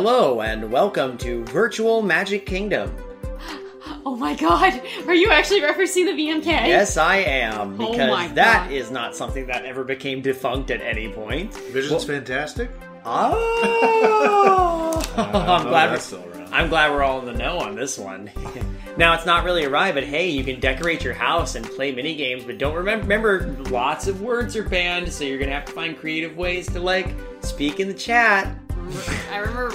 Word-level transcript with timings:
Hello 0.00 0.42
and 0.42 0.70
welcome 0.70 1.18
to 1.18 1.42
Virtual 1.46 2.02
Magic 2.02 2.46
Kingdom. 2.46 2.94
Oh 4.06 4.14
my 4.14 4.36
god, 4.36 4.80
are 5.08 5.14
you 5.14 5.28
actually 5.32 5.60
referencing 5.60 6.04
the 6.06 6.12
VMK? 6.12 6.46
Yes, 6.46 6.96
I 6.96 7.16
am, 7.16 7.74
Oh 7.80 7.90
because 7.90 8.08
my 8.08 8.28
that 8.28 8.68
God. 8.68 8.72
is 8.72 8.92
not 8.92 9.16
something 9.16 9.48
that 9.48 9.64
ever 9.64 9.82
became 9.82 10.22
defunct 10.22 10.70
at 10.70 10.80
any 10.82 11.08
point. 11.12 11.52
Vision's 11.72 12.04
fantastic. 12.04 12.70
Ah! 13.04 13.34
Uh, 15.18 15.32
oh, 15.34 15.40
I'm 15.40 15.66
Oh, 15.66 15.68
glad. 15.70 15.88
that's 15.88 16.12
We're, 16.12 16.20
still 16.20 16.30
around. 16.32 16.54
I'm 16.54 16.68
glad 16.68 16.92
we're 16.92 17.02
all 17.02 17.18
in 17.18 17.24
the 17.26 17.32
know 17.32 17.58
on 17.58 17.74
this 17.74 17.98
one. 17.98 18.30
now 18.96 19.14
it's 19.14 19.26
not 19.26 19.42
really 19.42 19.64
a 19.64 19.68
ride, 19.68 19.94
but 19.94 20.04
hey, 20.04 20.28
you 20.30 20.44
can 20.44 20.60
decorate 20.60 21.02
your 21.02 21.14
house 21.14 21.56
and 21.56 21.66
play 21.66 21.90
mini 21.92 22.14
games. 22.14 22.44
But 22.44 22.58
don't 22.58 22.76
remember, 22.76 23.02
remember, 23.08 23.70
lots 23.70 24.06
of 24.06 24.22
words 24.22 24.54
are 24.54 24.62
banned, 24.62 25.12
so 25.12 25.24
you're 25.24 25.40
gonna 25.40 25.50
have 25.50 25.64
to 25.64 25.72
find 25.72 25.98
creative 25.98 26.36
ways 26.36 26.68
to 26.68 26.78
like 26.78 27.08
speak 27.40 27.80
in 27.80 27.88
the 27.88 27.94
chat. 27.94 28.56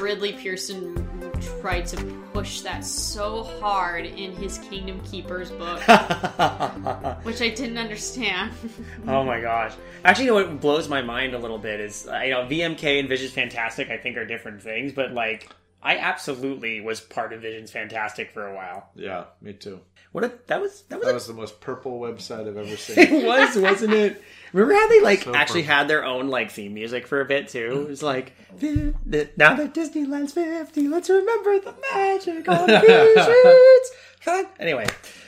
I 0.03 0.07
remember 0.07 0.25
Ridley 0.25 0.41
Pearson 0.43 1.31
tried 1.61 1.87
to 1.87 1.97
push 2.33 2.61
that 2.61 2.83
so 2.83 3.43
hard 3.61 4.05
in 4.05 4.35
his 4.35 4.57
Kingdom 4.57 4.99
Keepers 5.01 5.49
book, 5.51 5.79
which 7.23 7.41
I 7.41 7.49
didn't 7.49 7.77
understand. 7.77 8.51
Oh 9.07 9.23
my 9.23 9.39
gosh! 9.41 9.73
Actually, 10.05 10.31
what 10.31 10.59
blows 10.61 10.87
my 10.87 11.01
mind 11.01 11.33
a 11.33 11.39
little 11.39 11.57
bit 11.57 11.79
is 11.79 12.07
uh, 12.07 12.19
you 12.19 12.31
know 12.31 12.45
VMK 12.45 12.99
and 12.99 13.09
Vision's 13.09 13.31
Fantastic. 13.31 13.89
I 13.89 13.97
think 13.97 14.17
are 14.17 14.25
different 14.25 14.61
things, 14.61 14.91
but 14.93 15.13
like 15.13 15.49
I 15.81 15.97
absolutely 15.97 16.81
was 16.81 16.99
part 16.99 17.33
of 17.33 17.41
Vision's 17.41 17.71
Fantastic 17.71 18.31
for 18.31 18.47
a 18.47 18.55
while. 18.55 18.89
Yeah, 18.95 19.25
me 19.41 19.53
too. 19.53 19.81
What 20.13 20.23
a, 20.23 20.31
that 20.47 20.61
was 20.61 20.83
that 20.89 20.99
was, 20.99 21.05
That 21.05 21.11
a- 21.11 21.13
was 21.15 21.27
the 21.27 21.33
most 21.33 21.59
purple 21.59 21.99
website 21.99 22.47
I've 22.47 22.55
ever 22.55 22.77
seen. 22.77 22.97
it 22.99 23.25
was 23.25 23.57
wasn't 23.57 23.93
it? 23.93 24.23
Remember 24.53 24.75
how 24.75 24.87
they 24.87 25.01
like 25.01 25.23
So 25.23 25.33
actually 25.35 25.63
perfect. 25.63 25.73
had 25.79 25.87
their 25.89 26.05
own 26.05 26.27
like 26.29 26.51
theme 26.51 26.75
music 26.75 27.07
for 27.07 27.19
a 27.19 27.25
bit 27.25 27.47
too? 27.49 27.85
It 27.85 27.89
was 27.89 28.03
like 28.03 28.33
now 28.61 29.55
that 29.55 29.73
Disneyland's 29.73 30.31
fifty, 30.33 30.87
let's 30.87 31.09
remember 31.09 31.59
the 31.59 31.73
magic 31.93 32.47
on 32.49 32.67
Visions. 32.67 33.25
Fun. 33.25 33.89
Anyway, 34.25 34.87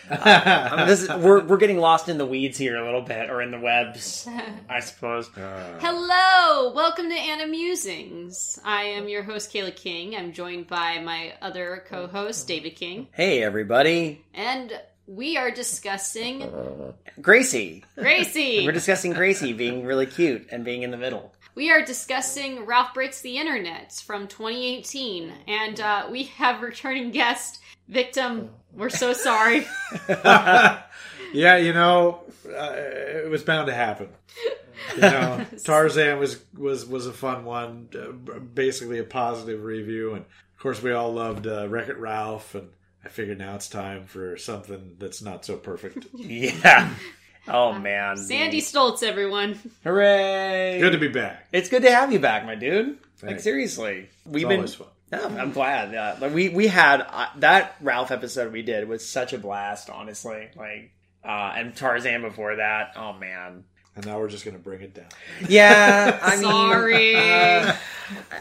uh, 0.09 0.85
this 0.85 1.03
is, 1.03 1.09
we're 1.09 1.43
we're 1.43 1.57
getting 1.57 1.77
lost 1.77 2.07
in 2.07 2.17
the 2.17 2.25
weeds 2.25 2.57
here 2.57 2.77
a 2.77 2.85
little 2.85 3.01
bit, 3.01 3.29
or 3.29 3.41
in 3.41 3.51
the 3.51 3.59
webs, 3.59 4.27
I 4.69 4.79
suppose. 4.79 5.35
Uh, 5.37 5.77
Hello, 5.81 6.71
welcome 6.73 7.09
to 7.09 7.15
Anna 7.15 7.47
Musings. 7.47 8.59
I 8.63 8.83
am 8.83 9.09
your 9.09 9.23
host 9.23 9.51
Kayla 9.51 9.75
King. 9.75 10.15
I'm 10.15 10.31
joined 10.31 10.67
by 10.67 10.99
my 10.99 11.33
other 11.41 11.83
co-host 11.89 12.47
David 12.47 12.75
King, 12.75 13.07
Hey 13.11 13.43
everybody, 13.43 14.23
and 14.33 14.71
we 15.07 15.35
are 15.35 15.51
discussing 15.51 16.93
Gracie. 17.21 17.83
Gracie. 17.95 18.63
We're 18.65 18.71
discussing 18.71 19.11
Gracie 19.11 19.53
being 19.53 19.85
really 19.85 20.05
cute 20.05 20.47
and 20.51 20.63
being 20.63 20.83
in 20.83 20.91
the 20.91 20.97
middle. 20.97 21.33
We 21.53 21.71
are 21.71 21.83
discussing 21.83 22.65
Ralph 22.65 22.93
Breaks 22.93 23.21
the 23.21 23.37
Internet 23.37 23.93
from 24.05 24.27
2018, 24.27 25.31
and 25.47 25.79
uh, 25.79 26.07
we 26.11 26.23
have 26.23 26.61
returning 26.61 27.11
guest 27.11 27.59
Victim. 27.87 28.49
We're 28.73 28.89
so 28.89 29.13
sorry. 29.13 29.65
yeah, 30.07 31.57
you 31.57 31.73
know, 31.73 32.23
uh, 32.47 32.73
it 32.75 33.29
was 33.29 33.43
bound 33.43 33.67
to 33.67 33.73
happen. 33.73 34.09
You 34.95 35.01
know, 35.01 35.45
Tarzan 35.63 36.19
was 36.19 36.43
was 36.57 36.85
was 36.85 37.07
a 37.07 37.13
fun 37.13 37.45
one, 37.45 37.89
uh, 37.97 38.39
basically 38.39 38.99
a 38.99 39.03
positive 39.03 39.63
review, 39.63 40.13
and 40.13 40.25
of 40.25 40.59
course 40.59 40.81
we 40.81 40.91
all 40.91 41.13
loved 41.13 41.47
uh, 41.47 41.67
Wreck 41.69 41.87
It 41.89 41.97
Ralph, 41.97 42.53
and 42.55 42.69
I 43.03 43.07
figured 43.09 43.37
now 43.37 43.55
it's 43.55 43.69
time 43.69 44.05
for 44.05 44.37
something 44.37 44.95
that's 44.99 45.21
not 45.21 45.45
so 45.45 45.55
perfect. 45.57 46.07
Yeah. 46.13 46.93
Oh 47.47 47.73
man. 47.73 48.17
Sandy 48.17 48.59
Stoltz, 48.59 49.03
everyone. 49.03 49.57
Hooray! 49.83 50.79
Good 50.81 50.91
to 50.91 50.97
be 50.97 51.07
back. 51.07 51.47
It's 51.53 51.69
good 51.69 51.83
to 51.83 51.91
have 51.91 52.11
you 52.11 52.19
back, 52.19 52.45
my 52.45 52.55
dude. 52.55 52.87
Like 52.87 52.97
Thanks. 53.17 53.43
seriously, 53.43 54.09
we've 54.25 54.43
It's 54.43 54.49
been. 54.49 54.57
always 54.57 54.75
fun. 54.75 54.87
No, 55.15 55.37
I'm 55.41 55.51
glad. 55.51 55.91
Yeah, 55.91 56.17
like, 56.19 56.33
we 56.33 56.49
we 56.49 56.67
had 56.67 57.01
uh, 57.01 57.27
that 57.37 57.75
Ralph 57.81 58.11
episode 58.11 58.51
we 58.51 58.61
did 58.61 58.87
was 58.87 59.07
such 59.07 59.33
a 59.33 59.37
blast. 59.37 59.89
Honestly, 59.89 60.49
like, 60.55 60.91
uh, 61.23 61.53
and 61.55 61.75
Tarzan 61.75 62.21
before 62.21 62.57
that. 62.57 62.93
Oh 62.95 63.13
man. 63.13 63.63
And 63.97 64.05
now 64.05 64.19
we're 64.19 64.27
just 64.27 64.43
going 64.43 64.57
to 64.57 64.61
bring 64.61 64.81
it 64.81 64.93
down. 64.93 65.05
Yeah, 65.47 66.19
I 66.21 66.31
mean, 66.35 66.41
Sorry. 66.43 67.15
uh, 67.15 67.73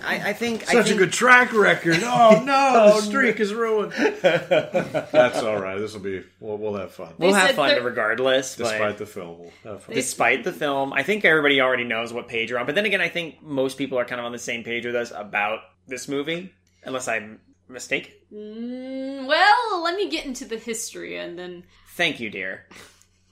I, 0.03 0.31
I 0.31 0.33
think 0.33 0.69
I 0.69 0.73
Such 0.73 0.91
a 0.91 0.97
good 0.97 1.13
track 1.13 1.53
record. 1.53 1.99
Oh 2.03 2.43
no, 2.45 2.73
Oh, 2.75 2.97
the 3.01 3.07
streak 3.07 3.39
is 3.39 3.55
ruined. 3.55 3.93
That's 3.93 5.43
all 5.45 5.57
right. 5.61 5.79
This 5.79 5.95
will 5.95 6.01
be. 6.01 6.25
We'll, 6.41 6.59
we'll 6.59 6.75
have 6.75 6.91
fun. 6.93 7.15
We'll 7.19 7.31
They 7.33 7.39
have 7.39 7.47
said 7.51 7.55
fun 7.57 7.71
thir- 7.71 7.83
regardless. 7.83 8.57
Despite 8.57 8.81
but 8.81 8.99
the 8.99 9.07
film, 9.07 9.39
we'll 9.39 9.53
have 9.75 9.85
fun. 9.85 9.95
despite 9.95 10.43
the 10.43 10.53
film, 10.53 10.93
I 10.93 11.05
think 11.05 11.25
everybody 11.25 11.61
already 11.61 11.85
knows 11.85 12.13
what 12.13 12.27
page 12.27 12.51
you're 12.51 12.59
on. 12.59 12.67
But 12.67 12.75
then 12.75 12.85
again, 12.87 13.01
I 13.01 13.09
think 13.09 13.41
most 13.41 13.79
people 13.79 13.97
are 13.99 14.05
kind 14.05 14.19
of 14.21 14.25
on 14.25 14.33
the 14.33 14.39
same 14.41 14.65
page 14.65 14.85
with 14.85 14.97
us 14.97 15.13
about 15.15 15.61
this 15.87 16.09
movie, 16.09 16.53
unless 16.85 17.09
I'm 17.09 17.41
mistaken. 17.69 18.13
Mm, 18.33 19.27
well, 19.27 19.83
let 19.83 19.97
me 19.97 20.09
get 20.09 20.27
into 20.27 20.45
the 20.45 20.59
history 20.59 21.17
and 21.17 21.39
then. 21.39 21.65
Thank 21.91 22.21
you, 22.21 22.31
dear. 22.31 22.67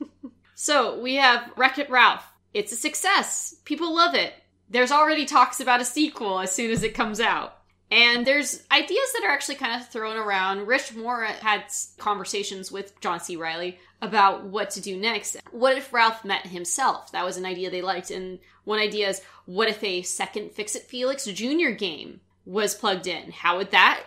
So 0.63 1.01
we 1.01 1.17
have 1.17 1.51
Wreck 1.57 1.79
It 1.79 1.91
Ralph. 1.91 2.25
It's 2.55 2.71
a 2.71 2.77
success. 2.77 3.57
People 3.65 3.97
love 3.97 4.15
it. 4.15 4.33
There's 4.71 4.93
already 4.93 5.25
talks 5.27 5.59
about 5.59 5.81
a 5.81 5.85
sequel 5.85 6.39
as 6.39 6.53
soon 6.53 6.71
as 6.71 6.85
it 6.85 6.95
comes 6.95 7.19
out. 7.19 7.59
And 7.91 8.25
there's 8.25 8.63
ideas 8.71 9.13
that 9.13 9.25
are 9.25 9.33
actually 9.33 9.57
kind 9.57 9.81
of 9.81 9.89
thrown 9.89 10.17
around. 10.17 10.69
Rich 10.69 10.95
Moore 10.95 11.25
had 11.25 11.65
conversations 11.99 12.71
with 12.71 12.99
John 13.01 13.19
C. 13.19 13.35
Reilly 13.35 13.81
about 14.01 14.45
what 14.45 14.71
to 14.71 14.81
do 14.81 14.97
next. 14.97 15.37
What 15.51 15.77
if 15.77 15.93
Ralph 15.93 16.25
met 16.25 16.47
himself? 16.47 17.11
That 17.11 17.25
was 17.25 17.37
an 17.37 17.45
idea 17.45 17.69
they 17.69 17.83
liked. 17.83 18.13
And 18.13 18.39
one 18.63 18.79
idea 18.79 19.09
is 19.09 19.21
what 19.47 19.69
if 19.69 19.83
a 19.83 20.03
second 20.03 20.53
Fix 20.53 20.77
It 20.77 20.85
Felix 20.85 21.25
Jr. 21.25 21.71
game 21.71 22.21
was 22.45 22.75
plugged 22.75 23.07
in? 23.07 23.31
How 23.31 23.59
would 23.59 23.71
that? 23.73 24.03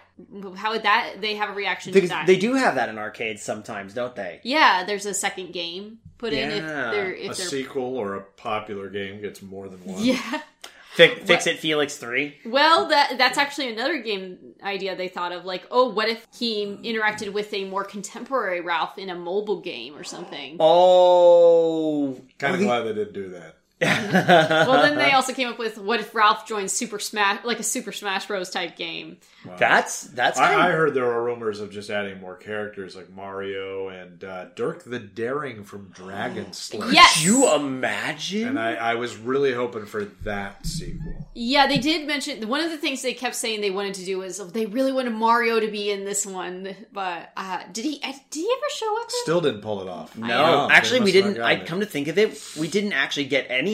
How 0.55 0.71
would 0.71 0.83
that? 0.83 1.15
They 1.19 1.35
have 1.35 1.49
a 1.49 1.53
reaction 1.53 1.93
to 1.93 2.01
They, 2.01 2.07
that. 2.07 2.25
they 2.27 2.37
do 2.37 2.53
have 2.53 2.75
that 2.75 2.89
in 2.89 2.97
arcades 2.97 3.41
sometimes, 3.41 3.93
don't 3.93 4.15
they? 4.15 4.39
Yeah, 4.43 4.83
there's 4.85 5.05
a 5.05 5.13
second 5.13 5.51
game 5.53 5.99
put 6.17 6.31
in 6.33 6.49
if 6.51 6.65
they're 6.65 7.13
a 7.15 7.23
they're 7.25 7.33
sequel 7.33 7.97
or 7.97 8.15
a 8.15 8.21
popular 8.21 8.89
game 8.89 9.21
gets 9.21 9.41
more 9.41 9.67
than 9.67 9.83
one. 9.85 10.03
yeah. 10.03 10.41
Fix, 10.95 11.23
Fix 11.27 11.45
It 11.45 11.59
Felix 11.59 11.97
3. 11.97 12.37
Well, 12.45 12.87
that 12.87 13.17
that's 13.17 13.37
actually 13.37 13.69
another 13.69 14.01
game 14.01 14.37
idea 14.63 14.95
they 14.95 15.09
thought 15.09 15.33
of. 15.33 15.43
Like, 15.43 15.67
oh, 15.69 15.89
what 15.89 16.07
if 16.07 16.25
he 16.37 16.65
interacted 16.65 17.33
with 17.33 17.53
a 17.53 17.65
more 17.65 17.83
contemporary 17.83 18.61
Ralph 18.61 18.97
in 18.97 19.09
a 19.09 19.15
mobile 19.15 19.59
game 19.59 19.97
or 19.97 20.05
something? 20.05 20.55
Oh. 20.57 22.21
Kind 22.39 22.55
of 22.55 22.61
glad 22.61 22.83
they 22.83 22.93
didn't 22.93 23.13
do 23.13 23.29
that. 23.31 23.57
Well, 23.81 24.81
then 24.81 24.97
they 24.97 25.11
also 25.13 25.33
came 25.33 25.49
up 25.49 25.59
with 25.59 25.77
what 25.77 25.99
if 25.99 26.15
Ralph 26.15 26.47
joins 26.47 26.71
Super 26.71 26.99
Smash, 26.99 27.43
like 27.43 27.59
a 27.59 27.63
Super 27.63 27.91
Smash 27.91 28.25
Bros. 28.25 28.49
type 28.49 28.77
game. 28.77 29.17
That's 29.57 30.03
that's 30.03 30.39
kind 30.39 30.59
I, 30.61 30.69
I 30.69 30.71
heard 30.71 30.93
there 30.93 31.05
were 31.05 31.23
rumors 31.23 31.59
of 31.59 31.71
just 31.71 31.89
adding 31.89 32.19
more 32.19 32.35
characters 32.35 32.95
like 32.95 33.09
Mario 33.11 33.89
and 33.89 34.23
uh, 34.23 34.45
Dirk 34.55 34.83
the 34.83 34.99
Daring 34.99 35.63
from 35.63 35.89
Dragon 35.93 36.51
Slayer. 36.53 36.91
Yes. 36.91 37.15
Could 37.15 37.25
you 37.25 37.53
imagine? 37.53 38.47
And 38.49 38.59
I, 38.59 38.75
I 38.75 38.95
was 38.95 39.17
really 39.17 39.53
hoping 39.53 39.85
for 39.85 40.05
that 40.23 40.65
sequel. 40.65 41.29
Yeah, 41.33 41.67
they 41.67 41.77
did 41.77 42.07
mention 42.07 42.47
one 42.47 42.61
of 42.61 42.71
the 42.71 42.77
things 42.77 43.01
they 43.01 43.13
kept 43.13 43.35
saying 43.35 43.61
they 43.61 43.71
wanted 43.71 43.95
to 43.95 44.05
do 44.05 44.19
was 44.19 44.39
oh, 44.39 44.45
they 44.45 44.65
really 44.65 44.93
wanted 44.93 45.13
Mario 45.13 45.59
to 45.59 45.67
be 45.67 45.91
in 45.91 46.05
this 46.05 46.25
one. 46.25 46.75
But 46.93 47.31
uh, 47.35 47.63
did 47.73 47.83
he? 47.83 47.99
Did 47.99 48.15
he 48.31 48.49
ever 48.57 48.69
show 48.73 49.01
up? 49.01 49.11
Still 49.11 49.41
didn't 49.41 49.61
pull 49.61 49.81
it 49.81 49.89
off. 49.89 50.17
no, 50.17 50.27
Yeah, 50.27 50.67
actually, 50.71 51.01
we 51.01 51.11
didn't. 51.11 51.41
I 51.41 51.63
come 51.63 51.81
to 51.81 51.85
think 51.85 52.07
of 52.07 52.17
it, 52.17 52.41
we 52.57 52.67
didn't 52.67 52.93
actually 52.93 53.25
get 53.25 53.47
any 53.49 53.64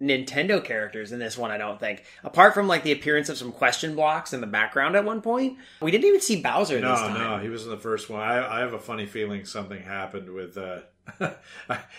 Nintendo 0.00 0.62
characters 0.62 1.10
in 1.12 1.18
this 1.18 1.36
one. 1.36 1.50
I 1.50 1.58
don't 1.58 1.80
think, 1.80 2.04
apart 2.22 2.54
from 2.54 2.68
like 2.68 2.82
the 2.84 2.92
appearance 2.92 3.28
of 3.28 3.36
some 3.38 3.50
question 3.52 3.94
blocks 3.96 4.32
in 4.32 4.40
the 4.40 4.46
background 4.46 4.94
at 4.96 5.04
one 5.04 5.20
point. 5.20 5.58
We 5.82 5.90
didn't 5.90 6.06
even 6.06 6.20
see 6.20 6.40
Bowser 6.40 6.80
this 6.80 6.98
time. 7.00 7.14
no, 7.14 7.38
he 7.38 7.48
was 7.48 7.64
in 7.64 7.70
the 7.70 7.76
first 7.78 8.08
one. 8.08 8.20
I, 8.22 8.58
I 8.58 8.60
have 8.60 8.72
a 8.74 8.78
funny 8.78 9.06
feeling 9.06 9.44
something 9.44 9.82
happened 9.82 10.30
with. 10.32 10.56
Uh, 10.56 10.80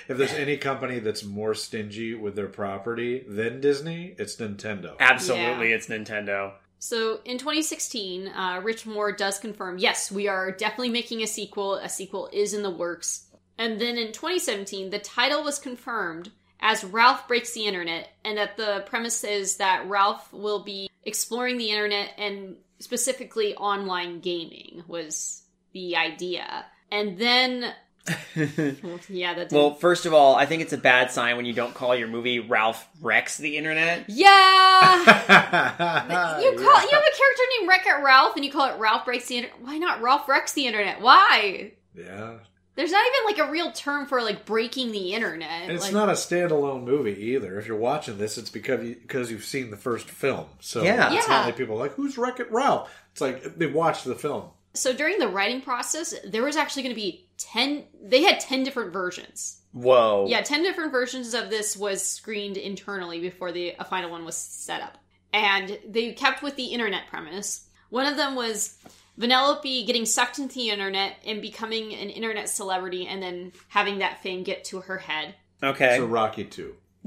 if 0.08 0.18
there's 0.18 0.34
any 0.34 0.56
company 0.56 1.00
that's 1.00 1.24
more 1.24 1.54
stingy 1.56 2.14
with 2.14 2.36
their 2.36 2.48
property 2.48 3.26
than 3.28 3.60
Disney, 3.60 4.16
it's 4.18 4.36
Nintendo. 4.38 4.96
Absolutely, 5.00 5.70
Yeah. 5.70 5.76
it's 5.76 5.88
Nintendo. 5.88 6.54
So 6.78 7.20
in 7.26 7.38
2016, 7.38 8.28
uh, 8.30 8.62
Rich 8.64 8.86
Moore 8.86 9.12
does 9.12 9.40
confirm, 9.40 9.80
yes, 9.80 10.12
we 10.12 10.28
are 10.30 10.52
definitely 10.52 10.90
making 10.90 11.22
a 11.22 11.28
sequel. 11.28 11.74
A 11.76 11.90
sequel 11.90 12.30
is 12.32 12.54
in 12.54 12.64
the 12.64 12.70
works. 12.70 13.26
And 13.58 13.82
then 13.82 13.98
in 13.98 14.14
2017, 14.14 14.90
the 14.90 15.00
title 15.00 15.44
was 15.44 15.60
confirmed 15.60 16.32
as 16.62 16.84
Ralph 16.84 17.28
Breaks 17.28 17.54
the 17.54 17.66
Internet, 17.66 18.10
and 18.26 18.38
that 18.38 18.58
the 18.58 18.84
premise 18.88 19.24
is 19.24 19.58
that 19.58 19.88
Ralph 19.88 20.32
will 20.34 20.64
be 20.64 20.90
exploring 21.06 21.58
the 21.58 21.72
internet 21.72 22.12
and 22.18 22.56
specifically 22.80 23.56
online 23.56 24.20
gaming 24.20 24.84
was 24.88 25.44
the 25.74 25.96
idea. 25.96 26.66
And 26.92 27.18
then, 27.18 27.74
well, 28.36 29.00
yeah, 29.10 29.34
that 29.36 29.52
Well, 29.52 29.76
first 29.76 30.06
of 30.06 30.14
all, 30.14 30.36
I 30.36 30.46
think 30.46 30.62
it's 30.62 30.74
a 30.74 30.78
bad 30.78 31.12
sign 31.12 31.38
when 31.38 31.46
you 31.46 31.54
don't 31.54 31.74
call 31.74 31.96
your 31.96 32.08
movie 32.08 32.40
Ralph 32.40 32.88
Wrecks 33.02 33.38
the 33.38 33.58
Internet. 33.58 34.06
yeah. 34.10 34.98
you 36.42 36.46
You 36.46 36.58
call 36.58 36.82
you 36.82 36.90
have 36.90 37.04
a 37.04 37.18
character 37.18 37.44
named 37.58 37.70
Wreck 37.70 37.86
It 37.86 38.04
Ralph, 38.04 38.36
and 38.36 38.44
you 38.44 38.52
call 38.52 38.74
it 38.74 38.80
Ralph 38.80 39.06
Breaks 39.06 39.28
the 39.28 39.38
Internet. 39.38 39.62
Why 39.62 39.78
not 39.78 40.02
Ralph 40.02 40.28
Wrecks 40.28 40.54
the 40.54 40.68
Internet? 40.68 41.02
Why? 41.02 41.74
Yeah. 41.96 42.40
There's 42.76 42.92
not 42.92 43.04
even 43.06 43.38
like 43.38 43.48
a 43.50 43.52
real 43.52 43.72
term 43.74 44.06
for 44.06 44.22
like 44.22 44.46
breaking 44.46 44.92
the 44.92 45.14
internet. 45.14 45.70
It's 45.70 45.86
like, 45.86 45.94
not 45.94 46.08
a 46.10 46.14
standalone 46.14 46.84
movie 46.84 47.20
either. 47.32 47.60
If 47.60 47.68
you're 47.68 47.78
watching 47.78 48.18
this, 48.18 48.38
it's 48.38 48.50
because 48.50 48.84
you, 48.84 48.96
because 48.96 49.30
you've 49.30 49.44
seen 49.44 49.70
the 49.70 49.78
first 49.78 50.10
film. 50.10 50.46
So 50.62 50.82
Yeah. 50.84 51.14
it's 51.14 51.28
Yeah. 51.28 51.34
not 51.34 51.46
like 51.46 51.58
people 51.58 51.76
are 51.76 51.80
like 51.80 51.94
who's 51.96 52.18
Wreck 52.18 52.40
It 52.40 52.50
Ralph. 52.52 52.90
It's 53.12 53.22
like 53.22 53.58
they 53.58 53.66
watched 53.66 54.06
the 54.06 54.16
film. 54.16 54.50
So 54.76 54.94
during 54.94 55.18
the 55.20 55.28
writing 55.28 55.62
process, 55.62 56.14
there 56.24 56.44
was 56.44 56.56
actually 56.56 56.84
going 56.84 56.96
to 56.96 57.02
be 57.02 57.26
10 57.38 57.86
they 58.02 58.24
had 58.24 58.40
10 58.40 58.64
different 58.64 58.94
versions. 58.94 59.58
Whoa. 59.74 60.26
Yeah, 60.30 60.42
10 60.42 60.64
different 60.64 60.92
versions 60.92 61.34
of 61.34 61.50
this 61.50 61.76
was 61.76 62.02
screened 62.04 62.56
internally 62.58 63.20
before 63.20 63.52
the 63.52 63.76
a 63.78 63.84
final 63.84 64.10
one 64.10 64.26
was 64.26 64.36
set 64.38 64.82
up. 64.82 64.98
And 65.34 65.78
they 65.88 66.14
kept 66.14 66.42
with 66.42 66.56
the 66.56 66.66
internet 66.66 67.08
premise. 67.10 67.68
One 67.90 68.06
of 68.06 68.16
them 68.16 68.36
was 68.36 68.78
Vanellope 69.20 69.86
getting 69.86 70.06
sucked 70.06 70.40
into 70.40 70.56
the 70.56 70.70
internet 70.70 71.18
and 71.26 71.42
becoming 71.42 71.94
an 71.94 72.10
internet 72.10 72.48
celebrity 72.50 73.06
and 73.08 73.22
then 73.22 73.52
having 73.68 74.00
that 74.00 74.22
fame 74.24 74.44
get 74.44 74.64
to 74.66 74.80
her 74.82 74.98
head. 75.00 75.36
Okay. 75.62 75.98
So 75.98 76.06
Rocky 76.06 76.46
Two. 76.46 76.76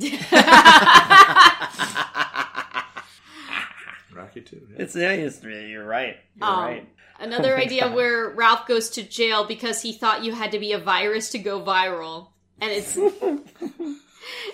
Rocky 4.15 4.43
Two. 4.43 4.61
yeah. 4.71 4.77
it's, 4.83 4.95
yeah, 4.95 5.11
it's 5.13 5.43
you're 5.43 5.85
right. 5.87 6.17
You're 6.37 6.49
Um, 6.49 6.61
right. 6.65 6.89
Another 7.19 7.55
Oh 7.59 7.61
idea 7.61 7.83
God. 7.83 7.95
where 7.95 8.31
Ralph 8.31 8.67
goes 8.67 8.91
to 8.91 9.03
jail 9.03 9.45
because 9.47 9.81
he 9.83 9.93
thought 9.93 10.23
you 10.25 10.33
had 10.35 10.53
to 10.53 10.59
be 10.59 10.73
a 10.73 10.79
virus 10.79 11.31
to 11.31 11.39
go 11.39 11.61
viral. 11.63 12.29
And 12.61 12.71
it's 12.71 12.97
and 12.97 13.97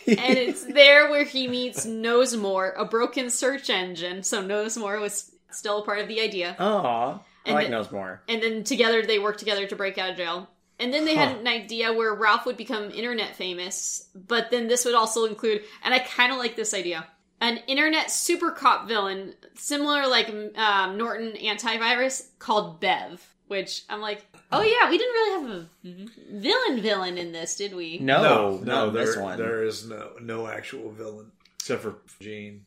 it's 0.07 0.65
there 0.65 1.11
where 1.11 1.25
he 1.25 1.49
meets 1.49 1.85
Knowsmore, 1.87 2.73
a 2.77 2.85
broken 2.85 3.31
search 3.31 3.69
engine. 3.69 4.23
So 4.23 4.43
Knowsmore 4.43 5.01
was 5.01 5.33
still 5.51 5.83
a 5.83 5.85
part 5.85 5.99
of 6.01 6.09
the 6.09 6.21
idea. 6.21 6.55
Aw. 6.59 7.19
I 7.49 7.63
And 7.63 7.71
like 7.73 7.91
the- 7.91 7.97
Knowsmore. 7.97 8.21
And 8.29 8.43
then 8.43 8.65
together 8.65 9.03
they 9.03 9.19
work 9.19 9.37
together 9.39 9.67
to 9.67 9.77
break 9.77 9.99
out 9.99 10.11
of 10.11 10.17
jail. 10.17 10.49
And 10.81 10.95
then 10.95 11.05
they 11.05 11.17
had 11.17 11.37
an 11.39 11.49
idea 11.49 11.93
where 11.93 12.15
Ralph 12.15 12.47
would 12.47 12.57
become 12.57 12.93
internet 12.93 13.35
famous, 13.35 14.09
but 14.15 14.53
then 14.53 14.69
this 14.69 14.85
would 14.85 14.95
also 14.95 15.25
include, 15.25 15.63
and 15.83 15.93
I 15.93 15.99
kind 15.99 16.31
of 16.31 16.39
like 16.39 16.55
this 16.55 16.73
idea, 16.73 17.05
an 17.41 17.59
internet 17.67 18.13
super 18.13 18.53
cop 18.53 18.87
villain, 18.87 19.35
similar 19.55 20.07
like 20.07 20.29
um, 20.57 20.97
Norton 20.97 21.33
antivirus, 21.33 22.29
called 22.39 22.81
Bev. 22.81 23.27
Which 23.49 23.85
I'm 23.89 24.03
like, 24.03 24.27
oh 24.53 24.61
yeah, 24.61 24.91
we 24.91 24.99
didn't 24.99 25.15
really 25.15 25.41
have 25.41 25.51
a 25.51 26.39
villain 26.39 26.83
villain 26.83 27.17
in 27.17 27.33
this, 27.33 27.57
did 27.57 27.75
we? 27.75 27.99
No, 27.99 28.21
no, 28.23 28.59
no, 28.63 28.91
there, 28.91 29.07
this 29.07 29.17
one. 29.17 29.39
there 29.39 29.65
is 29.65 29.89
no 29.89 30.11
no 30.21 30.47
actual 30.47 30.91
villain 30.93 31.33
except 31.59 31.83
for 31.83 31.97
Gene. 32.21 32.67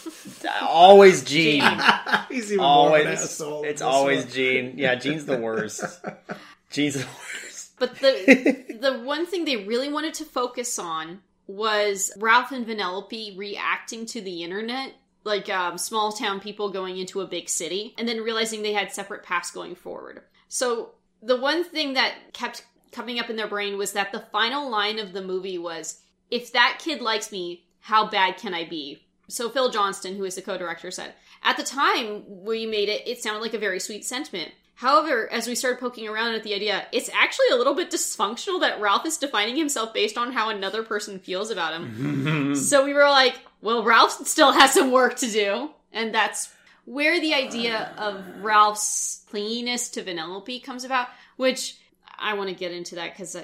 Always 0.62 1.24
Gene. 1.24 1.62
He's 2.28 2.52
even 2.52 2.64
more 2.64 2.98
of 2.98 3.06
an 3.06 3.12
asshole. 3.12 3.64
It's 3.64 3.82
always 3.82 4.24
one. 4.24 4.32
Gene. 4.32 4.74
Yeah, 4.76 4.94
Gene's 4.96 5.24
the 5.24 5.38
worst. 5.38 5.82
Gene's 6.70 6.94
the 6.94 7.06
worst. 7.06 7.72
But 7.78 7.96
the 7.96 8.78
the 8.80 9.00
one 9.00 9.26
thing 9.26 9.44
they 9.44 9.56
really 9.56 9.90
wanted 9.90 10.14
to 10.14 10.24
focus 10.24 10.78
on 10.78 11.20
was 11.46 12.12
Ralph 12.18 12.52
and 12.52 12.66
Vanellope 12.66 13.36
reacting 13.36 14.06
to 14.06 14.20
the 14.20 14.42
internet, 14.42 14.92
like 15.24 15.48
um, 15.48 15.76
small 15.78 16.12
town 16.12 16.40
people 16.40 16.70
going 16.70 16.98
into 16.98 17.20
a 17.20 17.26
big 17.26 17.48
city, 17.48 17.94
and 17.98 18.08
then 18.08 18.20
realizing 18.22 18.62
they 18.62 18.72
had 18.72 18.92
separate 18.92 19.22
paths 19.22 19.50
going 19.50 19.74
forward. 19.74 20.22
So 20.48 20.92
the 21.22 21.40
one 21.40 21.64
thing 21.64 21.94
that 21.94 22.14
kept 22.32 22.64
coming 22.92 23.18
up 23.18 23.28
in 23.28 23.36
their 23.36 23.48
brain 23.48 23.76
was 23.76 23.92
that 23.92 24.12
the 24.12 24.24
final 24.32 24.70
line 24.70 24.98
of 24.98 25.12
the 25.12 25.22
movie 25.22 25.58
was, 25.58 26.00
"If 26.30 26.52
that 26.52 26.78
kid 26.82 27.00
likes 27.02 27.32
me, 27.32 27.64
how 27.84 28.08
bad 28.08 28.36
can 28.36 28.52
I 28.54 28.64
be?" 28.64 29.02
So 29.28 29.48
Phil 29.48 29.70
Johnston, 29.70 30.16
who 30.16 30.24
is 30.24 30.34
the 30.34 30.42
co-director, 30.42 30.90
said, 30.90 31.14
"At 31.42 31.56
the 31.56 31.62
time 31.62 32.44
we 32.44 32.66
made 32.66 32.88
it, 32.88 33.06
it 33.06 33.22
sounded 33.22 33.40
like 33.40 33.54
a 33.54 33.58
very 33.58 33.80
sweet 33.80 34.04
sentiment." 34.04 34.52
However, 34.76 35.30
as 35.32 35.46
we 35.46 35.54
started 35.54 35.78
poking 35.78 36.08
around 36.08 36.34
at 36.34 36.42
the 36.42 36.54
idea, 36.54 36.86
it's 36.90 37.08
actually 37.10 37.46
a 37.52 37.56
little 37.56 37.74
bit 37.74 37.90
dysfunctional 37.90 38.60
that 38.60 38.80
Ralph 38.80 39.06
is 39.06 39.16
defining 39.16 39.56
himself 39.56 39.94
based 39.94 40.18
on 40.18 40.32
how 40.32 40.48
another 40.48 40.82
person 40.82 41.20
feels 41.20 41.50
about 41.50 41.74
him. 41.74 42.56
so 42.56 42.84
we 42.84 42.92
were 42.92 43.08
like, 43.08 43.38
well, 43.60 43.84
Ralph 43.84 44.26
still 44.26 44.52
has 44.52 44.72
some 44.72 44.90
work 44.90 45.16
to 45.18 45.30
do. 45.30 45.70
And 45.92 46.12
that's 46.12 46.52
where 46.86 47.20
the 47.20 47.34
idea 47.34 47.94
of 47.96 48.24
Ralph's 48.42 49.24
clinginess 49.32 49.92
to 49.92 50.02
Vanellope 50.02 50.62
comes 50.64 50.84
about, 50.84 51.08
which 51.36 51.76
I 52.18 52.34
want 52.34 52.48
to 52.48 52.54
get 52.54 52.72
into 52.72 52.96
that 52.96 53.12
because 53.12 53.36
I. 53.36 53.42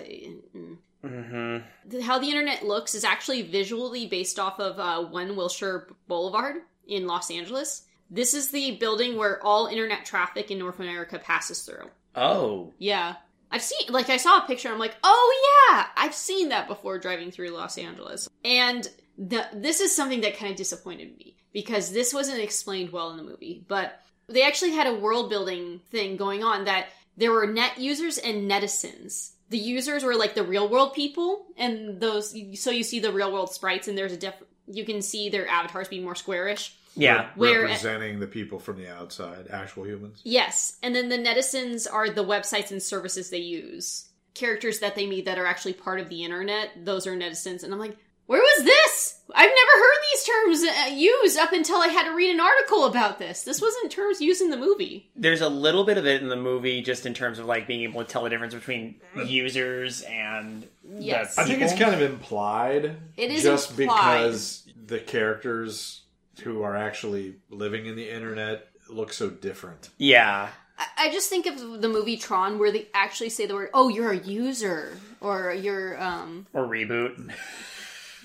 Mm, 0.56 0.78
mm. 1.04 1.62
hmm 1.62 2.02
how 2.02 2.18
the 2.18 2.28
internet 2.28 2.64
looks 2.64 2.94
is 2.94 3.04
actually 3.04 3.42
visually 3.42 4.06
based 4.06 4.38
off 4.38 4.60
of 4.60 4.78
uh, 4.78 5.08
One 5.08 5.36
Wilshire 5.36 5.88
Boulevard 6.06 6.56
in 6.86 7.06
Los 7.06 7.30
Angeles. 7.30 7.82
This 8.10 8.34
is 8.34 8.50
the 8.50 8.76
building 8.76 9.16
where 9.16 9.42
all 9.44 9.66
internet 9.66 10.04
traffic 10.04 10.50
in 10.50 10.58
North 10.58 10.80
America 10.80 11.18
passes 11.18 11.62
through. 11.62 11.90
Oh. 12.14 12.72
Yeah. 12.78 13.16
I've 13.52 13.62
seen, 13.62 13.92
like, 13.92 14.10
I 14.10 14.16
saw 14.16 14.38
a 14.38 14.46
picture. 14.46 14.68
I'm 14.68 14.78
like, 14.78 14.96
oh 15.02 15.68
yeah, 15.70 15.86
I've 15.96 16.14
seen 16.14 16.50
that 16.50 16.68
before 16.68 16.98
driving 16.98 17.30
through 17.30 17.50
Los 17.50 17.78
Angeles. 17.78 18.28
And 18.44 18.88
the, 19.18 19.46
this 19.52 19.80
is 19.80 19.94
something 19.94 20.20
that 20.22 20.36
kind 20.36 20.50
of 20.50 20.56
disappointed 20.56 21.16
me 21.18 21.36
because 21.52 21.92
this 21.92 22.14
wasn't 22.14 22.40
explained 22.40 22.90
well 22.90 23.10
in 23.10 23.16
the 23.16 23.22
movie. 23.22 23.64
But 23.66 24.00
they 24.28 24.42
actually 24.42 24.72
had 24.72 24.86
a 24.86 24.94
world 24.94 25.30
building 25.30 25.80
thing 25.90 26.16
going 26.16 26.44
on 26.44 26.64
that 26.64 26.88
there 27.16 27.32
were 27.32 27.46
net 27.46 27.78
users 27.78 28.18
and 28.18 28.50
netizens. 28.50 29.32
The 29.50 29.58
users 29.58 30.04
were 30.04 30.14
like 30.14 30.34
the 30.34 30.42
real 30.44 30.68
world 30.68 30.94
people, 30.94 31.46
and 31.56 32.00
those, 32.00 32.34
so 32.60 32.70
you 32.70 32.82
see 32.82 33.00
the 33.00 33.12
real 33.12 33.32
world 33.32 33.52
sprites, 33.52 33.88
and 33.88 33.98
there's 33.98 34.12
a 34.12 34.16
diff, 34.16 34.34
you 34.66 34.84
can 34.84 35.02
see 35.02 35.28
their 35.28 35.48
avatars 35.48 35.88
being 35.88 36.04
more 36.04 36.14
squarish. 36.14 36.76
Yeah. 36.96 37.30
Where- 37.34 37.62
representing 37.62 38.20
the 38.20 38.26
people 38.26 38.58
from 38.58 38.78
the 38.78 38.88
outside, 38.88 39.48
actual 39.50 39.86
humans. 39.86 40.20
Yes, 40.24 40.76
and 40.82 40.94
then 40.94 41.08
the 41.08 41.18
netizens 41.18 41.86
are 41.92 42.10
the 42.10 42.24
websites 42.24 42.70
and 42.70 42.82
services 42.82 43.30
they 43.30 43.38
use. 43.38 44.08
Characters 44.34 44.78
that 44.78 44.94
they 44.94 45.06
meet 45.06 45.24
that 45.24 45.38
are 45.38 45.46
actually 45.46 45.72
part 45.74 46.00
of 46.00 46.08
the 46.08 46.24
internet, 46.24 46.70
those 46.84 47.06
are 47.06 47.16
netizens. 47.16 47.64
And 47.64 47.72
I'm 47.72 47.80
like, 47.80 47.96
where 48.30 48.40
was 48.40 48.64
this? 48.64 49.18
I've 49.34 49.50
never 49.50 49.72
heard 49.82 49.96
these 50.12 50.24
terms 50.24 50.62
uh, 50.62 50.94
used 50.94 51.36
up 51.36 51.52
until 51.52 51.78
I 51.78 51.88
had 51.88 52.04
to 52.04 52.14
read 52.14 52.32
an 52.32 52.38
article 52.38 52.84
about 52.86 53.18
this. 53.18 53.42
This 53.42 53.60
wasn't 53.60 53.90
terms 53.90 54.20
used 54.20 54.40
in 54.40 54.50
the 54.50 54.56
movie. 54.56 55.10
There's 55.16 55.40
a 55.40 55.48
little 55.48 55.82
bit 55.82 55.98
of 55.98 56.06
it 56.06 56.22
in 56.22 56.28
the 56.28 56.36
movie, 56.36 56.80
just 56.80 57.06
in 57.06 57.12
terms 57.12 57.40
of 57.40 57.46
like 57.46 57.66
being 57.66 57.80
able 57.80 58.04
to 58.04 58.08
tell 58.08 58.22
the 58.22 58.30
difference 58.30 58.54
between 58.54 59.00
users 59.26 60.02
and 60.02 60.64
Yes. 60.96 61.38
I 61.38 61.44
think 61.44 61.60
it's 61.60 61.76
kind 61.76 61.92
of 61.92 62.02
implied. 62.02 62.98
It 63.16 63.32
is 63.32 63.42
just 63.42 63.76
implied. 63.76 64.18
because 64.18 64.62
the 64.86 65.00
characters 65.00 66.02
who 66.44 66.62
are 66.62 66.76
actually 66.76 67.34
living 67.50 67.86
in 67.86 67.96
the 67.96 68.08
internet 68.08 68.68
look 68.88 69.12
so 69.12 69.28
different. 69.28 69.88
Yeah. 69.98 70.50
I, 70.78 70.86
I 70.98 71.10
just 71.10 71.28
think 71.28 71.46
of 71.46 71.82
the 71.82 71.88
movie 71.88 72.16
Tron 72.16 72.60
where 72.60 72.70
they 72.70 72.86
actually 72.94 73.30
say 73.30 73.46
the 73.46 73.54
word, 73.54 73.70
oh, 73.74 73.88
you're 73.88 74.12
a 74.12 74.18
user, 74.18 74.96
or 75.20 75.52
you're, 75.52 76.00
um, 76.00 76.46
Or 76.52 76.64
reboot. 76.64 77.32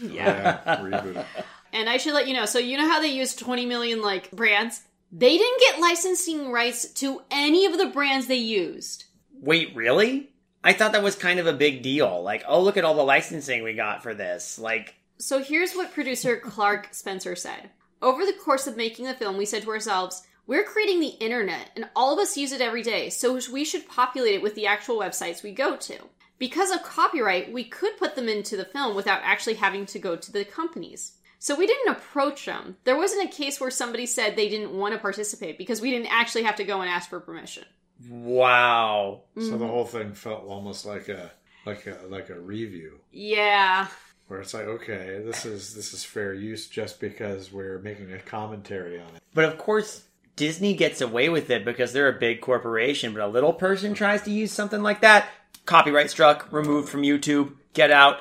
Yeah. 0.02 0.60
Yeah, 0.66 0.78
reboot. 0.82 1.26
And 1.74 1.90
I 1.90 1.98
should 1.98 2.14
let 2.14 2.28
you 2.28 2.34
know. 2.34 2.46
So 2.46 2.60
you 2.60 2.78
know 2.78 2.88
how 2.88 3.02
they 3.02 3.10
use 3.10 3.36
20 3.36 3.66
million 3.66 4.02
like 4.02 4.32
brands? 4.32 4.82
They 5.12 5.38
didn't 5.38 5.60
get 5.60 5.80
licensing 5.80 6.52
rights 6.52 6.88
to 6.94 7.22
any 7.32 7.66
of 7.66 7.78
the 7.78 7.88
brands 7.88 8.28
they 8.28 8.36
used. 8.36 9.06
Wait, 9.42 9.76
really? 9.76 10.30
I 10.64 10.74
thought 10.74 10.94
that 10.94 11.04
was 11.04 11.16
kind 11.16 11.40
of 11.40 11.48
a 11.48 11.54
big 11.54 11.84
deal. 11.84 12.24
Like, 12.24 12.44
oh, 12.48 12.62
look 12.62 12.78
at 12.78 12.84
all 12.86 12.96
the 12.96 13.04
licensing 13.04 13.64
we 13.64 13.74
got 13.74 14.02
for 14.04 14.14
this. 14.14 14.58
Like, 14.58 14.96
So 15.18 15.44
here's 15.44 15.74
what 15.74 15.94
producer 15.94 16.38
Clark 16.38 16.90
Spencer 16.92 17.36
said. 17.36 17.70
Over 18.02 18.26
the 18.26 18.34
course 18.34 18.68
of 18.68 18.76
making 18.76 19.06
the 19.06 19.14
film, 19.14 19.38
we 19.38 19.46
said 19.46 19.64
to 19.64 19.70
ourselves, 19.70 20.24
we're 20.48 20.64
creating 20.64 21.00
the 21.00 21.08
internet 21.08 21.72
and 21.76 21.90
all 21.96 22.14
of 22.14 22.20
us 22.20 22.38
use 22.38 22.52
it 22.52 22.62
every 22.62 22.84
day, 22.84 23.10
so 23.10 23.40
we 23.52 23.66
should 23.66 23.88
populate 23.88 24.36
it 24.36 24.42
with 24.42 24.56
the 24.56 24.68
actual 24.68 24.98
websites 24.98 25.44
we 25.44 25.52
go 25.52 25.76
to. 25.76 25.98
Because 26.38 26.72
of 26.72 26.84
copyright, 26.84 27.54
we 27.54 27.64
could 27.64 27.98
put 27.98 28.16
them 28.16 28.28
into 28.28 28.58
the 28.58 28.66
film 28.66 28.96
without 28.96 29.22
actually 29.24 29.56
having 29.56 29.86
to 29.88 30.00
go 30.00 30.16
to 30.16 30.32
the 30.32 30.44
companies. 30.44 31.14
So 31.40 31.56
we 31.56 31.68
didn't 31.68 31.96
approach 31.96 32.46
them. 32.46 32.78
There 32.84 32.98
wasn't 32.98 33.30
a 33.30 33.32
case 33.32 33.60
where 33.60 33.72
somebody 33.72 34.06
said 34.06 34.36
they 34.36 34.50
didn't 34.50 34.74
want 34.74 34.94
to 34.94 35.00
participate 35.00 35.58
because 35.58 35.82
we 35.82 35.92
didn't 35.92 36.12
actually 36.12 36.44
have 36.44 36.56
to 36.56 36.64
go 36.64 36.82
and 36.82 36.90
ask 36.90 37.10
for 37.10 37.20
permission. 37.20 37.66
wow. 38.10 39.22
So 39.36 39.42
the 39.42 39.52
mm-hmm. 39.52 39.66
whole 39.68 39.86
thing 39.86 40.14
felt 40.14 40.46
almost 40.46 40.86
like 40.86 41.08
a 41.08 41.32
like 41.66 41.88
a 41.88 42.00
like 42.10 42.30
a 42.30 42.40
review 42.40 43.00
Yeah. 43.12 43.88
where 44.28 44.42
it's 44.42 44.54
like, 44.54 44.66
okay, 44.66 45.22
this 45.24 45.46
is 45.46 45.74
this 45.74 45.94
is 45.94 46.04
fair 46.04 46.34
use 46.34 46.68
just 46.68 47.00
because 47.00 47.52
we're 47.52 47.80
making 47.80 48.12
a 48.12 48.20
commentary 48.20 49.00
on 49.00 49.16
it. 49.16 49.22
But 49.34 49.46
of 49.46 49.58
course, 49.58 50.04
Disney 50.36 50.74
gets 50.74 51.02
away 51.02 51.30
with 51.30 51.50
it 51.50 51.64
because 51.64 51.94
they're 51.94 52.10
a 52.10 52.20
big 52.20 52.42
corporation, 52.42 53.14
but 53.14 53.22
a 53.22 53.28
little 53.28 53.54
person 53.54 53.94
tries 53.94 54.24
to 54.24 54.32
use 54.32 54.52
something 54.52 54.82
like 54.82 55.02
that. 55.02 55.30
Copyright 55.66 56.10
struck, 56.10 56.52
removed 56.52 56.90
from 56.90 57.02
YouTube, 57.02 57.54
get 57.74 57.92
out. 57.92 58.20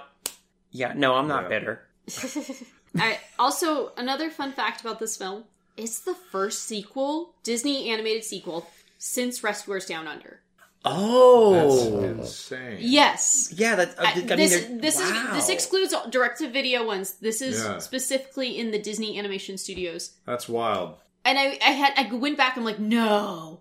Yeah, 0.70 0.92
no, 0.96 1.14
I'm 1.14 1.28
not 1.28 1.44
Yeah. 1.44 1.48
bitter. 1.48 1.86
I, 2.98 3.18
also, 3.38 3.92
another 3.96 4.30
fun 4.30 4.52
fact 4.52 4.80
about 4.80 4.98
this 4.98 5.16
film: 5.16 5.44
it's 5.76 6.00
the 6.00 6.14
first 6.14 6.62
sequel, 6.64 7.34
Disney 7.42 7.90
animated 7.90 8.24
sequel, 8.24 8.66
since 8.98 9.42
Rescuers 9.42 9.86
Down 9.86 10.06
Under. 10.06 10.40
Oh. 10.84 11.54
That's 11.54 11.82
Oh. 11.82 12.02
insane. 12.02 12.76
Yes. 12.80 13.52
Yeah, 13.56 13.74
that's. 13.76 13.98
Uh, 13.98 14.02
I, 14.02 14.06
I- 14.06 14.10
I 14.12 14.14
mean, 14.16 14.26
this 14.36 14.50
they're- 14.66 14.78
this 14.78 14.96
wow. 14.98 15.28
is 15.30 15.34
this 15.34 15.48
excludes 15.48 15.94
direct 16.10 16.38
to 16.38 16.48
video 16.48 16.86
ones. 16.86 17.14
This 17.14 17.40
is 17.40 17.62
Yeah. 17.62 17.78
specifically 17.78 18.58
in 18.58 18.70
the 18.70 18.78
Disney 18.78 19.18
Animation 19.18 19.56
Studios. 19.58 20.12
That's 20.26 20.48
wild. 20.48 20.96
And 21.24 21.38
I 21.38 21.58
I 21.64 21.70
had 21.70 21.92
I 21.96 22.14
went 22.14 22.36
back. 22.36 22.56
I'm 22.56 22.64
like 22.64 22.78
no, 22.78 23.60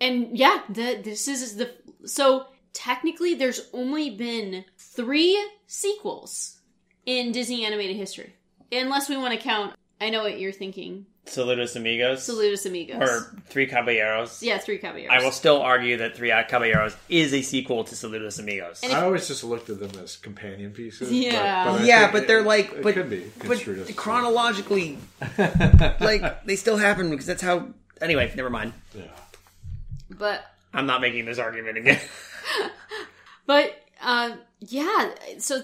and 0.00 0.36
yeah, 0.38 0.60
the 0.68 1.00
this 1.02 1.26
is 1.26 1.56
the 1.56 1.70
so 2.04 2.46
technically 2.78 3.34
there's 3.34 3.68
only 3.72 4.08
been 4.10 4.64
three 4.76 5.36
sequels 5.66 6.60
in 7.04 7.32
Disney 7.32 7.64
animated 7.64 7.96
history. 7.96 8.34
Unless 8.70 9.08
we 9.08 9.16
want 9.16 9.34
to 9.34 9.40
count, 9.40 9.74
I 10.00 10.10
know 10.10 10.22
what 10.22 10.38
you're 10.38 10.52
thinking. 10.52 11.06
Saludos 11.26 11.74
Amigos. 11.74 12.26
Saludos 12.26 12.64
Amigos. 12.66 13.02
Or 13.02 13.40
Three 13.48 13.66
Caballeros. 13.66 14.42
yeah, 14.42 14.58
Three 14.58 14.78
Caballeros. 14.78 15.10
I 15.10 15.22
will 15.22 15.32
still 15.32 15.60
argue 15.60 15.96
that 15.98 16.16
Three 16.16 16.30
Caballeros 16.30 16.96
is 17.08 17.34
a 17.34 17.42
sequel 17.42 17.82
to 17.84 17.94
Saludos 17.96 18.38
Amigos. 18.38 18.80
And 18.84 18.92
I 18.92 19.02
always 19.02 19.26
just 19.26 19.42
looked 19.42 19.68
at 19.70 19.80
them 19.80 19.90
as 20.02 20.16
companion 20.16 20.70
pieces. 20.70 21.10
Yeah. 21.10 21.64
but, 21.64 21.78
but 21.78 21.86
yeah, 21.86 22.12
but 22.12 22.22
it- 22.22 22.28
they're 22.28 22.42
like, 22.42 22.72
it 22.72 22.82
but, 22.82 22.94
could 22.94 23.10
be 23.10 23.30
construed 23.40 23.84
but 23.86 23.96
chronologically, 23.96 24.98
like 26.00 26.44
they 26.44 26.56
still 26.56 26.76
happen 26.76 27.10
because 27.10 27.26
that's 27.26 27.42
how. 27.42 27.68
Anyway, 28.00 28.32
never 28.36 28.50
mind. 28.50 28.72
Yeah. 28.94 29.02
but 30.08 30.44
I'm 30.72 30.86
not 30.86 31.00
making 31.00 31.24
this 31.24 31.38
argument 31.38 31.78
again. 31.78 32.00
But 33.46 33.74
uh, 34.02 34.36
yeah, 34.60 35.10
so 35.38 35.62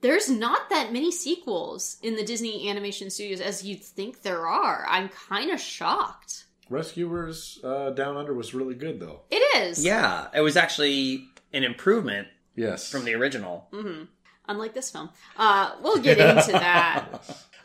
there's 0.00 0.30
not 0.30 0.70
that 0.70 0.92
many 0.92 1.10
sequels 1.10 1.96
in 2.02 2.14
the 2.16 2.24
Disney 2.24 2.68
Animation 2.70 3.10
Studios 3.10 3.40
as 3.40 3.64
you'd 3.64 3.82
think 3.82 4.22
there 4.22 4.46
are. 4.46 4.86
I'm 4.88 5.08
kind 5.08 5.50
of 5.50 5.60
shocked. 5.60 6.44
Rescuers 6.70 7.58
uh, 7.64 7.90
Down 7.90 8.16
Under 8.16 8.34
was 8.34 8.54
really 8.54 8.74
good 8.74 9.00
though. 9.00 9.22
It 9.30 9.42
is. 9.62 9.84
yeah, 9.84 10.28
it 10.34 10.40
was 10.40 10.56
actually 10.56 11.26
an 11.52 11.64
improvement 11.64 12.28
Yes. 12.54 12.90
from 12.90 13.04
the 13.04 13.14
original. 13.14 13.66
hmm 13.72 14.04
Unlike 14.48 14.74
this 14.74 14.90
film. 14.92 15.10
Uh, 15.36 15.72
we'll 15.82 15.98
get 15.98 16.18
into 16.18 16.52
that. 16.52 17.08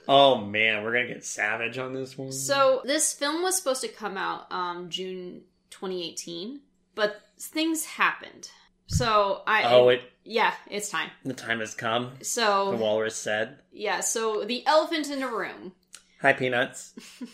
Oh 0.07 0.37
man, 0.43 0.83
we're 0.83 0.93
gonna 0.93 1.07
get 1.07 1.23
savage 1.23 1.77
on 1.77 1.93
this 1.93 2.17
one. 2.17 2.31
So 2.31 2.81
this 2.83 3.13
film 3.13 3.43
was 3.43 3.55
supposed 3.55 3.81
to 3.81 3.87
come 3.87 4.17
out 4.17 4.51
um, 4.51 4.89
June 4.89 5.41
2018, 5.69 6.59
but 6.95 7.21
things 7.39 7.86
happened. 7.86 8.50
So 8.88 9.41
I 9.48 9.63
oh, 9.74 9.89
it 9.89 10.01
yeah, 10.24 10.53
it's 10.69 10.89
time. 10.89 11.10
the 11.24 11.33
time 11.33 11.60
has 11.60 11.74
come. 11.74 12.12
So 12.21 12.71
the 12.71 12.77
walrus 12.77 13.15
said, 13.15 13.60
yeah, 13.71 14.01
so 14.01 14.43
the 14.43 14.65
elephant 14.67 15.10
in 15.10 15.19
the 15.19 15.27
room. 15.27 15.74
"Hi, 16.21 16.33
peanuts." 16.33 16.93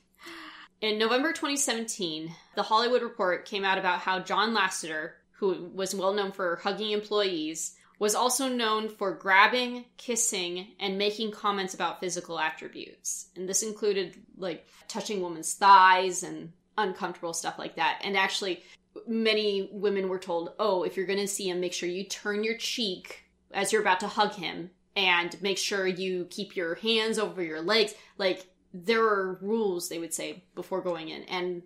In 0.80 0.98
November 0.98 1.32
2017, 1.32 2.34
the 2.54 2.62
Hollywood 2.62 3.02
Report 3.02 3.44
came 3.44 3.66
out 3.66 3.76
about 3.76 3.98
how 3.98 4.20
John 4.20 4.54
Lasseter, 4.54 5.12
who 5.32 5.70
was 5.74 5.94
well 5.94 6.14
known 6.14 6.32
for 6.32 6.56
hugging 6.56 6.92
employees, 6.92 7.76
was 7.98 8.14
also 8.14 8.48
known 8.48 8.88
for 8.88 9.12
grabbing, 9.12 9.84
kissing, 9.98 10.68
and 10.80 10.96
making 10.96 11.32
comments 11.32 11.74
about 11.74 12.00
physical 12.00 12.38
attributes. 12.38 13.28
And 13.36 13.46
this 13.46 13.62
included 13.62 14.16
like 14.38 14.66
touching 14.88 15.20
women's 15.20 15.52
thighs 15.52 16.22
and 16.22 16.50
uncomfortable 16.78 17.34
stuff 17.34 17.58
like 17.58 17.76
that. 17.76 18.00
And 18.02 18.16
actually, 18.16 18.62
many 19.06 19.68
women 19.72 20.08
were 20.08 20.18
told, 20.18 20.52
oh, 20.58 20.82
if 20.82 20.96
you're 20.96 21.06
going 21.06 21.18
to 21.18 21.28
see 21.28 21.48
him, 21.48 21.60
make 21.60 21.72
sure 21.72 21.88
you 21.88 22.04
turn 22.04 22.44
your 22.44 22.56
cheek 22.56 23.24
as 23.52 23.72
you're 23.72 23.82
about 23.82 24.00
to 24.00 24.08
hug 24.08 24.34
him 24.34 24.70
and 24.96 25.40
make 25.42 25.58
sure 25.58 25.86
you 25.86 26.26
keep 26.30 26.56
your 26.56 26.74
hands 26.76 27.18
over 27.18 27.42
your 27.42 27.60
legs. 27.60 27.94
Like, 28.18 28.46
there 28.72 29.04
are 29.04 29.38
rules, 29.40 29.88
they 29.88 29.98
would 29.98 30.14
say, 30.14 30.44
before 30.54 30.80
going 30.80 31.08
in. 31.08 31.22
And 31.24 31.62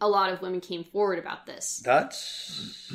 a 0.00 0.08
lot 0.08 0.32
of 0.32 0.42
women 0.42 0.60
came 0.60 0.84
forward 0.84 1.18
about 1.18 1.46
this. 1.46 1.80
That's 1.84 2.92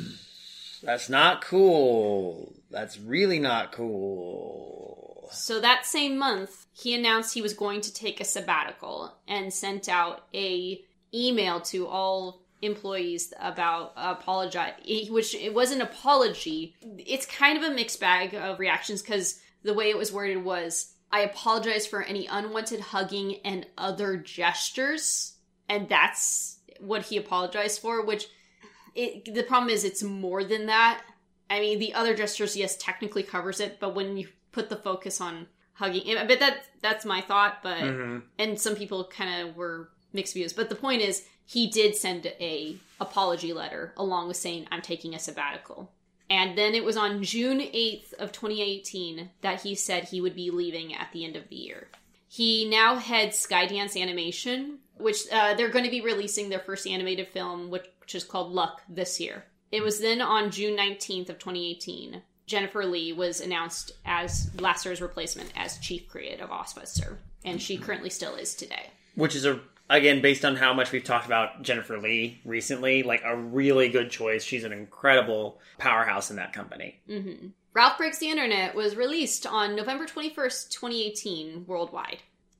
that's 0.82 1.08
not 1.08 1.42
cool. 1.42 2.54
That's 2.70 2.98
really 2.98 3.38
not 3.38 3.72
cool. 3.72 5.28
So 5.32 5.60
that 5.60 5.86
same 5.86 6.18
month, 6.18 6.66
he 6.72 6.94
announced 6.94 7.34
he 7.34 7.42
was 7.42 7.54
going 7.54 7.80
to 7.82 7.92
take 7.92 8.20
a 8.20 8.24
sabbatical 8.24 9.16
and 9.26 9.52
sent 9.52 9.88
out 9.88 10.26
a 10.34 10.82
email 11.12 11.60
to 11.60 11.86
all 11.86 12.43
employees 12.64 13.32
about 13.40 13.92
apologize 13.96 14.74
which 15.10 15.34
it 15.34 15.54
was 15.54 15.70
an 15.70 15.80
apology. 15.80 16.74
It's 16.82 17.26
kind 17.26 17.56
of 17.56 17.64
a 17.64 17.74
mixed 17.74 18.00
bag 18.00 18.34
of 18.34 18.58
reactions 18.58 19.02
because 19.02 19.40
the 19.62 19.74
way 19.74 19.90
it 19.90 19.98
was 19.98 20.12
worded 20.12 20.44
was 20.44 20.92
i 21.10 21.20
apologize 21.20 21.86
for 21.86 22.02
any 22.02 22.26
unwanted 22.26 22.80
hugging 22.80 23.36
and 23.44 23.66
other 23.78 24.16
gestures 24.16 25.34
and 25.68 25.88
that's 25.88 26.58
what 26.80 27.02
he 27.02 27.16
apologized 27.16 27.80
for 27.80 28.04
which 28.04 28.26
it, 28.94 29.34
the 29.34 29.42
problem 29.42 29.70
is 29.70 29.82
it's 29.82 30.04
more 30.04 30.44
than 30.44 30.66
that. 30.66 31.02
I 31.50 31.58
mean 31.60 31.78
the 31.78 31.94
other 31.94 32.14
gestures 32.14 32.56
yes 32.56 32.76
technically 32.76 33.22
covers 33.22 33.60
it 33.60 33.80
but 33.80 33.94
when 33.94 34.16
you 34.16 34.28
put 34.52 34.68
the 34.68 34.76
focus 34.76 35.20
on 35.20 35.46
hugging 35.72 36.14
but 36.28 36.40
that 36.40 36.64
that's 36.82 37.04
my 37.04 37.20
thought 37.20 37.62
but 37.62 37.80
hmm 37.80 38.18
and 38.38 38.60
some 38.60 38.76
people 38.76 39.04
kind 39.04 39.48
of 39.48 39.56
were 39.56 39.90
mixed 40.14 40.34
views. 40.34 40.52
But 40.52 40.68
the 40.68 40.76
point 40.76 41.02
is 41.02 41.24
he 41.44 41.66
did 41.66 41.94
send 41.94 42.26
a 42.40 42.76
apology 43.00 43.52
letter 43.52 43.92
along 43.96 44.28
with 44.28 44.36
saying 44.36 44.66
i'm 44.70 44.82
taking 44.82 45.14
a 45.14 45.18
sabbatical. 45.18 45.90
And 46.30 46.56
then 46.56 46.74
it 46.74 46.84
was 46.84 46.96
on 46.96 47.22
june 47.22 47.60
8th 47.60 48.14
of 48.14 48.32
2018 48.32 49.30
that 49.42 49.62
he 49.62 49.74
said 49.74 50.04
he 50.04 50.20
would 50.20 50.34
be 50.34 50.50
leaving 50.50 50.94
at 50.94 51.12
the 51.12 51.24
end 51.24 51.36
of 51.36 51.48
the 51.48 51.56
year. 51.56 51.88
He 52.28 52.68
now 52.68 52.96
heads 52.96 53.44
skydance 53.44 54.00
animation 54.00 54.78
which 54.96 55.22
uh, 55.32 55.54
they're 55.54 55.70
going 55.70 55.84
to 55.84 55.90
be 55.90 56.00
releasing 56.00 56.48
their 56.48 56.60
first 56.60 56.86
animated 56.86 57.28
film 57.28 57.70
which, 57.70 57.86
which 58.00 58.14
is 58.14 58.24
called 58.24 58.52
luck 58.52 58.82
this 58.88 59.20
year. 59.20 59.44
It 59.70 59.82
was 59.82 60.00
then 60.00 60.20
on 60.22 60.50
june 60.50 60.76
19th 60.76 61.28
of 61.28 61.38
2018 61.38 62.22
jennifer 62.46 62.84
lee 62.84 63.12
was 63.12 63.40
announced 63.40 63.92
as 64.04 64.50
lasser's 64.60 65.00
replacement 65.02 65.52
as 65.56 65.78
chief 65.78 66.08
creative 66.08 66.50
officer 66.50 67.18
and 67.44 67.60
she 67.60 67.76
currently 67.76 68.10
still 68.10 68.34
is 68.34 68.54
today. 68.54 68.90
Which 69.14 69.36
is 69.36 69.44
a 69.44 69.60
again 69.88 70.20
based 70.20 70.44
on 70.44 70.56
how 70.56 70.72
much 70.74 70.92
we've 70.92 71.04
talked 71.04 71.26
about 71.26 71.62
Jennifer 71.62 71.98
Lee 71.98 72.40
recently, 72.44 73.02
like 73.02 73.22
a 73.24 73.36
really 73.36 73.88
good 73.88 74.10
choice. 74.10 74.42
She's 74.42 74.64
an 74.64 74.72
incredible 74.72 75.60
powerhouse 75.78 76.30
in 76.30 76.36
that 76.36 76.52
company. 76.52 77.00
hmm 77.06 77.48
Ralph 77.72 77.98
Breaks 77.98 78.18
the 78.18 78.30
Internet 78.30 78.76
was 78.76 78.94
released 78.94 79.48
on 79.48 79.74
November 79.74 80.06
21st, 80.06 80.70
2018, 80.70 81.64
worldwide. 81.66 82.18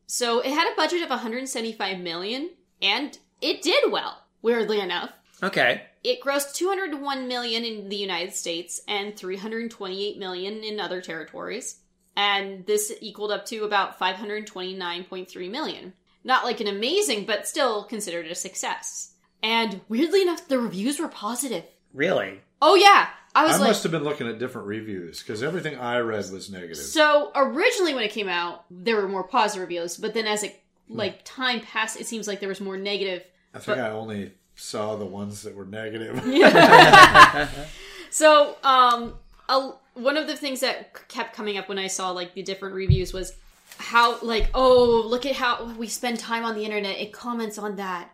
So 0.09 0.41
it 0.41 0.51
had 0.51 0.73
a 0.73 0.77
budget 0.77 1.03
of 1.03 1.11
175 1.11 2.01
million, 2.01 2.51
and 2.83 3.17
it 3.41 3.63
did 3.63 3.93
well, 3.93 4.25
weirdly 4.43 4.81
enough. 4.81 5.11
Okay. 5.41 5.83
It 6.03 6.21
grossed 6.21 6.55
201 6.55 7.29
million 7.29 7.65
in 7.65 7.89
the 7.89 7.97
United 7.97 8.35
States 8.35 8.83
and 8.89 9.17
328 9.17 10.19
million 10.19 10.65
in 10.65 10.81
other 10.81 11.01
territories. 11.01 11.77
And 12.17 12.67
this 12.67 12.93
equaled 13.01 13.31
up 13.31 13.47
to 13.47 13.65
about 13.65 13.99
529.3 13.99 15.51
million. 15.51 15.93
Not 16.25 16.45
like 16.45 16.61
an 16.61 16.67
amazing, 16.67 17.27
but 17.27 17.47
still 17.47 17.85
considered 17.85 18.27
a 18.27 18.35
success. 18.35 19.13
And 19.43 19.83
weirdly 19.89 20.23
enough, 20.23 20.49
the 20.49 20.59
reviews 20.59 20.99
were 20.99 21.09
positive. 21.09 21.65
Really? 21.93 22.41
Oh 22.63 22.75
yeah, 22.75 23.09
I 23.35 23.45
was 23.45 23.57
I 23.57 23.59
like, 23.59 23.69
must 23.69 23.83
have 23.83 23.93
been 23.93 24.05
looking 24.05 24.27
at 24.27 24.39
different 24.39 24.67
reviews 24.67 25.21
because 25.21 25.43
everything 25.43 25.79
I 25.79 25.99
read 25.99 26.31
was 26.33 26.51
negative. 26.51 26.79
So 26.79 27.31
originally, 27.35 27.95
when 27.95 28.05
it 28.05 28.11
came 28.11 28.29
out, 28.29 28.65
there 28.71 28.97
were 28.97 29.09
more 29.09 29.25
positive 29.25 29.61
reviews, 29.61 29.97
but 29.99 30.15
then 30.15 30.27
as 30.27 30.43
it 30.43 30.61
like 30.89 31.25
time 31.25 31.61
passed, 31.61 32.01
it 32.01 32.07
seems 32.07 32.27
like 32.27 32.41
there 32.41 32.49
was 32.49 32.61
more 32.61 32.77
negative. 32.77 33.23
I 33.53 33.59
think 33.59 33.79
I 33.79 33.91
only 33.91 34.33
saw 34.57 34.97
the 34.97 35.07
ones 35.07 35.43
that 35.43 35.55
were 35.55 35.67
negative. 35.67 36.25
So, 38.15 38.57
um, 38.63 39.15
a, 39.49 39.73
one 39.95 40.17
of 40.17 40.29
the 40.29 40.37
things 40.37 40.61
that 40.61 41.09
kept 41.09 41.35
coming 41.35 41.59
up 41.59 41.69
when 41.69 41.81
I 41.81 41.89
saw 41.89 42.13
like 42.13 42.35
the 42.35 42.45
different 42.45 42.77
reviews 42.77 43.13
was 43.13 43.33
how 43.79 44.21
like 44.21 44.51
oh 44.55 45.03
look 45.07 45.27
at 45.27 45.35
how 45.37 45.65
we 45.75 45.87
spend 45.89 46.19
time 46.19 46.45
on 46.45 46.55
the 46.55 46.65
internet. 46.65 46.99
It 46.99 47.13
comments 47.13 47.59
on 47.59 47.77
that, 47.77 48.11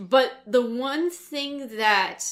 but 0.00 0.32
the 0.46 0.64
one 0.64 1.10
thing 1.10 1.76
that 1.76 2.24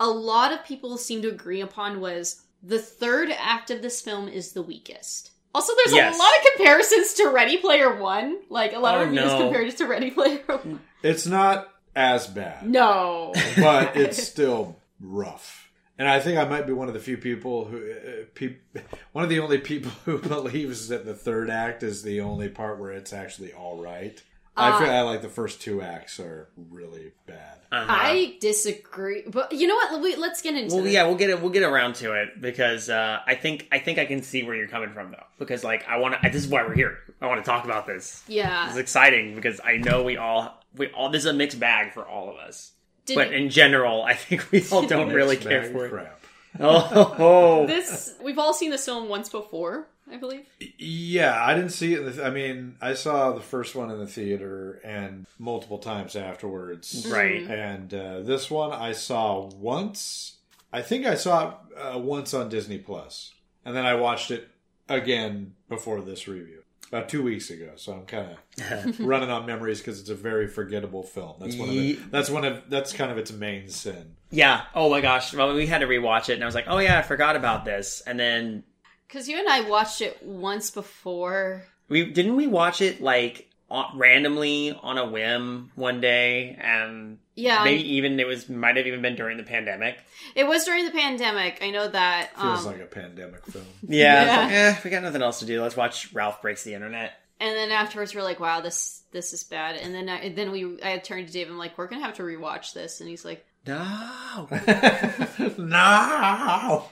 a 0.00 0.08
lot 0.08 0.52
of 0.52 0.64
people 0.64 0.96
seem 0.98 1.22
to 1.22 1.28
agree 1.28 1.60
upon 1.60 2.00
was 2.00 2.42
the 2.62 2.78
third 2.78 3.30
act 3.36 3.70
of 3.70 3.82
this 3.82 4.00
film 4.00 4.28
is 4.28 4.52
the 4.52 4.62
weakest. 4.62 5.30
Also, 5.54 5.72
there's 5.76 5.94
Yes. 5.94 6.14
a 6.14 6.18
lot 6.18 6.30
of 6.38 6.46
comparisons 6.56 7.12
to 7.14 7.28
Ready 7.28 7.58
Player 7.58 8.00
One. 8.00 8.38
Like 8.48 8.72
a 8.72 8.78
lot 8.78 8.96
Oh, 8.96 9.02
of 9.02 9.08
reviews 9.10 9.26
no. 9.32 9.38
compared 9.38 9.68
it 9.68 9.76
to 9.78 9.86
Ready 9.86 10.10
Player 10.10 10.40
One. 10.46 10.80
it's 11.02 11.26
not 11.26 11.68
as 11.94 12.26
bad, 12.26 12.66
No. 12.68 13.32
but 13.58 13.96
it's 13.96 14.22
still 14.28 14.76
rough. 14.98 15.61
And 15.98 16.08
I 16.08 16.20
think 16.20 16.38
I 16.38 16.44
might 16.44 16.66
be 16.66 16.72
one 16.72 16.88
of 16.88 16.94
the 16.94 17.00
few 17.00 17.16
people 17.18 17.66
who, 17.66 17.76
uh, 17.92 18.24
peop, 18.34 18.60
one 19.12 19.24
of 19.24 19.30
the 19.30 19.40
only 19.40 19.58
people 19.58 19.90
who 20.04 20.18
believes 20.18 20.88
that 20.88 21.04
the 21.04 21.14
third 21.14 21.50
act 21.50 21.82
is 21.82 22.02
the 22.02 22.20
only 22.20 22.48
part 22.48 22.78
where 22.78 22.92
it's 22.92 23.12
actually 23.12 23.52
all 23.52 23.76
right. 23.82 24.22
I 24.54 24.78
feel 24.78 24.88
Uh, 24.90 24.92
I 24.92 25.00
like 25.02 25.22
the 25.22 25.30
first 25.30 25.62
two 25.62 25.80
acts 25.80 26.20
are 26.20 26.48
really 26.70 27.12
bad. 27.26 27.58
Uh-huh. 27.72 27.86
I 27.88 28.36
disagree, 28.38 29.22
but 29.26 29.50
you 29.52 29.66
know 29.66 29.74
what? 29.76 30.02
Wait, 30.02 30.18
let's 30.18 30.42
get 30.42 30.54
into 30.54 30.74
Well, 30.74 30.84
this. 30.84 30.92
yeah, 30.92 31.06
we'll 31.06 31.14
get 31.14 31.30
it. 31.30 31.40
We'll 31.40 31.50
get 31.52 31.62
around 31.62 31.94
to 31.96 32.12
it 32.12 32.38
because 32.38 32.90
uh, 32.90 33.20
I 33.26 33.34
think 33.34 33.66
I 33.72 33.78
think 33.78 33.98
I 33.98 34.04
can 34.04 34.22
see 34.22 34.42
where 34.42 34.54
you're 34.54 34.68
coming 34.68 34.92
from 34.92 35.10
though. 35.10 35.24
Because 35.38 35.64
like 35.64 35.88
I 35.88 35.96
want 35.96 36.20
to. 36.20 36.30
This 36.30 36.44
is 36.44 36.48
why 36.48 36.64
we're 36.66 36.74
here. 36.74 36.98
I 37.22 37.28
want 37.28 37.42
to 37.42 37.50
talk 37.50 37.64
about 37.64 37.86
this. 37.86 38.22
Yeah. 38.28 38.68
It's 38.68 38.76
exciting 38.76 39.34
because 39.34 39.58
I 39.64 39.78
know 39.78 40.02
we 40.02 40.18
all 40.18 40.60
we 40.76 40.88
all. 40.88 41.08
This 41.08 41.20
is 41.22 41.30
a 41.30 41.32
mixed 41.32 41.58
bag 41.58 41.94
for 41.94 42.06
all 42.06 42.28
of 42.28 42.36
us. 42.36 42.72
Did 43.14 43.28
but 43.28 43.32
in 43.32 43.50
general, 43.50 44.02
I 44.02 44.14
think 44.14 44.50
we 44.50 44.64
all 44.72 44.86
don't 44.86 45.10
really 45.12 45.36
Mixed 45.36 45.48
care 45.48 45.64
for 45.64 45.84
of 45.86 45.92
it. 45.92 45.94
crap. 45.94 46.20
Oh, 46.60 47.14
oh. 47.18 47.66
this 47.66 48.14
we've 48.22 48.38
all 48.38 48.52
seen 48.54 48.70
this 48.70 48.84
film 48.84 49.08
once 49.08 49.28
before, 49.28 49.86
I 50.10 50.16
believe. 50.16 50.44
Yeah, 50.78 51.42
I 51.42 51.54
didn't 51.54 51.70
see 51.70 51.94
it. 51.94 52.00
In 52.00 52.04
the 52.06 52.12
th- 52.12 52.24
I 52.26 52.30
mean, 52.30 52.76
I 52.80 52.94
saw 52.94 53.32
the 53.32 53.40
first 53.40 53.74
one 53.74 53.90
in 53.90 53.98
the 53.98 54.06
theater 54.06 54.80
and 54.84 55.26
multiple 55.38 55.78
times 55.78 56.14
afterwards. 56.16 57.06
right. 57.10 57.42
And 57.48 57.92
uh, 57.94 58.20
this 58.20 58.50
one 58.50 58.72
I 58.72 58.92
saw 58.92 59.46
once, 59.46 60.36
I 60.72 60.82
think 60.82 61.06
I 61.06 61.14
saw 61.14 61.50
it 61.50 61.54
uh, 61.78 61.98
once 61.98 62.34
on 62.34 62.48
Disney 62.50 62.78
Plus, 62.78 63.32
and 63.64 63.74
then 63.74 63.86
I 63.86 63.94
watched 63.94 64.30
it 64.30 64.48
again 64.88 65.54
before 65.68 66.00
this 66.02 66.28
review 66.28 66.61
about 66.92 67.08
two 67.08 67.22
weeks 67.22 67.48
ago. 67.50 67.70
So 67.76 67.92
I'm 67.94 68.04
kind 68.04 68.36
of 68.58 69.00
running 69.00 69.30
on 69.30 69.46
memories 69.46 69.78
because 69.78 69.98
it's 69.98 70.10
a 70.10 70.14
very 70.14 70.46
forgettable 70.46 71.02
film. 71.02 71.36
That's 71.40 71.56
one 71.56 71.68
of 71.70 71.74
Ye- 71.74 71.92
it. 71.92 72.10
That's 72.10 72.28
one 72.30 72.44
of 72.44 72.62
that's 72.68 72.92
kind 72.92 73.10
of 73.10 73.16
its 73.18 73.32
main 73.32 73.68
sin. 73.68 74.14
Yeah. 74.30 74.62
Oh 74.74 74.90
my 74.90 75.00
gosh. 75.00 75.34
Well, 75.34 75.54
we 75.54 75.66
had 75.66 75.78
to 75.78 75.86
rewatch 75.86 76.28
it, 76.28 76.34
and 76.34 76.42
I 76.42 76.46
was 76.46 76.54
like, 76.54 76.66
oh 76.68 76.78
yeah, 76.78 76.98
I 76.98 77.02
forgot 77.02 77.34
about 77.36 77.64
this. 77.64 78.02
And 78.06 78.18
then 78.20 78.64
Because 79.08 79.28
you 79.28 79.38
and 79.38 79.48
I 79.48 79.62
watched 79.68 80.00
it 80.02 80.22
once 80.22 80.70
before. 80.70 81.64
we 81.88 82.04
didn't 82.04 82.36
we 82.36 82.46
watch 82.46 82.80
it 82.82 83.00
like 83.00 83.48
randomly 83.94 84.78
on 84.82 84.98
a 84.98 85.06
whim 85.08 85.70
one 85.74 86.00
day, 86.00 86.58
and 86.60 87.18
Yeah, 87.34 87.64
maybe 87.64 87.94
even 87.94 88.20
it 88.20 88.26
was 88.26 88.48
might 88.48 88.76
have 88.76 88.86
even 88.86 89.00
been 89.02 89.16
during 89.16 89.38
the 89.38 89.42
pandemic. 89.42 89.98
it 90.34 90.44
was 90.46 90.64
during 90.64 90.84
the 90.84 90.90
pandemic. 90.90 91.58
I 91.62 91.70
know 91.70 91.88
that. 91.88 92.30
Feels 92.38 92.66
Um, 92.66 92.72
like 92.72 92.82
a 92.82 92.86
pandemic 92.86 93.46
film. 93.46 93.64
Yeah. 93.88 94.24
Yeah. 94.24 94.42
like, 94.42 94.52
eh, 94.52 94.76
we 94.84 94.90
got 94.90 95.02
nothing 95.02 95.22
else 95.22 95.38
to 95.38 95.46
do. 95.46 95.62
Let's 95.62 95.76
watch 95.76 96.12
Ralph 96.12 96.42
breaks 96.42 96.62
the 96.64 96.74
internet. 96.74 97.12
and 97.40 97.56
then 97.56 97.70
afterwards, 97.70 98.14
we're 98.14 98.22
like, 98.22 98.38
"Wow, 98.38 98.60
this 98.60 99.02
this 99.12 99.32
is 99.32 99.44
bad." 99.44 99.76
And 99.76 99.94
then 99.94 100.08
I, 100.08 100.28
then 100.28 100.52
we 100.52 100.78
I 100.82 100.98
turned 100.98 101.26
to 101.26 101.32
Dave. 101.32 101.48
I'm 101.48 101.56
like, 101.58 101.76
"We're 101.78 101.86
gonna 101.88 102.04
have 102.04 102.16
to 102.16 102.22
rewatch 102.22 102.72
this," 102.74 103.00
and 103.00 103.08
he's 103.08 103.24
like, 103.24 103.44
No. 103.66 104.48
no. 105.58 106.84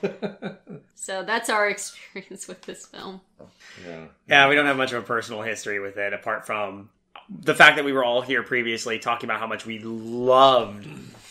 "So 0.95 1.23
that's 1.25 1.49
our 1.51 1.69
experience 1.75 2.49
with 2.49 2.63
this 2.63 2.87
film." 2.87 3.21
yeah. 3.87 4.07
Yeah, 4.29 4.49
we 4.49 4.55
don't 4.55 4.67
have 4.67 4.77
much 4.77 4.93
of 4.93 5.03
a 5.03 5.07
personal 5.07 5.43
history 5.43 5.81
with 5.81 5.97
it, 5.97 6.13
apart 6.13 6.47
from 6.47 6.91
the 7.31 7.55
fact 7.55 7.77
that 7.77 7.85
we 7.85 7.93
were 7.93 8.05
all 8.05 8.23
here 8.23 8.43
previously 8.43 8.99
talking 8.99 9.29
about 9.29 9.39
how 9.41 9.47
much 9.47 9.65
we 9.65 9.79
loved 9.79 10.87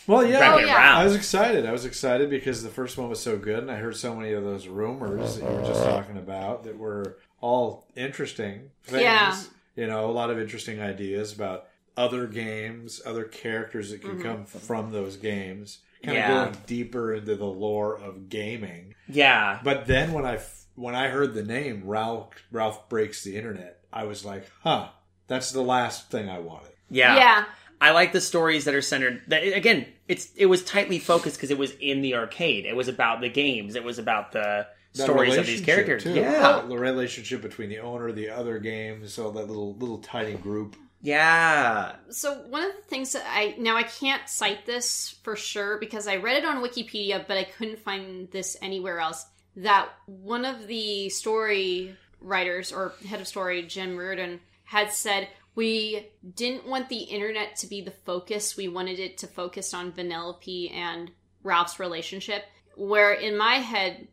Well, 0.07 0.25
yeah. 0.25 0.55
Oh, 0.55 0.57
yeah. 0.57 0.97
I 0.97 1.03
was 1.03 1.15
excited. 1.15 1.65
I 1.65 1.71
was 1.71 1.85
excited 1.85 2.29
because 2.29 2.63
the 2.63 2.69
first 2.69 2.97
one 2.97 3.09
was 3.09 3.19
so 3.21 3.37
good, 3.37 3.59
and 3.59 3.69
I 3.69 3.75
heard 3.75 3.95
so 3.95 4.15
many 4.15 4.31
of 4.33 4.43
those 4.43 4.67
rumors 4.67 5.37
that 5.37 5.43
you 5.49 5.55
were 5.57 5.63
just 5.67 5.83
talking 5.83 6.17
about 6.17 6.63
that 6.63 6.77
were 6.77 7.17
all 7.41 7.85
interesting 7.95 8.71
things. 8.83 9.03
Yeah. 9.03 9.39
You 9.75 9.87
know, 9.87 10.09
a 10.09 10.11
lot 10.11 10.29
of 10.29 10.39
interesting 10.39 10.81
ideas 10.81 11.31
about 11.33 11.67
other 11.95 12.27
games, 12.27 13.01
other 13.05 13.23
characters 13.25 13.91
that 13.91 14.01
could 14.01 14.11
Mm-hmm. 14.11 14.21
come 14.23 14.45
from 14.45 14.91
those 14.91 15.15
games, 15.17 15.79
kind 16.03 16.17
of 16.17 16.21
Yeah. 16.23 16.43
going 16.45 16.57
deeper 16.65 17.13
into 17.13 17.35
the 17.35 17.45
lore 17.45 17.97
of 17.99 18.29
gaming. 18.29 18.95
Yeah. 19.07 19.59
But 19.63 19.85
then 19.85 20.13
when 20.13 20.25
I 20.25 20.39
when 20.75 20.95
I 20.95 21.09
heard 21.09 21.33
the 21.33 21.43
name 21.43 21.83
Ralph 21.85 22.29
Ralph 22.51 22.87
breaks 22.89 23.23
the 23.23 23.35
internet, 23.35 23.81
I 23.93 24.05
was 24.05 24.23
like, 24.25 24.49
huh, 24.63 24.87
that's 25.29 25.51
the 25.53 25.61
last 25.61 26.11
thing 26.11 26.27
I 26.29 26.39
wanted. 26.39 26.71
Yeah. 26.89 27.15
yeah. 27.15 27.45
I 27.79 27.91
like 27.91 28.11
the 28.11 28.19
stories 28.19 28.65
that 28.65 28.75
are 28.75 28.81
centered. 28.81 29.21
That 29.27 29.43
again, 29.43 29.85
it's 30.09 30.29
it 30.35 30.47
was 30.47 30.63
tightly 30.65 30.99
focused 30.99 31.37
because 31.37 31.49
it 31.51 31.57
was 31.57 31.71
in 31.79 32.01
the 32.01 32.15
arcade. 32.15 32.65
It 32.65 32.75
was 32.75 32.89
about 32.89 33.21
the 33.21 33.29
games. 33.29 33.75
It 33.75 33.83
was 33.85 33.97
about 33.99 34.33
the 34.33 34.67
That 34.95 35.03
stories 35.03 35.37
of 35.37 35.45
these 35.45 35.61
characters. 35.61 36.03
too. 36.03 36.13
Yeah, 36.15 36.63
the 36.67 36.77
relationship 36.77 37.41
between 37.41 37.69
the 37.69 37.79
owner, 37.79 38.11
the 38.11 38.29
other 38.31 38.59
games, 38.59 39.13
so 39.13 39.31
that 39.31 39.47
little 39.47 39.75
little 39.75 39.99
tiny 39.99 40.33
group. 40.33 40.75
yeah, 41.01 41.95
So 42.09 42.33
one 42.49 42.63
of 42.63 42.75
the 42.75 42.81
things 42.81 43.13
that 43.13 43.23
I 43.27 43.55
now 43.57 43.77
I 43.77 43.83
can't 43.83 44.27
cite 44.27 44.65
this 44.65 45.15
for 45.23 45.35
sure 45.37 45.77
because 45.77 46.05
I 46.07 46.17
read 46.17 46.35
it 46.35 46.43
on 46.45 46.61
Wikipedia, 46.61 47.25
but 47.25 47.37
I 47.37 47.45
couldn't 47.45 47.79
find 47.79 48.29
this 48.31 48.57
anywhere 48.61 48.99
else. 48.99 49.25
That 49.55 49.87
one 50.05 50.43
of 50.43 50.67
the 50.67 51.07
story 51.09 51.95
writers 52.19 52.73
or 52.73 52.93
head 53.07 53.21
of 53.21 53.27
story, 53.27 53.63
Jim 53.63 53.95
Reardon, 53.95 54.41
had 54.69 54.91
said 54.93 55.27
we 55.55 56.07
didn't 56.35 56.67
want 56.67 56.89
the 56.89 56.97
internet 56.99 57.55
to 57.57 57.67
be 57.67 57.81
the 57.81 57.91
focus. 57.91 58.55
We 58.55 58.67
wanted 58.67 58.99
it 58.99 59.17
to 59.19 59.27
focus 59.27 59.73
on 59.73 59.91
Vanellope 59.91 60.71
and 60.73 61.09
Ralph's 61.43 61.79
relationship. 61.79 62.43
Where 62.75 63.11
in 63.13 63.35
my 63.35 63.55
head, 63.55 64.07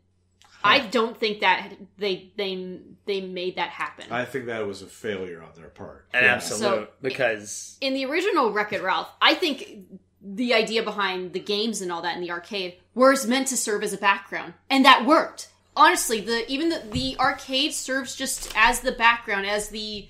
I 0.63 0.79
don't 0.79 1.15
think 1.17 1.41
that 1.41 1.73
they 1.97 2.31
they 2.35 2.79
they 3.05 3.21
made 3.21 3.55
that 3.57 3.69
happen. 3.69 4.05
I 4.11 4.25
think 4.25 4.47
that 4.47 4.65
was 4.65 4.81
a 4.81 4.87
failure 4.87 5.41
on 5.43 5.49
their 5.55 5.69
part. 5.69 6.07
an 6.13 6.23
Yeah. 6.23 6.33
absolute 6.33 6.59
So- 6.59 6.87
because 7.01 7.77
in 7.79 7.93
the 7.93 8.05
original 8.05 8.51
Wreck 8.51 8.73
It 8.73 8.81
Ralph, 8.81 9.09
I 9.21 9.35
think 9.35 9.85
the 10.21 10.55
idea 10.55 10.81
behind 10.81 11.33
the 11.33 11.39
games 11.39 11.81
and 11.81 11.91
all 11.91 12.01
that 12.01 12.15
in 12.15 12.21
the 12.21 12.31
arcade 12.31 12.77
was 12.95 13.27
meant 13.27 13.47
to 13.49 13.55
serve 13.57 13.83
as 13.83 13.93
a 13.93 13.97
background, 13.97 14.55
and 14.71 14.83
that 14.83 15.05
worked. 15.05 15.49
Honestly, 15.75 16.19
the 16.19 16.51
even 16.51 16.69
the, 16.69 16.79
the 16.91 17.15
arcade 17.19 17.71
serves 17.73 18.15
just 18.15 18.51
as 18.55 18.79
the 18.81 18.91
background, 18.91 19.45
as 19.45 19.69
the 19.69 20.09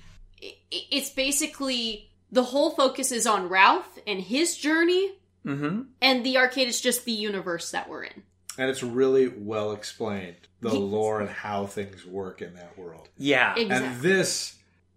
it's 0.70 1.10
basically 1.10 2.10
the 2.30 2.42
whole 2.44 2.70
focus 2.70 3.10
is 3.12 3.26
on 3.26 3.48
Ralph 3.48 3.98
and 4.06 4.20
his 4.20 4.56
journey, 4.56 5.12
hmm 5.44 5.82
and 6.02 6.24
the 6.24 6.36
arcade 6.38 6.68
is 6.68 6.80
just 6.80 7.04
the 7.04 7.12
universe 7.12 7.70
that 7.70 7.88
we're 7.88 8.04
in. 8.04 8.22
and 8.58 8.68
it's 8.70 8.82
really 8.82 9.28
well 9.28 9.72
explained 9.72 10.36
the 10.60 10.70
Yes. 10.70 10.78
lore 10.80 11.20
and 11.20 11.30
how 11.30 11.66
things 11.66 12.04
work 12.04 12.42
in 12.42 12.54
that 12.54 12.76
world. 12.78 13.08
yeah, 13.16 13.54
Exactly. 13.56 13.86
And 13.88 14.00
this, 14.02 14.56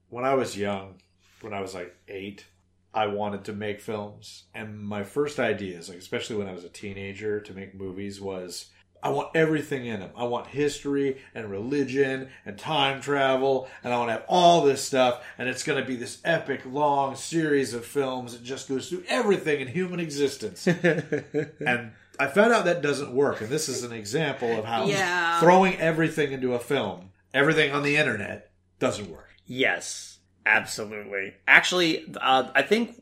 when 0.10 0.26
I 0.26 0.34
was 0.34 0.58
young, 0.58 0.96
when 1.42 1.54
I 1.54 1.62
was 1.62 1.74
like 1.76 1.96
eight, 2.08 2.46
I 2.94 3.08
wanted 3.08 3.46
to 3.46 3.54
make 3.54 3.80
films, 3.80 4.44
and 4.54 4.78
my 4.80 5.04
first 5.04 5.40
ideas, 5.40 5.88
like 5.90 6.00
especially 6.00 6.36
when 6.38 6.48
I 6.48 6.54
was 6.54 6.66
a 6.66 6.70
teenager, 6.70 7.40
to 7.40 7.54
make 7.54 7.74
movies 7.76 8.20
was. 8.20 8.66
I 9.04 9.10
want 9.10 9.36
everything 9.36 9.86
in 9.86 10.00
them. 10.00 10.12
I 10.16 10.26
want 10.26 10.48
history 10.48 11.18
and 11.34 11.50
religion 11.50 12.30
and 12.46 12.58
time 12.58 13.02
travel, 13.02 13.68
and 13.84 13.92
I 13.94 13.98
want 13.98 14.10
to 14.10 14.14
have 14.14 14.26
all 14.28 14.62
this 14.64 14.84
stuff. 14.84 15.24
And 15.38 15.50
it's 15.50 15.64
going 15.64 15.82
to 15.82 15.88
be 15.88 15.96
this 15.96 16.20
epic, 16.24 16.62
long 16.66 17.16
series 17.16 17.74
of 17.74 17.86
films 17.86 18.34
that 18.34 18.44
just 18.44 18.70
goes 18.70 18.90
through 18.90 19.04
everything 19.08 19.60
in 19.62 19.68
human 19.68 20.00
existence. 20.00 20.68
and 20.68 21.92
I 22.20 22.28
found 22.28 22.54
out 22.54 22.66
that 22.66 22.82
doesn't 22.82 23.14
work. 23.14 23.42
And 23.42 23.50
this 23.50 23.68
is 23.70 23.84
an 23.84 23.92
example 23.92 24.58
of 24.60 24.66
how 24.66 24.86
Yeah. 24.86 25.40
throwing 25.40 25.78
everything 25.80 26.32
into 26.32 26.54
a 26.54 26.60
film, 26.60 27.10
everything 27.34 27.72
on 27.72 27.84
the 27.84 27.96
internet, 27.98 28.52
doesn't 28.80 29.10
work. 29.10 29.30
yes, 29.46 30.20
absolutely. 30.46 31.34
Actually, 31.48 32.06
uh, 32.22 32.50
I 32.56 32.62
think 32.62 33.01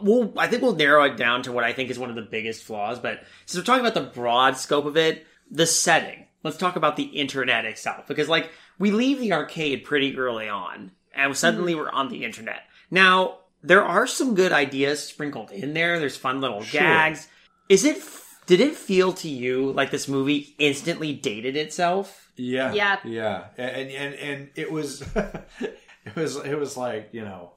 we'll 0.00 0.32
I 0.36 0.48
think 0.48 0.62
we'll 0.62 0.74
narrow 0.74 1.04
it 1.04 1.16
down 1.16 1.42
to 1.42 1.52
what 1.52 1.64
I 1.64 1.72
think 1.72 1.90
is 1.90 1.98
one 1.98 2.10
of 2.10 2.16
the 2.16 2.22
biggest 2.22 2.64
flaws. 2.64 2.98
But 2.98 3.22
since 3.46 3.60
we're 3.60 3.64
talking 3.66 3.84
about 3.86 3.94
the 3.94 4.10
broad 4.12 4.56
scope 4.56 4.84
of 4.86 4.96
it, 4.96 5.26
the 5.50 5.66
setting. 5.66 6.26
Let's 6.42 6.56
talk 6.56 6.74
about 6.74 6.96
the 6.96 7.04
internet 7.04 7.64
itself 7.66 8.08
because, 8.08 8.28
like, 8.28 8.50
we 8.78 8.90
leave 8.90 9.20
the 9.20 9.32
arcade 9.32 9.84
pretty 9.84 10.16
early 10.18 10.48
on, 10.48 10.90
and 11.14 11.36
suddenly 11.36 11.72
mhm. 11.74 11.76
we're 11.76 11.90
on 11.90 12.08
the 12.08 12.24
internet. 12.24 12.62
Now, 12.90 13.38
there 13.62 13.84
are 13.84 14.08
some 14.08 14.34
good 14.34 14.50
ideas 14.50 15.04
sprinkled 15.06 15.52
in 15.52 15.72
there. 15.72 16.00
There's 16.00 16.16
fun 16.16 16.40
little 16.40 16.62
Sure. 16.62 16.80
gags. 16.80 17.28
Is 17.68 17.84
it? 17.84 18.02
Did 18.46 18.60
it 18.60 18.74
feel 18.74 19.12
to 19.14 19.28
you 19.28 19.70
like 19.72 19.92
this 19.92 20.08
movie 20.08 20.56
instantly 20.58 21.12
dated 21.12 21.56
itself? 21.56 22.32
Yeah, 22.34 22.72
Yeah. 22.72 22.98
yeah, 23.04 23.44
and 23.56 23.88
and 23.90 24.14
and 24.16 24.50
it 24.56 24.72
was, 24.72 25.02
it 25.14 26.16
was 26.16 26.36
it 26.36 26.58
was 26.58 26.76
like 26.76 27.10
you 27.12 27.22
know, 27.24 27.52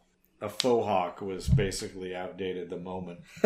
a 0.45 0.49
faux 0.49 0.85
hawk 0.85 1.21
was 1.21 1.47
basically 1.47 2.15
outdated 2.15 2.69
the 2.69 2.77
moment 2.77 3.19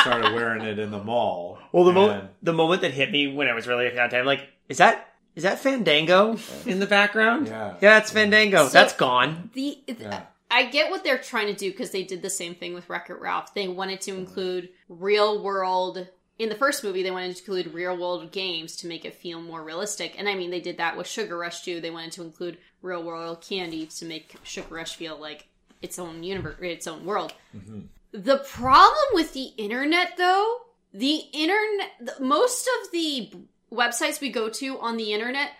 started 0.00 0.34
wearing 0.34 0.62
it 0.62 0.78
in 0.78 0.90
the 0.90 1.02
mall. 1.02 1.58
Well, 1.72 1.84
the 1.84 1.92
moment 1.92 2.30
the 2.42 2.52
moment 2.52 2.82
that 2.82 2.92
hit 2.92 3.10
me 3.10 3.32
when 3.32 3.48
I 3.48 3.54
was 3.54 3.66
really 3.66 3.84
looking 3.84 3.98
at 3.98 4.10
time, 4.10 4.26
like, 4.26 4.48
is 4.68 4.78
that 4.78 5.14
is 5.36 5.42
that 5.44 5.58
Fandango 5.60 6.36
in 6.66 6.80
the 6.80 6.86
background? 6.86 7.46
Yeah. 7.48 7.74
yeah, 7.80 7.98
it's 7.98 8.10
Fandango. 8.10 8.66
So- 8.66 8.72
That's 8.72 8.94
gone. 8.94 9.50
The 9.54 9.78
Yeah. 9.86 10.22
I 10.52 10.64
get 10.66 10.90
what 10.90 11.04
they're 11.04 11.16
trying 11.18 11.46
to 11.46 11.54
do 11.54 11.70
because 11.70 11.92
they 11.92 12.02
did 12.02 12.22
the 12.22 12.30
same 12.30 12.56
thing 12.56 12.74
with 12.74 12.88
Wreck 12.90 13.08
It 13.08 13.20
Ralph. 13.20 13.54
They 13.54 13.68
wanted 13.68 14.00
to 14.02 14.16
include 14.16 14.70
real 14.88 15.40
world. 15.42 16.08
In 16.40 16.48
the 16.48 16.56
first 16.56 16.82
movie, 16.82 17.04
they 17.04 17.10
wanted 17.12 17.36
to 17.36 17.38
include 17.40 17.72
real 17.72 17.96
world 17.96 18.32
games 18.32 18.74
to 18.76 18.88
make 18.88 19.04
it 19.04 19.14
feel 19.14 19.40
more 19.40 19.62
realistic. 19.62 20.16
And 20.18 20.28
I 20.28 20.34
mean, 20.34 20.50
they 20.50 20.60
did 20.60 20.78
that 20.78 20.96
with 20.96 21.06
Sugar 21.06 21.36
Rush 21.38 21.62
too. 21.62 21.80
They 21.80 21.90
wanted 21.92 22.10
to 22.12 22.22
include 22.22 22.58
real 22.82 23.02
world 23.04 23.42
candy 23.42 23.86
to 23.86 24.04
make 24.04 24.34
Sugar 24.42 24.74
Rush 24.74 24.96
feel 24.96 25.16
like 25.20 25.46
its 25.82 25.98
own 25.98 26.22
universe, 26.22 26.56
its 26.60 26.86
own 26.86 27.04
world. 27.04 27.32
Mm-hmm. 27.56 27.80
The 28.12 28.38
problem 28.38 29.04
with 29.12 29.32
the 29.34 29.52
internet, 29.56 30.16
though, 30.16 30.58
the 30.92 31.22
internet, 31.32 32.20
most 32.20 32.68
of 32.82 32.90
the 32.92 33.32
websites 33.72 34.20
we 34.20 34.30
go 34.30 34.48
to 34.48 34.78
on 34.80 34.96
the 34.96 35.12
internet 35.12 35.50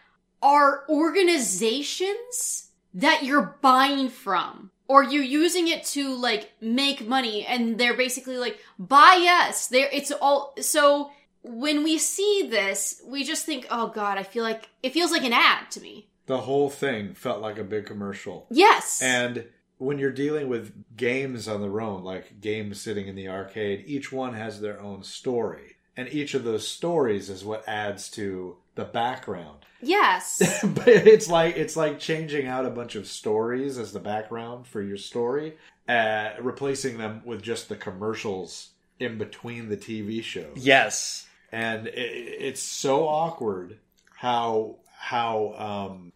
are 0.43 0.85
organizations 0.89 2.71
that 2.95 3.23
you're 3.23 3.57
buying 3.63 4.09
from. 4.09 4.71
Or 4.89 5.05
you're 5.05 5.23
using 5.23 5.69
it 5.69 5.85
to 5.85 6.17
like 6.17 6.51
make 6.61 7.07
money 7.07 7.47
and 7.47 7.79
they're 7.79 7.97
basically 7.97 8.39
like, 8.39 8.59
buy 8.77 9.47
us. 9.47 9.69
There 9.69 9.89
it's 9.93 10.11
all 10.11 10.53
so 10.61 11.13
when 11.45 11.85
we 11.85 11.97
see 11.97 12.49
this, 12.51 13.01
we 13.07 13.23
just 13.23 13.47
think, 13.47 13.69
oh 13.71 13.87
god, 13.87 14.19
I 14.19 14.25
feel 14.25 14.43
like 14.43 14.69
it 14.83 14.93
feels 14.93 15.13
like 15.13 15.23
an 15.23 15.33
ad 15.33 15.71
to 15.71 15.81
me. 15.81 16.09
the 16.27 16.39
whole 16.39 16.71
thing 16.71 17.15
felt 17.15 17.41
like 17.41 17.59
a 17.59 17.65
big 17.65 17.87
commercial. 17.87 18.47
Yes. 18.51 19.01
And 19.03 19.45
when 19.81 19.99
you're 19.99 20.13
dealing 20.13 20.47
with 20.49 20.75
games 20.95 21.49
on 21.49 21.63
their 21.63 21.81
own, 21.81 22.05
like 22.05 22.39
games 22.41 22.79
sitting 22.79 23.09
in 23.09 23.17
the 23.17 23.29
arcade, 23.29 23.83
each 23.87 24.13
one 24.13 24.35
has 24.35 24.61
their 24.61 24.79
own 24.79 25.03
story. 25.03 25.77
And 25.97 26.07
each 26.11 26.35
of 26.35 26.45
those 26.45 26.69
stories 26.69 27.31
is 27.31 27.45
what 27.45 27.67
adds 27.67 28.11
to 28.11 28.59
the 28.75 28.85
background. 28.85 29.65
yes. 29.81 30.63
but 30.63 30.87
it's 30.87 31.29
like 31.31 31.57
it's 31.57 31.77
like 31.77 31.99
changing 31.99 32.47
out 32.47 32.67
a 32.67 32.71
bunch 32.71 32.95
of 32.95 33.07
stories 33.07 33.79
as 33.79 33.93
the 33.93 34.01
background 34.01 34.67
for 34.67 34.83
your 34.83 34.99
story, 34.99 35.57
uh, 35.89 36.33
replacing 36.41 36.99
them 36.99 37.23
with 37.25 37.43
just 37.43 37.71
the 37.71 37.77
commercials 37.77 38.71
in 38.99 39.17
between 39.17 39.71
the 39.71 39.79
TV 39.79 40.23
shows. 40.23 40.57
Yes. 40.57 41.27
and 41.51 41.87
it, 41.87 41.95
it's 41.97 42.63
so 42.63 43.09
awkward 43.09 43.79
how 44.15 44.77
how 44.99 45.55
um 45.57 46.13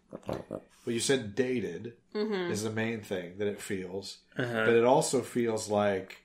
well 0.85 0.93
you 0.93 0.99
said 0.99 1.35
dated 1.35 1.93
Mm-hmm. 2.13 2.49
is 2.51 2.63
the 2.63 2.69
main 2.69 3.01
thing 3.01 3.33
that 3.39 3.47
it 3.47 3.61
feels 3.61 4.19
Uh-huh. 4.37 4.65
but 4.65 4.73
it 4.73 4.85
also 4.85 5.21
feels 5.21 5.69
like 5.69 6.21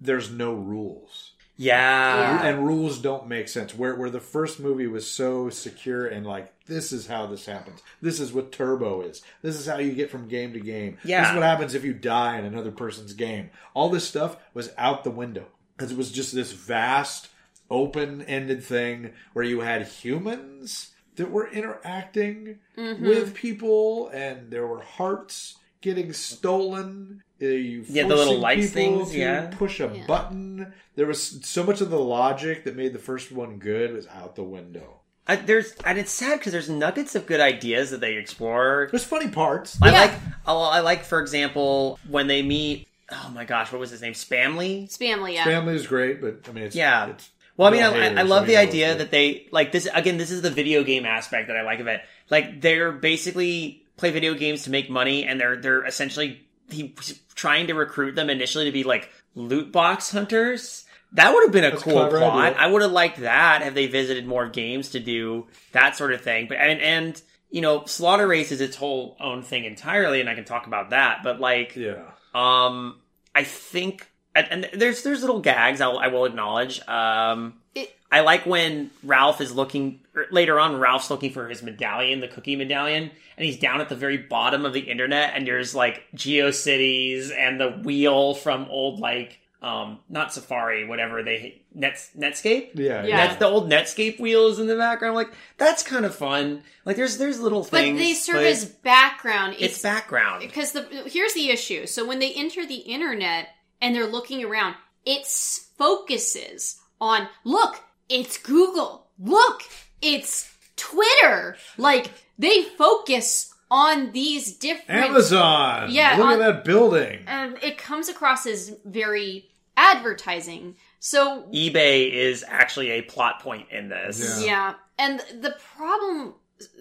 there's 0.00 0.30
no 0.30 0.54
rules 0.54 1.32
Yeah. 1.56 2.40
Yeah. 2.40 2.46
and 2.46 2.64
rules 2.64 2.98
don't 3.00 3.26
make 3.26 3.48
sense 3.48 3.74
where 3.74 3.96
where 3.96 4.08
the 4.10 4.20
first 4.20 4.60
movie 4.60 4.86
was 4.86 5.10
so 5.10 5.50
secure 5.50 6.06
and 6.06 6.24
like 6.24 6.52
this 6.66 6.92
is 6.92 7.08
how 7.08 7.26
this 7.26 7.46
happens 7.46 7.82
this 8.00 8.20
is 8.20 8.32
what 8.32 8.52
turbo 8.52 9.02
is 9.02 9.20
this 9.42 9.58
is 9.58 9.66
how 9.66 9.78
you 9.78 9.92
get 9.94 10.10
from 10.12 10.28
game 10.28 10.52
to 10.52 10.60
game 10.60 10.98
Yeah. 11.02 11.22
this 11.22 11.30
is 11.30 11.34
what 11.34 11.42
happens 11.44 11.74
if 11.74 11.84
you 11.84 11.92
die 11.92 12.38
in 12.38 12.44
another 12.44 12.70
person's 12.70 13.12
game 13.14 13.50
all 13.74 13.88
this 13.90 14.06
stuff 14.06 14.36
was 14.54 14.70
out 14.78 15.02
the 15.02 15.10
window 15.10 15.46
because 15.76 15.90
it 15.90 15.98
was 15.98 16.12
just 16.12 16.32
this 16.34 16.52
vast 16.52 17.28
open-ended 17.68 18.62
thing 18.62 19.12
where 19.32 19.44
you 19.44 19.60
had 19.60 19.82
humans 19.86 20.91
that 21.16 21.30
were 21.30 21.48
interacting 21.50 22.58
Mm-hmm. 22.76 23.06
with 23.06 23.34
people 23.34 24.08
and 24.14 24.50
there 24.50 24.66
were 24.66 24.80
hearts 24.82 25.56
getting 25.82 26.12
stolen 26.12 27.22
Uh, 27.40 27.46
you 27.46 27.84
Yeah, 27.88 28.04
the 28.04 28.08
little 28.10 28.24
forcing 28.34 28.40
lights 28.40 28.66
people 28.72 28.98
things, 28.98 29.10
to 29.12 29.18
yeah. 29.18 29.50
push 29.52 29.80
a 29.80 29.90
Yeah. 29.94 30.06
button 30.06 30.72
there 30.96 31.06
was 31.06 31.44
so 31.46 31.64
much 31.64 31.80
of 31.80 31.90
the 31.90 31.98
logic 31.98 32.64
that 32.64 32.76
made 32.76 32.92
the 32.92 32.98
first 32.98 33.30
one 33.32 33.58
good 33.58 33.92
was 33.92 34.06
out 34.08 34.36
the 34.36 34.42
window 34.44 35.00
I, 35.26 35.36
there's 35.36 35.72
and 35.84 35.98
it's 35.98 36.10
sad 36.10 36.38
because 36.38 36.52
there's 36.52 36.68
nuggets 36.70 37.14
of 37.14 37.26
good 37.26 37.40
ideas 37.40 37.90
that 37.90 38.00
they 38.00 38.14
explore. 38.16 38.88
there's 38.90 39.04
funny 39.04 39.28
parts 39.28 39.78
I 39.82 39.90
Yeah. 39.90 40.00
like. 40.00 40.12
Oh, 40.46 40.62
I 40.62 40.80
like, 40.80 41.04
for 41.04 41.20
example, 41.20 41.98
when 42.08 42.26
they 42.26 42.42
meet. 42.42 42.88
Oh 43.12 43.30
my 43.32 43.44
gosh, 43.44 43.70
what 43.70 43.78
was 43.78 43.90
his 43.90 44.02
name? 44.02 44.14
Spamley. 44.14 44.88
Spamly, 44.90 45.34
yeah. 45.34 45.44
family 45.44 45.74
is 45.76 45.86
great 45.86 46.20
but 46.20 46.40
i 46.48 46.52
mean 46.52 46.64
it's 46.64 46.74
Yeah. 46.74 47.08
it's 47.10 47.30
Well, 47.62 47.72
I 47.72 47.92
mean, 47.92 48.18
I, 48.18 48.20
I 48.20 48.22
love 48.22 48.46
the 48.46 48.56
idea 48.56 48.94
that 48.96 49.10
they 49.10 49.46
like 49.50 49.72
this. 49.72 49.88
Again, 49.92 50.16
this 50.18 50.30
is 50.30 50.42
the 50.42 50.50
video 50.50 50.82
game 50.84 51.06
aspect 51.06 51.48
that 51.48 51.56
I 51.56 51.62
like 51.62 51.80
of 51.80 51.86
it. 51.86 52.00
Like 52.30 52.60
they're 52.60 52.92
basically 52.92 53.84
play 53.96 54.10
video 54.10 54.34
games 54.34 54.64
to 54.64 54.70
make 54.70 54.90
money, 54.90 55.24
and 55.24 55.40
they're 55.40 55.56
they're 55.56 55.84
essentially 55.84 56.46
he's 56.68 57.20
trying 57.34 57.66
to 57.68 57.74
recruit 57.74 58.14
them 58.14 58.30
initially 58.30 58.64
to 58.64 58.72
be 58.72 58.84
like 58.84 59.10
loot 59.34 59.72
box 59.72 60.10
hunters. 60.10 60.84
That 61.12 61.34
would 61.34 61.44
have 61.44 61.52
been 61.52 61.64
a 61.64 61.70
That's 61.70 61.82
cool 61.82 61.92
clever 61.92 62.18
plot. 62.18 62.38
idea. 62.46 62.58
I 62.58 62.66
would 62.66 62.82
have 62.82 62.92
liked 62.92 63.20
that. 63.20 63.62
Have 63.62 63.74
they 63.74 63.86
visited 63.86 64.26
more 64.26 64.48
games 64.48 64.90
to 64.90 65.00
do 65.00 65.46
that 65.72 65.94
sort 65.96 66.12
of 66.12 66.22
thing? 66.22 66.46
But 66.48 66.56
and 66.58 66.80
and 66.80 67.22
you 67.50 67.60
know, 67.60 67.84
Slaughter 67.84 68.26
Race 68.26 68.50
is 68.50 68.60
its 68.62 68.76
whole 68.76 69.16
own 69.20 69.42
thing 69.42 69.64
entirely, 69.66 70.20
and 70.20 70.28
I 70.28 70.34
can 70.34 70.44
talk 70.44 70.66
about 70.66 70.90
that. 70.90 71.22
But 71.22 71.38
like, 71.38 71.76
yeah 71.76 72.12
um, 72.34 72.98
I 73.34 73.44
think, 73.44 74.08
and, 74.34 74.64
and 74.64 74.80
there's 74.80 75.02
there's 75.02 75.20
little 75.20 75.40
gags 75.40 75.80
I'll, 75.80 75.98
I 75.98 76.08
will 76.08 76.24
acknowledge. 76.24 76.80
Um, 76.88 77.54
It- 77.74 77.94
I 78.10 78.20
like 78.20 78.44
when 78.44 78.90
Ralph 79.02 79.40
is 79.40 79.54
looking 79.54 80.00
later 80.30 80.60
on. 80.60 80.78
Ralph's 80.78 81.10
looking 81.10 81.32
for 81.32 81.48
his 81.48 81.62
medallion, 81.62 82.20
the 82.20 82.28
cookie 82.28 82.56
medallion, 82.56 83.10
and 83.38 83.44
he's 83.46 83.58
down 83.58 83.80
at 83.80 83.88
the 83.88 83.96
very 83.96 84.18
bottom 84.18 84.66
of 84.66 84.74
the 84.74 84.80
internet, 84.80 85.32
and 85.34 85.46
there's 85.46 85.74
like 85.74 86.02
GeoCities 86.14 87.30
and 87.36 87.58
the 87.60 87.70
wheel 87.70 88.34
from 88.34 88.66
old 88.68 89.00
like 89.00 89.38
um 89.62 90.00
not 90.08 90.32
Safari, 90.32 90.86
whatever 90.86 91.22
they 91.22 91.62
Nets 91.74 92.10
Netscape. 92.18 92.70
yeah 92.74 93.04
Yeah. 93.04 93.16
That's 93.28 93.38
the 93.38 93.46
old 93.46 93.70
Netscape 93.70 94.18
wheels 94.20 94.58
in 94.58 94.66
the 94.66 94.76
background. 94.76 95.14
Like 95.14 95.32
that's 95.56 95.82
kind 95.82 96.04
of 96.04 96.14
fun. 96.14 96.62
Like 96.84 96.96
there's 96.96 97.16
there's 97.16 97.40
little 97.40 97.62
things, 97.62 97.96
But 97.98 98.02
they 98.04 98.12
serve 98.14 98.34
but 98.36 98.44
as 98.44 98.64
background. 98.64 99.56
it's 99.58 99.80
background. 99.80 100.40
because 100.42 100.72
the 100.72 100.82
here's 101.06 101.34
the 101.34 101.50
issue. 101.50 101.86
So 101.86 102.04
when 102.06 102.18
they 102.18 102.32
enter 102.34 102.66
the 102.66 102.74
internet 102.76 103.50
and 103.82 103.94
they're 103.94 104.06
looking 104.06 104.42
around, 104.42 104.76
it 105.04 105.26
focuses 105.26 106.80
on 107.00 107.28
look, 107.44 107.80
it's 108.08 108.38
Google. 108.38 109.08
Look, 109.18 109.62
it's 110.00 110.50
Twitter. 110.76 111.56
Like 111.76 112.10
they 112.38 112.62
focus 112.62 113.52
on 113.70 114.12
these 114.12 114.56
different 114.56 114.90
amazon 115.06 115.90
Yeah, 115.90 116.16
look 116.16 116.26
on- 116.26 116.32
at 116.34 116.38
that 116.38 116.64
building 116.64 117.24
and 117.26 117.56
it 117.62 117.78
comes 117.78 118.08
across 118.08 118.46
as 118.46 118.76
very 118.84 119.48
advertising. 119.76 120.76
So 121.00 121.48
eBay 121.52 122.12
is 122.12 122.44
actually 122.46 122.90
a 122.90 123.02
plot 123.02 123.40
point 123.40 123.68
in 123.70 123.88
this. 123.88 124.40
Yeah. 124.40 124.46
Yeah, 124.46 124.74
and 124.98 125.20
the 125.42 125.56
problem 125.76 126.34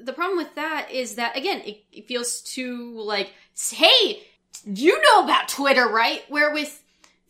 the 0.03 0.13
problem 0.13 0.37
with 0.37 0.53
that 0.55 0.89
is 0.91 1.15
that 1.15 1.35
again, 1.35 1.61
it, 1.61 1.83
it 1.91 2.07
feels 2.07 2.41
too 2.41 2.93
like, 2.99 3.31
hey, 3.71 4.21
you 4.65 5.01
know 5.01 5.23
about 5.23 5.47
Twitter, 5.47 5.87
right? 5.87 6.21
Where 6.29 6.53
with 6.53 6.80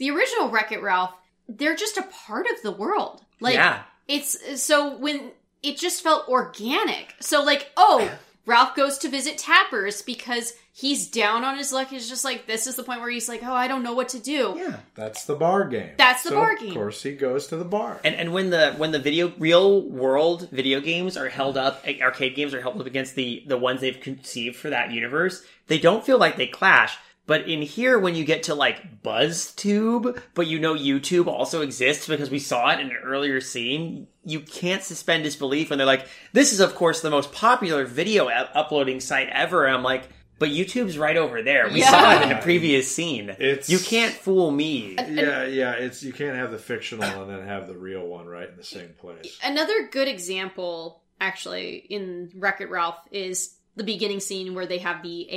the 0.02 0.10
original 0.10 0.50
Wreck 0.50 0.72
It 0.72 0.82
Ralph, 0.82 1.14
they're 1.48 1.76
just 1.76 1.96
a 1.96 2.02
part 2.26 2.48
of 2.48 2.60
the 2.64 2.72
world. 2.72 3.24
Like 3.40 3.54
yeah. 3.54 3.84
it's 4.08 4.60
so 4.60 4.98
when 4.98 5.32
it 5.62 5.78
just 5.78 6.02
felt 6.02 6.28
organic. 6.28 7.14
So 7.20 7.44
like, 7.44 7.70
oh, 7.78 8.12
Ralph 8.48 8.76
goes 8.76 8.98
to 9.00 9.10
visit 9.10 9.38
Tappers 9.38 10.02
because 10.02 10.54
he's 10.74 11.08
down 11.08 11.44
on 11.44 11.56
his 11.56 11.72
luck. 11.72 11.90
He's 11.90 12.10
just 12.10 12.26
like, 12.26 12.48
this 12.48 12.66
is 12.66 12.76
the 12.76 12.84
point 12.84 13.02
where 13.02 13.12
he's 13.12 13.30
like, 13.30 13.44
oh, 13.44 13.54
I 13.54 13.68
don't 13.68 13.84
know 13.84 13.94
what 13.94 14.10
to 14.10 14.20
do. 14.20 14.56
Yeah. 14.58 14.78
that's 14.96 15.26
the 15.26 15.36
bar 15.36 15.66
game 15.68 15.92
That's 15.98 16.24
the 16.24 16.30
So, 16.30 16.36
bar 16.36 16.56
game. 16.56 16.70
of 16.70 16.74
course 16.74 17.04
he 17.04 17.12
goes 17.12 17.46
to 17.48 17.58
the 17.58 17.64
bar 17.64 18.00
And 18.04 18.16
and 18.16 18.34
when 18.34 18.50
the 18.50 18.74
when 18.78 18.92
the 18.92 18.98
video 19.00 19.32
real 19.38 19.84
world 19.84 20.50
video 20.50 20.82
games 20.82 21.16
are 21.16 21.30
held 21.30 21.58
up, 21.58 21.86
arcade 22.02 22.36
games 22.36 22.56
are 22.56 22.62
held 22.62 22.82
up 22.82 22.88
against 22.88 23.14
the 23.14 23.44
the 23.46 23.58
ones 23.60 23.82
they've 23.82 24.02
conceived 24.02 24.56
for 24.56 24.72
that 24.72 24.90
universe, 24.90 25.44
they 25.68 25.78
don't 25.78 26.04
feel 26.04 26.18
like 26.18 26.38
they 26.38 26.48
clash. 26.48 26.98
But 27.28 27.48
in 27.48 27.62
here, 27.62 27.98
when 28.00 28.16
you 28.16 28.26
get 28.26 28.44
to 28.44 28.56
like 28.56 29.04
BuzzTube, 29.04 30.22
but 30.34 30.48
you 30.48 30.60
know 30.60 30.74
YouTube 30.76 31.28
also 31.28 31.62
exists 31.62 32.08
because 32.08 32.30
we 32.30 32.40
saw 32.40 32.72
it 32.72 32.80
in 32.80 32.88
an 32.88 32.98
earlier 33.04 33.40
scene, 33.42 34.08
you 34.26 34.40
can't 34.42 34.84
suspend 34.84 35.24
disbelief 35.24 35.70
when 35.70 35.78
they're 35.78 35.86
like, 35.86 36.08
"This 36.34 36.52
is 36.54 36.60
of 36.60 36.76
course 36.76 37.02
the 37.02 37.10
most 37.10 37.32
popular 37.32 37.86
video 37.86 38.28
u- 38.28 38.34
uploading 38.34 39.00
site 39.00 39.30
ever." 39.30 39.66
And 39.66 39.76
I'm 39.76 39.84
like, 39.84 40.10
"But 40.40 40.50
YouTube's 40.50 40.98
right 40.98 41.16
over 41.18 41.42
there. 41.44 41.70
We 41.70 41.80
Yeah. 41.80 41.92
saw 41.92 42.16
it 42.20 42.24
in 42.24 42.36
a 42.36 42.42
previous 42.42 42.94
scene. 42.94 43.30
It's- 43.30 43.70
you 43.70 43.80
can't 43.80 44.14
fool 44.14 44.50
me." 44.52 44.96
yeah 45.10 45.46
yeah 45.46 45.74
it's 45.74 46.04
you 46.04 46.14
can't 46.14 46.36
have 46.36 46.52
the 46.52 46.58
fictional 46.58 47.22
and 47.24 47.30
then 47.32 47.48
have 47.48 47.68
the 47.68 47.78
real 47.78 48.06
one 48.06 48.26
right 48.26 48.50
in 48.50 48.58
the 48.58 48.64
same 48.64 48.90
place 49.00 49.38
Another 49.44 49.88
good 49.92 50.08
example, 50.08 51.04
actually, 51.20 51.76
in 51.90 52.32
Wreck 52.36 52.62
It 52.62 52.70
Ralph 52.70 52.98
is 53.12 53.56
the 53.76 53.84
beginning 53.84 54.20
scene 54.20 54.54
where 54.54 54.66
they 54.66 54.80
have 54.80 55.02
the 55.02 55.28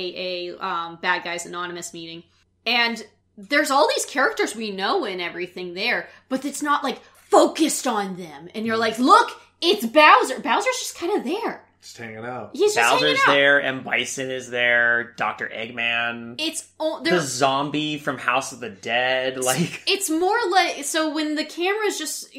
AA 0.59 0.65
um, 0.65 0.97
Bad 1.01 1.23
Guys 1.23 1.45
Anonymous 1.45 1.93
meeting. 1.93 2.23
And 2.65 3.03
there's 3.37 3.71
all 3.71 3.87
these 3.87 4.05
characters 4.05 4.55
we 4.55 4.71
know 4.71 5.05
and 5.05 5.21
everything 5.21 5.73
there, 5.73 6.07
but 6.29 6.45
it's 6.45 6.61
not 6.61 6.83
like 6.83 6.99
focused 7.29 7.87
on 7.87 8.15
them. 8.17 8.49
And 8.55 8.65
you're 8.65 8.77
like, 8.77 8.97
look, 8.99 9.29
it's 9.61 9.85
Bowser. 9.85 10.39
Bowser's 10.39 10.77
just 10.79 10.97
kind 10.97 11.17
of 11.17 11.23
there. 11.23 11.63
just 11.81 11.97
hanging 11.97 12.17
out 12.25 12.51
He's 12.53 12.73
just 12.75 12.91
Bowser's 12.91 13.17
hanging 13.19 13.21
out. 13.27 13.33
there, 13.33 13.61
M. 13.61 13.83
Bison 13.83 14.29
is 14.31 14.49
there, 14.49 15.13
Doctor 15.17 15.49
Eggman, 15.53 16.35
It's 16.39 16.67
o- 16.79 17.01
the 17.03 17.19
zombie 17.21 17.97
from 17.97 18.17
House 18.17 18.51
of 18.51 18.59
the 18.59 18.69
Dead. 18.69 19.37
Like, 19.43 19.83
It's 19.87 20.09
more 20.09 20.37
like 20.51 20.83
so 20.85 21.13
when 21.13 21.35
the 21.35 21.45
camera's 21.45 21.97
just 21.97 22.33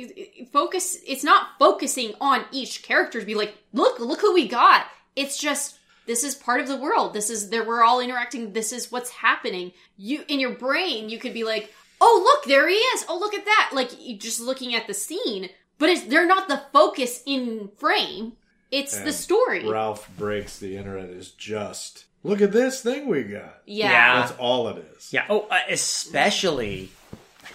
focus. 0.52 0.98
It's 1.06 1.24
not 1.24 1.48
focusing 1.59 2.12
on 2.20 2.44
each 2.52 2.82
character 2.82 3.20
to 3.20 3.26
be 3.26 3.35
like, 3.35 3.54
look, 3.72 3.98
look 3.98 4.20
who 4.20 4.35
we 4.35 4.46
got. 4.48 4.87
It's 5.14 5.38
just 5.38 5.78
this 6.07 6.25
is 6.25 6.35
part 6.35 6.61
of 6.61 6.69
the 6.69 6.77
world. 6.77 7.12
This 7.14 7.31
is 7.31 7.51
there. 7.51 7.64
We're 7.64 7.83
all 7.83 8.01
interacting. 8.01 8.53
This 8.53 8.73
is 8.73 8.90
what's 8.92 9.11
happening. 9.11 9.73
You 9.97 10.25
in 10.29 10.40
your 10.40 10.53
brain, 10.53 11.09
you 11.09 11.19
could 11.19 11.35
be 11.35 11.45
like, 11.45 11.73
oh 12.01 12.21
look, 12.25 12.45
there 12.49 12.69
he 12.69 12.75
is. 12.77 13.05
Oh 13.09 13.19
look 13.19 13.35
at 13.35 13.45
that. 13.45 13.71
Like 13.73 13.90
just 14.19 14.40
looking 14.40 14.75
at 14.75 14.87
the 14.87 14.95
scene, 14.95 15.49
but 15.79 15.88
it's 15.88 16.03
they're 16.03 16.27
not 16.27 16.49
the 16.49 16.62
focus 16.73 17.23
in 17.27 17.69
frame. 17.77 18.33
It's 18.73 18.99
the 18.99 19.12
story. 19.12 19.66
Ralph 19.69 20.09
breaks 20.19 20.59
the 20.59 20.77
internet 20.77 21.09
is 21.09 21.31
just 21.31 22.05
look 22.25 22.40
at 22.40 22.51
this 22.53 22.83
thing 22.83 23.07
we 23.07 23.23
got. 23.23 23.61
Yeah. 23.64 23.90
Yeah. 23.90 24.21
That's 24.21 24.33
all 24.38 24.69
it 24.69 24.85
is. 24.97 25.12
yeah. 25.12 25.25
Oh, 25.31 25.47
uh, 25.49 25.61
especially, 25.71 26.90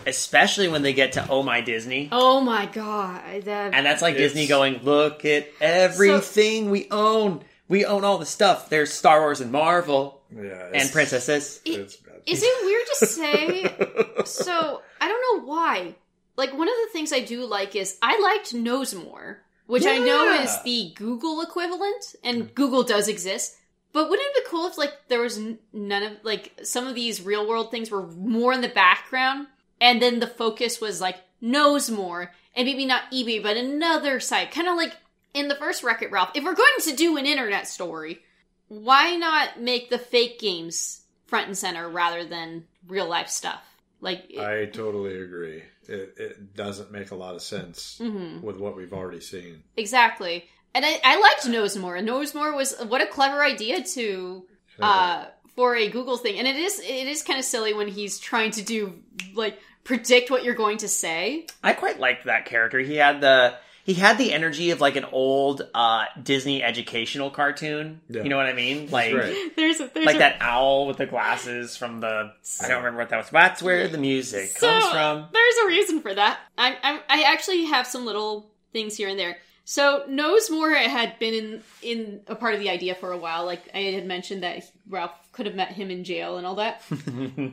especially 0.07 0.69
when 0.69 0.81
they 0.81 0.93
get 0.93 1.11
to 1.13 1.27
Oh 1.29 1.43
My 1.43 1.59
Disney. 1.61 2.07
Oh 2.11 2.39
my 2.41 2.65
god. 2.65 3.43
That, 3.43 3.73
And 3.73 3.85
that's 3.85 4.01
like 4.01 4.15
It's- 4.15 4.31
Disney 4.31 4.47
going, 4.47 4.79
look 4.83 5.25
at 5.25 5.47
everything 5.59 6.69
we 6.71 6.87
own. 6.91 7.43
We 7.71 7.85
own 7.85 8.03
all 8.03 8.17
the 8.17 8.25
stuff. 8.25 8.67
There's 8.67 8.91
Star 8.91 9.21
Wars 9.21 9.39
and 9.39 9.49
Marvel 9.49 10.21
Yeah, 10.29 10.41
and 10.67 10.75
it's- 10.75 10.91
princesses. 10.91 11.61
It's 11.63 11.95
bad. 11.95 12.21
Is 12.25 12.43
it 12.43 12.65
weird 12.65 12.85
to 12.99 13.05
say? 13.05 14.25
so 14.25 14.81
I 14.99 15.07
don't 15.07 15.39
know 15.39 15.45
why. 15.47 15.95
Like 16.35 16.51
one 16.51 16.67
of 16.67 16.75
the 16.83 16.89
things 16.91 17.13
I 17.13 17.21
do 17.21 17.45
like 17.45 17.75
is 17.75 17.97
I 18.01 18.19
liked 18.19 18.53
Knowsmore, 18.53 19.37
which 19.67 19.85
I 19.85 19.97
know 19.99 20.33
is 20.43 20.61
the 20.63 20.91
Google 20.95 21.41
equivalent, 21.41 22.15
and 22.25 22.53
Google 22.53 22.83
does 22.83 23.07
exist. 23.07 23.55
But 23.93 24.09
wouldn't 24.09 24.27
it 24.35 24.43
be 24.43 24.49
cool 24.49 24.67
if 24.67 24.77
like 24.77 24.93
there 25.07 25.21
was 25.21 25.39
none 25.71 26.03
of 26.03 26.11
like 26.23 26.51
some 26.63 26.87
of 26.87 26.95
these 26.95 27.21
real 27.21 27.47
world 27.47 27.71
things 27.71 27.89
were 27.89 28.05
more 28.07 28.51
in 28.53 28.59
the 28.61 28.67
background, 28.69 29.47
and 29.79 30.01
then 30.01 30.19
the 30.19 30.27
focus 30.27 30.81
was 30.81 30.99
like 30.99 31.17
Knowsmore, 31.41 32.29
and 32.53 32.65
maybe 32.65 32.85
not 32.85 33.09
eBay, 33.13 33.41
but 33.41 33.55
another 33.57 34.19
site, 34.19 34.51
kind 34.51 34.67
of 34.67 34.75
like 34.75 34.93
in 35.33 35.47
the 35.47 35.55
first 35.55 35.83
Wreck 35.83 36.01
It 36.01 36.11
Ralph. 36.11 36.31
If 36.35 36.43
we're 36.43 36.55
going 36.55 36.69
to 36.81 36.95
do 36.95 37.17
an 37.17 37.25
internet 37.25 37.67
story, 37.67 38.19
why 38.67 39.15
not 39.15 39.59
make 39.61 39.89
the 39.89 39.97
fake 39.97 40.39
games 40.39 41.01
front 41.27 41.47
and 41.47 41.57
center 41.57 41.89
rather 41.89 42.25
than 42.25 42.65
real 42.87 43.07
life 43.07 43.29
stuff? 43.29 43.61
Like, 43.99 44.31
I 44.39 44.65
totally 44.65 45.21
agree. 45.21 45.63
it, 45.87 46.15
it 46.17 46.55
doesn't 46.55 46.91
make 46.91 47.11
a 47.11 47.15
lot 47.15 47.35
of 47.35 47.41
sense 47.41 47.99
Mm-hmm. 48.01 48.41
with 48.45 48.57
what 48.57 48.75
we've 48.75 48.93
already 48.93 49.19
seen. 49.21 49.63
Exactly. 49.77 50.45
And 50.73 50.85
I, 50.85 50.99
I 51.03 51.19
liked 51.19 51.45
Knowsmore. 51.47 51.97
And 51.97 52.07
Knowsmore 52.07 52.55
was 52.55 52.75
what 52.87 53.01
a 53.01 53.05
clever 53.07 53.43
idea 53.43 53.83
to 53.83 54.45
uh 54.81 55.25
for 55.55 55.75
a 55.75 55.89
Google 55.89 56.15
thing. 56.17 56.39
And 56.39 56.47
it 56.47 56.55
is 56.55 56.79
it 56.79 57.07
is 57.07 57.21
kind 57.23 57.37
of 57.37 57.43
silly 57.45 57.73
when 57.73 57.89
he's 57.89 58.17
trying 58.19 58.51
to 58.51 58.61
do 58.63 58.93
like 59.35 59.59
predict 59.83 60.31
what 60.31 60.43
you're 60.45 60.55
going 60.55 60.77
to 60.77 60.87
say. 60.87 61.45
I 61.61 61.73
quite 61.73 61.99
liked 61.99 62.23
that 62.25 62.45
character. 62.45 62.79
He 62.79 62.95
had 62.95 63.19
the 63.21 63.55
he 63.83 63.93
had 63.95 64.17
the 64.17 64.31
energy 64.33 64.71
of 64.71 64.79
like 64.81 64.95
an 64.95 65.05
old 65.05 65.61
uh, 65.73 66.05
Disney 66.21 66.61
educational 66.63 67.29
cartoon. 67.29 68.01
Yeah. 68.09 68.23
You 68.23 68.29
know 68.29 68.37
what 68.37 68.45
I 68.45 68.53
mean? 68.53 68.89
Like 68.89 69.11
great. 69.13 69.55
There's 69.55 69.79
a, 69.79 69.89
there's 69.93 70.05
like 70.05 70.15
a, 70.15 70.19
that 70.19 70.37
owl 70.41 70.87
with 70.87 70.97
the 70.97 71.05
glasses 71.07 71.75
from 71.77 71.99
the 71.99 72.31
I 72.61 72.67
don't 72.67 72.77
remember 72.77 72.99
what 72.99 73.09
that 73.09 73.17
was. 73.17 73.29
That's 73.29 73.61
where 73.63 73.87
the 73.87 73.97
music 73.97 74.55
comes 74.55 74.85
from. 74.87 75.27
There's 75.33 75.55
a 75.63 75.67
reason 75.67 76.01
for 76.01 76.13
that. 76.13 76.39
I, 76.57 76.77
I 76.83 76.99
I 77.09 77.23
actually 77.33 77.65
have 77.65 77.87
some 77.87 78.05
little 78.05 78.49
things 78.73 78.95
here 78.95 79.09
and 79.09 79.17
there. 79.19 79.37
So 79.63 80.03
Knowsmore 80.09 80.73
had 80.75 81.17
been 81.19 81.33
in 81.33 81.63
in 81.81 82.21
a 82.27 82.35
part 82.35 82.53
of 82.55 82.59
the 82.59 82.69
idea 82.69 82.95
for 82.95 83.11
a 83.11 83.17
while. 83.17 83.45
Like 83.45 83.61
I 83.73 83.79
had 83.79 84.05
mentioned 84.05 84.43
that 84.43 84.63
Ralph 84.89 85.11
could 85.31 85.45
have 85.45 85.55
met 85.55 85.71
him 85.71 85.89
in 85.89 86.03
jail 86.03 86.37
and 86.37 86.45
all 86.45 86.55
that. 86.55 86.81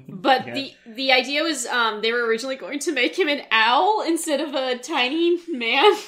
But 0.09 0.47
Yeah. 0.49 0.55
the 0.55 0.73
the 0.87 1.13
idea 1.13 1.43
was 1.43 1.65
um, 1.67 2.03
they 2.03 2.13
were 2.13 2.25
originally 2.27 2.57
going 2.57 2.81
to 2.81 2.93
make 2.93 3.17
him 3.19 3.29
an 3.29 3.43
owl 3.51 4.03
instead 4.07 4.41
of 4.41 4.55
a 4.55 4.79
tiny 4.79 5.39
man. 5.49 5.95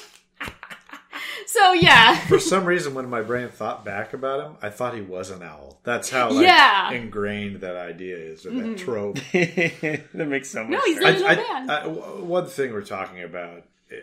so 1.45 1.73
yeah, 1.73 2.15
For 2.27 2.39
some 2.39 2.65
reason, 2.65 2.93
when 2.93 3.09
my 3.09 3.21
brain 3.21 3.49
thought 3.49 3.83
back 3.85 4.13
about 4.13 4.45
him, 4.45 4.57
I 4.61 4.69
thought 4.69 4.95
he 4.95 5.01
was 5.01 5.29
an 5.29 5.41
owl. 5.43 5.79
That's 5.83 6.09
how 6.09 6.31
like, 6.31 6.45
Yeah. 6.45 6.85
Mm-hmm. 6.91 6.95
ingrained 7.03 7.61
that 7.61 7.75
idea 7.75 8.17
is, 8.17 8.45
or 8.45 8.51
that 8.51 8.77
trope. 8.77 9.15
that 9.33 10.27
makes 10.27 10.49
so 10.49 10.63
much 10.63 10.71
No, 10.71 10.81
he's 10.85 10.99
sense. 10.99 11.21
not- 11.21 11.29
I, 11.31 11.35
Little 11.35 11.53
man. 11.53 11.69
I, 11.69 11.79
I, 11.79 11.83
w- 11.83 12.23
one 12.25 12.45
thing 12.47 12.73
we're 12.73 12.81
talking 12.83 13.23
about 13.23 13.63
uh, 13.91 13.95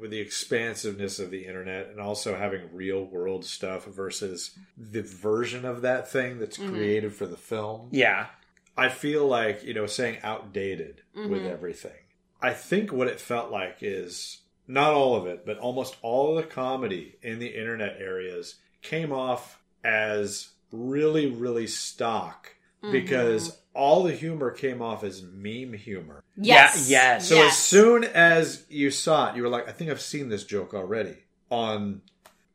with 0.00 0.10
the 0.10 0.18
expansiveness 0.20 1.18
of 1.18 1.30
the 1.30 1.44
internet 1.46 1.88
and 1.90 2.00
also 2.00 2.36
having 2.36 2.62
real 2.72 3.04
world 3.04 3.44
stuff 3.44 3.84
versus 3.84 4.52
the 4.76 5.02
version 5.02 5.64
of 5.64 5.82
that 5.82 6.10
thing 6.10 6.38
that's 6.38 6.58
Mm-hmm. 6.58 6.74
created 6.74 7.14
for 7.14 7.26
the 7.26 7.36
film. 7.36 7.88
Yeah. 7.92 8.26
I 8.76 8.88
feel 8.88 9.26
like, 9.26 9.62
you 9.62 9.74
know, 9.74 9.86
saying 9.86 10.18
outdated 10.22 11.02
with 11.14 11.44
everything. 11.44 11.92
I 12.40 12.54
think 12.54 12.92
what 12.92 13.08
it 13.08 13.20
felt 13.20 13.50
like 13.50 13.78
is 13.82 14.39
not 14.70 14.92
all 14.92 15.16
of 15.16 15.26
it, 15.26 15.44
but 15.44 15.58
almost 15.58 15.96
all 16.00 16.30
of 16.30 16.36
the 16.36 16.48
comedy 16.48 17.16
in 17.22 17.38
the 17.40 17.48
internet 17.48 17.96
areas 17.98 18.56
came 18.82 19.12
off 19.12 19.60
as 19.84 20.50
really, 20.70 21.26
really 21.26 21.66
stock 21.66 22.54
mm-hmm. 22.82 22.92
because 22.92 23.58
all 23.74 24.04
the 24.04 24.14
humor 24.14 24.50
came 24.50 24.80
off 24.80 25.02
as 25.02 25.22
meme 25.22 25.72
humor. 25.72 26.22
yes, 26.36 26.88
Yeah, 26.88 27.14
yes. 27.14 27.28
So 27.28 27.34
yes. 27.36 27.52
as 27.52 27.58
soon 27.58 28.04
as 28.04 28.64
you 28.68 28.90
saw 28.90 29.30
it, 29.30 29.36
you 29.36 29.42
were 29.42 29.48
like, 29.48 29.68
I 29.68 29.72
think 29.72 29.90
I've 29.90 30.00
seen 30.00 30.28
this 30.28 30.44
joke 30.44 30.72
already 30.72 31.16
on 31.50 32.02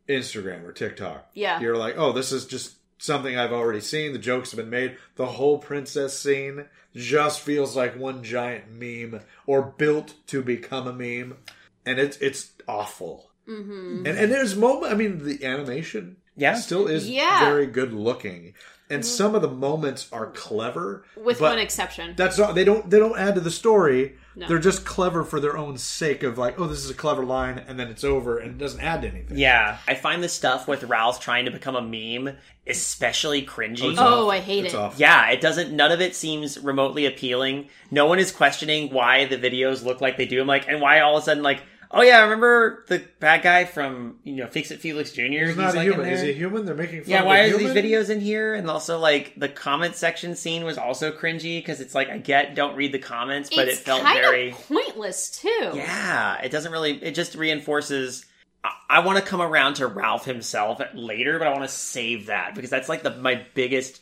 Instagram 0.07 0.63
or 0.63 0.71
TikTok. 0.71 1.29
Yeah. 1.33 1.59
You're 1.59 1.77
like, 1.77 1.95
oh, 1.97 2.13
this 2.13 2.31
is 2.31 2.45
just 2.45 2.75
something 2.97 3.37
I've 3.37 3.51
already 3.51 3.81
seen. 3.81 4.13
The 4.13 4.19
jokes 4.19 4.51
have 4.51 4.57
been 4.57 4.69
made. 4.69 4.97
The 5.15 5.25
whole 5.25 5.57
princess 5.57 6.17
scene 6.17 6.65
just 6.95 7.41
feels 7.41 7.75
like 7.75 7.97
one 7.97 8.23
giant 8.23 8.71
meme 8.71 9.21
or 9.45 9.61
built 9.61 10.13
to 10.27 10.41
become 10.41 10.87
a 10.87 10.93
meme. 10.93 11.37
And 11.85 11.99
it's 11.99 12.17
it's 12.17 12.51
awful. 12.67 13.29
Mm-hmm. 13.47 14.05
And 14.07 14.17
and 14.17 14.31
there's 14.31 14.55
moment 14.55 14.91
I 14.91 14.95
mean 14.95 15.23
the 15.23 15.45
animation 15.45 16.17
Yeah. 16.35 16.55
still 16.55 16.87
is 16.87 17.09
Yeah. 17.09 17.45
very 17.45 17.67
good 17.67 17.93
looking. 17.93 18.53
And 18.87 19.03
some 19.03 19.33
of 19.33 19.41
the 19.41 19.49
moments 19.49 20.07
are 20.11 20.27
clever. 20.27 21.05
with 21.17 21.41
one 21.41 21.57
exception. 21.57 22.13
that's 22.15 22.37
not 22.37 22.53
they 22.53 22.63
don't 22.63 22.87
they 22.89 22.99
don't 22.99 23.17
add 23.17 23.33
to 23.35 23.41
the 23.41 23.49
story. 23.51 24.15
No. 24.37 24.47
They're 24.49 24.59
just 24.59 24.85
clever 24.85 25.23
for 25.23 25.39
their 25.39 25.57
own 25.57 25.77
sake 25.77 26.21
of 26.21 26.37
like, 26.37 26.59
oh, 26.59 26.67
this 26.67 26.83
is 26.83 26.89
a 26.89 26.93
clever 26.93 27.23
line, 27.23 27.57
and 27.69 27.79
then 27.79 27.87
it's 27.87 28.03
over, 28.03 28.37
and 28.37 28.51
it 28.51 28.57
doesn't 28.57 28.81
add 28.81 29.03
to 29.03 29.07
anything. 29.07 29.37
Yeah. 29.37 29.77
I 29.87 29.95
find 29.95 30.21
the 30.21 30.27
stuff 30.27 30.67
with 30.67 30.83
Ralph 30.83 31.21
trying 31.21 31.45
to 31.45 31.51
become 31.51 31.75
a 31.77 31.81
meme 31.81 32.35
especially 32.67 33.45
cringy. 33.45 33.91
it's 33.91 33.99
Oh. 33.99 34.29
I 34.29 34.39
hate 34.39 34.65
It's 34.65 34.73
it. 34.73 34.77
awful. 34.77 34.99
Yeah, 34.99 35.29
it 35.29 35.39
doesn't. 35.39 35.71
None 35.73 35.91
of 35.91 36.01
it 36.01 36.15
seems 36.15 36.59
remotely 36.59 37.05
appealing. 37.05 37.69
No 37.91 38.05
one 38.07 38.19
is 38.19 38.31
questioning 38.31 38.91
why 38.91 39.25
the 39.25 39.37
videos 39.37 39.83
look 39.85 40.01
like 40.01 40.17
they 40.17 40.25
do. 40.25 40.41
I'm 40.41 40.47
like, 40.47 40.67
and 40.67 40.81
why 40.81 40.99
all 40.99 41.15
of 41.15 41.21
a 41.23 41.25
sudden, 41.25 41.43
like, 41.43 41.61
oh 41.91 42.01
yeah, 42.01 42.17
I 42.17 42.21
remember 42.21 42.85
the 42.87 43.03
bad 43.19 43.41
guy 43.41 43.65
from 43.65 44.19
you 44.23 44.35
know 44.35 44.47
Fix 44.47 44.71
It 44.71 44.79
Felix 44.81 45.11
Jr. 45.11 45.21
He's 45.21 45.55
not 45.57 45.75
like, 45.75 45.87
in 45.87 45.93
human. 45.93 46.09
Is 46.09 46.19
there? 46.19 46.25
he 46.27 46.31
a 46.33 46.35
human? 46.35 46.65
They're 46.65 46.75
making 46.75 47.01
fun 47.03 47.11
Yeah, 47.11 47.19
of 47.21 47.25
why 47.25 47.39
are 47.41 47.57
these 47.57 47.71
videos 47.71 48.09
in 48.09 48.19
here? 48.19 48.53
And 48.53 48.69
also, 48.69 48.99
like 48.99 49.33
the 49.37 49.49
comment 49.49 49.95
section 49.95 50.35
scene 50.35 50.63
was 50.63 50.77
also 50.77 51.11
cringy 51.11 51.59
because 51.59 51.81
it's 51.81 51.95
like 51.95 52.09
I 52.09 52.17
get 52.17 52.55
don't 52.55 52.75
read 52.75 52.91
the 52.91 52.99
comments, 52.99 53.49
but 53.53 53.67
it's 53.67 53.79
it 53.79 53.83
felt 53.83 54.01
kind 54.01 54.19
very 54.19 54.51
of 54.51 54.67
pointless 54.67 55.29
too. 55.31 55.71
yeah. 55.73 56.39
It 56.41 56.51
doesn't 56.51 56.71
really. 56.71 57.03
It 57.03 57.11
just 57.15 57.35
reinforces. 57.35 58.25
I, 58.63 58.71
I 58.89 58.99
want 58.99 59.17
to 59.17 59.23
come 59.23 59.41
around 59.41 59.75
to 59.75 59.87
Ralph 59.87 60.25
himself 60.25 60.81
later, 60.93 61.37
but 61.39 61.47
I 61.47 61.51
want 61.51 61.63
to 61.63 61.69
save 61.69 62.27
that 62.27 62.55
because 62.55 62.69
that's 62.69 62.89
like 62.89 63.03
the 63.03 63.15
my 63.15 63.45
biggest. 63.53 64.01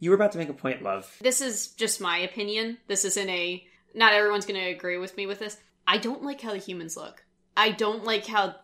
You 0.00 0.10
were 0.10 0.16
about 0.16 0.32
to 0.32 0.38
make 0.38 0.48
a 0.48 0.52
point, 0.54 0.82
love. 0.82 1.12
This 1.20 1.40
is 1.40 1.68
just 1.68 2.00
my 2.00 2.18
opinion. 2.18 2.78
This 2.86 3.04
isn't 3.04 3.28
a. 3.28 3.64
Not 3.94 4.12
everyone's 4.12 4.46
going 4.46 4.60
to 4.60 4.68
agree 4.70 4.96
with 4.98 5.16
me 5.16 5.26
with 5.26 5.40
this. 5.40 5.56
I 5.88 5.96
don't 5.96 6.22
like 6.22 6.42
how 6.42 6.52
the 6.52 6.58
humans 6.58 6.98
look. 6.98 7.24
I 7.56 7.70
don't 7.70 8.04
like 8.04 8.26
how, 8.26 8.56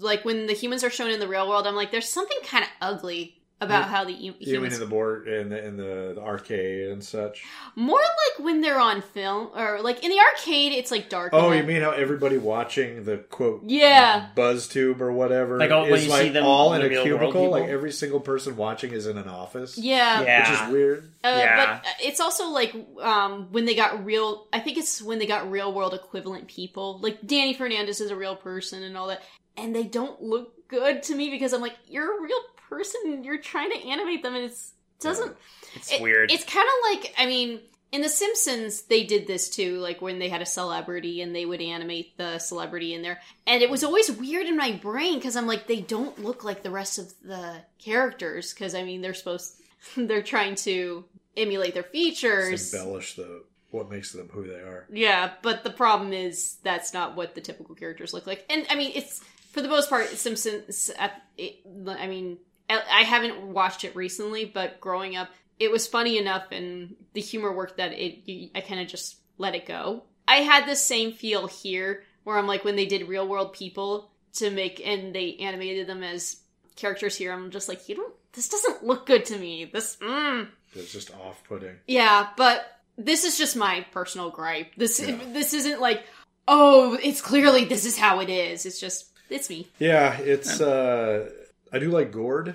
like 0.00 0.24
when 0.24 0.48
the 0.48 0.52
humans 0.52 0.82
are 0.82 0.90
shown 0.90 1.10
in 1.10 1.20
the 1.20 1.28
real 1.28 1.48
world. 1.48 1.66
I'm 1.66 1.76
like, 1.76 1.92
there's 1.92 2.08
something 2.08 2.38
kind 2.44 2.64
of 2.64 2.70
ugly 2.80 3.35
about 3.60 3.84
You- 3.84 3.88
how 3.90 4.04
the 4.04 4.12
hu- 4.12 4.34
You 4.38 4.60
mean 4.60 4.72
in 4.72 4.80
the 4.80 4.86
board 4.86 5.26
and 5.28 5.50
the 5.50 5.64
in 5.64 5.76
the, 5.78 6.12
the 6.16 6.20
arcade 6.20 6.88
and 6.90 7.02
such? 7.02 7.42
More 7.74 7.98
like 8.00 8.44
when 8.44 8.60
they're 8.60 8.78
on 8.78 9.00
film, 9.00 9.48
or 9.56 9.80
like 9.80 10.04
in 10.04 10.10
the 10.10 10.18
arcade, 10.18 10.72
it's 10.72 10.90
like 10.90 11.08
dark. 11.08 11.30
Oh, 11.32 11.52
you 11.52 11.62
mean 11.62 11.80
how 11.80 11.92
everybody 11.92 12.36
watching 12.36 13.04
the 13.04 13.16
quote 13.16 13.62
Yeah. 13.64 14.28
buzz 14.34 14.68
tube 14.68 15.00
or 15.00 15.10
whatever 15.10 15.58
Like, 15.58 15.70
oh, 15.70 15.82
when 15.84 15.94
is 15.94 16.04
you 16.04 16.10
like 16.10 16.22
see 16.24 16.28
them 16.28 16.44
all 16.44 16.74
in 16.74 16.80
in 16.82 16.86
a 16.86 16.88
the 16.88 16.94
real 17.04 17.18
world 17.18 17.32
cubicle? 17.32 17.50
Like 17.50 17.68
every 17.70 17.92
single 17.92 18.20
person 18.20 18.56
watching 18.56 18.92
is 18.92 19.06
in 19.06 19.16
an 19.16 19.28
office. 19.28 19.78
Yeah. 19.78 20.22
Yeah. 20.22 20.50
which 20.50 20.60
is 20.68 20.72
weird. 20.72 21.10
Uh, 21.24 21.28
Yeah. 21.38 21.80
But 21.82 21.86
it's 22.04 22.20
also 22.20 22.48
like 22.50 22.74
um, 23.00 23.48
when 23.52 23.64
they 23.64 23.74
got 23.74 24.04
real. 24.04 24.46
I 24.52 24.60
think 24.60 24.76
it's 24.76 25.00
when 25.00 25.18
they 25.18 25.26
got 25.26 25.50
real 25.50 25.72
world 25.72 25.94
equivalent 25.94 26.46
people. 26.46 26.98
Like 27.00 27.22
Dani 27.22 27.56
Fernandez 27.56 28.00
is 28.02 28.10
a 28.10 28.16
real 28.16 28.36
person 28.36 28.82
and 28.82 28.96
all 28.98 29.06
that, 29.08 29.22
and 29.56 29.74
they 29.74 29.84
don't 29.84 30.20
look 30.22 30.52
good 30.68 31.02
to 31.04 31.14
me 31.14 31.30
because 31.30 31.52
I'm 31.54 31.60
like, 31.62 31.76
you're 31.88 32.18
a 32.18 32.22
real 32.22 32.38
person. 32.68 33.24
You're 33.24 33.38
trying 33.38 33.70
to 33.70 33.88
animate 33.88 34.22
them, 34.22 34.34
and 34.34 34.44
it's 34.44 34.72
doesn't. 35.00 35.36
It's 35.74 35.92
it- 35.92 36.00
weird. 36.02 36.30
It's 36.30 36.44
kind 36.44 36.66
of 36.66 37.00
like 37.02 37.14
I 37.18 37.26
mean. 37.26 37.60
In 37.92 38.02
The 38.02 38.08
Simpsons, 38.08 38.82
they 38.82 39.04
did 39.04 39.28
this 39.28 39.48
too, 39.48 39.78
like 39.78 40.02
when 40.02 40.18
they 40.18 40.28
had 40.28 40.42
a 40.42 40.46
celebrity 40.46 41.22
and 41.22 41.34
they 41.34 41.46
would 41.46 41.60
animate 41.60 42.16
the 42.18 42.40
celebrity 42.40 42.92
in 42.94 43.00
there. 43.00 43.20
And 43.46 43.62
it 43.62 43.70
was 43.70 43.84
always 43.84 44.10
weird 44.10 44.46
in 44.46 44.56
my 44.56 44.72
brain 44.72 45.14
because 45.14 45.36
I'm 45.36 45.46
like, 45.46 45.68
they 45.68 45.80
don't 45.80 46.22
look 46.22 46.42
like 46.42 46.64
the 46.64 46.70
rest 46.70 46.98
of 46.98 47.14
the 47.22 47.58
characters 47.78 48.52
because 48.52 48.74
I 48.74 48.82
mean, 48.82 49.02
they're 49.02 49.14
supposed, 49.14 49.54
they're 49.96 50.20
trying 50.20 50.56
to 50.56 51.04
emulate 51.36 51.74
their 51.74 51.84
features. 51.84 52.74
embellish 52.74 53.14
the 53.14 53.44
what 53.70 53.88
makes 53.88 54.10
them 54.12 54.28
who 54.32 54.48
they 54.48 54.54
are. 54.60 54.86
Yeah, 54.92 55.30
but 55.40 55.62
the 55.62 55.70
problem 55.70 56.12
is 56.12 56.56
that's 56.64 56.92
not 56.92 57.14
what 57.14 57.36
the 57.36 57.40
typical 57.40 57.76
characters 57.76 58.12
look 58.12 58.26
like. 58.26 58.44
And 58.50 58.66
I 58.68 58.74
mean, 58.74 58.90
it's 58.96 59.22
for 59.52 59.62
the 59.62 59.68
most 59.68 59.88
part, 59.88 60.08
Simpsons. 60.08 60.90
At, 60.98 61.22
it, 61.38 61.60
I 61.86 62.08
mean, 62.08 62.38
I 62.68 62.82
I 62.90 63.02
haven't 63.02 63.42
watched 63.42 63.84
it 63.84 63.96
recently, 63.96 64.44
but 64.44 64.80
growing 64.80 65.16
up, 65.16 65.28
it 65.58 65.70
was 65.70 65.86
funny 65.86 66.18
enough, 66.18 66.44
and 66.52 66.96
the 67.12 67.20
humor 67.20 67.52
worked 67.52 67.78
that 67.78 67.92
it. 67.92 68.50
I 68.54 68.60
kind 68.60 68.80
of 68.80 68.88
just 68.88 69.16
let 69.38 69.54
it 69.54 69.66
go. 69.66 70.04
I 70.28 70.36
had 70.36 70.66
the 70.66 70.76
same 70.76 71.12
feel 71.12 71.46
here, 71.46 72.04
where 72.24 72.38
I'm 72.38 72.46
like 72.46 72.64
when 72.64 72.76
they 72.76 72.86
did 72.86 73.08
real 73.08 73.26
world 73.26 73.52
people 73.52 74.10
to 74.34 74.50
make, 74.50 74.80
and 74.84 75.14
they 75.14 75.36
animated 75.36 75.86
them 75.86 76.02
as 76.02 76.40
characters 76.74 77.16
here. 77.16 77.32
I'm 77.32 77.50
just 77.50 77.68
like, 77.68 77.88
you 77.88 77.96
don't. 77.96 78.14
This 78.32 78.48
doesn't 78.48 78.84
look 78.84 79.06
good 79.06 79.24
to 79.26 79.38
me. 79.38 79.64
This. 79.64 79.96
Mm. 79.96 80.48
It's 80.74 80.92
just 80.92 81.14
off 81.14 81.42
putting. 81.44 81.76
Yeah, 81.86 82.28
but 82.36 82.66
this 82.98 83.24
is 83.24 83.38
just 83.38 83.56
my 83.56 83.86
personal 83.92 84.30
gripe. 84.30 84.74
This 84.76 85.00
Yeah. 85.00 85.18
this 85.32 85.54
isn't 85.54 85.80
like, 85.80 86.04
oh, 86.46 86.98
it's 87.02 87.20
clearly 87.20 87.64
this 87.64 87.84
is 87.84 87.96
how 87.96 88.20
it 88.20 88.28
is. 88.28 88.66
It's 88.66 88.80
just 88.80 89.06
it's 89.30 89.48
me. 89.50 89.68
Yeah, 89.78 90.16
it's 90.18 90.60
uh 90.60 91.30
I 91.72 91.78
do 91.78 91.90
like 91.90 92.12
Gord. 92.12 92.54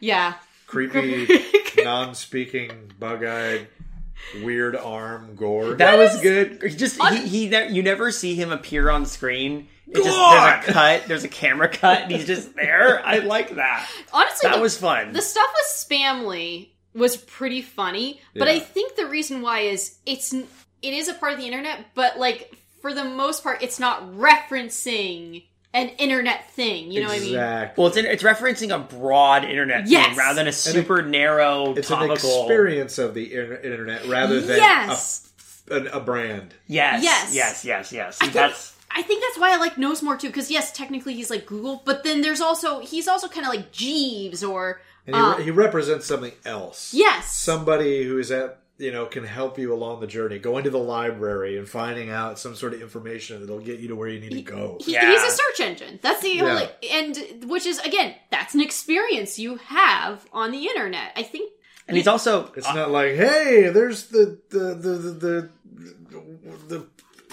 Yeah. 0.00 0.34
Creepy, 0.66 1.26
non-speaking, 1.84 2.92
bug-eyed, 2.98 3.68
weird 4.42 4.76
arm 4.76 5.34
Gord. 5.34 5.78
that 5.78 5.96
was 5.96 6.20
good. 6.20 6.60
Just 6.76 7.02
he, 7.02 7.26
he 7.26 7.48
ne- 7.48 7.72
you 7.72 7.82
never 7.82 8.10
see 8.10 8.34
him 8.34 8.50
appear 8.50 8.90
on 8.90 9.06
screen. 9.06 9.68
It 9.86 9.94
just 9.96 10.08
God! 10.08 10.60
there's 10.62 10.68
a 10.68 10.72
cut, 10.72 11.04
there's 11.08 11.24
a 11.24 11.28
camera 11.28 11.68
cut, 11.72 12.02
and 12.02 12.12
he's 12.12 12.26
just 12.26 12.54
there. 12.54 13.00
I 13.04 13.18
like 13.20 13.54
that. 13.54 13.88
Honestly, 14.12 14.48
That 14.50 14.56
the, 14.56 14.62
was 14.62 14.76
fun. 14.76 15.12
the 15.14 15.22
stuff 15.22 15.48
with 15.54 15.66
Spamley 15.90 16.68
was 16.94 17.16
pretty 17.16 17.62
funny, 17.62 18.20
but 18.34 18.48
Yeah. 18.48 18.54
I 18.54 18.58
think 18.58 18.96
the 18.96 19.06
reason 19.06 19.40
why 19.40 19.60
is 19.60 19.96
it's 20.04 20.34
it 20.34 20.46
is 20.82 21.08
a 21.08 21.14
part 21.14 21.32
of 21.32 21.38
the 21.38 21.46
internet, 21.46 21.86
but 21.94 22.18
like 22.18 22.54
for 22.82 22.92
the 22.92 23.04
most 23.04 23.42
part, 23.42 23.62
it's 23.62 23.80
not 23.80 24.02
referencing 24.12 25.44
an 25.74 25.88
internet 25.98 26.50
thing. 26.52 26.90
You 26.90 27.02
know 27.02 27.08
what 27.08 27.16
I 27.16 27.20
mean? 27.20 27.28
exactly. 27.28 27.80
Well, 27.82 27.88
it's 27.88 27.96
in, 27.96 28.06
it's 28.06 28.22
referencing 28.22 28.74
a 28.74 28.78
broad 28.78 29.44
internet 29.44 29.86
Yes. 29.86 30.08
thing 30.08 30.16
rather 30.16 30.34
than 30.36 30.48
a 30.48 30.52
super 30.52 31.02
narrow 31.02 31.74
It's 31.76 31.90
an 31.90 32.10
experience 32.10 32.98
of 32.98 33.14
the 33.14 33.34
internet 33.34 34.06
rather 34.06 34.40
than 34.40 34.56
Yes. 34.56 35.24
a 35.70 35.74
an, 35.74 35.86
a 35.88 36.00
brand. 36.00 36.54
Yes, 36.66 37.04
Yes. 37.04 37.34
yes, 37.34 37.64
yes, 37.64 37.92
yes. 37.92 38.16
I 38.20 38.24
think, 38.24 38.32
That's 38.34 38.74
I 38.90 39.02
think 39.02 39.22
that's 39.22 39.38
why 39.38 39.52
I 39.52 39.56
like 39.56 39.74
Knowsmore 39.76 40.18
too. 40.18 40.28
Because 40.28 40.50
yes, 40.50 40.72
technically 40.72 41.12
he's 41.14 41.28
like 41.28 41.44
Google, 41.44 41.82
but 41.84 42.04
then 42.04 42.22
there's 42.22 42.40
also 42.40 42.80
he's 42.80 43.06
also 43.06 43.28
kind 43.28 43.44
of 43.46 43.52
like 43.52 43.70
Jeeves 43.70 44.42
or 44.42 44.80
And 45.06 45.14
he, 45.16 45.20
Uh, 45.22 45.36
he 45.36 45.50
represents 45.50 46.06
something 46.06 46.32
else. 46.46 46.92
yes, 46.94 47.32
Somebody 47.34 48.04
who 48.04 48.18
is 48.18 48.30
at 48.30 48.58
you 48.78 48.92
know 48.92 49.06
can 49.06 49.24
help 49.24 49.58
you 49.58 49.72
along 49.74 50.00
the 50.00 50.06
journey, 50.06 50.38
going 50.38 50.64
to 50.64 50.70
the 50.70 50.78
library 50.78 51.58
and 51.58 51.68
finding 51.68 52.10
out 52.10 52.38
some 52.38 52.54
sort 52.54 52.74
of 52.74 52.80
information 52.80 53.40
that'll 53.40 53.58
get 53.60 53.80
you 53.80 53.88
to 53.88 53.96
where 53.96 54.08
you 54.08 54.20
need 54.20 54.30
to 54.32 54.42
go. 54.42 54.78
He, 54.80 54.92
Yeah. 54.92 55.10
He's 55.10 55.22
a 55.22 55.30
search 55.36 55.60
engine. 55.60 55.98
That's 56.02 56.22
the 56.22 56.30
Yeah. 56.30 56.44
only, 56.44 56.68
and 56.92 57.44
which 57.50 57.66
is 57.66 57.78
again, 57.80 58.14
that's 58.30 58.54
an 58.54 58.60
experience 58.60 59.38
you 59.38 59.56
have 59.56 60.24
on 60.32 60.52
the 60.52 60.66
internet. 60.66 61.12
I 61.16 61.22
think. 61.24 61.52
and 61.88 61.96
he's 61.96 62.06
also 62.06 62.52
It's 62.56 62.72
not 62.74 62.90
like, 62.90 63.14
hey, 63.16 63.68
there's 63.70 64.06
the 64.06 64.38
the 64.50 64.58
the 64.74 64.90
the 64.98 65.50
the, 65.78 66.56
the 66.68 66.86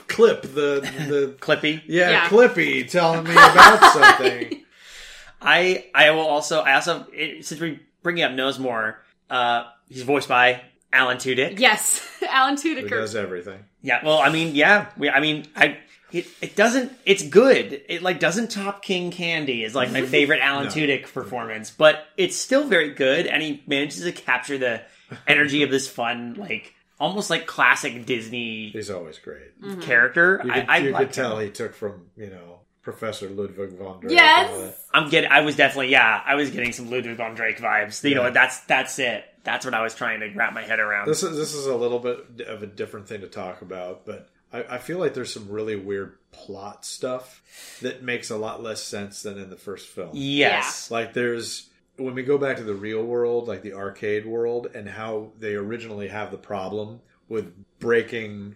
clip, 0.08 0.41
the 0.43 0.81
the 1.10 1.36
Clippy. 1.39 1.81
yeah, 1.88 2.10
Yeah. 2.12 2.27
Clippy 2.29 2.89
telling 2.89 3.23
me 3.25 3.31
about 3.31 3.93
something. 3.93 4.62
I 5.41 5.86
I 5.93 6.12
will 6.12 6.25
also 6.27 6.62
I 6.62 6.73
also 6.75 7.05
it, 7.13 7.45
since 7.45 7.60
we 7.62 7.79
bringing 8.01 8.23
up 8.23 8.31
Knowsmore. 8.31 8.95
Uh, 9.29 9.65
he's 9.89 10.03
voiced 10.03 10.29
by 10.29 10.62
Alan 10.95 11.17
Tudyk. 11.17 11.60
Yes, 11.60 12.01
Alan 12.29 12.58
Who 12.58 12.75
Tudyk. 12.75 12.89
does 12.89 13.15
everything? 13.15 13.60
Yeah, 13.81 14.03
well, 14.03 14.19
I 14.19 14.29
mean, 14.31 14.55
yeah, 14.55 14.88
we, 14.97 15.10
I 15.10 15.19
mean, 15.19 15.45
I 15.55 15.77
it, 16.12 16.27
it 16.41 16.55
doesn't. 16.55 16.91
It's 17.05 17.23
good. 17.27 17.81
It 17.89 18.01
like 18.01 18.19
doesn't 18.19 18.49
top 18.51 18.81
King 18.81 19.12
Candy 19.12 19.63
is 19.63 19.75
like 19.75 19.91
my 19.91 20.01
favorite 20.15 20.39
Alan 20.41 20.65
No. 20.65 20.71
Tudyk 20.71 21.12
performance, 21.13 21.71
but 21.71 22.05
it's 22.17 22.36
still 22.36 22.63
very 22.67 22.93
good, 22.93 23.27
and 23.27 23.43
he 23.43 23.63
manages 23.67 24.03
to 24.03 24.12
capture 24.12 24.58
the 24.58 24.81
energy 25.27 25.63
of 25.63 25.69
this 25.69 25.88
fun, 25.88 26.36
like 26.36 26.73
almost 26.99 27.29
like 27.29 27.45
classic 27.45 28.05
Disney 28.05 28.69
He's 28.69 28.89
always 28.89 29.19
great. 29.19 29.60
Mm-hmm. 29.62 29.81
character. 29.81 30.41
You 30.45 30.51
I, 30.51 30.60
could, 30.62 30.69
I 30.69 30.77
you 30.77 30.91
like 30.91 31.08
could 31.08 31.13
tell 31.13 31.38
him. 31.38 31.45
he 31.45 31.51
took 31.51 31.73
from 31.75 32.05
you 32.15 32.27
know 32.29 32.60
Professor 32.81 33.27
Ludwig 33.29 33.77
von 33.77 33.99
Drake. 33.99 34.13
Yes. 34.13 34.81
I'm 34.93 35.10
getting. 35.10 35.29
I 35.31 35.41
was 35.41 35.55
definitely 35.55 35.89
yeah. 35.89 36.21
I 36.25 36.36
was 36.36 36.49
getting 36.51 36.71
some 36.71 36.89
Ludwig 36.89 37.17
von 37.17 37.36
Drake 37.36 37.60
vibes. 37.60 38.03
You 38.03 38.12
Yeah. 38.12 38.15
know, 38.17 38.31
that's 38.31 38.60
that's 38.62 38.97
it. 38.99 39.25
That's 39.45 39.63
what 39.63 39.73
I 39.73 39.81
was 39.81 39.95
trying 39.95 40.19
to 40.19 40.29
wrap 40.36 40.53
my 40.53 40.63
head 40.63 40.79
around. 40.79 41.08
This 41.08 41.23
is 41.23 41.38
this 41.38 41.53
is 41.53 41.67
a 41.67 41.75
little 41.75 41.99
bit 41.99 42.41
of 42.47 42.63
a 42.63 42.67
different 42.67 43.08
thing 43.08 43.21
to 43.21 43.27
talk 43.27 43.62
about, 43.62 44.05
but 44.05 44.27
I, 44.51 44.75
I 44.75 44.77
feel 44.79 44.97
like 44.97 45.13
there's 45.13 45.34
some 45.34 45.49
really 45.49 45.75
weird 45.75 46.17
plot 46.31 46.84
stuff 46.84 47.41
that 47.81 48.03
makes 48.03 48.29
a 48.29 48.38
lot 48.38 48.62
less 48.62 48.84
sense 48.84 49.21
than 49.21 49.38
in 49.38 49.49
the 49.49 49.55
first 49.55 49.88
film. 49.88 50.10
yes. 50.13 50.91
Like 50.91 51.13
there's 51.13 51.69
when 51.97 52.13
we 52.13 52.23
go 52.23 52.38
back 52.38 52.58
to 52.58 52.63
the 52.63 52.73
real 52.73 53.03
world, 53.03 53.47
like 53.47 53.62
the 53.62 53.73
arcade 53.73 54.25
world, 54.25 54.67
and 54.73 54.89
how 54.89 55.31
they 55.39 55.53
originally 55.53 56.08
have 56.08 56.31
the 56.31 56.38
problem 56.38 57.01
with 57.29 57.53
breaking 57.79 58.55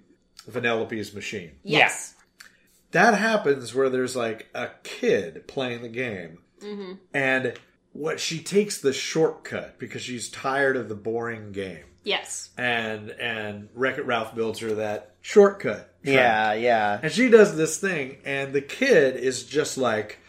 Vanellope's 0.50 1.14
machine. 1.14 1.52
Yes. 1.64 2.16
That 2.92 3.14
happens 3.14 3.76
where 3.76 3.90
there's 3.90 4.16
like 4.16 4.48
a 4.56 4.70
kid 4.84 5.48
playing 5.48 5.84
the 5.84 5.90
game, 5.90 6.40
mm-hmm. 6.60 6.94
and 7.14 7.54
what 8.00 8.18
she 8.18 8.40
takes 8.40 8.80
the 8.80 8.94
shortcut 8.94 9.78
because 9.78 10.02
she's 10.02 10.30
tired 10.30 10.78
of 10.78 10.88
the 10.88 10.96
boring 10.96 11.52
game 11.52 11.84
Yes. 12.04 12.50
and 12.58 13.10
and 13.12 13.68
Wreck 13.76 13.98
It 13.98 14.06
Ralph 14.06 14.34
builds 14.34 14.60
her 14.60 14.76
that 14.76 15.16
shortcut. 15.22 16.02
track. 16.04 16.16
Yeah. 16.16 16.54
Yeah. 16.54 17.00
And 17.04 17.12
she 17.12 17.30
does 17.30 17.58
this 17.58 17.78
thing, 17.78 18.18
and 18.24 18.54
the 18.54 18.62
kid 18.62 19.18
is 19.18 19.44
just 19.44 19.78
like, 19.78 20.20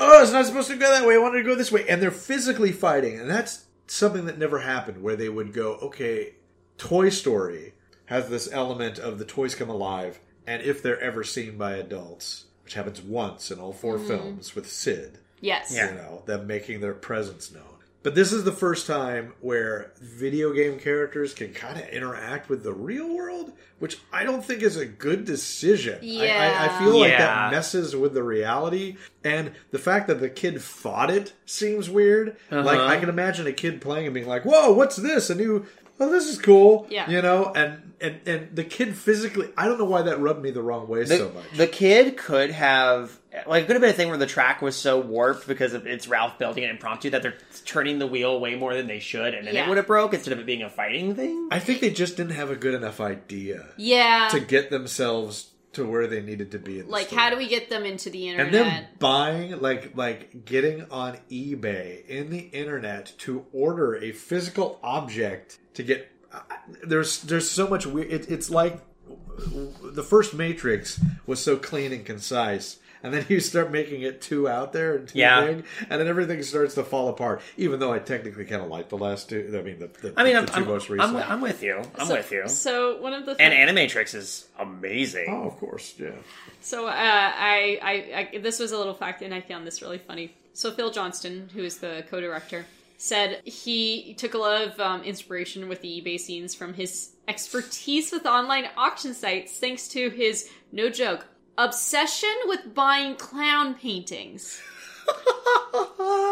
"Oh, 0.00 0.20
it's 0.20 0.32
not 0.32 0.46
supposed 0.46 0.68
to 0.70 0.76
go 0.76 0.90
that 0.90 1.06
way. 1.06 1.14
I 1.14 1.18
wanted 1.18 1.38
to 1.38 1.48
go 1.48 1.54
this 1.54 1.70
way." 1.70 1.86
And 1.88 2.02
they're 2.02 2.10
physically 2.10 2.72
fighting, 2.72 3.20
and 3.20 3.30
that's 3.30 3.66
something 3.86 4.26
that 4.26 4.36
never 4.36 4.58
happened. 4.58 5.00
Where 5.00 5.14
they 5.14 5.28
would 5.28 5.52
go, 5.52 5.74
"Okay, 5.74 6.34
Toy 6.76 7.08
Story 7.08 7.74
has 8.06 8.28
this 8.28 8.48
element 8.52 8.98
of 8.98 9.20
the 9.20 9.24
toys 9.24 9.54
come 9.54 9.70
alive, 9.70 10.18
and 10.44 10.60
if 10.60 10.82
they're 10.82 11.00
ever 11.00 11.22
seen 11.22 11.56
by 11.56 11.74
adults, 11.76 12.46
which 12.64 12.74
happens 12.74 13.00
once 13.00 13.52
in 13.52 13.60
all 13.60 13.72
4 13.72 13.96
mm-hmm. 13.96 14.08
films 14.08 14.56
with 14.56 14.68
Sid, 14.68 15.18
Yes. 15.42 15.70
Yeah. 15.74 15.90
you 15.90 15.96
know, 15.96 16.22
them 16.24 16.46
making 16.46 16.80
their 16.80 16.94
presence 16.94 17.52
known. 17.52 17.64
But 18.04 18.16
this 18.16 18.32
is 18.32 18.42
the 18.42 18.50
first 18.52 18.88
time 18.88 19.32
where 19.40 19.92
video 20.00 20.52
game 20.52 20.76
characters 20.80 21.34
can 21.34 21.52
kind 21.54 21.78
of 21.78 21.86
interact 21.90 22.48
with 22.48 22.64
the 22.64 22.72
real 22.72 23.14
world, 23.14 23.52
which 23.78 23.98
I 24.12 24.24
don't 24.24 24.44
think 24.44 24.62
is 24.62 24.76
a 24.76 24.84
good 24.86 25.24
decision. 25.24 26.00
I- 26.02 26.06
I, 26.06 26.08
I, 26.08 26.26
Yeah. 26.26 26.78
feel 26.80 26.98
like 26.98 27.16
that 27.18 27.52
messes 27.52 27.94
with 27.94 28.14
the 28.14 28.24
reality. 28.24 28.96
And 29.22 29.52
the 29.70 29.78
fact 29.78 30.08
that 30.08 30.18
the 30.18 30.28
kid 30.30 30.60
fought 30.62 31.12
it 31.12 31.34
seems 31.46 31.88
weird. 31.88 32.36
Like, 32.50 32.78
Uh-huh. 32.78 32.86
I 32.88 32.96
can 32.96 33.08
imagine 33.08 33.46
a 33.46 33.52
kid 33.52 33.80
playing 33.80 34.06
and 34.06 34.14
being 34.14 34.26
like, 34.26 34.44
whoa, 34.44 34.72
what's 34.72 34.96
this? 34.96 35.30
A 35.30 35.36
new. 35.36 35.64
Oh, 36.02 36.10
this 36.10 36.26
is 36.26 36.38
cool. 36.40 36.86
Yeah. 36.90 37.08
You 37.08 37.22
know, 37.22 37.52
and, 37.54 37.92
and 38.00 38.20
and 38.26 38.56
the 38.56 38.64
kid 38.64 38.96
physically, 38.96 39.48
I 39.56 39.66
don't 39.66 39.78
know 39.78 39.84
why 39.84 40.02
that 40.02 40.18
rubbed 40.20 40.42
me 40.42 40.50
the 40.50 40.62
wrong 40.62 40.88
way 40.88 41.04
the, 41.04 41.16
so 41.16 41.30
much. 41.30 41.44
the 41.56 41.66
kid 41.68 42.16
could 42.16 42.50
have 42.50 43.16
like 43.46 43.62
it 43.64 43.66
could 43.66 43.76
have 43.76 43.80
been 43.80 43.90
a 43.90 43.94
thing 43.94 44.08
where 44.08 44.18
the 44.18 44.26
track 44.26 44.60
was 44.60 44.74
so 44.76 44.98
warped 45.00 45.46
because 45.46 45.72
of, 45.74 45.86
it's 45.86 46.08
Ralph 46.08 46.38
building 46.38 46.64
it 46.64 46.70
impromptu 46.70 47.10
that 47.10 47.22
they're 47.22 47.38
turning 47.64 47.98
the 47.98 48.06
wheel 48.06 48.38
way 48.40 48.56
more 48.56 48.74
than 48.74 48.86
they 48.88 48.98
should, 48.98 49.32
and 49.34 49.46
then 49.46 49.54
Yeah. 49.54 49.64
it 49.64 49.68
would 49.68 49.76
have 49.78 49.86
broke 49.86 50.12
instead 50.14 50.32
of 50.32 50.40
it 50.40 50.46
being 50.46 50.62
a 50.62 50.68
fighting 50.68 51.14
thing. 51.14 51.48
I 51.50 51.58
think 51.60 51.80
they 51.80 51.90
just 51.90 52.16
didn't 52.16 52.32
have 52.32 52.50
a 52.50 52.56
good 52.56 52.74
enough 52.74 53.00
idea 53.00 53.66
Yeah. 53.76 54.28
to 54.32 54.40
get 54.40 54.70
themselves 54.70 55.48
to 55.72 55.86
where 55.86 56.06
they 56.06 56.20
needed 56.20 56.50
to 56.52 56.58
be. 56.58 56.80
In 56.80 56.86
the 56.86 56.92
like, 56.92 57.06
story. 57.08 57.22
how 57.22 57.30
do 57.30 57.36
we 57.36 57.48
get 57.48 57.70
them 57.70 57.84
into 57.84 58.10
the 58.10 58.28
internet? 58.28 58.46
and 58.46 58.54
then 58.54 58.86
buying 58.98 59.60
like 59.60 59.96
like 59.96 60.44
getting 60.44 60.90
on 60.90 61.18
eBay 61.30 62.06
in 62.06 62.30
the 62.30 62.38
internet 62.38 63.12
to 63.18 63.46
order 63.52 63.96
a 63.96 64.12
physical 64.12 64.78
object 64.82 65.58
to 65.74 65.82
get 65.82 66.10
I- 66.32 66.40
there's 66.84 67.22
there's 67.22 67.50
so 67.50 67.68
much 67.68 67.86
weird. 67.86 68.10
It, 68.12 68.30
it's 68.30 68.50
like 68.50 68.80
the 69.82 70.02
first 70.02 70.34
Matrix 70.34 71.00
was 71.26 71.40
so 71.40 71.56
clean 71.56 71.92
and 71.92 72.04
concise. 72.04 72.78
And 73.02 73.12
then 73.12 73.26
you 73.28 73.40
start 73.40 73.70
making 73.72 74.02
it 74.02 74.20
too 74.20 74.48
out 74.48 74.72
there 74.72 74.96
and 74.96 75.08
too 75.08 75.18
Yeah. 75.18 75.44
big, 75.44 75.64
and 75.90 76.00
then 76.00 76.06
everything 76.06 76.42
starts 76.42 76.74
to 76.76 76.84
fall 76.84 77.08
apart. 77.08 77.42
Even 77.56 77.80
though 77.80 77.92
I 77.92 77.98
technically 77.98 78.44
kind 78.44 78.62
of 78.62 78.68
like 78.68 78.88
the 78.90 78.98
last 78.98 79.28
two. 79.28 79.54
I 79.58 79.62
mean, 79.62 79.78
the, 79.80 79.88
the, 79.88 80.14
I 80.16 80.24
mean, 80.24 80.34
the 80.34 80.38
I'm, 80.40 80.46
2 80.46 80.52
I'm, 80.54 80.66
most 80.66 80.88
I'm, 80.90 80.92
recent. 80.98 81.30
I'm 81.30 81.40
with 81.40 81.62
you. 81.62 81.82
I'm 81.98 82.06
so, 82.06 82.14
with 82.14 82.30
you. 82.32 82.48
So 82.48 83.00
one 83.00 83.12
of 83.12 83.26
the 83.26 83.36
And 83.40 83.52
Animatrix 83.76 84.14
is 84.14 84.46
amazing. 84.58 85.26
oh, 85.30 85.48
of 85.48 85.56
course, 85.58 85.94
yeah. 85.98 86.10
So 86.60 86.86
uh, 86.86 86.92
I, 86.94 87.78
I, 87.82 88.28
I, 88.34 88.38
this 88.38 88.58
was 88.60 88.72
a 88.72 88.78
little 88.78 88.94
fact, 88.94 89.22
and 89.22 89.34
I 89.34 89.40
found 89.40 89.66
this 89.66 89.82
really 89.82 89.98
funny. 89.98 90.32
So 90.54 90.70
Phil 90.70 90.90
Johnston, 90.90 91.48
who 91.54 91.62
is 91.64 91.78
the 91.78 92.04
co-director, 92.10 92.66
said 92.98 93.40
he 93.44 94.14
took 94.14 94.34
a 94.34 94.38
lot 94.38 94.62
of 94.62 94.78
um, 94.78 95.02
inspiration 95.02 95.68
with 95.68 95.80
the 95.80 96.00
eBay 96.00 96.20
scenes 96.20 96.54
from 96.54 96.74
his 96.74 97.10
expertise 97.26 98.12
with 98.12 98.26
online 98.26 98.66
auction 98.76 99.12
sites, 99.14 99.58
thanks 99.58 99.88
to 99.88 100.08
his 100.10 100.48
no 100.70 100.88
joke 100.88 101.26
obsession 101.58 102.34
with 102.46 102.74
buying 102.74 103.16
clown 103.16 103.74
paintings. 103.74 104.60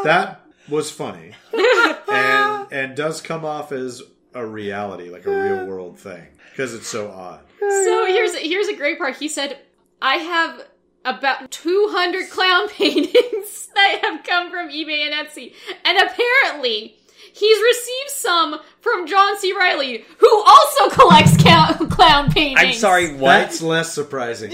That 0.05 0.47
was 0.69 0.91
funny, 0.91 1.33
and 2.09 2.67
and 2.73 2.97
does 2.97 3.21
come 3.21 3.45
off 3.45 3.73
as 3.73 4.03
a 4.35 4.45
reality, 4.47 5.11
like 5.11 5.27
a 5.27 5.31
real 5.31 5.67
world 5.67 5.99
thing, 5.99 6.27
because 6.51 6.75
it's 6.75 6.87
so 6.87 7.11
odd. 7.11 7.41
So 7.59 8.07
here's 8.07 8.35
here's 8.37 8.69
a 8.69 8.77
great 8.77 8.99
part. 8.99 9.17
He 9.17 9.29
said, 9.29 9.59
"I 10.01 10.17
have." 10.17 10.67
About 11.03 11.51
200 11.51 12.29
clown 12.29 12.69
paintings 12.77 13.69
that 13.75 14.01
have 14.05 14.23
come 14.23 14.51
from 14.51 14.69
eBay 14.69 15.11
and 15.11 15.15
Etsy. 15.15 15.55
And 15.83 15.97
apparently, 15.97 16.95
he's 17.33 17.59
received 17.59 18.11
some 18.11 18.61
from 18.83 19.07
John 19.07 19.39
C. 19.39 19.55
Reilly, 19.57 20.05
who 20.19 20.43
also 20.47 20.91
collects 20.91 21.39
clown, 21.39 21.89
clown 21.89 22.31
paintings. 22.31 22.61
I'm 22.61 22.75
sorry, 22.75 23.15
what? 23.15 23.29
That's 23.31 23.63
less 23.63 23.95
surprising. 23.95 24.53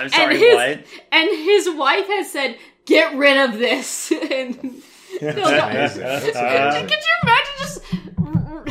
I'm 0.00 0.08
sorry, 0.10 0.38
his, 0.38 0.54
what? 0.54 0.84
And 1.12 1.28
his 1.30 1.70
wife 1.70 2.06
has 2.06 2.30
said, 2.30 2.58
"Get 2.86 3.16
rid 3.16 3.36
of 3.36 3.58
this." 3.58 4.10
and 4.30 4.82
That's 5.20 5.34
Phil 5.34 5.44
Jo- 5.44 6.70
could, 6.72 6.88
could 6.88 7.00
you 7.00 7.14
imagine 7.22 7.54
just 7.58 7.80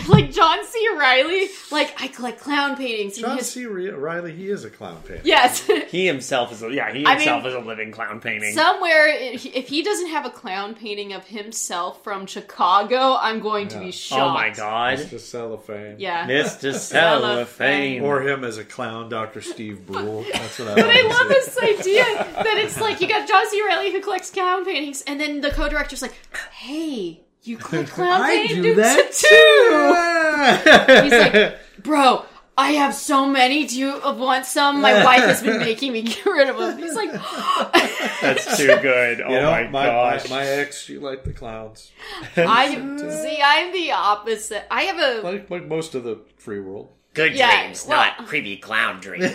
like 0.10 0.32
John 0.32 0.66
C. 0.66 0.88
Reilly? 0.98 1.48
Like 1.72 2.00
I 2.02 2.08
collect 2.08 2.40
clown 2.42 2.76
paintings. 2.78 3.18
John 3.18 3.38
his- 3.38 3.50
C. 3.52 3.66
Ri- 3.66 3.92
Reilly, 3.92 4.34
he 4.34 4.50
is 4.50 4.64
a 4.66 4.70
clown 4.70 5.02
painter. 5.06 5.22
Yes. 5.24 5.68
He 5.88 6.06
himself 6.06 6.52
is, 6.52 6.62
a, 6.64 6.70
yeah, 6.74 6.92
he 6.92 7.06
I 7.06 7.16
himself 7.16 7.44
mean, 7.44 7.54
is 7.54 7.64
a 7.64 7.66
living 7.66 7.92
clown 7.92 8.20
painting. 8.20 8.54
Somewhere, 8.54 9.08
if 9.08 9.70
he 9.70 9.82
doesn't 9.82 10.08
have 10.10 10.26
a 10.26 10.30
clown 10.30 10.76
painting 10.76 11.14
of 11.14 11.26
himself 11.26 12.04
from 12.04 12.26
Chicago, 12.26 13.16
I'm 13.20 13.40
going 13.40 13.70
to 13.70 13.80
be 13.80 13.86
Yeah. 13.86 13.92
shocked. 13.92 14.22
oh 14.22 14.34
my 14.34 14.50
god, 14.50 14.98
Mr. 14.98 15.18
Cellophane. 15.20 15.96
Yeah. 16.00 16.28
Mr. 16.28 16.74
Cellophane. 16.78 17.22
Cellophane. 17.22 18.02
Or 18.04 18.22
him 18.22 18.44
as 18.44 18.58
a 18.58 18.66
clown, 18.66 19.08
Dr. 19.10 19.42
Steve 19.42 19.86
Brule. 19.86 20.26
That's 20.34 20.60
what 20.60 20.68
I 20.70 20.76
But 20.76 20.86
I 20.90 21.02
love 21.08 21.28
this 21.30 21.58
idea 21.58 22.04
that 22.04 22.58
it's 22.58 22.80
like 22.82 23.00
you 23.00 23.08
got 23.08 23.28
John 23.28 23.48
C. 23.50 23.64
Reilly 23.66 23.92
who 23.94 24.02
collects 24.02 24.30
clown 24.30 24.66
paintings, 24.66 25.02
and 25.04 25.20
then 25.22 25.40
the 25.42 25.52
co-director's 25.52 26.02
like, 26.02 26.16
"Hey, 26.52 27.22
you 27.48 27.58
collect 27.66 27.90
clown 27.92 28.22
I 28.22 28.48
paintings 28.48 28.64
do 28.64 28.76
that 28.76 29.12
too." 29.12 29.28
too. 29.28 31.04
He's 31.04 31.12
like, 31.34 31.60
"Bro, 31.84 32.26
I 32.58 32.72
have 32.74 32.94
so 32.94 33.26
many. 33.28 33.66
Do 33.68 33.80
you 33.80 34.00
want 34.04 34.46
some? 34.46 34.82
My 34.82 35.04
wife 35.10 35.22
has 35.24 35.42
been 35.42 35.60
making 35.60 35.94
me 35.94 36.02
get 36.04 36.26
rid 36.26 36.50
of 36.50 36.58
them." 36.58 36.78
He's 36.78 36.96
like, 36.96 37.12
That's 38.22 38.58
too 38.58 38.68
good. 38.82 39.22
Oh 39.22 39.30
you 39.30 39.36
know, 39.40 39.52
my, 39.52 39.64
my, 39.64 39.70
my, 39.70 39.86
gosh. 40.18 40.30
my 40.30 40.44
ex, 40.46 40.82
she 40.82 40.98
liked 40.98 41.26
the 41.26 41.34
clowns. 41.34 41.92
"I 42.36 42.76
see. 42.76 43.40
I'm 43.44 43.72
the 43.74 43.92
opposite. 43.92 44.66
I 44.72 44.84
have 44.84 45.00
a 45.00 45.22
Like, 45.22 45.50
like 45.50 45.66
most 45.68 45.96
of 45.96 46.04
the 46.04 46.20
free 46.38 46.60
world. 46.60 46.90
Good 47.14 47.34
Yeah, 47.34 47.62
dreams, 47.64 47.86
well- 47.88 47.98
not 47.98 48.28
creepy 48.28 48.58
clown 48.58 49.00
dreams. 49.00 49.26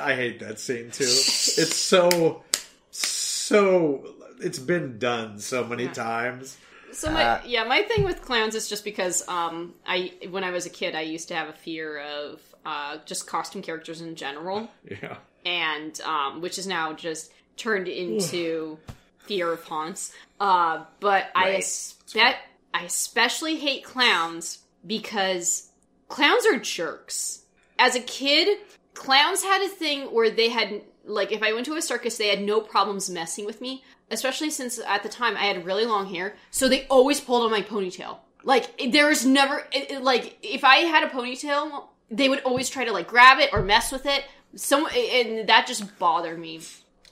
I 0.00 0.14
hate 0.14 0.40
that 0.40 0.58
scene 0.58 0.90
too. 0.90 1.04
It's 1.04 1.76
so 1.76 2.42
so 2.90 4.14
it's 4.40 4.58
been 4.58 4.98
done 4.98 5.38
so 5.38 5.62
many 5.64 5.88
times. 5.88 6.56
So 6.92 7.10
my 7.10 7.24
Uh, 7.24 7.40
yeah, 7.44 7.64
my 7.64 7.82
thing 7.82 8.04
with 8.04 8.22
clowns 8.22 8.54
is 8.54 8.68
just 8.68 8.84
because 8.84 9.26
um 9.28 9.74
I 9.86 10.12
when 10.30 10.44
I 10.44 10.50
was 10.50 10.66
a 10.66 10.70
kid 10.70 10.94
I 10.94 11.00
used 11.02 11.28
to 11.28 11.34
have 11.34 11.48
a 11.48 11.52
fear 11.52 11.98
of 12.00 12.40
uh 12.64 12.98
just 13.06 13.26
costume 13.26 13.62
characters 13.62 14.00
in 14.00 14.14
general 14.14 14.68
Yeah. 14.90 15.16
and 15.44 15.98
um 16.02 16.40
which 16.40 16.58
is 16.58 16.66
now 16.66 16.92
just 16.92 17.32
turned 17.56 17.88
into 17.88 18.78
fear 19.18 19.52
of 19.52 19.62
haunts. 19.64 20.12
Uh 20.40 20.84
but 21.00 21.26
I 21.34 21.44
Right. 21.52 21.60
espe- 21.62 22.36
I 22.74 22.84
especially 22.84 23.56
hate 23.56 23.84
clowns 23.84 24.58
because 24.86 25.70
clowns 26.08 26.46
are 26.46 26.58
jerks. 26.58 27.42
As 27.78 27.94
a 27.96 28.00
kid, 28.00 28.58
clowns 28.94 29.42
had 29.42 29.62
a 29.62 29.68
thing 29.68 30.12
where 30.12 30.30
they 30.30 30.48
had 30.48 30.82
like 31.04 31.32
if 31.32 31.42
I 31.42 31.52
went 31.52 31.66
to 31.66 31.74
a 31.74 31.82
circus, 31.82 32.16
they 32.16 32.28
had 32.28 32.40
no 32.42 32.60
problems 32.60 33.10
messing 33.10 33.44
with 33.44 33.60
me, 33.60 33.82
especially 34.12 34.50
since 34.50 34.78
at 34.78 35.02
the 35.02 35.08
time 35.08 35.36
I 35.36 35.44
had 35.46 35.64
really 35.64 35.84
long 35.86 36.06
hair, 36.14 36.36
so 36.50 36.68
they 36.68 36.86
always 36.88 37.20
pulled 37.20 37.42
on 37.44 37.50
my 37.50 37.62
ponytail. 37.62 38.18
Like 38.44 38.90
there 38.92 39.06
was 39.08 39.24
never 39.26 39.66
it, 39.72 39.90
it- 39.90 40.02
like 40.02 40.36
if 40.42 40.62
I 40.64 40.76
had 40.78 41.02
a 41.04 41.08
ponytail, 41.10 41.84
they 42.10 42.28
would 42.28 42.40
always 42.42 42.68
try 42.68 42.84
to 42.84 42.92
like 42.92 43.08
grab 43.08 43.38
it 43.40 43.50
or 43.52 43.62
mess 43.62 43.90
with 43.92 44.06
it. 44.06 44.24
Some 44.54 44.86
and 44.94 45.48
that 45.48 45.66
just 45.66 45.98
bothered 45.98 46.38
me. 46.38 46.60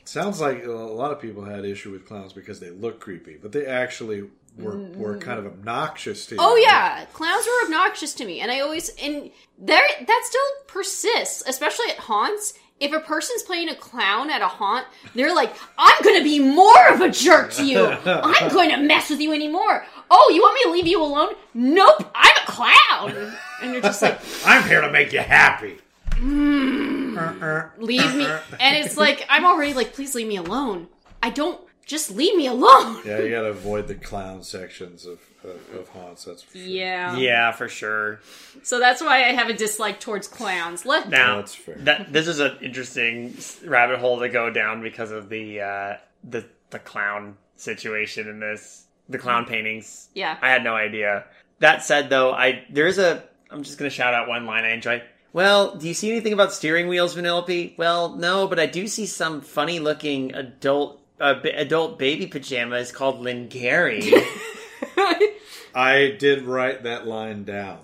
Sounds 0.04 0.40
like 0.40 0.64
a 0.64 0.70
lot 0.70 1.12
of 1.12 1.20
people 1.20 1.44
had 1.44 1.64
issue 1.64 1.90
with 1.92 2.06
clowns 2.06 2.32
because 2.32 2.58
they 2.60 2.70
look 2.70 3.00
creepy, 3.00 3.36
but 3.40 3.52
they 3.52 3.64
actually 3.66 4.24
were 4.58 4.76
were 4.96 5.16
kind 5.18 5.38
of 5.38 5.46
obnoxious 5.46 6.26
to 6.26 6.34
you. 6.34 6.40
Oh 6.42 6.56
yeah, 6.56 7.04
clowns 7.12 7.46
were 7.46 7.64
obnoxious 7.66 8.12
to 8.14 8.24
me, 8.24 8.40
and 8.40 8.50
I 8.50 8.60
always 8.60 8.90
and 9.00 9.30
there 9.56 9.82
that 10.06 10.22
still 10.24 10.40
persists, 10.66 11.44
especially 11.46 11.90
at 11.90 11.98
haunts. 11.98 12.54
If 12.80 12.92
a 12.92 13.00
person's 13.00 13.42
playing 13.42 13.68
a 13.68 13.74
clown 13.74 14.30
at 14.30 14.40
a 14.40 14.48
haunt, 14.48 14.86
they're 15.14 15.34
like, 15.34 15.54
"I'm 15.78 16.02
to 16.02 16.24
be 16.24 16.38
more 16.38 16.88
of 16.88 17.00
a 17.02 17.10
jerk 17.10 17.52
to 17.54 17.64
you. 17.64 17.84
I'm 17.84 18.48
going 18.52 18.70
to 18.70 18.78
mess 18.78 19.10
with 19.10 19.20
you 19.20 19.32
anymore." 19.32 19.84
Oh, 20.10 20.30
you 20.34 20.40
want 20.40 20.54
me 20.54 20.62
to 20.64 20.70
leave 20.70 20.86
you 20.86 21.02
alone? 21.02 21.34
Nope, 21.54 22.10
I'm 22.14 22.36
a 22.36 22.50
clown. 22.50 23.32
And 23.62 23.72
you're 23.72 23.82
just 23.82 24.02
like, 24.02 24.18
I'm 24.44 24.66
here 24.66 24.80
to 24.80 24.90
make 24.90 25.12
you 25.12 25.20
happy. 25.20 25.78
Hmm, 26.14 27.16
uh, 27.16 27.20
uh, 27.20 27.68
"Leave 27.78 28.14
me." 28.14 28.24
Uh, 28.24 28.40
and 28.58 28.76
it's 28.76 28.96
like, 28.96 29.26
I'm 29.28 29.44
already 29.44 29.74
like, 29.74 29.92
"Please 29.92 30.14
leave 30.14 30.26
me 30.26 30.36
alone." 30.36 30.88
I 31.22 31.30
don't 31.30 31.60
just 31.90 32.10
leave 32.12 32.36
me 32.36 32.46
alone. 32.46 33.00
Yeah, 33.04 33.18
you 33.18 33.30
gotta 33.30 33.48
avoid 33.48 33.88
the 33.88 33.94
clown 33.96 34.42
sections 34.44 35.04
of, 35.04 35.18
of, 35.42 35.58
of 35.76 35.88
haunts. 35.88 36.24
That's 36.24 36.42
for 36.42 36.56
sure. 36.56 36.66
Yeah. 36.66 37.16
yeah, 37.16 37.50
for 37.50 37.68
sure. 37.68 38.20
So 38.62 38.78
that's 38.78 39.00
why 39.00 39.24
I 39.24 39.32
have 39.32 39.48
a 39.48 39.52
dislike 39.52 39.98
towards 39.98 40.28
clowns. 40.28 40.86
Let 40.86 41.08
Now, 41.08 41.36
That's 41.38 41.54
fair. 41.54 41.76
that 41.78 42.12
this 42.12 42.28
is 42.28 42.38
an 42.38 42.58
interesting 42.62 43.36
rabbit 43.64 43.98
hole 43.98 44.20
to 44.20 44.28
go 44.28 44.50
down 44.50 44.82
because 44.82 45.10
of 45.10 45.28
the 45.28 45.60
uh, 45.60 45.96
the 46.22 46.44
the 46.70 46.78
clown 46.78 47.36
situation 47.56 48.28
in 48.28 48.38
this, 48.38 48.84
the 49.08 49.18
clown 49.18 49.44
paintings. 49.44 50.08
Yeah. 50.14 50.38
I 50.40 50.50
had 50.50 50.62
no 50.62 50.74
idea. 50.74 51.24
That 51.58 51.82
said, 51.82 52.08
though, 52.10 52.32
I 52.32 52.64
there 52.70 52.86
is 52.86 52.98
a. 52.98 53.24
I'm 53.50 53.64
just 53.64 53.78
gonna 53.78 53.90
shout 53.90 54.14
out 54.14 54.28
one 54.28 54.46
line 54.46 54.64
I 54.64 54.70
enjoy. 54.70 55.02
Well, 55.32 55.76
do 55.76 55.86
you 55.88 55.94
see 55.94 56.10
anything 56.10 56.32
about 56.32 56.52
steering 56.52 56.88
wheels, 56.88 57.14
Vanellope? 57.16 57.76
Well, 57.78 58.16
no, 58.16 58.46
but 58.48 58.58
I 58.58 58.66
do 58.66 58.88
see 58.88 59.06
some 59.06 59.40
funny-looking 59.40 60.34
adult 60.34 60.99
uh, 61.20 61.34
b- 61.34 61.50
adult 61.50 61.98
baby 61.98 62.26
pajamas 62.26 62.90
called 62.92 63.20
Lingari. 63.24 64.10
I 65.74 66.16
did 66.18 66.42
write 66.42 66.82
that 66.82 67.06
line 67.06 67.44
down 67.44 67.78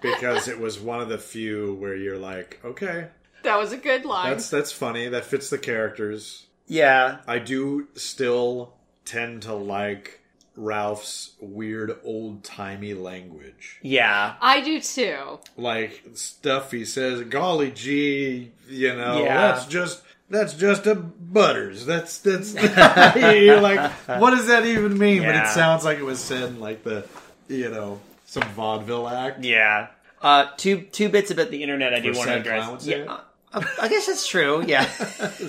because 0.00 0.48
it 0.48 0.58
was 0.58 0.78
one 0.80 1.00
of 1.00 1.08
the 1.08 1.18
few 1.18 1.74
where 1.74 1.94
you're 1.94 2.18
like, 2.18 2.58
okay, 2.64 3.08
that 3.44 3.56
was 3.58 3.72
a 3.72 3.76
good 3.76 4.04
line. 4.04 4.30
that's 4.30 4.50
that's 4.50 4.72
funny. 4.72 5.08
That 5.08 5.24
fits 5.24 5.48
the 5.50 5.58
characters. 5.58 6.46
yeah, 6.66 7.18
I 7.26 7.38
do 7.38 7.86
still 7.94 8.74
tend 9.04 9.42
to 9.42 9.54
like 9.54 10.20
Ralph's 10.56 11.32
weird 11.40 11.96
old 12.02 12.42
timey 12.42 12.92
language. 12.94 13.78
yeah, 13.82 14.34
I 14.40 14.60
do 14.60 14.80
too. 14.80 15.38
Like 15.56 16.02
stuff 16.14 16.72
he 16.72 16.84
says, 16.84 17.22
golly 17.22 17.70
gee, 17.70 18.50
you 18.68 18.94
know, 18.96 19.22
Yeah. 19.22 19.52
that's 19.52 19.66
just 19.66 20.02
that's 20.30 20.54
just 20.54 20.86
a 20.86 20.94
butters. 20.94 21.86
That's 21.86 22.18
that's 22.18 22.54
you're 23.16 23.60
like, 23.60 23.90
what 24.20 24.30
does 24.30 24.46
that 24.48 24.66
even 24.66 24.98
mean? 24.98 25.22
But 25.22 25.34
it 25.36 25.48
sounds 25.48 25.84
like 25.84 25.98
it 25.98 26.04
was 26.04 26.18
said 26.20 26.44
in 26.44 26.60
like 26.60 26.82
the 26.84 27.06
you 27.48 27.70
know, 27.70 28.00
some 28.26 28.42
vaudeville 28.54 29.08
act. 29.08 29.44
yeah. 29.44 29.88
Uh, 30.20 30.46
two 30.56 30.80
two 30.82 31.08
bits 31.08 31.30
about 31.30 31.50
the 31.50 31.62
internet 31.62 31.94
I 31.94 32.00
do 32.00 32.12
want 32.12 32.28
to 32.28 32.34
address. 32.36 32.64
clowns, 32.66 32.86
yeah? 32.88 32.96
Yeah, 33.04 33.18
uh, 33.52 33.62
I 33.80 33.88
guess 33.88 34.06
that's 34.06 34.26
true. 34.26 34.64
Yeah. 34.66 34.88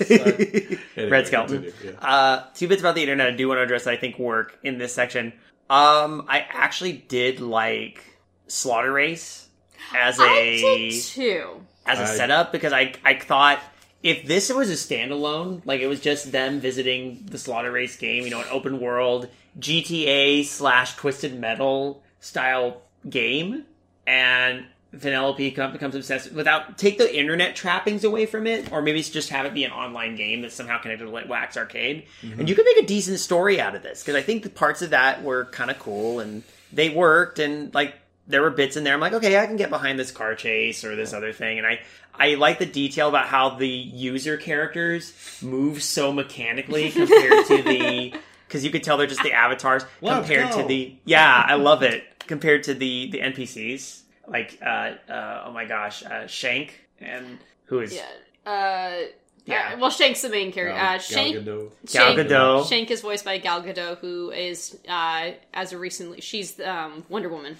Anyway, 0.08 0.78
Red 0.96 1.26
Skelton. 1.26 1.72
yeah. 1.84 1.90
Uh, 2.00 2.44
two 2.54 2.68
bits 2.68 2.80
about 2.80 2.94
the 2.94 3.02
internet 3.02 3.26
I 3.26 3.36
do 3.36 3.48
want 3.48 3.58
to 3.58 3.62
address 3.62 3.84
that 3.84 3.94
I 3.94 3.96
think 3.96 4.18
work 4.18 4.58
in 4.62 4.78
this 4.78 4.94
section. 4.94 5.32
Um, 5.68 6.24
I 6.28 6.46
actually 6.52 6.92
did 6.92 7.40
like 7.40 8.04
Slaughter 8.46 8.92
Race 8.92 9.48
as 9.94 10.18
a 10.20 10.22
I 10.22 10.56
did 10.88 11.02
too. 11.02 11.60
as 11.86 11.98
a 11.98 12.02
I- 12.02 12.16
setup 12.16 12.52
because 12.52 12.72
I 12.72 12.94
I 13.04 13.18
thought 13.18 13.60
if 14.02 14.26
this 14.26 14.52
was 14.52 14.70
a 14.70 14.74
standalone, 14.74 15.62
like 15.64 15.80
it 15.80 15.86
was 15.86 16.00
just 16.00 16.32
them 16.32 16.60
visiting 16.60 17.26
the 17.26 17.38
Slaughter 17.38 17.70
Race 17.70 17.96
game, 17.96 18.24
you 18.24 18.30
know, 18.30 18.40
an 18.40 18.48
open 18.50 18.80
world 18.80 19.28
GTA 19.58 20.44
slash 20.44 20.96
Twisted 20.96 21.38
Metal 21.38 22.02
style 22.20 22.82
game, 23.08 23.64
and 24.06 24.64
Vanellope 24.94 25.54
come- 25.54 25.72
becomes 25.72 25.94
obsessed 25.94 26.32
without 26.32 26.78
take 26.78 26.98
the 26.98 27.16
internet 27.16 27.54
trappings 27.54 28.04
away 28.04 28.26
from 28.26 28.46
it, 28.46 28.72
or 28.72 28.80
maybe 28.80 29.02
just 29.02 29.28
have 29.28 29.44
it 29.44 29.54
be 29.54 29.64
an 29.64 29.70
online 29.70 30.16
game 30.16 30.40
that's 30.40 30.54
somehow 30.54 30.80
connected 30.80 31.04
to 31.04 31.10
like 31.10 31.28
Wax 31.28 31.56
Arcade, 31.56 32.06
and 32.22 32.32
mm-hmm. 32.32 32.46
you 32.46 32.54
could 32.54 32.64
make 32.64 32.82
a 32.82 32.86
decent 32.86 33.20
story 33.20 33.60
out 33.60 33.74
of 33.74 33.82
this 33.82 34.02
because 34.02 34.14
I 34.14 34.22
think 34.22 34.42
the 34.42 34.50
parts 34.50 34.82
of 34.82 34.90
that 34.90 35.22
were 35.22 35.44
kind 35.46 35.70
of 35.70 35.78
cool 35.78 36.20
and 36.20 36.42
they 36.72 36.88
worked, 36.88 37.38
and 37.38 37.72
like 37.74 37.94
there 38.26 38.42
were 38.42 38.50
bits 38.50 38.76
in 38.76 38.84
there. 38.84 38.94
I'm 38.94 39.00
like, 39.00 39.12
okay, 39.12 39.38
I 39.38 39.46
can 39.46 39.56
get 39.56 39.70
behind 39.70 39.98
this 39.98 40.10
car 40.10 40.34
chase 40.34 40.84
or 40.84 40.96
this 40.96 41.12
other 41.12 41.32
thing, 41.32 41.58
and 41.58 41.66
I 41.66 41.80
I 42.14 42.34
like 42.34 42.58
the 42.58 42.66
detail 42.66 43.08
about 43.08 43.26
how 43.26 43.50
the 43.50 43.68
user 43.68 44.36
characters 44.36 45.14
move 45.42 45.82
so 45.82 46.12
mechanically 46.12 46.90
compared 46.90 47.46
to 47.46 47.62
the 47.62 48.14
because 48.46 48.64
you 48.64 48.70
could 48.70 48.82
tell 48.82 48.96
they're 48.96 49.06
just 49.06 49.22
the 49.22 49.32
avatars 49.32 49.84
Let's 50.00 50.26
compared 50.26 50.52
to 50.52 50.64
the 50.64 50.94
yeah, 51.04 51.44
I 51.46 51.54
love 51.54 51.82
it 51.82 52.04
compared 52.26 52.64
to 52.64 52.74
the 52.74 53.10
the 53.10 53.20
NPCs 53.20 54.02
like 54.26 54.58
uh, 54.62 54.92
uh 55.08 55.44
oh 55.46 55.52
my 55.52 55.64
gosh, 55.64 56.04
uh, 56.04 56.26
Shank 56.26 56.80
and 57.00 57.38
who 57.64 57.80
is 57.80 57.94
Yeah. 57.94 58.02
Uh, 58.46 59.06
Yeah. 59.46 59.72
uh, 59.74 59.78
well, 59.78 59.90
Shank's 59.90 60.22
the 60.22 60.28
main 60.28 60.52
character. 60.52 60.78
Gal- 60.78 60.94
uh, 60.94 60.98
Shank. 60.98 61.34
Gal 61.34 61.42
Gadot. 61.44 61.70
Gal 61.92 62.14
Shank, 62.16 62.18
Gadot. 62.28 62.68
Shank 62.68 62.90
is 62.90 63.00
voiced 63.00 63.24
by 63.24 63.38
Gal 63.38 63.62
Gadot, 63.62 63.98
who 63.98 64.30
is 64.30 64.78
uh, 64.88 65.32
as 65.54 65.72
of 65.72 65.80
recently 65.80 66.20
she's 66.20 66.60
um, 66.60 67.04
Wonder 67.08 67.28
Woman. 67.28 67.56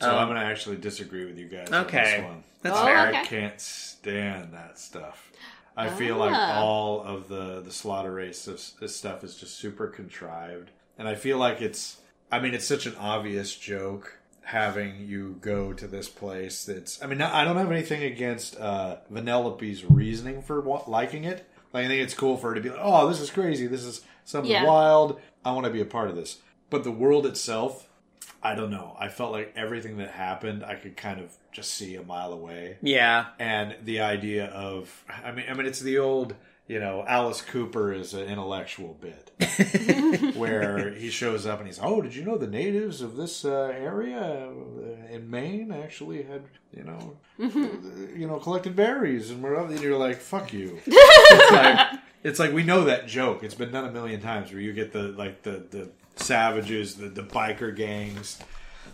So 0.00 0.10
Um, 0.10 0.16
I'm 0.18 0.28
gonna 0.28 0.40
actually 0.40 0.76
disagree 0.76 1.24
with 1.26 1.38
you 1.38 1.46
guys. 1.48 1.68
on 1.70 1.84
Okay. 1.84 2.16
this 2.16 2.24
one. 2.24 2.44
That's 2.62 2.78
Oh, 2.78 2.84
fair. 2.84 3.08
okay. 3.08 3.18
I 3.20 3.24
can't 3.24 3.60
stand 3.60 4.52
that 4.54 4.78
stuff. 4.78 5.30
I 5.76 5.88
feel 5.88 6.16
like 6.16 6.32
Ah. 6.34 6.60
all 6.60 7.02
of 7.02 7.28
the 7.28 7.60
the 7.60 7.70
slaughter 7.72 8.12
race 8.12 8.46
of 8.46 8.60
this 8.80 8.96
stuff 8.96 9.22
is 9.24 9.36
just 9.36 9.56
super 9.56 9.86
contrived, 9.86 10.70
and 10.98 11.06
I 11.08 11.14
feel 11.14 11.38
like 11.38 11.60
it's. 11.62 11.98
I 12.32 12.38
mean, 12.38 12.54
it's 12.54 12.66
such 12.66 12.86
an 12.86 12.94
obvious 12.96 13.54
joke 13.56 14.18
having 14.42 15.00
you 15.06 15.36
go 15.40 15.72
to 15.72 15.86
this 15.86 16.08
place. 16.08 16.64
That's. 16.64 17.02
I 17.02 17.06
mean, 17.06 17.20
I 17.22 17.44
don't 17.44 17.56
have 17.56 17.70
anything 17.72 18.02
against 18.02 18.58
uh, 18.60 18.96
Vanellope's 19.12 19.84
reasoning 19.84 20.42
for 20.42 20.60
wa- 20.60 20.82
liking 20.86 21.24
it. 21.24 21.46
Like, 21.72 21.84
I 21.84 21.88
think 21.88 22.02
it's 22.02 22.14
cool 22.14 22.36
for 22.36 22.48
her 22.50 22.54
to 22.56 22.60
be 22.60 22.70
like, 22.70 22.80
"Oh, 22.82 23.08
this 23.08 23.20
is 23.20 23.30
crazy. 23.30 23.66
This 23.66 23.84
is 23.84 24.00
something 24.24 24.50
Yeah. 24.50 24.64
wild. 24.64 25.20
I 25.44 25.52
want 25.52 25.64
to 25.66 25.72
be 25.72 25.80
a 25.80 25.84
part 25.86 26.08
of 26.10 26.16
this." 26.16 26.38
But 26.68 26.84
the 26.84 26.90
world 26.92 27.26
itself, 27.26 27.88
I 28.42 28.54
don't 28.54 28.70
know. 28.70 28.96
I 28.98 29.08
felt 29.08 29.32
like 29.32 29.52
everything 29.56 29.98
that 29.98 30.10
happened, 30.10 30.64
I 30.64 30.74
could 30.74 30.96
kind 30.96 31.20
of 31.20 31.32
just 31.52 31.74
see 31.74 31.96
a 31.96 32.02
mile 32.02 32.32
away. 32.32 32.78
Yeah. 32.82 33.26
and 33.38 33.76
the 33.84 34.00
idea 34.00 34.46
of 34.46 35.04
I 35.24 35.32
mean 35.32 35.44
I 35.48 35.54
mean 35.54 35.66
it's 35.66 35.80
the 35.80 35.98
old 35.98 36.34
you 36.66 36.78
know 36.80 37.04
Alice 37.06 37.42
Cooper 37.42 37.92
is 37.92 38.14
an 38.14 38.26
intellectual 38.28 38.96
bit. 39.00 39.30
Where 40.36 40.90
he 40.90 41.10
shows 41.10 41.44
up 41.46 41.58
and 41.58 41.66
he's 41.66 41.80
oh 41.82 42.00
did 42.00 42.14
you 42.14 42.24
know 42.24 42.38
the 42.38 42.46
natives 42.46 43.00
of 43.02 43.16
this 43.16 43.44
uh, 43.44 43.72
area 43.76 44.48
uh, 44.48 45.14
in 45.14 45.28
Maine 45.30 45.72
actually 45.72 46.22
had 46.22 46.44
you 46.74 46.84
know 46.84 47.16
you 47.38 48.26
know 48.26 48.38
collected 48.38 48.74
berries 48.76 49.30
and 49.30 49.42
we're 49.42 49.54
and 49.60 49.80
you're 49.80 49.98
like 49.98 50.16
fuck 50.20 50.52
you. 50.52 50.78
It's 50.86 51.52
like 51.52 52.00
it's 52.22 52.38
like 52.38 52.52
we 52.52 52.62
know 52.64 52.84
that 52.84 53.06
joke. 53.06 53.42
It's 53.42 53.54
been 53.54 53.70
done 53.72 53.86
a 53.86 53.92
million 53.92 54.20
times 54.20 54.52
where 54.52 54.60
you 54.60 54.72
get 54.72 54.92
the 54.92 55.04
like 55.08 55.42
the 55.42 55.64
the 55.70 55.90
savages 56.16 56.96
the 56.96 57.08
the 57.08 57.22
biker 57.22 57.74
gangs 57.74 58.38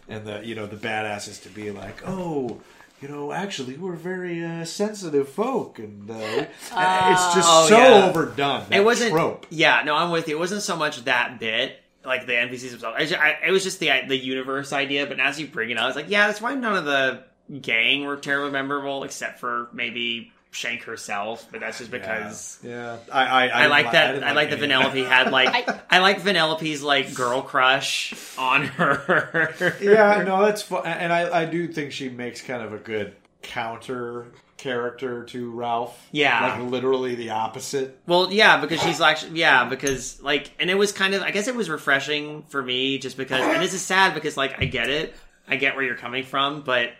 and 0.09 0.25
the 0.27 0.45
you 0.45 0.55
know 0.55 0.67
the 0.67 0.77
badasses 0.77 1.43
to 1.43 1.49
be 1.49 1.71
like, 1.71 2.03
oh, 2.07 2.61
you 3.03 3.09
know, 3.09 3.33
actually 3.33 3.77
we're 3.77 3.93
very 3.97 4.45
uh, 4.45 4.65
sensitive 4.65 5.29
folk, 5.29 5.79
and 5.79 6.11
uh, 6.11 6.15
it's 6.15 6.71
just 6.73 7.49
Oh, 7.51 7.67
so 7.69 7.77
yeah. 7.79 8.07
overdone. 8.09 8.65
It 8.71 8.85
wasn't 8.85 9.13
trope. 9.13 9.47
yeah 9.51 9.83
no 9.85 9.95
i'm 9.95 10.11
with 10.11 10.29
you 10.29 10.37
it 10.37 10.39
wasn't 10.39 10.63
so 10.63 10.77
much 10.77 11.05
that 11.05 11.39
bit 11.41 11.81
like 12.05 12.27
the 12.27 12.33
npcs 12.33 12.71
themselves 12.71 13.13
I, 13.13 13.17
I, 13.17 13.47
it 13.49 13.51
was 13.51 13.65
just 13.65 13.81
the 13.81 13.91
the 14.07 14.17
universe 14.17 14.73
idea 14.73 15.07
but 15.07 15.19
as 15.21 15.41
you 15.41 15.47
bring 15.49 15.71
it 15.71 15.79
up 15.79 15.89
it's 15.89 15.97
like 15.97 16.07
yeah 16.09 16.27
that's 16.29 16.41
why 16.41 16.55
none 16.55 16.77
of 16.77 16.85
the 16.85 17.23
gang 17.61 18.05
were 18.05 18.17
terribly 18.17 18.51
memorable, 18.53 19.05
except 19.05 19.39
for 19.41 19.69
maybe 19.73 20.33
Shank 20.51 20.85
herself. 20.85 21.47
But 21.51 21.61
that's 21.61 21.79
just 21.79 21.91
because. 21.91 22.59
Yeah, 22.63 22.97
I 23.13 23.25
I, 23.25 23.47
I, 23.47 23.67
like 23.67 23.93
that. 23.93 24.13
didn't 24.13 24.25
I 24.25 24.33
like 24.33 24.51
that 24.51 24.63
any 24.63 24.73
of 24.73 24.93
Vanellope 24.93 25.09
had 25.09 25.31
like 25.31 25.49
I- 25.69 25.81
I, 25.91 25.99
like 25.99 26.23
Vanellope's 26.23 26.83
like 26.83 27.15
girl 27.15 27.43
crush 27.43 28.15
on 28.39 28.65
her. 28.67 29.77
yeah, 29.81 30.23
no, 30.27 30.45
that's 30.45 30.63
fun, 30.63 30.87
and 30.87 31.13
I 31.13 31.43
I 31.43 31.45
do 31.45 31.69
think 31.69 31.93
she 31.93 32.09
makes 32.09 32.41
kind 32.41 32.63
of 32.63 32.73
a 32.73 32.79
good 32.79 33.15
counter 33.43 34.27
character 34.57 35.25
to 35.25 35.51
Ralph. 35.51 36.09
Yeah. 36.13 36.57
like 36.59 36.71
literally 36.71 37.15
the 37.15 37.31
opposite. 37.31 37.99
Well, 38.07 38.33
yeah, 38.33 38.59
because 38.61 38.81
she's 38.83 39.01
actually 39.01 39.39
yeah, 39.39 39.67
because 39.69 40.21
like, 40.23 40.51
and 40.59 40.71
it 40.71 40.75
was 40.75 40.93
kind 40.93 41.15
of 41.15 41.23
I 41.23 41.31
guess 41.31 41.49
it 41.49 41.55
was 41.55 41.69
refreshing 41.71 42.43
for 42.49 42.63
me 42.63 42.99
just 42.99 43.17
because, 43.17 43.43
and 43.43 43.63
this 43.63 43.75
is 43.75 43.83
sad 43.83 44.15
because 44.15 44.37
like 44.37 44.61
I 44.61 44.65
get 44.65 44.89
it, 44.89 45.15
I 45.47 45.57
get 45.57 45.77
where 45.77 45.85
you're 45.85 45.97
coming 45.97 46.25
from, 46.25 46.63
but 46.63 46.93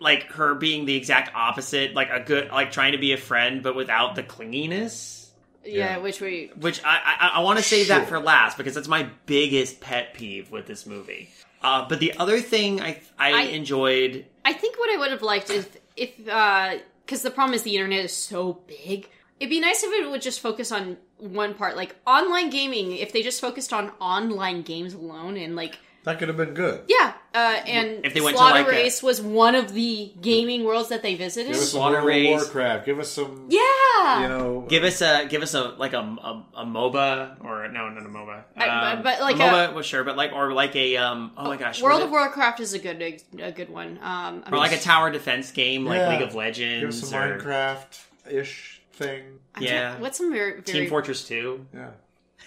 like 0.00 0.24
her 0.32 0.54
being 0.54 0.84
the 0.86 0.94
exact 0.96 1.34
opposite, 1.34 1.94
like 1.94 2.10
a 2.10 2.20
good 2.20 2.50
like 2.50 2.70
trying 2.72 2.92
to 2.92 2.98
be 2.98 3.12
a 3.12 3.16
friend 3.16 3.62
but 3.62 3.74
without 3.74 4.14
the 4.14 4.22
clinginess. 4.22 5.28
Yeah, 5.64 5.96
Yeah. 5.96 5.98
which 5.98 6.20
we 6.20 6.50
Which 6.56 6.82
I 6.84 7.00
I, 7.20 7.28
I 7.36 7.40
want 7.40 7.58
to 7.58 7.64
save 7.64 7.88
that 7.88 8.08
for 8.08 8.18
last 8.20 8.56
because 8.56 8.74
that's 8.74 8.88
my 8.88 9.08
biggest 9.26 9.80
pet 9.80 10.14
peeve 10.14 10.50
with 10.50 10.66
this 10.66 10.86
movie. 10.86 11.30
Uh, 11.60 11.86
but 11.88 11.98
the 11.98 12.14
other 12.14 12.40
thing 12.40 12.80
I 12.80 13.00
I, 13.18 13.32
I- 13.32 13.42
enjoyed 13.46 14.24
I 14.44 14.52
think 14.52 14.78
what 14.78 14.88
I 14.94 14.98
would 14.98 15.10
have 15.10 15.22
liked 15.22 15.50
is 15.50 15.68
if 15.96 16.16
because 16.16 17.22
the 17.22 17.30
problem 17.30 17.54
is 17.54 17.62
the 17.62 17.74
internet 17.76 18.04
is 18.04 18.12
so 18.14 18.60
big. 18.66 19.08
It'd 19.40 19.50
be 19.50 19.60
nice 19.60 19.82
if 19.84 19.92
it 19.92 20.10
would 20.10 20.22
just 20.22 20.40
focus 20.40 20.72
on 20.72 20.96
one 21.18 21.54
part, 21.54 21.76
like 21.76 21.94
online 22.06 22.50
gaming. 22.50 22.92
If 22.96 23.12
they 23.12 23.22
just 23.22 23.40
focused 23.40 23.72
on 23.72 23.90
online 24.00 24.62
games 24.62 24.94
alone, 24.94 25.36
and 25.36 25.54
like 25.54 25.78
That 26.08 26.18
could 26.18 26.28
have 26.28 26.38
been 26.38 26.54
good. 26.54 26.84
yeah, 26.88 27.12
uh, 27.34 27.60
and 27.66 28.04
If 28.06 28.14
they 28.14 28.22
went 28.22 28.36
to, 28.36 28.42
Slaughter 28.42 28.60
like, 28.60 28.66
a- 28.66 28.70
Race 28.70 29.02
was 29.02 29.20
one 29.20 29.54
of 29.54 29.74
the 29.74 30.10
gaming 30.22 30.64
worlds 30.64 30.88
that 30.88 31.02
they 31.02 31.14
visited. 31.16 31.48
Give 31.52 31.56
us 31.56 31.68
some 31.70 31.78
Slaughter 31.80 31.96
World 31.96 32.06
Race. 32.06 32.28
Warcraft. 32.30 32.86
Give 32.86 32.98
us 32.98 33.10
some. 33.10 33.46
yeah, 33.50 34.22
You 34.22 34.28
know, 34.28 34.66
Give 34.68 34.84
us 34.84 35.02
a 35.02 35.26
give 35.28 35.42
us 35.42 35.52
a 35.52 35.64
like 35.76 35.92
a, 35.92 35.98
a, 35.98 36.44
a 36.56 36.64
MOBA 36.64 37.44
or 37.44 37.68
no 37.68 37.90
not 37.90 38.06
a 38.06 38.08
MOBA 38.08 38.42
I- 38.56 38.92
Um, 38.94 39.02
but 39.02 39.20
like 39.20 39.36
a 39.36 39.38
MOBA 39.40 39.74
well 39.74 39.82
sure 39.82 40.02
but 40.02 40.16
like 40.16 40.32
or 40.32 40.52
like 40.54 40.74
a 40.76 40.96
um 40.96 41.32
oh 41.36 41.44
my 41.44 41.56
gosh 41.58 41.82
World 41.82 42.00
of 42.00 42.08
it? 42.08 42.10
Warcraft 42.10 42.60
is 42.60 42.72
a 42.72 42.78
good 42.78 43.02
a 43.38 43.52
good 43.52 43.68
one. 43.68 43.98
Um, 43.98 44.42
I 44.46 44.48
or 44.48 44.52
mean, 44.52 44.60
like 44.60 44.72
a 44.72 44.78
tower 44.80 45.10
defense 45.10 45.50
game 45.52 45.84
like 45.84 45.98
Yeah. 45.98 46.08
League 46.10 46.22
of 46.22 46.34
Legends, 46.34 46.80
give 46.80 46.88
us 46.88 47.12
Legends 47.12 47.44
some 47.44 47.52
or 47.52 47.52
Minecraft 47.52 47.98
ish 48.30 48.80
thing. 48.94 49.24
I 49.54 49.60
yeah. 49.60 49.98
what's 49.98 50.16
some 50.18 50.32
very, 50.32 50.52
very 50.52 50.62
Team 50.62 50.88
Fortress 50.88 51.28
Two 51.28 51.66
Yeah. 51.74 51.90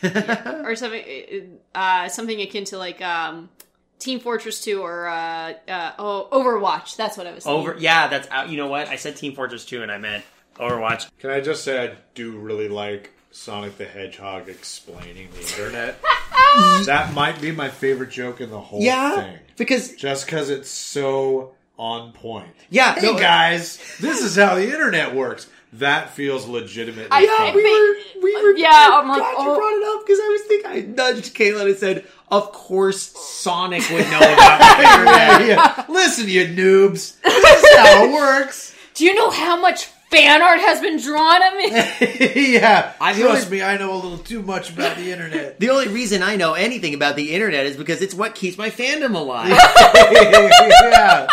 Or 0.04 0.76
something 0.76 1.60
uh 1.76 2.08
something 2.10 2.42
akin 2.42 2.66
to 2.66 2.78
like 2.78 3.02
um 3.02 3.50
Team 4.00 4.20
Fortress 4.20 4.64
2 4.64 4.82
or 4.82 5.08
uh, 5.08 5.54
uh 5.68 5.92
oh 6.00 6.28
Overwatch. 6.32 6.96
That's 6.96 7.18
what 7.18 7.28
I 7.28 7.34
was 7.34 7.44
thinking. 7.44 7.70
over 7.70 7.76
yeah 7.80 8.08
that's 8.08 8.28
out 8.32 8.50
you 8.50 8.58
know 8.58 8.68
what 8.68 8.88
I 8.88 8.96
said 8.96 9.16
Team 9.16 9.34
Fortress 9.36 9.64
Two 9.66 9.84
and 9.84 9.92
I 9.92 9.98
meant 10.00 10.24
Overwatch 10.58 11.10
Can 11.20 11.30
I 11.30 11.40
just 11.40 11.64
say 11.64 11.88
I 11.88 11.96
do 12.16 12.38
really 12.38 12.68
like 12.68 13.12
Sonic 13.32 13.78
the 13.78 13.86
Hedgehog 13.86 14.50
explaining 14.50 15.30
the 15.32 15.42
internet? 15.42 16.02
that 16.86 17.12
might 17.14 17.40
be 17.40 17.52
my 17.52 17.70
favorite 17.70 18.10
joke 18.10 18.42
in 18.42 18.50
the 18.50 18.60
whole 18.60 18.82
thing. 18.82 19.40
because 19.56 19.96
Just 19.96 20.26
because 20.26 20.50
it's 20.50 20.70
so 20.70 21.54
on 21.78 22.12
point. 22.12 22.50
yeah 22.70 22.94
Hey 22.96 23.14
no, 23.14 23.18
guys, 23.18 23.78
this 24.00 24.22
is 24.22 24.36
how 24.36 24.56
the 24.56 24.66
internet 24.66 25.16
works. 25.16 25.48
That 25.74 26.10
feels 26.10 26.48
legitimate. 26.48 27.08
I- 27.12 27.26
fun. 27.26 27.48
I- 27.48 27.56
we 27.56 27.64
were 27.64 28.24
we 28.24 28.44
were 28.44 28.58
Yeah, 28.58 28.70
I'm 29.02 29.08
like, 29.08 29.20
glad 29.20 29.36
oh. 29.38 29.42
you 29.54 29.58
brought 29.58 29.74
oh. 29.74 29.80
it 29.82 30.00
up 30.00 30.06
because 30.06 30.20
I 30.20 30.30
was 30.30 30.42
thinking 30.42 30.72
I 30.72 30.82
nudged 30.82 31.34
Kayla 31.36 31.66
and 31.70 31.78
said 31.78 32.06
of 32.30 32.52
course 32.52 33.02
Sonic 33.02 33.82
would 33.90 34.06
know 34.10 34.18
about 34.18 34.60
the 34.78 34.84
internet 34.84 35.48
yeah, 35.48 35.48
yeah. 35.48 35.86
Listen, 35.90 36.28
you 36.28 36.46
noobs. 36.46 37.22
This 37.22 37.64
is 37.64 37.78
how 37.78 38.06
it 38.06 38.14
works. 38.14 38.76
Do 38.96 39.06
you 39.06 39.16
know 39.16 39.30
how 39.30 39.60
much 39.60 39.86
fan 40.12 40.42
art 40.42 40.60
has 40.60 40.82
been 40.82 41.00
drawn 41.00 41.42
of 41.42 41.54
me? 41.56 41.70
yeah. 42.54 42.92
I've 43.00 43.18
Trust 43.18 43.44
heard- 43.46 43.52
me, 43.52 43.62
I 43.64 43.78
know 43.78 43.94
a 43.94 43.96
little 43.96 44.18
too 44.18 44.42
much 44.42 44.70
about 44.72 44.98
the 44.98 45.10
internet. 45.12 45.58
The 45.62 45.70
only 45.70 45.88
reason 45.88 46.22
I 46.22 46.36
know 46.36 46.54
anything 46.54 46.94
about 46.94 47.16
the 47.16 47.32
internet 47.34 47.66
is 47.66 47.78
because 47.78 48.02
it's 48.02 48.14
what 48.14 48.36
keeps 48.36 48.58
my 48.58 48.70
fandom 48.70 49.16
alive. 49.16 49.50
yeah. 49.50 51.28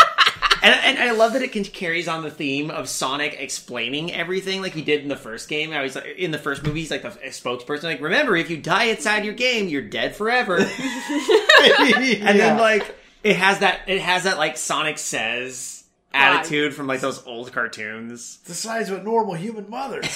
And, 0.63 0.75
and 0.75 0.99
I 0.99 1.13
love 1.13 1.33
that 1.35 1.43
it 1.43 1.53
can, 1.53 1.65
carries 1.65 2.09
on 2.09 2.23
the 2.23 2.31
theme 2.31 2.71
of 2.71 2.89
Sonic 2.89 3.37
explaining 3.39 4.13
everything 4.13 4.61
like 4.63 4.73
he 4.73 4.83
did 4.83 5.03
in 5.03 5.09
the 5.09 5.17
first 5.17 5.49
game. 5.49 5.73
How 5.73 5.83
he's 5.83 5.95
like, 5.95 6.17
in 6.17 6.31
the 6.31 6.39
first 6.39 6.63
movie, 6.65 6.81
he's 6.81 6.91
like 6.91 7.03
the 7.03 7.11
spokesperson. 7.11 7.85
Like, 7.85 8.01
remember, 8.01 8.37
if 8.37 8.51
you 8.51 8.57
die 8.57 8.85
inside 8.85 9.25
your 9.25 9.35
game, 9.35 9.69
you're 9.69 9.83
dead 9.83 10.17
forever. 10.17 10.57
and 10.59 12.39
then 12.39 12.59
like 12.59 12.95
it 13.23 13.37
has 13.37 13.61
that 13.61 13.81
it 13.87 14.01
has 14.01 14.25
that 14.25 14.39
like 14.39 14.57
Sonic 14.57 14.99
says 14.99 15.85
attitude 16.13 16.75
from 16.75 16.87
like 16.87 17.01
those 17.01 17.25
old 17.27 17.53
cartoons. 17.53 18.39
The 18.39 18.55
size 18.55 18.91
of 18.91 19.01
a 19.01 19.03
normal 19.03 19.35
human 19.35 19.69
mother. 19.69 20.01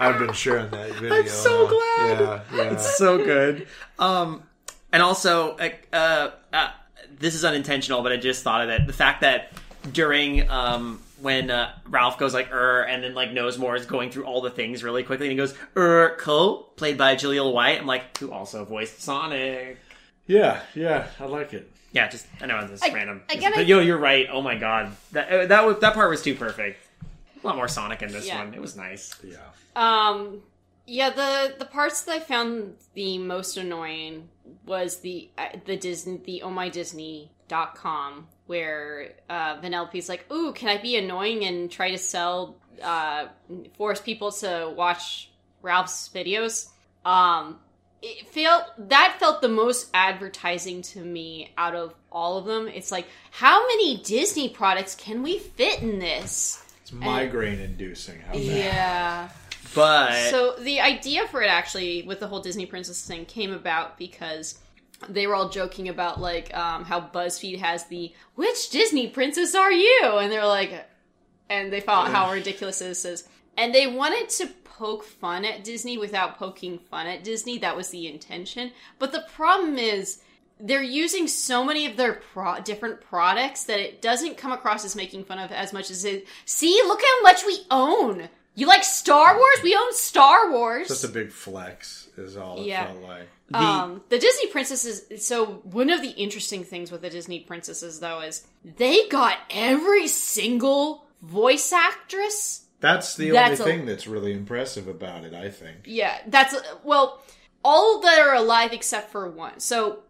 I've 0.00 0.18
been 0.18 0.32
sharing 0.32 0.70
that 0.70 0.90
video. 0.94 1.14
I'm 1.14 1.28
so 1.28 1.68
glad. 1.68 2.20
Yeah, 2.20 2.40
yeah. 2.52 2.72
It's 2.72 2.96
so 2.98 3.18
good. 3.18 3.68
Um, 3.98 4.42
and 4.92 5.02
also, 5.02 5.56
uh, 5.92 6.30
uh, 6.52 6.70
this 7.18 7.34
is 7.34 7.44
unintentional, 7.44 8.02
but 8.02 8.12
I 8.12 8.16
just 8.16 8.42
thought 8.42 8.62
of 8.62 8.68
it. 8.70 8.86
The 8.86 8.92
fact 8.92 9.20
that 9.22 9.52
during 9.92 10.48
um, 10.50 11.00
when 11.20 11.50
uh, 11.50 11.72
Ralph 11.88 12.18
goes 12.18 12.32
like 12.34 12.52
"er," 12.52 12.82
and 12.82 13.02
then 13.02 13.14
like 13.14 13.30
Knowsmore 13.32 13.76
is 13.76 13.86
going 13.86 14.10
through 14.10 14.24
all 14.24 14.40
the 14.40 14.50
things 14.50 14.82
really 14.84 15.02
quickly, 15.02 15.26
and 15.26 15.32
he 15.32 15.36
goes 15.36 15.54
"er," 15.76 16.16
co 16.18 16.54
played 16.76 16.96
by 16.98 17.16
Jaleel 17.16 17.52
White. 17.52 17.78
I'm 17.80 17.86
like, 17.86 18.16
who 18.18 18.30
also 18.32 18.64
voiced 18.64 19.00
Sonic. 19.02 19.78
yeah, 20.26 20.60
yeah. 20.74 21.06
I 21.20 21.24
like 21.26 21.52
it. 21.54 21.70
Yeah, 21.92 22.08
just 22.08 22.26
I 22.40 22.46
know 22.46 22.60
this 22.66 22.82
is 22.82 22.90
I- 22.90 22.92
random, 22.94 23.22
again, 23.30 23.52
but 23.52 23.60
I- 23.60 23.64
yo, 23.64 23.80
you're 23.80 23.98
right. 23.98 24.26
Oh 24.30 24.42
my 24.42 24.56
god, 24.56 24.96
that 25.12 25.28
uh, 25.30 25.46
that 25.46 25.80
that 25.80 25.94
part 25.94 26.10
was 26.10 26.22
too 26.22 26.34
perfect. 26.34 26.84
A 27.42 27.46
lot 27.46 27.56
more 27.56 27.68
Sonic 27.68 28.00
in 28.02 28.10
this 28.10 28.26
Yeah. 28.26 28.42
one. 28.42 28.54
It 28.54 28.60
was 28.60 28.74
nice. 28.74 29.14
Yeah. 29.22 29.36
Um, 29.76 30.40
yeah, 30.86 31.10
the 31.10 31.54
the 31.58 31.64
parts 31.64 32.02
that 32.02 32.12
I 32.12 32.20
found 32.20 32.74
the 32.94 33.18
most 33.18 33.56
annoying 33.56 34.28
was 34.66 35.00
the 35.00 35.30
uh, 35.38 35.48
the 35.64 35.76
Disney 35.76 36.20
the 36.24 36.42
oh 36.42 36.50
my 36.50 36.68
Disney 36.68 37.30
dot 37.48 37.74
com 37.74 38.26
where 38.46 39.12
uh, 39.30 39.60
Vanellope's 39.60 40.08
like, 40.08 40.30
"Ooh, 40.32 40.52
can 40.52 40.68
I 40.68 40.80
be 40.80 40.96
annoying 40.96 41.44
and 41.44 41.70
try 41.70 41.90
to 41.90 41.98
sell 41.98 42.56
uh, 42.82 43.26
force 43.76 44.00
people 44.00 44.32
to 44.32 44.72
watch 44.76 45.30
Ralph's 45.62 46.10
videos?" 46.14 46.68
Um, 47.04 47.58
it 48.02 48.28
felt 48.28 48.64
that 48.90 49.16
felt 49.18 49.40
the 49.40 49.48
most 49.48 49.88
advertising 49.94 50.82
to 50.82 51.00
me 51.00 51.52
out 51.56 51.74
of 51.74 51.94
all 52.12 52.36
of 52.36 52.44
them. 52.44 52.68
It's 52.68 52.92
like, 52.92 53.06
how 53.30 53.66
many 53.66 54.02
Disney 54.02 54.50
products 54.50 54.94
can 54.94 55.22
we 55.22 55.38
fit 55.38 55.80
in 55.80 55.98
this? 55.98 56.62
It's 56.82 56.92
migraine 56.92 57.60
inducing. 57.60 58.20
How 58.20 58.32
bad. 58.32 58.42
Yeah. 58.42 59.28
But 59.74 60.30
So 60.30 60.56
the 60.58 60.80
idea 60.80 61.26
for 61.28 61.42
it 61.42 61.48
actually, 61.48 62.02
with 62.02 62.20
the 62.20 62.26
whole 62.26 62.40
Disney 62.40 62.66
Princess 62.66 63.06
thing, 63.06 63.24
came 63.24 63.52
about 63.52 63.98
because 63.98 64.58
they 65.08 65.26
were 65.26 65.34
all 65.34 65.48
joking 65.48 65.88
about 65.88 66.20
like 66.20 66.54
um, 66.56 66.84
how 66.84 67.00
BuzzFeed 67.00 67.58
has 67.58 67.86
the 67.86 68.12
"Which 68.34 68.70
Disney 68.70 69.08
princess 69.08 69.54
are 69.54 69.72
you?" 69.72 70.00
and 70.20 70.30
they're 70.30 70.46
like, 70.46 70.86
and 71.48 71.72
they 71.72 71.80
thought 71.80 72.10
how 72.10 72.32
ridiculous 72.32 72.78
this 72.78 73.04
is, 73.04 73.28
and 73.56 73.74
they 73.74 73.86
wanted 73.86 74.28
to 74.30 74.46
poke 74.64 75.04
fun 75.04 75.44
at 75.44 75.64
Disney 75.64 75.98
without 75.98 76.38
poking 76.38 76.78
fun 76.78 77.06
at 77.06 77.24
Disney. 77.24 77.58
That 77.58 77.76
was 77.76 77.90
the 77.90 78.06
intention, 78.06 78.72
but 78.98 79.12
the 79.12 79.24
problem 79.34 79.78
is. 79.78 80.20
They're 80.60 80.84
using 80.84 81.26
so 81.26 81.64
many 81.64 81.84
of 81.84 81.96
their 81.96 82.14
pro- 82.14 82.60
different 82.60 83.00
products 83.00 83.64
that 83.64 83.80
it 83.80 84.00
doesn't 84.00 84.36
come 84.36 84.52
across 84.52 84.84
as 84.84 84.94
making 84.94 85.24
fun 85.24 85.40
of 85.40 85.50
as 85.50 85.72
much 85.72 85.90
as 85.90 86.04
it. 86.04 86.28
See, 86.44 86.80
look 86.86 87.00
how 87.02 87.22
much 87.22 87.44
we 87.44 87.58
own. 87.72 88.28
You 88.54 88.66
like 88.66 88.84
Star 88.84 89.36
Wars? 89.36 89.56
We 89.62 89.74
own 89.74 89.92
Star 89.94 90.50
Wars. 90.50 90.88
Just 90.88 91.04
a 91.04 91.08
big 91.08 91.32
flex 91.32 92.08
is 92.16 92.36
all 92.36 92.60
it 92.60 92.66
Yeah. 92.66 92.86
felt 92.86 93.02
like. 93.02 93.28
the, 93.48 93.58
um, 93.58 94.02
the 94.08 94.18
Disney 94.18 94.46
princesses. 94.48 95.26
So 95.26 95.44
one 95.64 95.90
of 95.90 96.00
the 96.02 96.10
interesting 96.10 96.64
things 96.64 96.90
with 96.92 97.02
the 97.02 97.10
Disney 97.10 97.40
princesses, 97.40 98.00
though, 98.00 98.20
is 98.20 98.46
they 98.64 99.08
got 99.08 99.38
every 99.50 100.06
single 100.06 101.06
voice 101.20 101.72
actress. 101.72 102.62
That's 102.80 103.16
the 103.16 103.30
That's 103.30 103.60
a- 103.60 103.62
only 103.64 103.76
thing 103.76 103.86
that's 103.86 104.06
really 104.06 104.32
impressive 104.32 104.88
about 104.88 105.24
it, 105.24 105.34
I 105.34 105.50
think. 105.50 105.78
Yeah, 105.86 106.18
that's 106.26 106.54
well, 106.84 107.22
all 107.64 108.00
that 108.00 108.18
are 108.20 108.34
alive 108.34 108.72
except 108.72 109.10
for 109.10 109.28
one. 109.28 109.58
So 109.60 110.00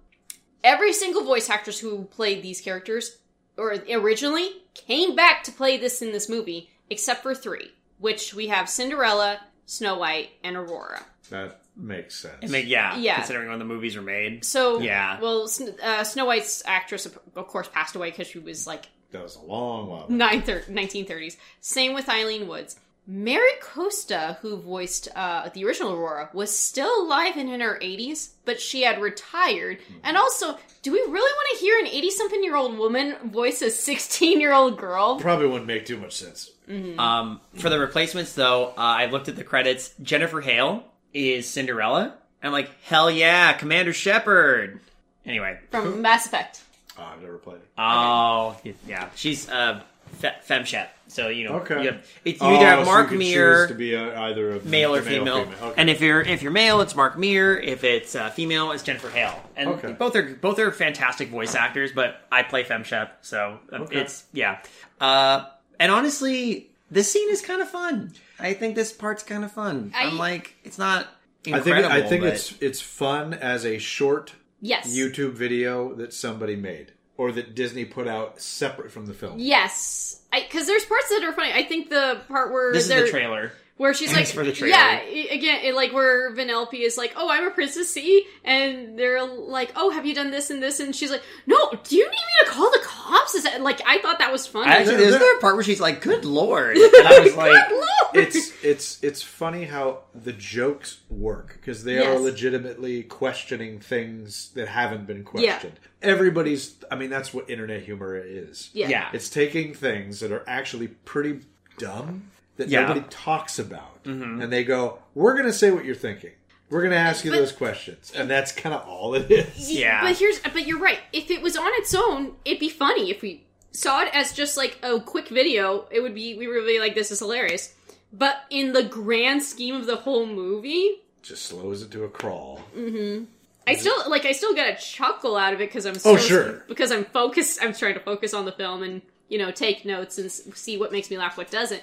every 0.62 0.92
single 0.92 1.24
voice 1.24 1.48
actress 1.48 1.78
who 1.78 2.04
played 2.04 2.42
these 2.42 2.60
characters, 2.60 3.18
or 3.56 3.76
originally, 3.90 4.62
came 4.74 5.14
back 5.16 5.44
to 5.44 5.52
play 5.52 5.76
this 5.76 6.02
in 6.02 6.12
this 6.12 6.28
movie, 6.28 6.70
except 6.90 7.22
for 7.22 7.34
three, 7.34 7.70
which 8.04 8.34
we 8.34 8.48
have 8.48 8.68
Cinderella, 8.68 9.40
Snow 9.66 9.96
White, 9.98 10.30
and 10.44 10.56
Aurora. 10.56 11.02
That 11.30 11.62
makes 11.76 12.14
sense. 12.14 12.36
I 12.42 12.46
mean, 12.48 12.66
yeah, 12.68 12.96
Yeah. 12.96 13.16
considering 13.16 13.48
when 13.48 13.58
the 13.58 13.64
movies 13.64 13.96
were 13.96 14.02
made. 14.02 14.44
So 14.44 14.78
Yeah. 14.80 15.18
well, 15.20 15.48
uh, 15.82 16.04
Snow 16.04 16.26
White's 16.26 16.62
actress, 16.66 17.06
of 17.06 17.18
of 17.34 17.46
course, 17.48 17.66
passed 17.68 17.94
away 17.96 18.10
because 18.10 18.28
she 18.28 18.38
was 18.38 18.66
like 18.66 18.84
that 19.10 19.22
was 19.22 19.36
a 19.36 19.42
long 19.42 19.88
while. 19.88 20.06
nine 20.08 20.42
1930s. 20.42 21.36
Same 21.60 21.94
with 21.94 22.06
Ilene 22.06 22.46
Woods. 22.46 22.76
Mary 23.06 23.52
Costa, 23.60 24.38
who 24.40 24.56
voiced 24.56 25.08
uh, 25.14 25.50
the 25.54 25.62
original 25.64 25.92
Aurora, 25.92 26.30
was 26.32 26.50
still 26.56 27.02
alive 27.04 27.36
and 27.36 27.50
in 27.50 27.60
her 27.60 27.78
80s, 27.82 28.30
but 28.46 28.58
she 28.60 28.80
had 28.82 28.98
retired. 29.00 29.76
And 30.02 30.16
also, 30.16 30.56
do 30.82 30.90
we 30.90 31.00
really 31.00 31.10
want 31.38 31.48
to 31.52 31.64
hear 31.64 31.78
an 31.80 31.86
80 31.86 32.10
something 32.10 32.42
year 32.42 32.56
old 32.56 32.78
woman 32.78 33.16
voice 33.30 33.60
a 33.60 33.70
16 33.70 34.40
year 34.40 34.54
old 34.54 34.78
girl? 34.78 35.20
Probably 35.20 35.46
wouldn't 35.46 35.66
make 35.66 35.84
too 35.84 35.98
much 35.98 36.14
sense. 36.16 36.50
Um, 36.68 37.40
for 37.58 37.68
the 37.70 37.78
replacements, 37.78 38.32
though, 38.34 38.68
uh, 38.68 38.72
I 38.76 39.06
looked 39.06 39.28
at 39.28 39.36
the 39.36 39.44
credits. 39.44 39.92
Jennifer 40.02 40.40
Hale 40.40 40.84
is 41.12 41.48
Cinderella. 41.48 42.14
I'm 42.42 42.52
like, 42.52 42.70
hell 42.84 43.10
yeah, 43.10 43.52
Commander 43.54 43.92
Shepard. 43.92 44.80
Anyway, 45.26 45.58
From 45.70 46.02
Mass 46.02 46.26
Effect. 46.26 46.62
Oh, 46.98 47.02
I've 47.02 47.20
never 47.22 47.38
played 47.38 47.56
it. 47.56 47.68
oh 47.78 48.56
yeah, 48.86 49.08
she's 49.16 49.48
uh, 49.48 49.80
fe- 50.12 50.36
femshep. 50.48 50.88
So 51.08 51.28
you 51.28 51.48
know, 51.48 51.54
Okay. 51.56 51.82
you, 51.82 51.90
have, 51.90 52.06
it's, 52.24 52.40
you 52.40 52.46
either 52.46 52.64
Oh, 52.66 52.68
have 52.68 52.78
so 52.86 52.92
Mark 52.92 53.10
Meer, 53.12 53.66
to 53.66 53.74
be 53.74 53.94
a, 53.94 54.18
either 54.22 54.56
a 54.56 54.60
male 54.64 54.94
or 54.94 55.00
the 55.00 55.10
female, 55.10 55.38
Okay. 55.60 55.74
and 55.76 55.88
if 55.90 56.00
you're 56.00 56.20
if 56.22 56.42
you're 56.42 56.52
male, 56.52 56.80
it's 56.82 56.94
Mark 56.94 57.18
Meer. 57.18 57.56
If 57.58 57.82
it's 57.84 58.14
uh, 58.14 58.30
female, 58.30 58.70
it's 58.72 58.82
Jennifer 58.82 59.10
Hale. 59.10 59.38
And 59.56 59.70
Okay. 59.70 59.92
both 59.92 60.14
are 60.16 60.22
both 60.34 60.58
are 60.58 60.70
fantastic 60.70 61.28
voice 61.30 61.54
actors. 61.54 61.90
But 61.92 62.20
I 62.30 62.42
play 62.42 62.62
femshep, 62.64 63.10
so 63.22 63.58
uh, 63.72 63.76
Okay. 63.76 64.00
it's 64.02 64.24
yeah. 64.32 64.60
Uh, 65.00 65.46
and 65.80 65.90
honestly, 65.92 66.70
this 66.90 67.10
scene 67.12 67.30
is 67.30 67.40
kind 67.42 67.60
of 67.62 67.68
fun. 67.68 68.12
I 68.38 68.52
think 68.54 68.74
this 68.74 68.92
part's 68.92 69.22
kind 69.22 69.44
of 69.44 69.52
fun. 69.52 69.92
I, 69.94 70.04
I- 70.04 70.08
am 70.08 70.18
like, 70.18 70.54
it's 70.64 70.78
not 70.78 71.08
I 71.46 71.60
think. 71.60 71.76
I 71.76 72.02
think 72.02 72.22
but- 72.22 72.32
it's 72.34 72.54
it's 72.60 72.80
fun 72.80 73.34
as 73.34 73.64
a 73.66 73.78
short 73.78 74.32
Yes. 74.60 74.96
YouTube 74.96 75.32
video 75.32 75.94
that 75.94 76.14
somebody 76.14 76.56
made 76.56 76.92
or 77.18 77.30
that 77.32 77.54
Disney 77.54 77.84
put 77.84 78.08
out 78.08 78.40
separate 78.40 78.90
from 78.90 79.06
the 79.06 79.12
film. 79.14 79.38
Yes. 79.38 80.22
Because 80.32 80.66
there's 80.66 80.84
parts 80.86 81.10
that 81.10 81.22
are 81.22 81.32
funny. 81.32 81.52
I 81.52 81.64
think 81.64 81.90
the 81.90 82.20
part 82.28 82.50
where 82.50 82.72
this 82.72 82.88
is 82.88 83.04
the 83.04 83.08
trailer. 83.10 83.52
Where 83.76 83.92
she's 83.92 84.08
like, 84.08 84.16
Thanks 84.18 84.30
for 84.32 84.44
the 84.44 84.52
trailer. 84.52 84.76
yeah, 84.76 85.00
again, 85.32 85.64
it, 85.64 85.74
like 85.74 85.92
where 85.92 86.32
Vanellope 86.32 86.74
is 86.74 86.96
like, 86.96 87.12
oh, 87.16 87.28
I'm 87.28 87.46
a 87.46 87.50
princess 87.50 87.90
C, 87.90 88.24
and 88.44 88.96
they're 88.98 89.24
like, 89.24 89.72
oh, 89.74 89.90
have 89.90 90.06
you 90.06 90.14
done 90.14 90.30
this 90.30 90.50
and 90.50 90.62
this? 90.62 90.78
And 90.78 90.94
she's 90.94 91.10
like, 91.10 91.22
no, 91.46 91.72
do 91.82 91.96
you 91.96 92.04
need 92.04 92.10
me 92.10 92.44
to 92.44 92.50
call 92.50 92.70
the 92.70 92.78
cops? 92.84 93.34
Is 93.34 93.42
that 93.44 93.60
like 93.62 93.80
I 93.86 93.98
thought 93.98 94.20
that 94.20 94.30
was 94.30 94.46
funny. 94.46 94.70
I 94.70 94.76
actually, 94.76 94.92
There- 94.92 94.96
there's 94.98 95.10
there- 95.12 95.20
there 95.20 95.36
a 95.38 95.40
part 95.40 95.54
where 95.56 95.64
she's 95.64 95.80
like, 95.80 96.00
"Good 96.02 96.24
lord," 96.24 96.76
and 96.76 97.08
I 97.08 97.18
was 97.20 97.34
like, 97.34 97.68
Good 97.68 97.74
lord! 97.74 98.26
It's 98.28 98.52
it's 98.62 99.02
it's 99.02 99.22
funny 99.22 99.64
how 99.64 100.02
the 100.14 100.32
jokes 100.32 100.98
work 101.10 101.54
because 101.60 101.82
they 101.82 101.98
are 101.98 102.16
legitimately 102.18 103.02
questioning 103.02 103.80
things 103.80 104.50
that 104.54 104.68
haven't 104.68 105.06
been 105.06 105.24
questioned. 105.24 105.80
Everybody's 106.00 106.74
I 106.92 106.94
mean 106.96 107.10
that's 107.10 107.34
what 107.34 107.50
internet 107.50 107.82
humor 107.82 108.16
is. 108.16 108.70
yeah. 108.72 108.88
"Yeah, 108.88 109.08
It's 109.12 109.28
taking 109.28 109.74
things 109.74 110.20
that 110.20 110.30
are 110.30 110.44
actually 110.46 110.88
pretty 110.88 111.40
dumb 111.78 112.30
that 112.56 112.68
Yeah. 112.68 112.82
nobody 112.86 113.04
talks 113.10 113.58
about, 113.58 114.00
and 114.04 114.52
they 114.52 114.64
go, 114.64 114.98
"We're 115.14 115.32
going 115.34 115.46
to 115.46 115.52
say 115.52 115.70
what 115.70 115.84
you're 115.84 115.94
thinking. 115.94 116.32
We're 116.70 116.80
going 116.80 116.92
to 116.92 116.96
ask 116.98 117.24
you 117.24 117.30
But- 117.30 117.38
those 117.38 117.52
questions," 117.52 118.12
and 118.14 118.28
that's 118.30 118.52
kind 118.52 118.74
of 118.74 118.86
all 118.88 119.14
it 119.14 119.30
is. 119.30 119.70
Yeah. 119.72 120.02
But 120.02 120.16
here's, 120.18 120.38
but 120.40 120.66
you're 120.66 120.78
right. 120.78 120.98
If 121.12 121.30
it 121.30 121.42
was 121.42 121.56
on 121.56 121.68
its 121.74 121.94
own, 121.94 122.36
it'd 122.44 122.58
be 122.60 122.68
funny. 122.68 123.10
If 123.10 123.22
we 123.22 123.44
saw 123.72 124.02
it 124.02 124.08
as 124.12 124.32
just 124.32 124.56
like 124.56 124.78
a 124.82 125.00
quick 125.00 125.28
video, 125.28 125.86
it 125.90 126.00
would 126.00 126.14
be. 126.14 126.36
We 126.36 126.46
would 126.48 126.66
be 126.66 126.78
like, 126.80 126.94
this 126.94 127.10
is 127.10 127.18
hilarious. 127.20 127.74
But 128.12 128.36
in 128.50 128.72
the 128.72 128.84
grand 128.84 129.42
scheme 129.42 129.74
of 129.74 129.86
the 129.86 129.96
whole 129.96 130.26
movie, 130.26 131.00
Just 131.22 131.46
slows 131.46 131.82
it 131.82 131.90
to 131.92 132.04
a 132.04 132.08
crawl. 132.08 132.60
Mm-hmm. 132.76 133.24
I 133.66 133.74
still 133.76 133.94
like 134.10 134.24
I 134.26 134.32
still 134.32 134.54
get 134.54 134.78
a 134.78 134.80
chuckle 134.80 135.36
out 135.36 135.54
of 135.54 135.60
it 135.60 135.68
because 135.68 135.86
I'm 135.86 135.94
so, 135.94 136.10
Oh, 136.12 136.16
sure. 136.16 136.62
because 136.68 136.92
I'm 136.92 137.04
focused. 137.06 137.58
I'm 137.62 137.72
trying 137.72 137.94
to 137.94 138.00
focus 138.00 138.34
on 138.34 138.44
the 138.44 138.52
film 138.52 138.82
and 138.82 139.00
you 139.28 139.38
know 139.38 139.50
take 139.50 139.84
notes 139.86 140.18
and 140.18 140.30
see 140.30 140.76
what 140.76 140.92
makes 140.92 141.10
me 141.10 141.16
laugh, 141.18 141.36
what 141.38 141.50
doesn't. 141.50 141.82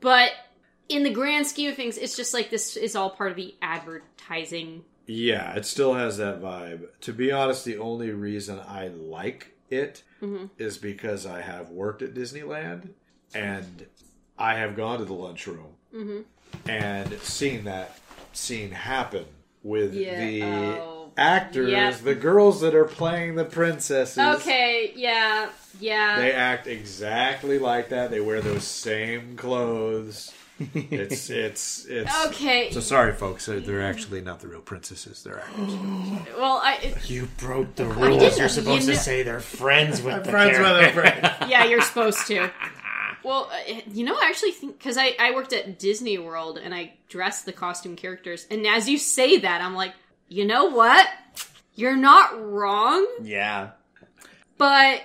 But 0.00 0.32
in 0.88 1.02
the 1.02 1.10
grand 1.10 1.46
scheme 1.46 1.70
of 1.70 1.76
things, 1.76 1.96
it's 1.98 2.16
just 2.16 2.34
like 2.34 2.50
this 2.50 2.76
is 2.76 2.96
all 2.96 3.10
part 3.10 3.30
of 3.30 3.36
the 3.36 3.54
advertising. 3.62 4.84
Yeah, 5.06 5.54
it 5.54 5.64
still 5.64 5.94
has 5.94 6.16
that 6.18 6.40
vibe. 6.40 6.88
To 7.02 7.12
be 7.12 7.30
honest, 7.30 7.64
the 7.64 7.78
only 7.78 8.10
reason 8.10 8.60
I 8.60 8.88
like 8.88 9.54
it 9.70 10.02
mm-hmm. 10.20 10.46
is 10.58 10.78
because 10.78 11.26
I 11.26 11.40
have 11.40 11.70
worked 11.70 12.02
at 12.02 12.14
Disneyland 12.14 12.90
and 13.34 13.86
I 14.38 14.54
have 14.56 14.76
gone 14.76 14.98
to 14.98 15.04
the 15.04 15.14
lunchroom 15.14 15.74
mm-hmm. 15.94 16.68
and 16.68 17.12
seen 17.20 17.64
that 17.64 17.98
scene 18.32 18.70
happen 18.70 19.26
with 19.62 19.94
Yeah, 19.94 20.18
the 20.18 20.42
oh, 20.42 20.95
actors, 21.16 21.70
yep. 21.70 21.96
the 21.98 22.14
girls 22.14 22.60
that 22.60 22.74
are 22.74 22.84
playing 22.84 23.34
the 23.36 23.44
princesses. 23.44 24.18
Okay, 24.18 24.92
yeah, 24.96 25.48
yeah. 25.80 26.18
They 26.18 26.32
act 26.32 26.66
exactly 26.66 27.58
like 27.58 27.90
that. 27.90 28.10
They 28.10 28.20
wear 28.20 28.40
those 28.40 28.64
same 28.64 29.36
clothes. 29.36 30.32
It's 30.58 31.28
it's 31.30 31.84
it's 31.86 32.26
Okay. 32.26 32.70
So 32.72 32.80
sorry, 32.80 33.12
folks. 33.12 33.46
They're, 33.46 33.60
they're 33.60 33.82
actually 33.82 34.22
not 34.22 34.40
the 34.40 34.48
real 34.48 34.60
princesses. 34.60 35.22
They're 35.22 35.40
actors. 35.40 35.74
well, 36.38 36.60
I 36.62 36.94
you 37.04 37.28
broke 37.36 37.74
the 37.74 37.86
rules. 37.86 38.38
You're 38.38 38.48
supposed 38.48 38.86
you 38.86 38.94
to 38.94 38.98
say 38.98 39.22
they're 39.22 39.40
friends 39.40 40.02
with 40.02 40.14
the 40.24 40.30
friends 40.30 40.58
with 40.58 40.66
character. 40.66 41.00
a 41.00 41.20
friend. 41.20 41.50
yeah, 41.50 41.64
you're 41.64 41.82
supposed 41.82 42.26
to. 42.28 42.50
Well, 43.24 43.50
uh, 43.52 43.80
you 43.92 44.04
know, 44.04 44.14
I 44.14 44.26
actually 44.28 44.52
think 44.52 44.78
because 44.78 44.96
I 44.96 45.16
I 45.18 45.32
worked 45.34 45.52
at 45.52 45.80
Disney 45.80 46.16
World 46.16 46.58
and 46.58 46.72
I 46.72 46.92
dressed 47.08 47.44
the 47.44 47.52
costume 47.52 47.96
characters, 47.96 48.46
and 48.52 48.64
as 48.64 48.88
you 48.88 48.98
say 48.98 49.38
that, 49.38 49.60
I'm 49.60 49.74
like, 49.74 49.94
you 50.28 50.44
know 50.44 50.66
what? 50.66 51.06
You're 51.74 51.96
not 51.96 52.40
wrong, 52.42 53.06
Yeah. 53.22 53.70
but 54.58 55.02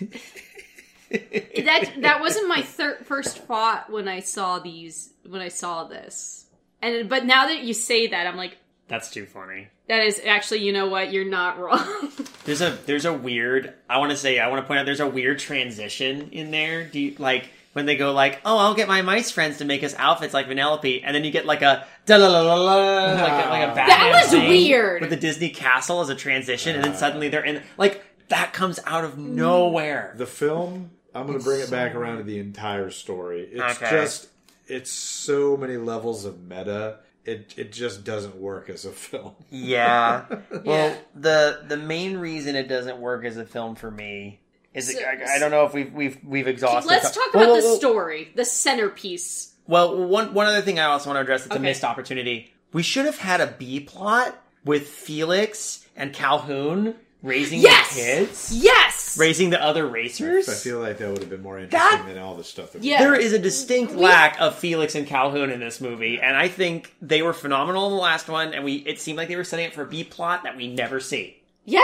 that 1.10 1.92
that 1.98 2.20
wasn't 2.20 2.48
my 2.48 2.62
thir- 2.62 2.98
first 3.04 3.38
thought 3.38 3.90
when 3.90 4.08
I 4.08 4.20
saw 4.20 4.58
these 4.58 5.10
when 5.28 5.40
I 5.40 5.48
saw 5.48 5.84
this. 5.84 6.46
And 6.82 7.08
but 7.08 7.24
now 7.26 7.46
that 7.48 7.62
you 7.62 7.74
say 7.74 8.08
that, 8.08 8.26
I'm 8.26 8.36
like, 8.36 8.56
That's 8.88 9.10
too 9.10 9.26
funny. 9.26 9.68
that 9.88 10.04
is 10.04 10.20
actually, 10.24 10.64
you 10.64 10.72
know 10.72 10.86
what? 10.88 11.12
You're 11.12 11.24
not 11.28 11.58
wrong. 11.58 12.10
There's 12.44 12.62
a 12.62 12.70
there's 12.86 13.04
a 13.04 13.12
weird. 13.12 13.74
I 13.88 13.98
want 13.98 14.10
to 14.12 14.16
say 14.16 14.38
I 14.38 14.48
want 14.48 14.62
to 14.62 14.66
point 14.66 14.80
out 14.80 14.86
there's 14.86 15.00
a 15.00 15.06
weird 15.06 15.38
transition 15.38 16.30
in 16.32 16.50
there. 16.50 16.84
Do 16.84 16.98
you 16.98 17.14
like 17.18 17.50
when 17.72 17.86
they 17.86 17.96
go 17.96 18.12
like, 18.12 18.40
oh, 18.44 18.58
I'll 18.58 18.74
get 18.74 18.88
my 18.88 19.02
mice 19.02 19.30
friends 19.30 19.58
to 19.58 19.64
make 19.64 19.84
us 19.84 19.94
outfits 19.96 20.34
like 20.34 20.46
Vanellope, 20.48 21.02
and 21.04 21.14
then 21.14 21.24
you 21.24 21.30
get 21.30 21.46
like 21.46 21.62
a 21.62 21.86
da 22.06 22.16
la 22.16 22.26
la 22.28 22.40
la 22.40 22.54
la 22.54 23.12
like 23.12 23.44
a, 23.46 23.48
like 23.48 23.70
a 23.70 23.74
Batman 23.74 24.12
was 24.12 24.30
thing 24.30 24.48
weird. 24.48 25.00
with 25.02 25.10
the 25.10 25.16
Disney 25.16 25.50
castle 25.50 26.00
as 26.00 26.08
a 26.08 26.14
transition, 26.16 26.74
and 26.74 26.82
then 26.84 26.92
uh. 26.92 26.96
suddenly 26.96 27.28
they're 27.28 27.44
in 27.44 27.62
like 27.78 28.04
that 28.28 28.52
comes 28.52 28.78
out 28.86 29.04
of 29.04 29.18
nowhere. 29.18 30.14
The 30.16 30.26
film, 30.26 30.90
I'm 31.14 31.26
going 31.26 31.38
to 31.38 31.44
bring 31.44 31.60
it 31.60 31.70
back 31.70 31.94
around 31.94 32.18
to 32.18 32.22
the 32.24 32.38
entire 32.38 32.90
story. 32.90 33.48
It's 33.52 33.82
Okay. 33.82 33.90
just, 33.90 34.28
it's 34.68 34.90
so 34.90 35.56
many 35.56 35.76
levels 35.76 36.24
of 36.24 36.40
meta. 36.40 36.98
It 37.24 37.54
it 37.56 37.72
just 37.72 38.02
doesn't 38.04 38.36
work 38.36 38.70
as 38.70 38.84
a 38.84 38.90
film. 38.92 39.34
Yeah. 39.50 40.26
Yeah. 40.52 40.60
Well, 40.64 40.96
the 41.14 41.64
the 41.68 41.76
main 41.76 42.18
reason 42.18 42.56
it 42.56 42.68
doesn't 42.68 42.98
work 42.98 43.24
as 43.24 43.36
a 43.36 43.44
film 43.44 43.74
for 43.76 43.90
me 43.90 44.39
is 44.74 44.92
So- 44.92 45.00
I, 45.00 45.36
I 45.36 45.38
don't 45.38 45.50
know 45.50 45.64
if 45.66 45.74
we've 45.74 45.92
we've 45.92 46.18
we've 46.24 46.46
exhausted. 46.48 46.88
Let's 46.88 47.10
talk 47.10 47.32
Whoa, 47.34 47.40
about 47.42 47.48
whoa, 47.54 47.60
the 47.60 47.68
whoa. 47.68 47.76
story, 47.76 48.32
the 48.34 48.44
centerpiece. 48.44 49.52
Well, 49.66 49.96
one 50.06 50.34
one 50.34 50.46
other 50.46 50.62
thing 50.62 50.78
I 50.78 50.84
also 50.84 51.10
want 51.10 51.16
to 51.18 51.20
address 51.22 51.44
that's 51.44 51.56
a 51.56 51.60
missed 51.60 51.84
opportunity. 51.84 52.52
We 52.72 52.82
should 52.82 53.04
have 53.06 53.18
had 53.18 53.40
a 53.40 53.46
B 53.48 53.80
plot 53.80 54.36
with 54.64 54.86
Felix 54.88 55.84
and 55.96 56.12
Calhoun 56.12 56.94
raising 57.22 57.60
Yes! 57.60 57.94
the 57.94 58.00
kids, 58.00 58.50
Yes. 58.64 59.16
raising 59.18 59.50
the 59.50 59.62
other 59.62 59.86
racers. 59.86 60.48
I 60.48 60.54
feel 60.54 60.78
like 60.78 60.96
that 60.98 61.08
would 61.10 61.18
have 61.18 61.28
been 61.28 61.42
more 61.42 61.58
interesting 61.58 61.98
That- 61.98 62.06
than 62.06 62.18
all 62.22 62.34
the 62.34 62.44
stuff 62.44 62.72
that. 62.72 62.82
Yeah. 62.82 62.98
There 63.00 63.14
is 63.14 63.32
a 63.32 63.38
distinct 63.38 63.94
lack 63.94 64.40
of 64.40 64.54
Felix 64.56 64.94
and 64.94 65.06
Calhoun 65.06 65.50
in 65.50 65.60
this 65.60 65.80
movie, 65.80 66.18
and 66.20 66.36
I 66.36 66.48
think 66.48 66.94
they 67.02 67.20
were 67.22 67.32
phenomenal 67.34 67.86
in 67.88 67.92
the 67.92 67.98
last 68.00 68.28
one. 68.28 68.54
And 68.54 68.64
we 68.64 68.76
it 68.76 69.00
seemed 69.00 69.18
like 69.18 69.28
they 69.28 69.36
were 69.36 69.44
setting 69.44 69.66
it 69.66 69.74
for 69.74 69.82
a 69.82 69.86
B 69.86 70.02
plot 70.04 70.44
that 70.44 70.56
we 70.56 70.68
never 70.72 71.00
see. 71.00 71.36
Yeah. 71.64 71.82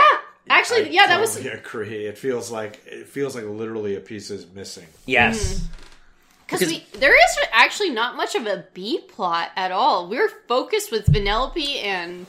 Actually, 0.49 0.87
I 0.87 0.91
yeah, 0.91 1.07
that 1.09 1.21
was 1.21 1.35
totally 1.35 1.55
agree. 1.55 2.07
It 2.07 2.19
feels 2.19 2.51
like 2.51 2.81
it 2.87 3.09
feels 3.09 3.35
like 3.35 3.45
literally 3.45 3.97
a 3.97 4.01
piece 4.01 4.31
is 4.31 4.47
missing. 4.55 4.87
Yes. 5.07 5.67
because 6.47 6.61
because- 6.61 6.73
we 6.93 6.99
there 7.01 7.15
is 7.15 7.37
actually 7.53 7.91
not 7.91 8.17
much 8.17 8.35
of 8.35 8.47
a 8.47 8.65
B 8.73 9.01
plot 9.09 9.51
at 9.57 9.73
all. 9.73 10.09
We're 10.09 10.29
focused 10.49 10.93
with 10.93 11.07
Vanellope 11.07 11.83
and 11.83 12.27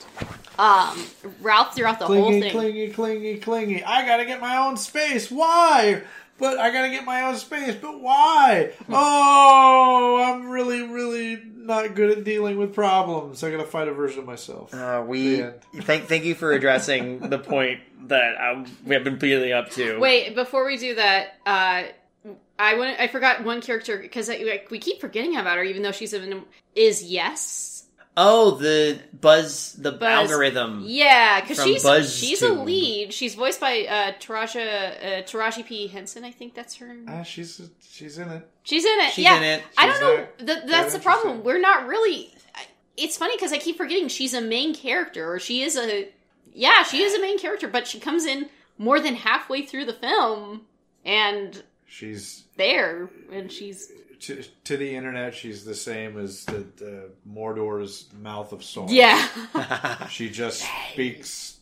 um 0.58 1.06
Ralph 1.40 1.74
throughout 1.76 2.00
the 2.00 2.06
whole 2.06 2.16
Clingy, 2.24 2.40
thing. 2.40 2.50
clingy, 2.50 2.88
clingy, 2.88 3.38
clingy. 3.38 3.84
I 3.84 4.04
gotta 4.04 4.24
get 4.24 4.40
my 4.40 4.56
own 4.56 4.76
space. 4.76 5.30
Why? 5.30 6.02
But 6.38 6.58
I 6.58 6.70
gotta 6.70 6.90
get 6.90 7.04
my 7.04 7.22
own 7.22 7.36
space. 7.36 7.74
But 7.74 8.00
why? 8.00 8.72
Oh, 8.90 10.22
I'm 10.24 10.48
really, 10.48 10.82
really 10.82 11.42
not 11.44 11.94
good 11.94 12.16
at 12.16 12.24
dealing 12.24 12.56
with 12.56 12.74
problems. 12.74 13.42
I 13.44 13.50
gotta 13.50 13.64
fight 13.64 13.88
a 13.88 13.92
version 13.92 14.20
of 14.20 14.26
myself. 14.26 14.72
Uh, 14.72 15.04
we 15.06 15.44
thank 15.80 16.04
thank 16.06 16.24
you 16.24 16.34
for 16.34 16.52
addressing 16.52 17.28
the 17.28 17.38
point 17.38 17.80
that 18.08 18.34
um, 18.40 18.66
we 18.84 18.94
have 18.94 19.04
been 19.04 19.18
building 19.18 19.52
up 19.52 19.70
to. 19.72 19.98
Wait, 19.98 20.34
before 20.34 20.64
we 20.64 20.76
do 20.76 20.94
that, 20.94 21.34
uh 21.44 21.82
I 22.58 22.74
went, 22.74 22.98
I 22.98 23.06
forgot 23.06 23.44
one 23.44 23.60
character 23.60 23.98
because 23.98 24.28
like, 24.28 24.68
we 24.70 24.80
keep 24.80 25.00
forgetting 25.00 25.36
about 25.36 25.58
her, 25.58 25.62
even 25.62 25.82
though 25.82 25.92
she's 25.92 26.12
in. 26.12 26.42
Is 26.74 27.02
yes. 27.04 27.67
Oh, 28.20 28.50
the 28.52 28.98
Buzz, 29.12 29.74
the 29.74 29.92
Buzz. 29.92 30.28
algorithm. 30.28 30.82
Yeah, 30.84 31.40
because 31.40 31.62
she's 31.62 31.84
Buzz 31.84 32.12
she's 32.12 32.42
a 32.42 32.52
lead. 32.52 33.12
She's 33.12 33.36
voiced 33.36 33.60
by 33.60 33.86
uh, 33.86 34.12
Taraja 34.18 35.20
uh, 35.20 35.22
Taraji 35.22 35.64
P 35.64 35.86
Henson. 35.86 36.24
I 36.24 36.32
think 36.32 36.52
that's 36.54 36.74
her. 36.76 36.96
Ah, 37.06 37.22
she's 37.22 37.62
she's 37.80 38.18
in 38.18 38.28
it. 38.28 38.48
She's 38.64 38.84
in 38.84 38.98
it. 38.98 39.12
She's 39.12 39.24
yeah, 39.24 39.36
in 39.36 39.44
it. 39.44 39.62
I 39.78 39.86
don't 39.86 40.00
know. 40.00 40.16
not 40.16 40.38
Th- 40.38 40.48
that 40.48 40.66
that's 40.66 40.94
the 40.94 40.98
problem. 40.98 41.44
We're 41.44 41.60
not 41.60 41.86
really. 41.86 42.34
It's 42.96 43.16
funny 43.16 43.36
because 43.36 43.52
I 43.52 43.58
keep 43.58 43.76
forgetting 43.76 44.08
she's 44.08 44.34
a 44.34 44.40
main 44.40 44.74
character, 44.74 45.32
or 45.32 45.38
she 45.38 45.62
is 45.62 45.76
a. 45.76 46.08
Yeah, 46.52 46.82
she 46.82 47.02
is 47.02 47.14
a 47.14 47.20
main 47.20 47.38
character, 47.38 47.68
but 47.68 47.86
she 47.86 48.00
comes 48.00 48.26
in 48.26 48.48
more 48.78 48.98
than 48.98 49.14
halfway 49.14 49.62
through 49.62 49.84
the 49.84 49.92
film, 49.92 50.62
and 51.04 51.62
She's 51.90 52.44
there, 52.56 53.08
and 53.32 53.50
she's 53.50 53.90
to, 54.20 54.42
to 54.64 54.76
the 54.76 54.94
internet. 54.94 55.34
She's 55.34 55.64
the 55.64 55.74
same 55.74 56.18
as 56.18 56.44
the, 56.44 56.64
the 56.76 57.10
Mordor's 57.30 58.06
mouth 58.20 58.52
of 58.52 58.60
Sauron. 58.60 58.88
yeah. 58.90 60.06
She 60.08 60.30
just 60.30 60.64
speaks 60.92 61.58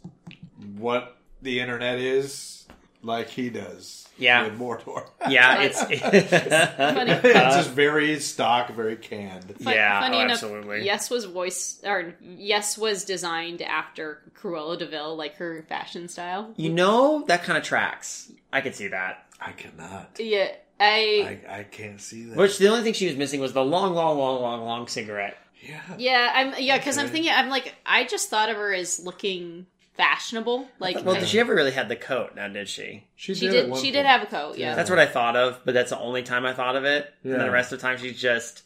what 0.76 1.16
the 1.42 1.60
internet 1.60 1.98
is 1.98 2.66
like 3.02 3.28
he 3.28 3.50
does. 3.50 4.08
Yeah. 4.18 4.44
with 4.44 4.58
Mordor. 4.58 5.06
yeah, 5.28 5.60
it's 5.62 5.78
funny. 5.82 7.10
it's 7.12 7.56
just 7.56 7.70
very 7.70 8.18
stock, 8.18 8.70
very 8.70 8.96
canned. 8.96 9.44
Fun- 9.62 9.74
Yeah, 9.74 9.98
oh, 9.98 10.00
funny 10.00 10.16
oh, 10.16 10.20
enough, 10.22 10.32
absolutely. 10.32 10.86
Yesss 10.86 11.10
was 11.10 11.24
voice 11.26 11.80
or 11.84 12.14
Yesss 12.24 12.78
was 12.78 13.04
designed 13.04 13.60
after 13.62 14.22
Cruella 14.34 14.78
de 14.78 14.86
Vil, 14.86 15.16
like 15.16 15.36
her 15.36 15.64
fashion 15.68 16.08
style. 16.08 16.52
you 16.56 16.70
know 16.72 17.24
that 17.28 17.42
kind 17.42 17.58
of 17.58 17.64
tracks. 17.64 18.32
I 18.52 18.60
could 18.62 18.74
see 18.74 18.88
that. 18.88 19.26
I 19.40 19.52
cannot. 19.52 20.18
Yeah, 20.18 20.52
I, 20.78 21.40
I, 21.48 21.58
I 21.60 21.62
can't 21.64 22.00
see 22.00 22.24
that. 22.26 22.36
Which 22.36 22.58
the 22.58 22.68
only 22.68 22.82
thing 22.82 22.92
she 22.92 23.06
was 23.06 23.16
missing 23.16 23.40
was 23.40 23.52
the 23.52 23.64
long, 23.64 23.94
long, 23.94 24.18
long, 24.18 24.42
long, 24.42 24.64
long 24.64 24.86
cigarette. 24.88 25.36
yeah. 25.62 25.80
yeah, 25.98 26.32
I'm 26.34 26.54
yeah, 26.62 26.76
because 26.78 26.98
I'm 26.98 27.08
thinking 27.08 27.32
I'm 27.34 27.48
like 27.48 27.74
I 27.86 28.04
just 28.04 28.28
thought 28.28 28.50
of 28.50 28.56
her 28.56 28.74
as 28.74 29.00
looking 29.00 29.66
fashionable. 29.94 30.68
Like 30.78 31.02
Well, 31.04 31.16
I- 31.16 31.24
she 31.24 31.40
ever 31.40 31.54
really 31.54 31.70
had 31.72 31.88
the 31.88 31.96
coat, 31.96 32.34
now 32.36 32.48
did 32.48 32.68
she? 32.68 33.04
She, 33.16 33.34
she 33.34 33.46
at 33.48 33.52
did 33.52 33.70
one 33.70 33.80
she 33.80 33.90
did 33.90 34.04
point. 34.04 34.06
have 34.08 34.22
a 34.22 34.26
coat, 34.26 34.58
yeah. 34.58 34.70
Yeah. 34.70 34.74
That's 34.76 34.90
what 34.90 34.98
I 34.98 35.06
thought 35.06 35.36
of, 35.36 35.60
but 35.64 35.72
that's 35.74 35.90
the 35.90 35.98
only 35.98 36.22
time 36.22 36.44
I 36.44 36.52
thought 36.52 36.76
of 36.76 36.84
it. 36.84 37.12
And 37.22 37.32
then 37.32 37.40
Yeah. 37.40 37.46
the 37.46 37.52
rest 37.52 37.72
of 37.72 37.80
the 37.80 37.82
time 37.86 37.96
she's 37.98 38.20
just 38.20 38.62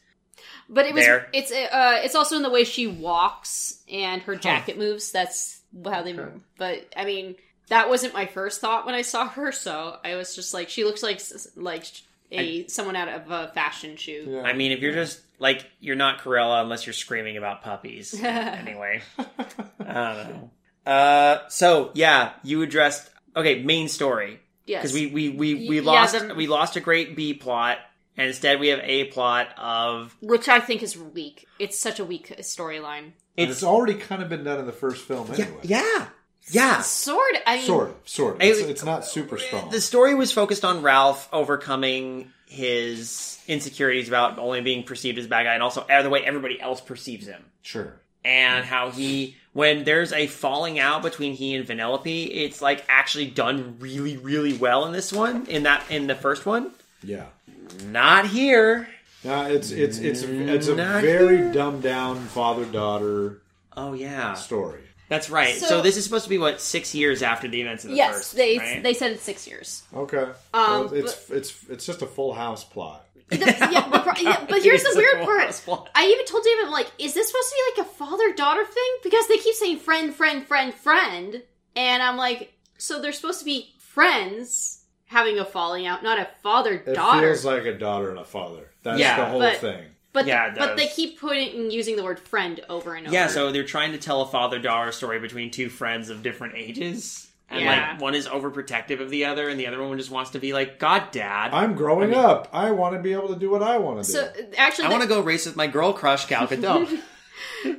But 0.69 0.87
it 0.87 0.95
was 0.95 1.05
There. 1.05 1.29
it's 1.33 1.53
uh 1.53 2.01
it's 2.03 2.17
also 2.17 2.37
in 2.37 2.43
the 2.43 2.51
way 2.51 2.65
she 2.65 2.87
walks 2.89 3.83
and 3.91 4.21
her 4.23 4.35
jacket 4.35 4.77
moves. 4.79 5.13
That's 5.13 5.61
how 5.85 6.03
they 6.03 6.13
move. 6.13 6.43
But 6.59 6.87
I 6.97 7.05
mean, 7.05 7.37
that 7.71 7.89
wasn't 7.89 8.13
my 8.15 8.27
first 8.27 8.61
thought 8.61 8.85
when 8.87 8.95
I 8.95 9.03
saw 9.03 9.27
her. 9.29 9.51
So 9.51 9.97
I 10.05 10.15
was 10.17 10.35
just 10.37 10.53
like, 10.55 10.69
she 10.69 10.85
looks 10.85 11.03
like 11.03 11.21
like 11.57 11.87
a 12.31 12.67
someone 12.69 12.95
out 12.95 13.09
of 13.09 13.31
a 13.31 13.49
fashion 13.55 13.97
shoot. 13.97 14.29
Yeah. 14.29 14.43
I 14.43 14.53
mean, 14.53 14.71
if 14.71 14.81
you're 14.81 14.93
just 14.93 15.21
like 15.39 15.67
you're 15.81 15.97
not 15.97 16.19
Cruella 16.21 16.63
unless 16.63 16.87
you're 16.87 16.93
screaming 16.93 17.37
about 17.37 17.63
puppies. 17.63 18.15
anyway, 18.23 19.03
I 19.19 19.25
don't 19.79 20.29
know. 20.31 20.51
Uh, 20.93 21.49
so 21.49 21.91
yeah, 21.95 22.33
you 22.45 22.63
addressed 22.63 23.11
okay 23.37 23.63
main 23.63 23.89
story 23.89 24.41
Yes, 24.67 24.83
because 24.83 24.95
we 24.95 25.07
we 25.09 25.29
we 25.31 25.69
we 25.69 25.77
Yeah, 25.81 25.83
lost 25.87 26.19
the- 26.29 26.35
we 26.35 26.47
lost 26.47 26.77
a 26.77 26.81
great 26.81 27.17
B 27.17 27.35
plot 27.35 27.79
and 28.17 28.29
instead 28.29 28.61
we 28.61 28.69
have 28.69 28.81
a 28.83 29.05
plot 29.07 29.49
of 29.59 30.15
which 30.21 30.49
I 30.49 30.61
think 30.61 30.83
is 30.83 30.97
weak. 30.97 31.47
It's 31.59 31.79
such 31.79 31.99
a 32.01 32.05
weak 32.05 32.35
storyline. 32.41 33.13
It's, 33.37 33.53
it's 33.53 33.65
already 33.65 33.95
kind 33.95 34.23
of 34.23 34.29
been 34.29 34.45
done 34.45 34.59
in 34.61 34.67
the 34.67 34.73
first 34.73 35.05
film 35.05 35.31
anyway. 35.33 35.59
yeah 35.63 35.81
yeah. 35.99 36.07
Sword. 36.83 37.37
I 37.47 37.57
mean, 37.57 37.67
Sort 37.67 38.09
sort. 38.09 38.43
It- 38.43 38.49
It's, 38.49 38.61
it's 38.61 38.85
not 38.85 39.05
super 39.05 39.39
strong. 39.39 39.71
The 39.71 39.81
story 39.81 40.15
was 40.15 40.33
focused 40.33 40.65
on 40.65 40.83
Ralph 40.83 41.29
overcoming 41.33 42.33
his 42.47 43.39
insecurities 43.47 44.09
about 44.09 44.39
only 44.39 44.61
being 44.61 44.83
perceived 44.85 45.19
as 45.19 45.27
a 45.27 45.29
bad 45.29 45.45
guy 45.45 45.55
and 45.55 45.63
also 45.63 45.85
the 46.03 46.11
way 46.11 46.23
everybody 46.25 46.61
else 46.61 46.81
perceives 46.81 47.27
him. 47.27 47.45
Sure. 47.63 47.93
and 48.25 48.65
how 48.65 48.91
he 48.91 49.37
when 49.53 49.83
there's 49.85 50.13
a 50.13 50.27
falling 50.29 50.79
out 50.79 51.03
between 51.03 51.33
he 51.35 51.55
and 51.55 51.67
Vanellope, 51.67 52.07
it's 52.33 52.61
like 52.63 52.85
actually 52.89 53.27
done 53.27 53.77
really, 53.81 54.17
really 54.17 54.53
well 54.53 54.85
in 54.87 54.93
this 54.93 55.13
one. 55.13 55.47
In 55.47 55.65
that 55.65 55.83
in 55.91 56.07
the 56.07 56.15
first 56.15 56.47
one. 56.47 56.71
Yeah. 57.03 57.27
Not 57.87 58.27
here. 58.27 58.89
No, 59.25 59.43
it's 59.47 59.71
it's 59.71 59.99
it's 59.99 60.23
it's 60.23 60.69
a 60.69 60.75
Not 60.77 61.03
very 61.03 61.37
here. 61.39 61.53
dumbed 61.53 61.83
down 61.83 62.21
father 62.27 62.65
daughter 62.65 63.41
Oh 63.77 63.93
yeah. 63.95 64.35
story. 64.35 64.81
That's 65.11 65.29
right. 65.29 65.57
So, 65.57 65.67
So- 65.67 65.83
this 65.83 65.97
is 65.99 66.05
supposed 66.05 66.25
to 66.25 66.31
be 66.31 66.39
what, 66.39 66.61
six 66.61 66.95
years 66.95 67.21
after 67.23 67.49
the 67.49 67.61
events 67.61 67.85
of 67.85 67.91
the 67.91 67.97
Yes, 67.97 68.15
first. 68.15 68.37
they 68.37 68.57
right? 68.59 68.83
they 68.83 68.95
said 68.95 69.11
it's 69.13 69.23
six 69.23 69.47
years. 69.47 69.83
Okay. 69.93 70.17
Um, 70.19 70.33
Well, 70.55 70.95
it's 70.95 71.29
it's 71.31 71.53
it's 71.69 71.85
just 71.85 72.01
a 72.01 72.07
full 72.07 72.33
house 72.33 72.65
plot. 72.65 73.05
The- 73.29 73.37
yeah, 73.39 73.89
but, 73.91 74.03
pro- 74.05 74.15
yeah, 74.23 74.45
but 74.49 74.63
here's 74.67 74.83
the 74.83 74.93
weird 74.97 75.23
part. 75.25 75.89
I 75.95 76.07
even 76.07 76.25
told 76.27 76.43
David, 76.45 76.65
I'm 76.65 76.71
like, 76.73 76.91
is 76.99 77.13
this 77.15 77.27
supposed 77.29 77.49
to 77.49 77.55
be 77.77 77.81
like 77.83 77.87
a 77.87 77.91
father 77.95 78.33
daughter 78.35 78.65
thing? 78.65 78.93
Because 79.05 79.27
they 79.29 79.37
keep 79.39 79.55
saying 79.55 79.79
friend, 79.79 80.15
friend, 80.15 80.47
friend, 80.47 80.73
friend. 80.73 81.43
And 81.77 82.03
I'm 82.03 82.17
like, 82.17 82.53
so 82.79 83.01
they're 83.03 83.13
supposed 83.13 83.39
to 83.41 83.45
be 83.45 83.73
friends 83.79 84.85
having 85.07 85.39
a 85.39 85.45
falling 85.45 85.87
out, 85.87 86.03
not 86.03 86.19
a 86.19 86.29
father 86.43 86.79
daughter. 86.79 87.27
It 87.27 87.33
feels 87.35 87.45
like 87.45 87.65
a 87.65 87.75
daughter 87.77 88.11
and 88.11 88.19
a 88.19 88.25
father. 88.25 88.71
That's 88.83 88.99
Yeah, 89.01 89.17
the 89.21 89.27
whole 89.27 89.41
but- 89.41 89.57
thing. 89.59 89.85
But 90.13 90.27
Yeah, 90.27 90.49
it 90.53 90.59
but 90.59 90.77
they 90.77 90.89
keep 90.89 91.21
putting 91.21 91.59
and 91.61 91.73
using 91.73 91.97
the 91.97 92.03
word 92.05 92.19
friend 92.19 92.61
over 92.69 92.95
and 92.95 93.07
over. 93.07 93.15
Yeah, 93.15 93.27
so 93.29 93.53
they're 93.53 93.65
trying 93.65 93.93
to 93.93 93.99
tell 93.99 94.23
a 94.23 94.27
father 94.27 94.59
daughter 94.59 94.93
story 94.93 95.19
between 95.21 95.51
two 95.51 95.69
friends 95.69 96.11
of 96.11 96.23
different 96.23 96.55
ages. 96.57 97.27
And 97.53 97.61
Yeah. 97.63 97.91
like 97.93 98.01
one 98.01 98.15
is 98.15 98.29
overprotective 98.29 99.01
of 99.01 99.11
the 99.11 99.25
other 99.25 99.49
and 99.49 99.59
the 99.59 99.67
other 99.67 99.83
one 99.83 99.99
just 99.99 100.11
wants 100.11 100.31
to 100.33 100.39
be 100.39 100.53
like, 100.53 100.79
God 100.79 101.11
dad. 101.11 101.53
I'm 101.53 101.75
growing 101.75 102.15
up. 102.15 102.49
I 102.53 102.71
want 102.71 102.95
to 102.95 103.03
be 103.03 103.13
able 103.13 103.29
to 103.29 103.37
do 103.37 103.51
what 103.51 103.61
I 103.63 103.77
want 103.79 104.05
to 104.05 104.13
do. 104.13 104.19
So 104.19 104.33
actually, 104.57 104.85
I 104.87 104.91
want 104.91 105.03
to 105.03 105.09
go 105.09 105.21
race 105.21 105.47
with 105.47 105.57
my 105.57 105.67
girl 105.67 105.93
crush 105.93 106.27
Gal 106.27 106.47
Gadot. 106.49 107.01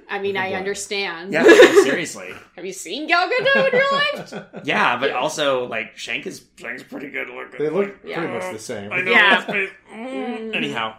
I 0.10 0.20
mean, 0.20 0.36
I 0.38 0.54
understand. 0.54 1.32
yeah, 1.34 1.44
seriously. 1.84 2.34
Have 2.58 2.66
you 2.66 2.74
seen 2.74 3.08
Gal 3.08 3.30
Gadot 3.30 3.68
in 3.74 3.80
your 3.80 3.92
life? 3.92 4.46
Yeah, 4.66 4.98
but 4.98 5.12
also 5.12 5.66
like 5.68 5.98
Shank 5.98 6.28
is 6.28 6.44
Shank's 6.58 6.84
pretty 6.84 7.10
good 7.10 7.30
looking. 7.30 7.58
they 7.58 7.70
look 7.70 7.96
Yeah. 8.04 8.18
pretty 8.20 8.34
much 8.34 8.52
the 8.54 8.60
same. 8.60 8.92
I 8.92 9.02
know. 9.02 9.12
Yeah. 9.12 9.44
but- 9.48 9.70
mm, 9.96 10.56
Anyhow, 10.56 10.96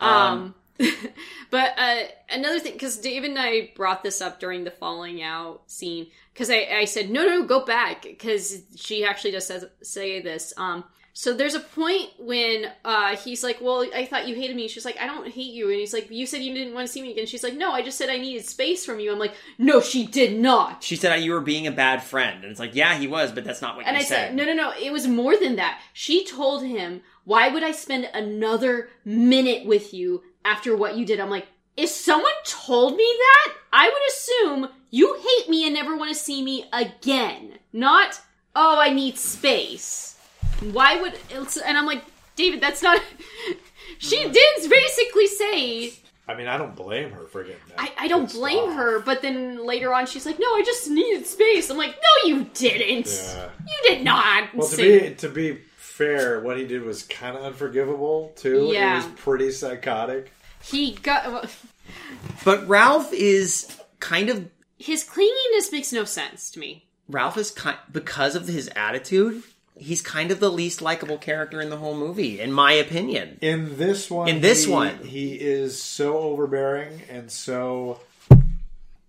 Um, 0.00 0.54
but 1.50 1.74
uh, 1.78 2.02
another 2.30 2.58
thing, 2.60 2.72
because 2.74 2.96
David 2.98 3.30
and 3.30 3.38
I 3.38 3.70
brought 3.74 4.02
this 4.02 4.20
up 4.20 4.40
during 4.40 4.64
the 4.64 4.70
falling 4.70 5.22
out 5.22 5.62
scene, 5.66 6.08
because 6.32 6.50
I, 6.50 6.66
I 6.72 6.84
said, 6.84 7.10
no, 7.10 7.26
no, 7.26 7.44
go 7.44 7.64
back, 7.64 8.02
because 8.02 8.62
she 8.76 9.04
actually 9.04 9.32
does 9.32 9.46
says, 9.46 9.64
say 9.82 10.20
this. 10.22 10.52
Um, 10.56 10.84
so 11.14 11.34
there's 11.34 11.56
a 11.56 11.60
point 11.60 12.10
when 12.20 12.70
uh, 12.84 13.16
he's 13.16 13.42
like, 13.42 13.60
well, 13.60 13.84
I 13.92 14.04
thought 14.04 14.28
you 14.28 14.36
hated 14.36 14.54
me. 14.54 14.68
She's 14.68 14.84
like, 14.84 14.96
I 15.00 15.06
don't 15.06 15.26
hate 15.26 15.52
you. 15.52 15.68
And 15.68 15.80
he's 15.80 15.92
like, 15.92 16.12
you 16.12 16.26
said 16.26 16.42
you 16.42 16.54
didn't 16.54 16.74
want 16.74 16.86
to 16.86 16.92
see 16.92 17.02
me 17.02 17.10
again. 17.10 17.26
She's 17.26 17.42
like, 17.42 17.56
no, 17.56 17.72
I 17.72 17.82
just 17.82 17.98
said 17.98 18.08
I 18.08 18.18
needed 18.18 18.46
space 18.46 18.86
from 18.86 19.00
you. 19.00 19.10
I'm 19.10 19.18
like, 19.18 19.34
no, 19.58 19.80
she 19.80 20.06
did 20.06 20.38
not. 20.38 20.84
she 20.84 20.94
said 20.94 21.16
you 21.16 21.32
were 21.32 21.40
being 21.40 21.66
a 21.66 21.72
bad 21.72 22.04
friend, 22.04 22.44
and 22.44 22.52
it's 22.52 22.60
like, 22.60 22.76
yeah, 22.76 22.96
he 22.96 23.08
was, 23.08 23.32
but 23.32 23.42
that's 23.42 23.60
not 23.60 23.74
what 23.74 23.84
And 23.86 23.96
you 23.96 24.02
I 24.02 24.04
said, 24.04 24.28
said. 24.28 24.36
no, 24.36 24.44
no, 24.44 24.54
no. 24.54 24.72
It 24.80 24.92
was 24.92 25.08
more 25.08 25.36
than 25.36 25.56
that. 25.56 25.80
She 25.92 26.24
told 26.24 26.62
him, 26.62 27.00
why 27.24 27.48
would 27.48 27.64
I 27.64 27.72
spend 27.72 28.08
another 28.14 28.88
minute 29.04 29.66
with 29.66 29.92
you 29.92 30.22
after 30.48 30.76
what 30.76 30.96
you 30.96 31.04
did? 31.04 31.20
I'm 31.20 31.30
like, 31.30 31.46
if 31.76 31.90
someone 31.90 32.32
told 32.44 32.96
me 32.96 33.04
that, 33.18 33.54
I 33.72 33.86
would 33.86 34.02
assume 34.08 34.68
you 34.90 35.14
hate 35.14 35.50
me 35.50 35.64
and 35.64 35.74
never 35.74 35.96
want 35.96 36.10
to 36.10 36.18
see 36.18 36.42
me 36.42 36.64
again. 36.72 37.58
Not, 37.72 38.20
oh, 38.56 38.80
I 38.80 38.90
need 38.90 39.18
space. 39.18 40.18
Why 40.72 41.00
would, 41.00 41.14
and 41.32 41.78
I'm 41.78 41.86
like, 41.86 42.02
David, 42.34 42.60
that's 42.60 42.82
not, 42.82 43.00
she 43.98 44.24
hmm. 44.24 44.32
did 44.32 44.70
basically 44.70 45.26
say, 45.26 45.92
I 46.26 46.34
mean, 46.34 46.46
I 46.46 46.58
don't 46.58 46.76
blame 46.76 47.10
her 47.12 47.26
for 47.26 47.42
getting 47.42 47.60
that. 47.68 47.78
I, 47.78 48.04
I 48.04 48.08
don't 48.08 48.30
blame 48.30 48.70
off. 48.70 48.76
her, 48.76 49.00
but 49.00 49.22
then 49.22 49.64
later 49.64 49.94
on 49.94 50.06
she's 50.06 50.26
like, 50.26 50.38
no, 50.38 50.46
I 50.46 50.62
just 50.64 50.88
needed 50.88 51.26
space. 51.26 51.70
I'm 51.70 51.78
like, 51.78 51.96
no, 51.96 52.28
you 52.28 52.50
didn't. 52.52 53.06
Yeah. 53.06 53.48
You 53.66 53.94
did 53.94 54.04
not. 54.04 54.54
Well, 54.54 54.68
to 54.68 54.76
be 54.76 55.14
to 55.14 55.28
be 55.30 55.58
fair, 55.76 56.40
what 56.40 56.58
he 56.58 56.66
did 56.66 56.82
was 56.82 57.02
kind 57.04 57.34
of 57.36 57.44
unforgivable 57.44 58.32
too. 58.36 58.68
Yeah. 58.72 58.92
It 58.92 58.96
was 58.96 59.06
pretty 59.16 59.50
psychotic. 59.50 60.30
He 60.62 60.92
got 60.92 61.50
But 62.44 62.66
Ralph 62.68 63.12
is 63.12 63.76
kind 64.00 64.28
of 64.30 64.48
his 64.78 65.04
clinginess 65.04 65.72
makes 65.72 65.92
no 65.92 66.04
sense 66.04 66.50
to 66.52 66.60
me. 66.60 66.84
Ralph 67.08 67.36
is 67.36 67.50
kind 67.50 67.78
because 67.90 68.34
of 68.36 68.46
his 68.48 68.68
attitude. 68.76 69.42
He's 69.76 70.02
kind 70.02 70.30
of 70.30 70.40
the 70.40 70.50
least 70.50 70.82
likable 70.82 71.18
character 71.18 71.60
in 71.60 71.70
the 71.70 71.76
whole 71.76 71.96
movie, 71.96 72.40
in 72.40 72.52
my 72.52 72.72
opinion. 72.72 73.38
In 73.40 73.76
this 73.78 74.10
one, 74.10 74.28
In 74.28 74.40
this 74.40 74.64
he- 74.64 74.70
one. 74.72 74.98
he 75.04 75.34
is 75.34 75.80
so 75.80 76.18
overbearing 76.18 77.02
and 77.08 77.30
so. 77.30 78.00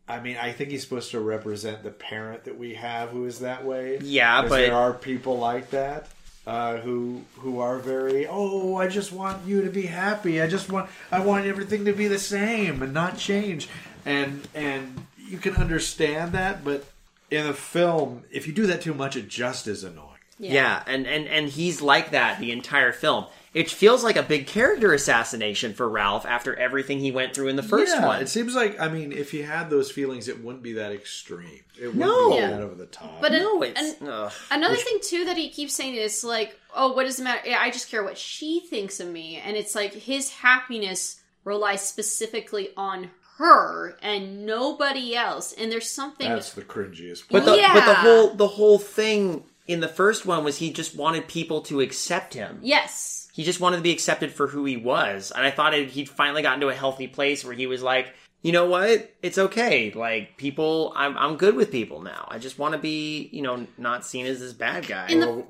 I 0.08 0.20
mean, 0.20 0.38
I 0.38 0.52
think 0.54 0.72
he's 0.72 0.82
supposed 0.82 1.12
to 1.12 1.20
represent 1.20 1.84
the 1.84 1.92
parent 1.92 2.46
that 2.46 2.58
we 2.58 2.74
have 2.76 3.10
who 3.10 3.26
is 3.26 3.40
that 3.40 3.64
way. 3.66 4.00
Yeah, 4.02 4.42
but- 4.44 4.50
there 4.58 4.76
are 4.76 4.94
people 4.94 5.38
like 5.38 5.70
that 5.72 6.08
uh, 6.48 6.78
who 6.78 7.22
who 7.38 7.60
are 7.60 7.78
very. 7.78 8.28
Oh, 8.28 8.76
I 8.78 8.88
just 8.88 9.12
want 9.12 9.46
you 9.46 9.62
to 9.64 9.70
be 9.70 9.84
happy. 9.84 10.42
I 10.42 10.48
just 10.48 10.72
want 10.72 10.90
I 11.12 11.20
want 11.20 11.46
everything 11.46 11.86
to 11.86 11.94
be 11.94 12.08
the 12.08 12.20
same 12.20 12.82
and 12.82 12.94
not 12.94 13.18
change. 13.18 13.70
And 14.06 14.48
and 14.56 15.06
you 15.18 15.38
can 15.38 15.56
understand 15.56 16.32
that, 16.34 16.64
but 16.64 16.86
in 17.30 17.46
a 17.46 17.54
film, 17.54 18.24
if 18.32 18.48
you 18.48 18.54
do 18.54 18.66
that 18.68 18.82
too 18.82 18.94
much, 18.94 19.16
it 19.16 19.28
just 19.28 19.68
is 19.68 19.84
annoying. 19.84 20.06
Yeah. 20.40 20.84
and, 20.88 21.06
and 21.06 21.28
and 21.28 21.50
he's 21.50 21.82
like 21.82 22.12
that 22.12 22.40
the 22.40 22.52
entire 22.52 22.92
film. 22.92 23.26
It 23.54 23.72
feels 23.72 24.04
like 24.04 24.16
a 24.16 24.22
big 24.24 24.46
character 24.46 24.94
assassination 24.94 25.74
for 25.74 25.90
Ralph 25.90 26.26
after 26.26 26.56
everything 26.56 27.00
he 27.00 27.12
went 27.12 27.34
through 27.34 27.48
in 27.48 27.56
the 27.56 27.64
first 27.64 27.96
yeah, 27.96 28.06
one. 28.06 28.22
It 28.22 28.30
seems 28.30 28.54
like 28.54 28.80
I 28.80 28.90
mean, 28.90 29.12
if 29.12 29.32
he 29.32 29.42
had 29.42 29.70
those 29.72 29.90
feelings, 29.90 30.28
it 30.28 30.44
wouldn't 30.44 30.62
be 30.64 30.74
that 30.74 30.92
extreme. 30.92 31.62
It 31.80 31.88
wouldn't 31.88 31.96
No. 31.98 32.30
be 32.32 32.36
Yeah. 32.38 32.52
that 32.52 32.62
over 32.62 32.76
the 32.76 32.86
top. 32.86 33.22
But 33.22 33.32
no, 33.32 33.64
and- 33.64 33.74
it's 33.76 34.02
ugh. 34.02 34.32
Another 34.52 34.76
thing 34.76 35.00
too 35.02 35.26
that 35.26 35.38
he 35.38 35.50
keeps 35.50 35.74
saying 35.74 35.96
is 35.96 36.24
like, 36.24 36.60
"Oh, 36.76 36.94
what 36.94 37.06
does 37.06 37.20
it 37.20 37.24
matter? 37.24 37.42
I 37.58 37.72
just 37.72 37.90
care 37.90 38.04
what 38.04 38.18
she 38.20 38.60
thinks 38.70 39.00
of 39.00 39.08
me." 39.08 39.38
And 39.44 39.58
it's 39.58 39.74
like 39.74 39.94
his 39.94 40.30
happiness 40.30 41.20
relies 41.44 41.82
specifically 41.88 42.70
on 42.78 43.10
her 43.38 43.98
and 44.04 44.46
nobody 44.46 45.16
else. 45.16 45.54
And 45.54 45.72
there's 45.72 45.90
something 45.90 46.30
that's 46.30 46.54
the 46.54 46.62
cringiest. 46.62 47.24
But 47.32 47.46
part. 47.46 47.58
the 47.58 47.68
but 47.74 47.86
the 47.86 47.96
whole 47.96 48.34
the 48.36 48.48
whole 48.48 48.78
thing 48.78 49.44
in 49.68 49.80
the 49.80 49.88
first 49.88 50.26
one 50.26 50.44
was 50.44 50.58
he 50.58 50.72
just 50.74 50.96
wanted 50.96 51.28
people 51.28 51.62
to 51.62 51.80
accept 51.82 52.34
him. 52.34 52.60
yes. 52.62 53.28
He 53.40 53.46
just 53.46 53.62
wanted 53.62 53.78
to 53.78 53.84
be 53.84 53.92
accepted 53.94 54.34
for 54.34 54.48
who 54.48 54.66
he 54.66 54.76
was, 54.76 55.32
and 55.34 55.46
I 55.46 55.50
thought 55.50 55.74
it, 55.74 55.88
he'd 55.92 56.10
finally 56.10 56.42
gotten 56.42 56.60
to 56.60 56.68
a 56.68 56.74
healthy 56.76 57.08
place 57.08 57.46
where 57.46 57.54
he 57.54 57.68
was 57.68 57.82
like, 57.82 58.14
you 58.42 58.52
know 58.52 58.66
what, 58.66 59.16
it's 59.22 59.38
okay. 59.38 59.92
Like 59.96 60.36
people, 60.36 60.92
I'm 60.94 61.18
I'm 61.18 61.38
good 61.38 61.56
with 61.56 61.72
people 61.72 62.02
now. 62.02 62.28
I 62.30 62.38
just 62.38 62.60
want 62.60 62.74
to 62.74 62.78
be, 62.78 63.30
you 63.32 63.42
know, 63.42 63.66
not 63.78 64.06
seen 64.06 64.26
as 64.26 64.42
this 64.42 64.52
bad 64.52 64.88
guy. 64.88 65.08
In 65.08 65.22
the- 65.22 65.28
Well, 65.28 65.48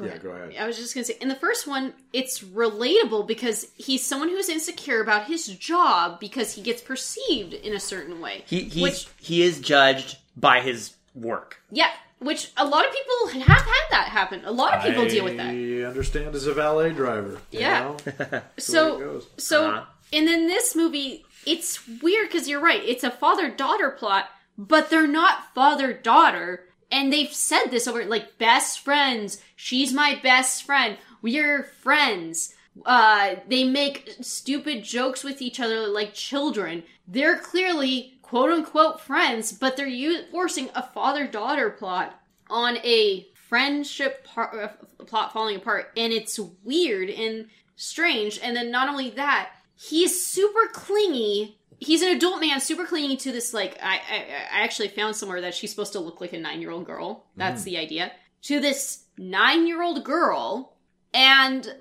uh, 0.00 0.04
yeah, 0.06 0.18
go 0.18 0.30
ahead. 0.30 0.56
I 0.58 0.66
was 0.66 0.76
just 0.76 0.92
gonna 0.92 1.04
say, 1.04 1.18
in 1.20 1.28
the 1.28 1.36
first 1.36 1.68
one, 1.68 1.92
it's 2.12 2.40
relatable 2.42 3.28
because 3.28 3.68
he's 3.76 4.04
someone 4.04 4.28
who's 4.28 4.48
insecure 4.48 5.00
about 5.00 5.26
his 5.26 5.46
job 5.46 6.18
because 6.18 6.54
he 6.54 6.62
gets 6.62 6.82
perceived 6.82 7.52
in 7.52 7.74
a 7.74 7.80
certain 7.80 8.20
way. 8.20 8.42
he 8.48 8.64
he's 8.64 8.82
which, 8.82 9.08
he 9.20 9.42
is 9.42 9.60
judged 9.60 10.18
by 10.36 10.58
his 10.62 10.94
work. 11.14 11.62
yeah, 11.70 11.90
which 12.20 12.52
a 12.56 12.64
lot 12.66 12.86
of 12.86 12.92
people 12.92 13.42
have 13.42 13.62
had 13.62 13.86
that 13.90 14.08
happen. 14.08 14.42
A 14.44 14.52
lot 14.52 14.74
of 14.74 14.82
people 14.82 15.06
deal 15.06 15.24
with 15.24 15.36
that. 15.38 15.48
I 15.48 15.82
understand 15.88 16.34
as 16.34 16.46
a 16.46 16.54
valet 16.54 16.92
driver. 16.92 17.38
you 17.50 17.60
Yeah. 17.60 17.80
know? 17.80 17.96
That's 18.04 18.16
the 18.18 18.32
way 18.32 18.38
it 18.38 18.62
So, 18.62 19.22
so, 19.38 19.70
Uh-huh. 19.70 19.84
and 20.12 20.26
then 20.28 20.46
this 20.46 20.76
movie, 20.76 21.24
it's 21.46 21.86
weird 22.02 22.28
because 22.28 22.48
you're 22.48 22.60
right. 22.60 22.82
It's 22.84 23.04
a 23.04 23.10
father 23.10 23.50
daughter 23.50 23.90
plot, 23.90 24.28
but 24.58 24.90
they're 24.90 25.06
not 25.06 25.54
father 25.54 25.92
daughter. 25.92 26.64
And 26.92 27.12
they've 27.12 27.32
said 27.32 27.66
this 27.70 27.86
over 27.88 28.04
like 28.04 28.36
best 28.38 28.80
friends. 28.80 29.40
She's 29.56 29.92
my 29.92 30.18
best 30.22 30.64
friend. 30.64 30.98
We're 31.22 31.62
friends. 31.62 32.54
Uh, 32.84 33.36
they 33.48 33.64
make 33.64 34.10
stupid 34.20 34.84
jokes 34.84 35.22
with 35.24 35.40
each 35.40 35.60
other 35.60 35.86
like 35.86 36.14
children. 36.14 36.82
They're 37.06 37.38
clearly 37.38 38.18
quote 38.30 38.50
unquote 38.50 39.00
friends, 39.00 39.50
but 39.52 39.76
they're 39.76 39.88
u- 39.88 40.22
forcing 40.30 40.70
a 40.76 40.82
father 40.84 41.26
daughter 41.26 41.68
plot 41.68 42.16
on 42.48 42.76
a 42.78 43.26
friendship 43.48 44.24
par- 44.24 44.72
uh, 45.00 45.04
plot 45.04 45.32
falling 45.32 45.56
apart, 45.56 45.90
and 45.96 46.12
it's 46.12 46.38
weird 46.62 47.10
and 47.10 47.48
strange. 47.74 48.38
And 48.40 48.54
then 48.54 48.70
not 48.70 48.88
only 48.88 49.10
that, 49.10 49.50
he's 49.74 50.24
super 50.24 50.68
clingy. 50.72 51.58
He's 51.80 52.02
an 52.02 52.16
adult 52.16 52.40
man, 52.40 52.60
super 52.60 52.86
clingy 52.86 53.16
to 53.16 53.32
this. 53.32 53.52
Like, 53.52 53.76
I, 53.82 53.96
I, 53.96 54.16
I 54.52 54.62
actually 54.62 54.88
found 54.88 55.16
somewhere 55.16 55.40
that 55.40 55.54
she's 55.54 55.70
supposed 55.70 55.94
to 55.94 56.00
look 56.00 56.20
like 56.20 56.32
a 56.32 56.38
nine-year-old 56.38 56.86
girl. 56.86 57.26
That's 57.36 57.64
the 57.64 57.78
idea. 57.78 58.12
To 58.42 58.60
this 58.60 59.06
nine-year-old 59.18 60.04
girl, 60.04 60.76
and 61.12 61.74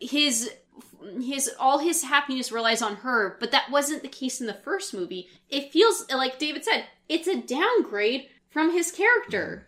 his 0.00 0.50
his 1.20 1.50
all 1.58 1.78
his 1.78 2.02
happiness 2.04 2.52
relies 2.52 2.82
on 2.82 2.96
her 2.96 3.36
but 3.40 3.50
that 3.52 3.70
wasn't 3.70 4.02
the 4.02 4.08
case 4.08 4.40
in 4.40 4.46
the 4.46 4.54
first 4.54 4.92
movie 4.94 5.28
it 5.48 5.72
feels 5.72 6.04
like 6.14 6.38
david 6.38 6.64
said 6.64 6.84
it's 7.08 7.26
a 7.28 7.40
downgrade 7.42 8.26
from 8.50 8.72
his 8.72 8.90
character 8.92 9.66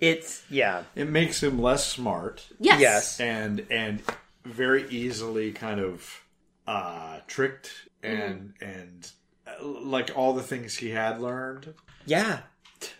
It's 0.00 0.42
yeah, 0.50 0.84
It 0.94 1.08
makes 1.08 1.42
him 1.42 1.60
less 1.60 1.86
smart 1.86 2.46
yes 2.58 2.80
yes, 2.80 3.20
and 3.20 3.66
and 3.70 4.02
very 4.44 4.88
easily 4.90 5.52
kind 5.52 5.80
of 5.80 6.22
uh 6.66 7.20
tricked 7.26 7.70
and 8.02 8.52
and 8.60 9.10
uh, 9.46 9.64
like 9.64 10.10
all 10.16 10.32
the 10.34 10.42
things 10.42 10.76
he 10.76 10.90
had 10.90 11.20
learned. 11.20 11.74
yeah. 12.04 12.40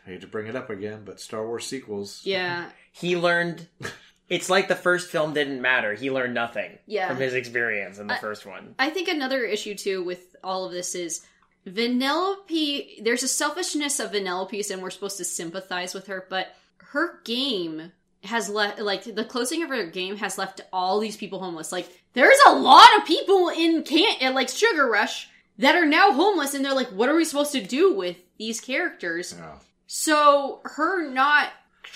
I 0.06 0.10
hate 0.10 0.20
to 0.22 0.26
bring 0.26 0.46
it 0.46 0.56
up 0.56 0.70
again, 0.70 1.02
but 1.04 1.20
Star 1.20 1.46
Wars 1.46 1.66
sequels. 1.66 2.22
yeah 2.24 2.70
He 2.92 3.16
learned. 3.16 3.68
It's 4.28 4.50
like 4.50 4.66
the 4.68 4.74
first 4.74 5.08
film 5.10 5.34
didn't 5.34 5.62
matter. 5.62 5.94
He 5.94 6.10
learned 6.10 6.34
nothing 6.34 6.78
Yeah. 6.86 7.08
from 7.08 7.18
his 7.18 7.34
experience 7.34 7.98
in 7.98 8.06
the 8.08 8.14
I- 8.14 8.18
first 8.18 8.44
one. 8.46 8.74
i 8.78 8.90
think 8.90 9.08
another 9.08 9.44
issue 9.44 9.74
too 9.74 10.02
with 10.02 10.34
all 10.42 10.64
of 10.66 10.72
this 10.72 10.94
is 10.94 11.24
vanellope 11.66 13.02
there's 13.04 13.22
a 13.22 13.28
selfishness 13.28 14.00
of 14.00 14.12
vanellope's 14.12 14.70
and 14.70 14.82
we're 14.82 14.90
supposed 14.90 15.16
to 15.18 15.24
sympathize 15.24 15.94
with 15.94 16.06
her 16.06 16.26
but 16.30 16.54
her 16.78 17.20
game 17.24 17.92
has 18.24 18.48
left 18.48 18.78
like 18.80 19.02
the 19.04 19.24
closing 19.24 19.62
of 19.62 19.68
her 19.68 19.86
game 19.86 20.16
has 20.16 20.38
left 20.38 20.60
all 20.72 20.98
these 21.00 21.16
people 21.16 21.38
homeless 21.38 21.72
like 21.72 21.88
there's 22.14 22.38
a 22.46 22.52
lot 22.54 22.88
of 22.98 23.04
people 23.06 23.48
in 23.50 23.82
can 23.82 24.16
uh, 24.22 24.32
like 24.32 24.48
sugar 24.48 24.86
rush 24.88 25.28
that 25.58 25.74
are 25.74 25.86
now 25.86 26.12
homeless 26.12 26.54
and 26.54 26.64
they're 26.64 26.74
like 26.74 26.88
what 26.88 27.08
are 27.08 27.16
we 27.16 27.24
supposed 27.24 27.52
to 27.52 27.62
do 27.62 27.92
with 27.94 28.16
these 28.38 28.60
characters 28.60 29.34
Yeah. 29.36 29.54
so 29.86 30.60
her 30.64 31.08
not 31.10 31.50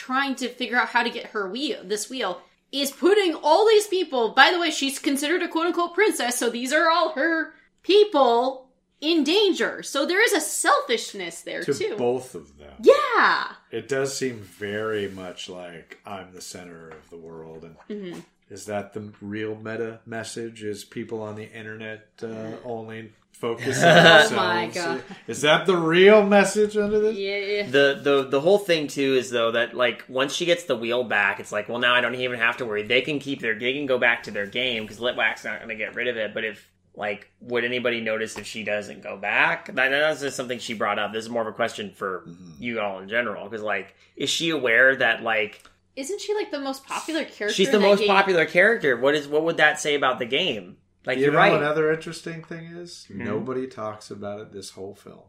trying 0.06 0.34
to 0.34 0.48
figure 0.48 0.78
out 0.80 0.88
how 0.94 1.02
to 1.02 1.10
get 1.18 1.26
her 1.34 1.44
wheel 1.54 1.78
this 1.84 2.08
wheel 2.10 2.32
is 2.72 2.90
putting 2.90 3.34
all 3.34 3.66
these 3.68 3.86
people 3.96 4.30
by 4.30 4.50
the 4.52 4.58
way 4.62 4.70
she's 4.70 4.98
considered 4.98 5.42
a 5.42 5.48
quote 5.48 5.66
unquote 5.66 5.94
princess 5.94 6.38
so 6.38 6.48
these 6.48 6.72
are 6.72 6.88
all 6.90 7.08
her 7.12 7.52
people 7.82 8.68
in 9.00 9.24
danger 9.24 9.82
so 9.82 10.04
there 10.06 10.22
is 10.22 10.32
a 10.32 10.40
selfishness 10.40 11.42
there 11.42 11.62
To 11.64 11.74
too 11.74 11.96
both 11.96 12.34
of 12.34 12.56
them. 12.58 12.74
yeah 12.82 13.52
It 13.70 13.88
does 13.88 14.16
seem 14.16 14.36
very 14.40 15.08
much 15.08 15.48
like 15.48 15.98
I'm 16.06 16.32
the 16.32 16.40
center 16.54 16.88
of 16.90 17.04
the 17.10 17.16
world, 17.16 17.64
and 17.64 17.76
Mm-hmm. 17.88 18.20
Is 18.50 18.66
that 18.66 18.92
the 18.92 19.12
real 19.20 19.54
meta 19.56 20.00
message? 20.06 20.62
Is 20.62 20.84
people 20.84 21.22
on 21.22 21.36
the 21.36 21.50
internet 21.50 22.08
uh, 22.22 22.52
only 22.64 23.12
focus 23.32 23.78
on 23.82 23.88
Oh 23.88 23.94
themselves? 24.02 24.32
my 24.32 24.66
God. 24.74 25.02
Is 25.26 25.40
that 25.42 25.64
the 25.66 25.76
real 25.76 26.26
message 26.26 26.76
under 26.76 26.98
this? 26.98 27.16
yeah 27.16 27.36
yeah. 27.38 27.62
The 27.70 28.00
the 28.02 28.28
the 28.28 28.40
whole 28.40 28.58
thing 28.58 28.88
too 28.88 29.14
is 29.14 29.30
though 29.30 29.52
that 29.52 29.74
like 29.74 30.04
once 30.08 30.34
she 30.34 30.44
gets 30.46 30.64
the 30.64 30.76
wheel 30.76 31.04
back, 31.04 31.38
it's 31.40 31.52
like 31.52 31.68
well 31.68 31.78
now 31.78 31.94
I 31.94 32.00
don't 32.00 32.14
even 32.16 32.38
have 32.40 32.56
to 32.58 32.66
worry. 32.66 32.82
They 32.82 33.00
can 33.02 33.18
keep 33.20 33.40
their 33.40 33.58
they 33.58 33.72
can 33.72 33.86
go 33.86 33.98
back 33.98 34.24
to 34.24 34.30
their 34.30 34.46
game 34.46 34.82
because 34.82 34.98
Litwak's 34.98 35.44
not 35.44 35.58
going 35.58 35.68
to 35.68 35.76
get 35.76 35.94
rid 35.94 36.08
of 36.08 36.16
it. 36.16 36.34
But 36.34 36.44
if 36.44 36.68
like 36.96 37.30
would 37.40 37.64
anybody 37.64 38.00
notice 38.00 38.36
if 38.36 38.46
she 38.46 38.64
doesn't 38.64 39.02
go 39.02 39.16
back? 39.16 39.66
That, 39.66 39.90
that's 39.90 40.20
just 40.20 40.36
something 40.36 40.58
she 40.58 40.74
brought 40.74 40.98
up. 40.98 41.12
This 41.12 41.24
is 41.24 41.30
more 41.30 41.42
of 41.42 41.48
a 41.48 41.52
question 41.52 41.92
for 41.94 42.26
you 42.58 42.80
all 42.80 42.98
in 42.98 43.08
general 43.08 43.44
because 43.48 43.62
like 43.62 43.94
is 44.16 44.28
she 44.28 44.50
aware 44.50 44.96
that 44.96 45.22
like 45.22 45.62
isn't 45.96 46.20
she 46.20 46.34
like 46.34 46.50
the 46.50 46.60
most 46.60 46.86
popular 46.86 47.24
character 47.24 47.54
she's 47.54 47.70
the 47.70 47.78
that 47.78 47.84
most 47.84 47.98
game? 48.00 48.08
popular 48.08 48.44
character? 48.46 48.96
What 48.96 49.14
is 49.14 49.26
what 49.28 49.44
would 49.44 49.56
that 49.58 49.80
say 49.80 49.94
about 49.94 50.18
the 50.18 50.26
game? 50.26 50.76
Like 51.06 51.18
You 51.18 51.24
you're 51.24 51.32
know, 51.32 51.38
right. 51.38 51.52
another 51.52 51.92
interesting 51.92 52.42
thing 52.44 52.64
is 52.66 53.06
Hmm? 53.06 53.24
nobody 53.24 53.66
talks 53.66 54.10
about 54.10 54.40
it 54.40 54.52
this 54.52 54.70
whole 54.70 54.94
film. 54.94 55.22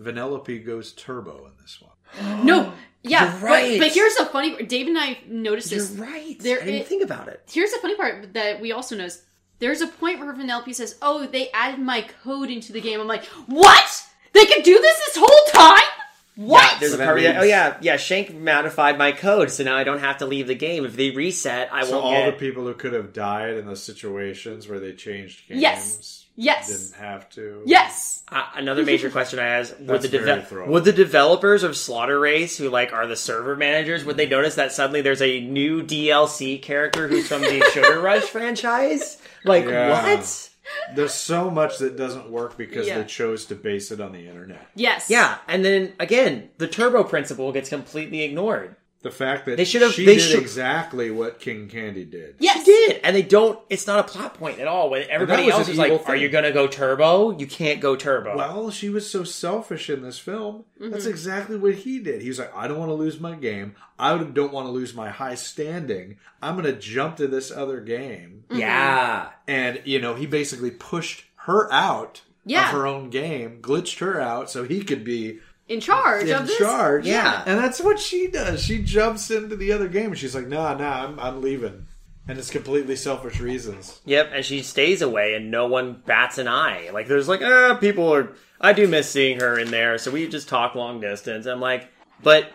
Vanellope 0.00 0.64
goes 0.66 0.92
turbo 0.92 1.46
in 1.46 1.52
this 1.62 1.80
one. 1.80 2.44
no 2.46 2.72
yeah 3.02 3.32
You're 3.38 3.48
right. 3.50 3.78
but, 3.78 3.86
but 3.86 3.92
here's 3.94 4.16
a 4.16 4.26
funny 4.26 4.62
david 4.64 4.90
and 4.90 4.98
i 4.98 5.18
noticed 5.28 5.70
this. 5.70 5.90
you're 5.96 6.06
this 6.06 6.12
right. 6.14 6.36
there 6.40 6.60
I 6.60 6.64
didn't 6.64 6.80
it- 6.82 6.86
think 6.88 7.02
about 7.04 7.28
it. 7.28 7.42
Here's 7.50 7.70
the 7.72 7.78
funny 7.78 7.96
part 7.96 8.32
that 8.34 8.60
we 8.60 8.72
also 8.72 8.96
noticed. 8.96 9.22
There's 9.60 9.80
a 9.80 9.86
point 9.86 10.18
where 10.18 10.32
Vanellope 10.34 10.74
says, 10.74 10.96
"Oh, 11.00 11.26
they 11.26 11.48
added 11.52 11.78
my 11.80 12.02
code 12.24 12.50
into 12.50 12.72
the 12.72 12.80
game." 12.80 13.00
I'm 13.00 13.06
like, 13.06 13.24
"What? 13.46 14.04
They 14.32 14.44
could 14.46 14.64
do 14.64 14.78
this 14.80 14.98
this 15.06 15.16
whole 15.16 15.52
time? 15.52 15.88
What?" 16.36 16.62
Yeah, 16.72 16.78
there's 16.80 16.92
So 16.92 16.96
a 16.96 16.98
that 16.98 17.04
part. 17.06 17.16
means- 17.20 17.36
oh 17.38 17.42
yeah, 17.44 17.76
yeah. 17.80 17.96
Shank 17.96 18.34
modified 18.34 18.98
my 18.98 19.12
code, 19.12 19.50
so 19.50 19.62
now 19.64 19.76
I 19.76 19.84
don't 19.84 20.00
have 20.00 20.18
to 20.18 20.26
leave 20.26 20.46
the 20.46 20.54
game. 20.54 20.84
If 20.84 20.96
they 20.96 21.10
reset, 21.10 21.68
I 21.72 21.84
So 21.84 21.92
won't 21.92 22.04
all 22.04 22.12
get. 22.12 22.38
the 22.38 22.46
people 22.46 22.64
who 22.64 22.74
could 22.74 22.92
have 22.92 23.12
died 23.12 23.54
in 23.56 23.66
the 23.66 23.76
situations 23.76 24.68
where 24.68 24.80
they 24.80 24.92
changed 24.92 25.48
games 25.48 25.60
Yes. 25.60 26.20
Yes. 26.36 26.66
didn't 26.90 27.00
have 27.00 27.28
to. 27.30 27.62
yes. 27.64 28.22
Uh, 28.32 28.42
another 28.56 28.82
major 28.82 29.08
question 29.10 29.38
I 29.38 29.46
ask: 29.46 29.72
Would 29.78 30.02
the 30.02 30.08
That's 30.08 30.50
deve- 30.50 30.66
would 30.66 30.82
the 30.84 30.92
developers 30.92 31.62
of 31.62 31.76
Slaughter 31.76 32.18
Race, 32.18 32.58
who 32.58 32.68
like 32.70 32.92
are 32.92 33.06
the 33.06 33.14
server 33.14 33.54
managers, 33.54 34.04
would 34.04 34.16
they 34.16 34.26
notice 34.26 34.56
that 34.56 34.72
suddenly 34.72 35.02
there's 35.02 35.22
a 35.22 35.40
new 35.40 35.82
DLC 35.82 36.60
character 36.60 37.06
who's 37.06 37.28
from 37.28 37.42
the 37.42 37.60
Sugar 37.72 38.00
Rush 38.00 38.24
franchise? 38.24 39.18
Like 39.44 39.66
Yeah. 39.66 39.90
what? 40.16 40.50
There's 40.94 41.14
so 41.14 41.50
much 41.50 41.78
that 41.78 41.96
doesn't 41.96 42.30
work 42.30 42.56
because 42.56 42.86
Yeah. 42.86 42.98
they 42.98 43.04
chose 43.04 43.44
to 43.46 43.54
base 43.54 43.90
it 43.90 44.00
on 44.00 44.12
the 44.12 44.26
internet. 44.28 44.66
Yes. 44.74 45.10
Yeah, 45.10 45.38
and 45.48 45.64
then 45.64 45.92
again, 45.98 46.50
the 46.58 46.68
turbo 46.68 47.04
principle 47.04 47.52
gets 47.52 47.68
completely 47.68 48.22
ignored. 48.22 48.76
The 49.04 49.10
fact 49.10 49.44
that 49.46 49.56
They 49.58 49.64
should've- 49.66 49.92
she 49.92 50.04
they 50.06 50.14
did 50.16 50.22
should- 50.30 50.40
exactly 50.40 51.10
what 51.10 51.38
King 51.38 51.68
Candy 51.68 52.04
did. 52.04 52.36
Yes. 52.40 52.64
She 52.64 52.72
did, 52.72 53.00
and 53.04 53.14
they 53.14 53.20
don't. 53.22 53.58
It's 53.68 53.86
not 53.86 54.00
a 54.00 54.02
plot 54.02 54.34
point 54.34 54.58
at 54.58 54.66
all. 54.66 54.88
When 54.90 55.06
everybody 55.10 55.48
else 55.50 55.68
is 55.68 55.76
like, 55.76 55.92
evil 55.92 56.02
"Are 56.06 56.16
you 56.16 56.30
gonna 56.30 56.52
go 56.52 56.66
turbo? 56.66 57.38
You 57.38 57.46
can't 57.46 57.80
go 57.80 57.96
turbo." 57.96 58.34
Well, 58.36 58.70
she 58.70 58.88
was 58.88 59.08
so 59.08 59.22
selfish 59.22 59.90
in 59.90 60.02
this 60.02 60.18
film. 60.18 60.64
Mm-hmm. 60.80 60.90
That's 60.90 61.04
exactly 61.06 61.56
what 61.58 61.74
he 61.74 61.98
did. 61.98 62.22
He 62.22 62.28
was 62.28 62.38
like, 62.38 62.50
I 62.56 62.66
don't 62.66 62.78
want 62.78 62.88
to 62.88 62.94
lose 62.94 63.20
my 63.20 63.34
game. 63.34 63.76
I 63.98 64.16
don't 64.16 64.52
want 64.52 64.66
to 64.66 64.72
lose 64.72 64.94
my 64.94 65.10
high 65.10 65.34
standing. 65.34 66.16
I'm 66.42 66.54
going 66.60 66.64
to 66.74 66.80
jump 66.80 67.16
to 67.18 67.28
this 67.28 67.50
other 67.52 67.80
game. 67.80 68.44
yeah, 68.50 69.28
And, 69.46 69.80
you 69.84 70.00
know, 70.00 70.14
he 70.14 70.26
basically 70.26 70.70
pushed 70.70 71.24
her 71.46 71.70
out 71.72 72.22
Yeah. 72.46 72.64
of 72.66 72.72
her 72.72 72.86
own 72.86 73.10
game, 73.10 73.58
glitched 73.60 73.98
her 74.00 74.20
out 74.20 74.50
so 74.50 74.64
he 74.64 74.82
could 74.82 75.04
be 75.04 75.40
in 75.68 75.80
charge 75.80 76.28
in 76.28 76.34
of 76.36 76.46
this. 76.46 76.58
charge. 76.58 77.06
Yeah. 77.06 77.42
and 77.46 77.58
that's 77.58 77.80
what 77.80 77.98
she 77.98 78.28
does. 78.28 78.62
She 78.62 78.82
jumps 78.82 79.30
into 79.30 79.56
the 79.56 79.72
other 79.72 79.88
game 79.88 80.06
and 80.06 80.18
she's 80.18 80.34
like, 80.34 80.46
"Nah, 80.46 80.74
nah, 80.74 81.04
I'm, 81.04 81.18
I'm 81.18 81.40
leaving," 81.42 81.86
and 82.28 82.38
it's 82.38 82.50
completely 82.50 82.96
selfish 82.96 83.40
reasons. 83.40 84.00
Yep, 84.04 84.30
and 84.34 84.44
she 84.44 84.62
stays 84.62 85.02
away, 85.02 85.34
and 85.34 85.50
no 85.50 85.66
one 85.66 86.02
bats 86.06 86.38
an 86.38 86.48
eye. 86.48 86.90
Like, 86.92 87.08
there's 87.08 87.28
like, 87.28 87.42
ah, 87.42 87.74
people 87.80 88.12
are. 88.12 88.32
I 88.60 88.72
do 88.72 88.86
miss 88.88 89.10
seeing 89.10 89.40
her 89.40 89.58
in 89.58 89.70
there, 89.70 89.98
so 89.98 90.10
we 90.10 90.26
just 90.28 90.48
talk 90.48 90.74
long 90.74 91.00
distance. 91.00 91.46
I'm 91.46 91.60
like, 91.60 91.88
but 92.22 92.50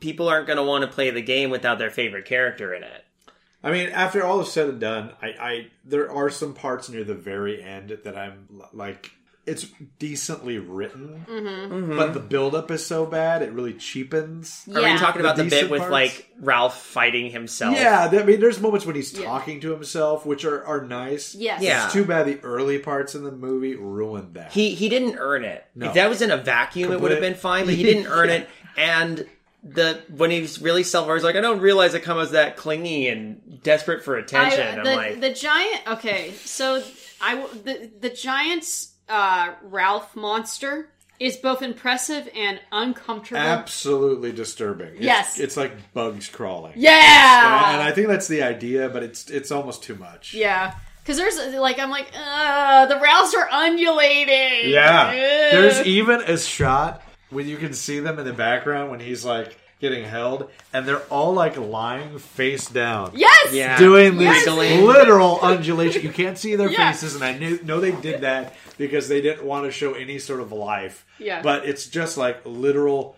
people 0.00 0.28
aren't 0.28 0.46
going 0.46 0.56
to 0.56 0.62
want 0.62 0.82
to 0.82 0.88
play 0.88 1.10
the 1.10 1.20
game 1.22 1.50
without 1.50 1.78
their 1.78 1.90
favorite 1.90 2.24
character 2.24 2.72
in 2.74 2.82
it. 2.82 3.04
I 3.62 3.70
mean, 3.70 3.90
after 3.90 4.24
all 4.24 4.40
is 4.40 4.50
said 4.50 4.68
and 4.70 4.80
done, 4.80 5.12
I, 5.20 5.26
I 5.28 5.66
there 5.84 6.10
are 6.10 6.30
some 6.30 6.54
parts 6.54 6.88
near 6.88 7.04
the 7.04 7.14
very 7.14 7.62
end 7.62 7.98
that 8.04 8.16
I'm 8.16 8.48
like, 8.72 9.10
it's 9.50 9.66
decently 9.98 10.58
written, 10.58 11.24
Mm-hmm. 11.28 11.96
but 11.96 12.14
the 12.14 12.20
buildup 12.20 12.70
is 12.70 12.86
so 12.86 13.04
bad 13.06 13.42
it 13.42 13.52
really 13.52 13.74
cheapens. 13.74 14.68
Are 14.74 14.82
we 14.82 14.96
talking 14.98 15.20
about 15.20 15.36
the, 15.36 15.44
bit 15.44 15.68
with 15.70 15.80
parts? 15.80 15.92
like 15.92 16.30
Ralph 16.40 16.80
fighting 16.80 17.30
himself? 17.30 17.74
Yeah, 17.76 18.08
I 18.12 18.22
mean, 18.22 18.40
there's 18.40 18.60
moments 18.60 18.86
when 18.86 18.96
he's 18.96 19.12
Yeah. 19.18 19.26
talking 19.26 19.60
to 19.60 19.72
himself, 19.72 20.24
which 20.24 20.44
are, 20.44 20.64
are 20.64 20.82
nice. 20.84 21.34
Yes. 21.34 21.62
Yeah. 21.62 21.84
It's 21.84 21.92
too 21.92 22.04
bad 22.04 22.26
the 22.26 22.38
early 22.40 22.78
parts 22.78 23.14
in 23.14 23.24
the 23.24 23.32
movie 23.32 23.74
ruined 23.74 24.34
that. 24.34 24.52
He 24.52 24.74
he 24.74 24.88
didn't 24.88 25.16
earn 25.18 25.44
it. 25.44 25.64
No. 25.74 25.86
If 25.88 25.94
that 25.94 26.08
was 26.08 26.22
in 26.22 26.30
a 26.30 26.36
vacuum, 26.36 26.92
it 26.92 27.00
would 27.00 27.10
have 27.10 27.20
been 27.20 27.34
fine. 27.34 27.66
But 27.66 27.74
he 27.74 27.82
didn't 27.90 28.06
earn 28.06 28.28
Yeah. 28.28 28.34
it. 28.36 28.48
And 28.76 29.26
the 29.62 30.00
when 30.08 30.30
he's 30.30 30.60
really 30.62 30.82
self 30.84 31.04
aware, 31.04 31.16
he's 31.16 31.24
like, 31.24 31.36
I 31.36 31.40
don't 31.42 31.60
realize 31.60 31.94
I 31.94 31.98
come 31.98 32.18
as 32.18 32.30
that 32.30 32.56
clingy 32.56 33.08
and 33.08 33.60
desperate 33.62 34.02
for 34.04 34.16
attention. 34.16 34.60
I, 34.66 34.70
I'm 34.78 34.84
the, 34.84 34.96
like, 34.96 35.20
the 35.20 35.32
giant. 35.34 35.80
Okay, 35.88 36.32
so 36.44 36.82
I 37.20 37.36
the 37.64 37.90
the 38.00 38.08
giant's 38.10 38.89
uh, 39.10 39.54
Ralph 39.62 40.14
monster 40.16 40.88
is 41.18 41.36
both 41.36 41.60
impressive 41.60 42.28
and 42.34 42.58
uncomfortable. 42.72 43.40
Absolutely 43.42 44.32
disturbing. 44.32 44.94
It's, 44.94 45.02
Yes. 45.04 45.38
it's 45.38 45.56
like 45.56 45.92
bugs 45.92 46.28
crawling. 46.28 46.72
yeah, 46.76 47.72
and 47.74 47.82
I 47.82 47.92
think 47.92 48.08
that's 48.08 48.28
the 48.28 48.42
idea, 48.42 48.88
but 48.88 49.02
it's 49.02 49.28
it's 49.28 49.50
almost 49.50 49.82
too 49.82 49.96
much. 49.96 50.32
yeah. 50.34 50.74
Because 51.02 51.16
there's 51.16 51.36
like 51.56 51.78
I'm 51.78 51.90
like, 51.90 52.10
uh, 52.14 52.86
the 52.86 52.96
Ralphs 53.00 53.34
are 53.34 53.48
undulating. 53.50 54.70
Yeah. 54.70 55.08
Ugh. 55.08 55.14
There's 55.14 55.86
even 55.86 56.20
a 56.22 56.36
shot 56.38 57.02
when 57.30 57.48
you 57.48 57.56
can 57.56 57.72
see 57.72 58.00
them 58.00 58.18
in 58.18 58.24
the 58.26 58.32
background 58.32 58.90
when 58.90 59.00
he's 59.00 59.24
like 59.24 59.56
getting 59.80 60.04
held, 60.04 60.50
and 60.72 60.86
they're 60.86 61.02
all 61.10 61.32
like 61.32 61.56
lying 61.56 62.18
face 62.18 62.68
down. 62.68 63.12
yes, 63.14 63.52
Yeah. 63.52 63.78
Doing 63.78 64.16
this 64.18 64.44
Wiggling. 64.46 64.84
literal 64.84 65.40
undulation. 65.40 66.02
You 66.02 66.10
can't 66.10 66.36
see 66.38 66.54
their 66.56 66.70
Yeah. 66.70 66.92
faces, 66.92 67.14
and 67.14 67.24
I 67.24 67.36
knew 67.38 67.58
know 67.64 67.80
they 67.80 67.92
did 67.92 68.20
that 68.20 68.54
because 68.78 69.08
they 69.08 69.20
didn't 69.20 69.44
want 69.44 69.64
to 69.64 69.70
show 69.70 69.94
any 69.94 70.18
sort 70.18 70.40
of 70.40 70.52
life. 70.52 71.04
Yeah. 71.18 71.42
But 71.42 71.66
it's 71.66 71.86
just 71.86 72.16
like 72.18 72.40
literal 72.44 73.16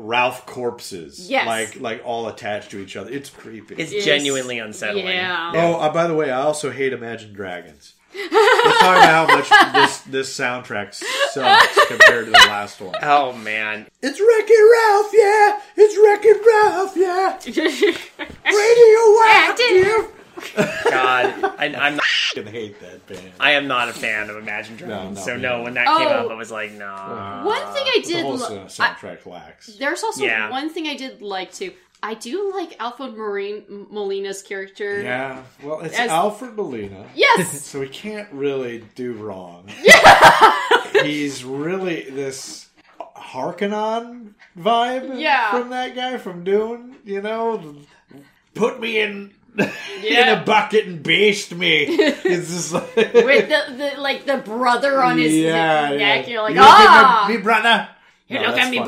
Ralph 0.00 0.46
corpses. 0.46 1.28
Yes. 1.28 1.44
Like 1.46 1.80
like 1.80 2.02
all 2.04 2.28
attached 2.28 2.70
to 2.70 2.78
each 2.80 2.94
other. 2.96 3.10
It's 3.10 3.30
creepy. 3.30 3.74
it's 3.76 3.92
Yes. 3.92 4.04
genuinely 4.04 4.58
unsettling. 4.60 5.06
Yeah. 5.08 5.52
Oh, 5.54 5.74
uh, 5.74 5.92
by 5.92 6.06
the 6.06 6.14
way, 6.14 6.30
I 6.30 6.40
also 6.42 6.70
hate 6.70 6.92
Imagine 6.92 7.32
Dragons. 7.32 7.94
Let's 8.14 8.78
talk 8.80 8.96
about 8.96 9.28
how 9.28 9.36
much 9.36 9.48
this 9.74 9.98
this 10.02 10.38
soundtrack 10.38 10.94
sucks 10.94 11.86
compared 11.88 12.26
to 12.26 12.30
the 12.30 12.38
last 12.38 12.80
one. 12.80 12.94
Oh 13.02 13.32
man. 13.34 13.86
It's 14.02 14.20
Wreck-It 14.20 14.64
Ralph, 14.76 15.12
yeah. 15.12 15.60
It's 15.76 15.96
Wreck-It 16.02 16.40
Ralph, 16.46 16.96
yeah. 16.96 17.38
Radioactive. 18.88 20.14
God, 20.90 21.54
I, 21.58 21.64
I'm 21.66 21.96
not, 21.96 22.04
I 22.04 22.34
fucking 22.34 22.46
hate 22.52 22.80
that 22.80 23.04
band. 23.08 23.32
I 23.40 23.52
am 23.52 23.66
not 23.66 23.88
a 23.88 23.92
fan 23.92 24.30
of 24.30 24.36
Imagine 24.36 24.76
Dragons. 24.76 25.18
no, 25.18 25.24
so 25.24 25.34
me 25.36 25.42
no, 25.42 25.62
when 25.64 25.74
that 25.74 25.86
came 25.98 26.06
Oh. 26.06 26.26
up, 26.26 26.30
I 26.30 26.34
was 26.34 26.50
like, 26.52 26.70
no. 26.72 26.86
Uh, 26.86 27.42
one 27.42 27.60
thing 27.74 27.84
I 27.86 28.00
The 28.04 28.12
did 28.12 28.22
whole 28.24 28.36
lo- 28.36 28.68
sa- 28.68 28.94
soundtrack 28.94 29.26
lacks. 29.26 29.66
There's 29.78 30.02
also 30.04 30.24
Yeah. 30.24 30.48
one 30.50 30.70
thing 30.70 30.86
I 30.86 30.96
did 30.96 31.20
like 31.22 31.52
too. 31.52 31.72
I 32.02 32.14
do 32.14 32.52
like 32.54 32.76
Alfred 32.80 33.14
Marine 33.14 33.64
Molina's 33.90 34.42
character. 34.42 35.02
Yeah, 35.02 35.42
well, 35.62 35.80
it's 35.80 35.98
As- 35.98 36.10
Alfred 36.10 36.54
Molina, 36.54 37.06
Yes. 37.14 37.62
so 37.66 37.80
we 37.80 37.88
can't 37.88 38.28
really 38.32 38.84
do 38.94 39.14
wrong. 39.14 39.68
He's 41.02 41.44
really 41.44 42.02
this 42.10 42.68
Harkonnen 43.16 44.34
vibe 44.58 45.20
Yeah. 45.20 45.50
from 45.50 45.70
that 45.70 45.94
guy 45.94 46.18
from 46.18 46.44
Dune, 46.44 46.96
you 47.04 47.20
know? 47.20 47.76
Put 48.54 48.80
me 48.80 49.00
in 49.00 49.34
in 50.04 50.28
a 50.28 50.42
bucket 50.44 50.86
and 50.86 51.02
baste 51.02 51.54
me. 51.54 51.84
It's 51.88 52.48
just 52.48 52.72
like 52.72 52.94
With 52.96 53.48
the, 53.48 53.74
the 53.94 54.00
like 54.00 54.24
the 54.24 54.38
brother 54.38 55.02
on 55.02 55.18
his 55.18 55.34
yeah, 55.34 55.90
neck, 55.90 56.26
yeah. 56.26 56.32
you're 56.32 56.42
like, 56.42 56.54
You 56.54 56.60
ah, 56.62 57.26
me, 57.28 57.36
me 57.36 57.42
brother. 57.42 57.88
you 58.28 58.38
No, 58.40 58.46
look 58.48 58.58
at 58.58 58.70
me, 58.70 58.78
funny. 58.78 58.86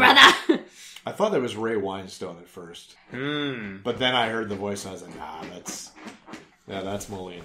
brother. 0.48 0.59
I 1.10 1.12
thought 1.12 1.32
that 1.32 1.40
was 1.42 1.56
Ray 1.56 1.74
Winstone 1.74 2.38
at 2.40 2.48
first, 2.48 2.96
Hmm. 3.10 3.78
but 3.82 3.98
then 3.98 4.14
I 4.14 4.28
heard 4.28 4.48
the 4.48 4.54
voice 4.56 4.84
and 4.84 4.90
I 4.90 4.92
was 4.92 5.02
like, 5.02 5.16
nah, 5.16 5.42
that's 5.52 5.90
yeah, 6.68 6.82
that's 6.82 7.08
Molina. 7.08 7.42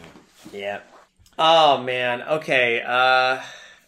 Yep. 0.53 0.87
Oh 1.39 1.81
man. 1.81 2.21
Okay. 2.21 2.81
Uh, 2.85 3.41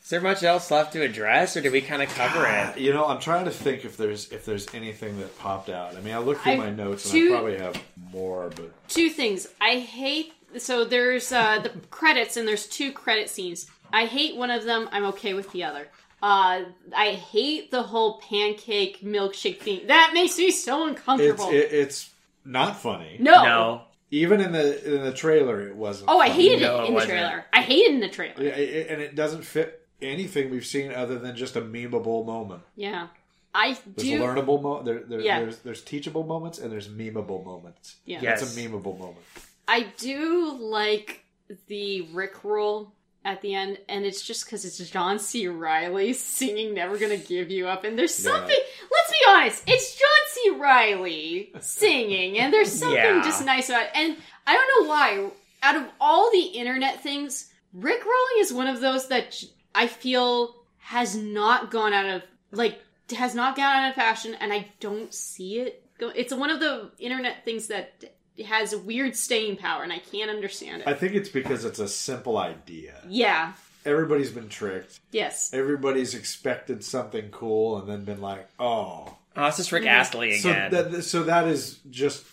is 0.03 0.09
there 0.09 0.21
much 0.21 0.41
else 0.43 0.71
left 0.71 0.93
to 0.93 1.01
address, 1.03 1.55
or 1.57 1.61
did 1.61 1.71
we 1.73 1.81
kind 1.81 2.01
of 2.01 2.09
cover 2.09 2.45
it? 2.47 2.77
You 2.79 2.93
know, 2.93 3.05
I'm 3.05 3.19
trying 3.19 3.45
to 3.45 3.51
think 3.51 3.85
if 3.85 3.97
there's 3.97 4.31
if 4.31 4.45
there's 4.45 4.65
anything 4.73 5.19
that 5.19 5.37
popped 5.37 5.69
out. 5.69 5.95
I 5.95 6.01
mean, 6.01 6.13
I 6.13 6.17
looked 6.19 6.41
through 6.41 6.53
I- 6.53 6.57
my 6.57 6.69
notes 6.71 7.13
and 7.13 7.23
I 7.25 7.31
probably 7.31 7.57
have 7.59 7.81
more, 8.11 8.49
but 8.55 8.71
two 8.89 9.09
things. 9.09 9.47
I 9.61 9.79
hate 9.79 10.33
so 10.57 10.85
there's 10.85 11.31
uh, 11.31 11.59
the 11.59 11.69
credits 11.91 12.35
and 12.37 12.47
there's 12.47 12.65
two 12.67 12.91
credit 12.91 13.29
scenes. 13.29 13.67
I 13.93 14.05
hate 14.05 14.35
one 14.35 14.49
of 14.49 14.63
them. 14.65 14.89
I'm 14.91 15.05
okay 15.05 15.33
with 15.33 15.51
the 15.51 15.63
other. 15.63 15.87
Uh, 16.21 16.63
I 16.95 17.11
hate 17.11 17.69
the 17.71 17.83
whole 17.83 18.19
pancake 18.21 19.01
milkshake 19.01 19.59
thing. 19.59 19.87
That 19.87 20.11
makes 20.13 20.37
me 20.37 20.49
so 20.51 20.87
it's 20.87 20.89
uncomfortable. 20.99 21.49
it, 21.49 21.71
it's 21.71 22.09
not 22.43 22.77
funny. 22.77 23.17
no. 23.19 23.43
No. 23.43 23.81
Even 24.09 24.39
in 24.39 24.53
the 24.53 24.95
in 24.95 25.03
the 25.03 25.11
trailer, 25.11 25.67
it 25.67 25.75
wasn't. 25.75 26.09
Oh, 26.09 26.17
I 26.19 26.29
funny. 26.29 26.43
hated 26.43 26.61
No, 26.61 26.77
it 26.77 26.79
it 26.79 26.85
in 26.85 26.85
the 26.87 26.93
wasn't. 26.93 27.11
trailer. 27.11 27.45
I 27.51 27.61
hated 27.61 27.91
it 27.91 27.93
in 27.95 27.99
the 27.99 28.07
trailer. 28.09 28.41
Yeah, 28.43 28.49
it- 28.51 28.69
it- 28.69 28.87
and 28.89 29.01
it 29.01 29.15
doesn't 29.15 29.41
fit 29.43 29.85
anything 30.01 30.49
we've 30.49 30.65
seen 30.65 30.93
other 30.93 31.19
than 31.19 31.35
just 31.35 31.57
a 31.57 31.61
memeable 31.61 32.25
moment. 32.25 32.63
Yeah. 32.77 33.07
I 33.53 33.73
There's 33.97 34.07
do. 34.09 34.19
learnable 34.21 34.61
mo- 34.61 34.81
there, 34.83 34.99
there, 34.99 35.19
Yeah. 35.19 35.39
there's 35.41 35.57
there's 35.59 35.81
teachable 35.81 36.23
moments 36.23 36.57
and 36.57 36.71
there's 36.71 36.87
memeable 36.87 37.43
moments. 37.43 37.95
Yeah. 38.05 38.19
Yes. 38.21 38.41
It's 38.41 38.55
a 38.55 38.59
memeable 38.59 38.97
moment. 38.97 39.25
I 39.67 39.87
do 39.97 40.53
like 40.57 41.25
the 41.67 42.07
Rickroll 42.13 42.91
at 43.27 43.41
the 43.41 43.53
end, 43.53 43.77
and 43.89 44.05
it's 44.05 44.21
just 44.23 44.45
because 44.45 44.63
it's 44.65 44.77
John 44.89 45.19
C. 45.19 45.47
Reilly 45.47 46.13
singing 46.13 46.73
"Never 46.73 46.97
Gonna 46.97 47.17
Give 47.17 47.51
You 47.51 47.67
Up," 47.67 47.83
and 47.83 47.99
there's 47.99 48.17
Yeah. 48.23 48.31
something. 48.31 48.55
Let's 48.91 49.11
be 49.11 49.17
honest, 49.27 49.63
it's 49.67 49.95
John 49.95 50.07
C. 50.29 50.49
Reilly 50.51 51.51
singing, 51.59 52.39
and 52.39 52.53
there's 52.53 52.71
something 52.79 52.95
Yeah. 52.97 53.21
just 53.23 53.45
nice 53.45 53.69
about 53.69 53.83
it. 53.87 53.91
And 53.93 54.17
I 54.47 54.53
don't 54.53 54.83
know 54.83 54.89
why. 54.89 55.29
Out 55.61 55.75
of 55.75 55.83
all 55.99 56.31
the 56.31 56.39
internet 56.41 57.03
things, 57.03 57.51
Rickrolling 57.77 58.39
is 58.39 58.53
one 58.53 58.67
of 58.67 58.79
those 58.79 59.07
that 59.09 59.43
I 59.75 59.87
feel 59.87 60.55
has 60.79 61.15
not 61.15 61.69
gone 61.69 61.93
out 61.93 62.05
of 62.05 62.21
like 62.51 62.79
has 63.15 63.35
not 63.35 63.55
gone 63.55 63.75
out 63.83 63.89
of 63.89 63.95
fashion, 63.95 64.35
and 64.39 64.53
I 64.53 64.71
don't 64.79 65.13
see 65.13 65.59
it. 65.59 65.83
Go- 65.99 66.09
it's 66.15 66.33
one 66.33 66.49
of 66.49 66.59
the 66.59 66.91
internet 66.99 67.43
things 67.43 67.67
that 67.67 68.03
has 68.45 68.73
a 68.73 68.77
weird 68.77 69.15
staying 69.15 69.57
power, 69.57 69.83
and 69.83 69.91
I 69.91 69.99
can't 69.99 70.29
understand 70.29 70.81
it. 70.81 70.87
I 70.87 70.93
think 70.93 71.13
it's 71.13 71.29
because 71.29 71.65
it's 71.65 71.79
a 71.79 71.87
simple 71.87 72.37
idea. 72.37 73.01
yeah. 73.07 73.53
Everybody's 73.85 74.31
been 74.31 74.49
tricked. 74.49 74.99
Yes. 75.11 75.53
Everybody's 75.53 76.13
expected 76.13 76.83
something 76.83 77.29
cool 77.29 77.79
and 77.79 77.87
then 77.87 78.03
been 78.03 78.19
like, 78.19 78.49
oh. 78.59 79.15
Oh, 79.37 79.45
it's 79.45 79.55
just 79.55 79.71
Rick 79.71 79.83
mm-hmm. 79.83 79.89
Astley 79.89 80.39
So 80.39 80.49
again. 80.49 80.71
that 80.71 81.03
so 81.03 81.23
that 81.23 81.47
is 81.47 81.79
just 81.89 82.25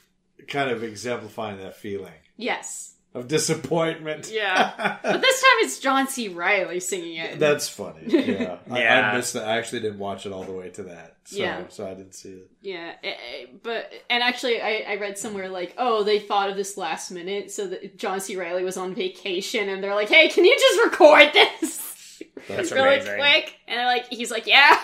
kind 0.48 0.70
of 0.70 0.82
exemplifying 0.82 1.58
that 1.58 1.76
feeling 1.76 2.12
Yes. 2.36 2.93
Of 3.14 3.28
disappointment. 3.28 4.28
Yeah. 4.32 4.98
but 5.02 5.20
this 5.20 5.40
time 5.40 5.50
it's 5.60 5.78
John 5.78 6.08
C. 6.08 6.26
Reilly 6.28 6.80
singing 6.80 7.16
it. 7.16 7.38
That's 7.38 7.68
funny. 7.68 8.00
Yeah. 8.06 8.56
I, 8.70 8.78
Yeah. 8.82 9.10
I 9.12 9.16
missed 9.16 9.34
that. 9.34 9.46
I 9.46 9.56
actually 9.56 9.82
didn't 9.82 10.00
watch 10.00 10.26
it 10.26 10.32
all 10.32 10.42
the 10.42 10.50
way 10.52 10.70
to 10.70 10.82
that. 10.84 11.16
So, 11.24 11.36
Yeah. 11.38 11.62
so 11.68 11.86
I 11.86 11.94
didn't 11.94 12.14
see 12.16 12.30
it. 12.30 12.50
yeah. 12.60 12.94
eh, 13.04 13.08
eh, 13.10 13.46
But 13.62 13.92
and 14.10 14.20
actually, 14.22 14.60
I, 14.60 14.84
I 14.88 14.96
read 14.96 15.16
somewhere 15.16 15.48
like, 15.48 15.74
oh, 15.78 16.02
they 16.02 16.18
thought 16.18 16.50
of 16.50 16.56
this 16.56 16.76
last 16.76 17.12
minute, 17.12 17.52
so 17.52 17.68
that 17.68 17.96
John 17.98 18.20
C. 18.20 18.34
Reilly 18.36 18.64
was 18.64 18.76
on 18.76 18.94
vacation, 18.96 19.68
and 19.68 19.82
they're 19.82 19.94
like, 19.94 20.08
hey, 20.08 20.28
can 20.28 20.44
you 20.44 20.56
just 20.58 20.84
record 20.84 21.28
this 21.32 22.22
That's 22.48 22.72
really 22.72 22.96
amazing. 22.96 23.16
quick? 23.16 23.54
And 23.68 23.78
they're 23.78 23.86
like, 23.86 24.06
he's 24.08 24.32
like, 24.32 24.46
yeah. 24.48 24.76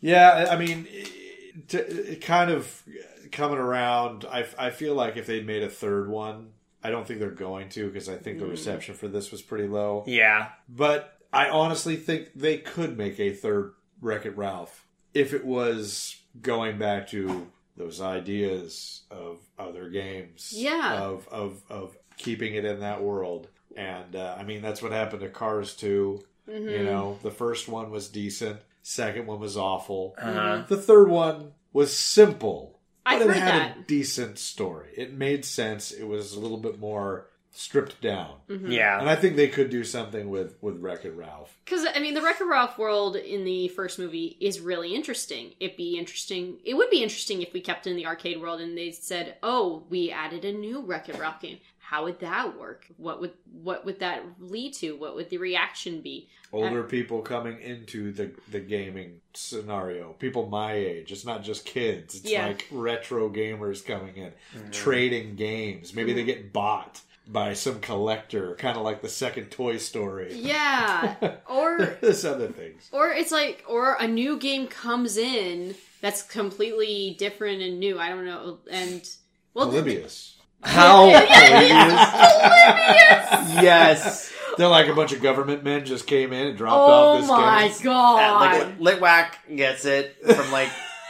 Yeah, 0.00 0.48
I 0.50 0.56
mean, 0.56 0.88
it, 0.90 1.74
it 1.74 2.20
kind 2.22 2.50
of 2.50 2.82
coming 3.30 3.58
around. 3.58 4.24
I, 4.28 4.46
I 4.58 4.70
feel 4.70 4.94
like 4.96 5.16
if 5.16 5.26
they'd 5.26 5.46
made 5.46 5.62
a 5.62 5.68
third 5.68 6.08
one, 6.10 6.48
I 6.84 6.90
don't 6.90 7.06
think 7.06 7.20
they're 7.20 7.30
going 7.30 7.68
to 7.70 7.86
because 7.88 8.08
I 8.08 8.16
think 8.16 8.38
the 8.38 8.46
reception 8.46 8.94
for 8.94 9.08
this 9.08 9.30
was 9.30 9.42
pretty 9.42 9.68
low. 9.68 10.04
yeah. 10.06 10.48
But 10.68 11.16
I 11.32 11.48
honestly 11.48 11.96
think 11.96 12.30
they 12.34 12.58
could 12.58 12.98
make 12.98 13.18
a 13.20 13.32
third 13.32 13.72
Wreck 14.00 14.26
It 14.26 14.36
Ralph 14.36 14.86
if 15.14 15.32
it 15.32 15.44
was 15.44 16.16
going 16.40 16.78
back 16.78 17.08
to 17.08 17.46
those 17.76 18.00
ideas 18.00 19.02
of 19.10 19.38
other 19.58 19.88
games. 19.88 20.52
Yeah. 20.54 20.94
Of 21.00 21.28
of 21.28 21.62
of 21.70 21.96
keeping 22.18 22.54
it 22.54 22.64
in 22.64 22.80
that 22.80 23.02
world. 23.02 23.48
And 23.76 24.14
uh, 24.16 24.36
I 24.38 24.42
mean 24.42 24.60
that's 24.62 24.82
what 24.82 24.92
happened 24.92 25.20
to 25.22 25.28
Cars 25.28 25.74
2. 25.76 26.22
Mm-hmm. 26.50 26.68
You 26.68 26.82
know, 26.84 27.18
the 27.22 27.30
first 27.30 27.68
one 27.68 27.90
was 27.90 28.08
decent. 28.08 28.58
Second 28.82 29.26
one 29.26 29.38
was 29.38 29.56
awful. 29.56 30.14
Uh, 30.20 30.64
The 30.66 30.76
third 30.76 31.08
one 31.08 31.52
was 31.72 31.96
simple, 31.96 32.80
I've 33.04 33.20
but 33.20 33.30
it 33.30 33.34
heard 33.34 33.42
had 33.42 33.60
that. 33.60 33.78
a 33.78 33.82
decent 33.82 34.38
story. 34.38 34.90
It 34.96 35.12
made 35.12 35.44
sense. 35.44 35.90
It 35.90 36.04
was 36.04 36.34
a 36.34 36.40
little 36.40 36.58
bit 36.58 36.78
more 36.78 37.26
stripped 37.54 38.00
down, 38.00 38.36
mm-hmm. 38.48 38.70
yeah. 38.70 38.98
and 38.98 39.10
I 39.10 39.14
think 39.14 39.36
they 39.36 39.48
could 39.48 39.68
do 39.68 39.84
something 39.84 40.30
with 40.30 40.56
with 40.62 40.80
Wreck 40.80 41.04
It 41.04 41.10
Ralph. 41.10 41.56
Because 41.64 41.86
I 41.94 41.98
mean, 41.98 42.14
the 42.14 42.22
Wreck-It 42.22 42.44
Ralph 42.44 42.78
world 42.78 43.16
in 43.16 43.44
the 43.44 43.68
first 43.68 43.98
movie 43.98 44.36
is 44.40 44.60
really 44.60 44.94
interesting. 44.94 45.52
It'd 45.60 45.76
be 45.76 45.98
interesting. 45.98 46.58
It 46.64 46.74
would 46.74 46.90
be 46.90 47.02
interesting 47.02 47.42
if 47.42 47.52
we 47.52 47.60
kept 47.60 47.86
in 47.86 47.96
the 47.96 48.06
arcade 48.06 48.40
world 48.40 48.60
and 48.60 48.76
they 48.76 48.90
said, 48.90 49.36
"Oh, 49.42 49.84
we 49.90 50.10
added 50.10 50.44
a 50.44 50.52
new 50.52 50.80
Wreck-It 50.80 51.18
Ralph 51.18 51.40
game." 51.40 51.58
How 51.92 52.04
would 52.04 52.20
that 52.20 52.58
work? 52.58 52.86
What 52.96 53.20
would 53.20 53.32
what 53.52 53.84
would 53.84 54.00
that 54.00 54.22
lead 54.40 54.72
to? 54.76 54.92
What 54.92 55.14
would 55.14 55.28
the 55.28 55.36
reaction 55.36 56.00
be? 56.00 56.30
Older 56.50 56.84
people 56.84 57.20
coming 57.20 57.60
into 57.60 58.12
the 58.12 58.30
the 58.50 58.60
gaming 58.60 59.20
scenario, 59.34 60.14
people 60.14 60.48
my 60.48 60.72
age. 60.72 61.12
It's 61.12 61.26
not 61.26 61.44
just 61.44 61.66
kids. 61.66 62.14
It's 62.14 62.30
Yeah. 62.30 62.46
like 62.46 62.66
retro 62.70 63.28
gamers 63.28 63.84
coming 63.84 64.16
in, 64.16 64.32
mm-hmm. 64.56 64.70
trading 64.70 65.36
games. 65.36 65.92
Maybe 65.92 66.14
they 66.14 66.20
mm-hmm. 66.20 66.28
get 66.28 66.52
bought 66.54 67.02
by 67.28 67.52
some 67.52 67.78
collector, 67.80 68.54
kind 68.54 68.78
of 68.78 68.84
like 68.84 69.02
the 69.02 69.10
second 69.10 69.50
Toy 69.50 69.76
Story. 69.76 70.32
Yeah, 70.32 71.16
or 71.46 71.98
There's 72.00 72.24
other 72.24 72.48
things. 72.48 72.88
or 72.90 73.10
it's 73.10 73.32
like 73.32 73.64
or 73.68 73.98
a 74.00 74.08
new 74.08 74.38
game 74.38 74.66
comes 74.66 75.18
in 75.18 75.74
that's 76.00 76.22
completely 76.22 77.16
different 77.18 77.60
and 77.60 77.78
new. 77.78 77.98
I 77.98 78.08
don't 78.08 78.24
know. 78.24 78.60
And 78.70 79.06
well, 79.52 79.70
th- 79.70 79.84
Polybius. 79.84 80.38
How? 80.62 81.06
Polybius. 81.06 81.22
yes. 83.62 84.32
They're 84.58 84.68
like 84.68 84.88
a 84.88 84.94
bunch 84.94 85.12
of 85.12 85.22
government 85.22 85.64
men 85.64 85.84
just 85.84 86.06
came 86.06 86.32
in 86.32 86.48
and 86.48 86.58
dropped 86.58 86.76
oh 86.76 86.92
off 86.92 87.20
this 87.20 87.28
my 87.28 87.68
game. 87.68 87.90
Uh, 87.90 87.92
god! 88.18 88.78
like 88.78 88.78
Litwak 88.78 89.56
gets 89.56 89.84
it 89.86 90.16
from 90.24 90.52
like 90.52 90.68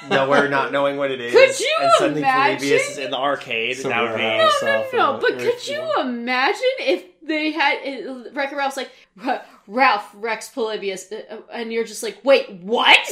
nowhere, 0.08 0.48
not 0.48 0.72
knowing 0.72 0.96
what 0.96 1.10
it 1.10 1.20
is. 1.20 1.32
Could 1.32 1.58
you 1.60 1.76
and 1.80 1.90
suddenly 1.98 2.20
imagine? 2.20 2.56
Polybius 2.58 2.90
is 2.90 2.98
in 2.98 3.10
the 3.10 3.18
arcade. 3.18 3.76
Some 3.78 3.90
that 3.90 4.02
would 4.02 4.16
be 4.16 4.22
warehouse. 4.22 4.52
no, 4.62 4.86
no, 4.92 5.12
no. 5.14 5.18
But 5.20 5.38
could 5.38 5.66
you 5.66 6.00
imagine 6.00 6.62
if 6.80 7.04
they 7.22 7.50
had 7.50 7.78
it, 7.82 8.32
Wreck-It 8.34 8.56
Ralph's 8.56 8.76
like 8.76 8.90
"R- 9.24 9.42
Ralph 9.68 10.10
Rex 10.14 10.48
Polybius, 10.48 11.12
uh, 11.12 11.38
and 11.52 11.72
you're 11.72 11.84
just 11.84 12.02
like, 12.02 12.18
wait, 12.24 12.50
what? 12.50 12.98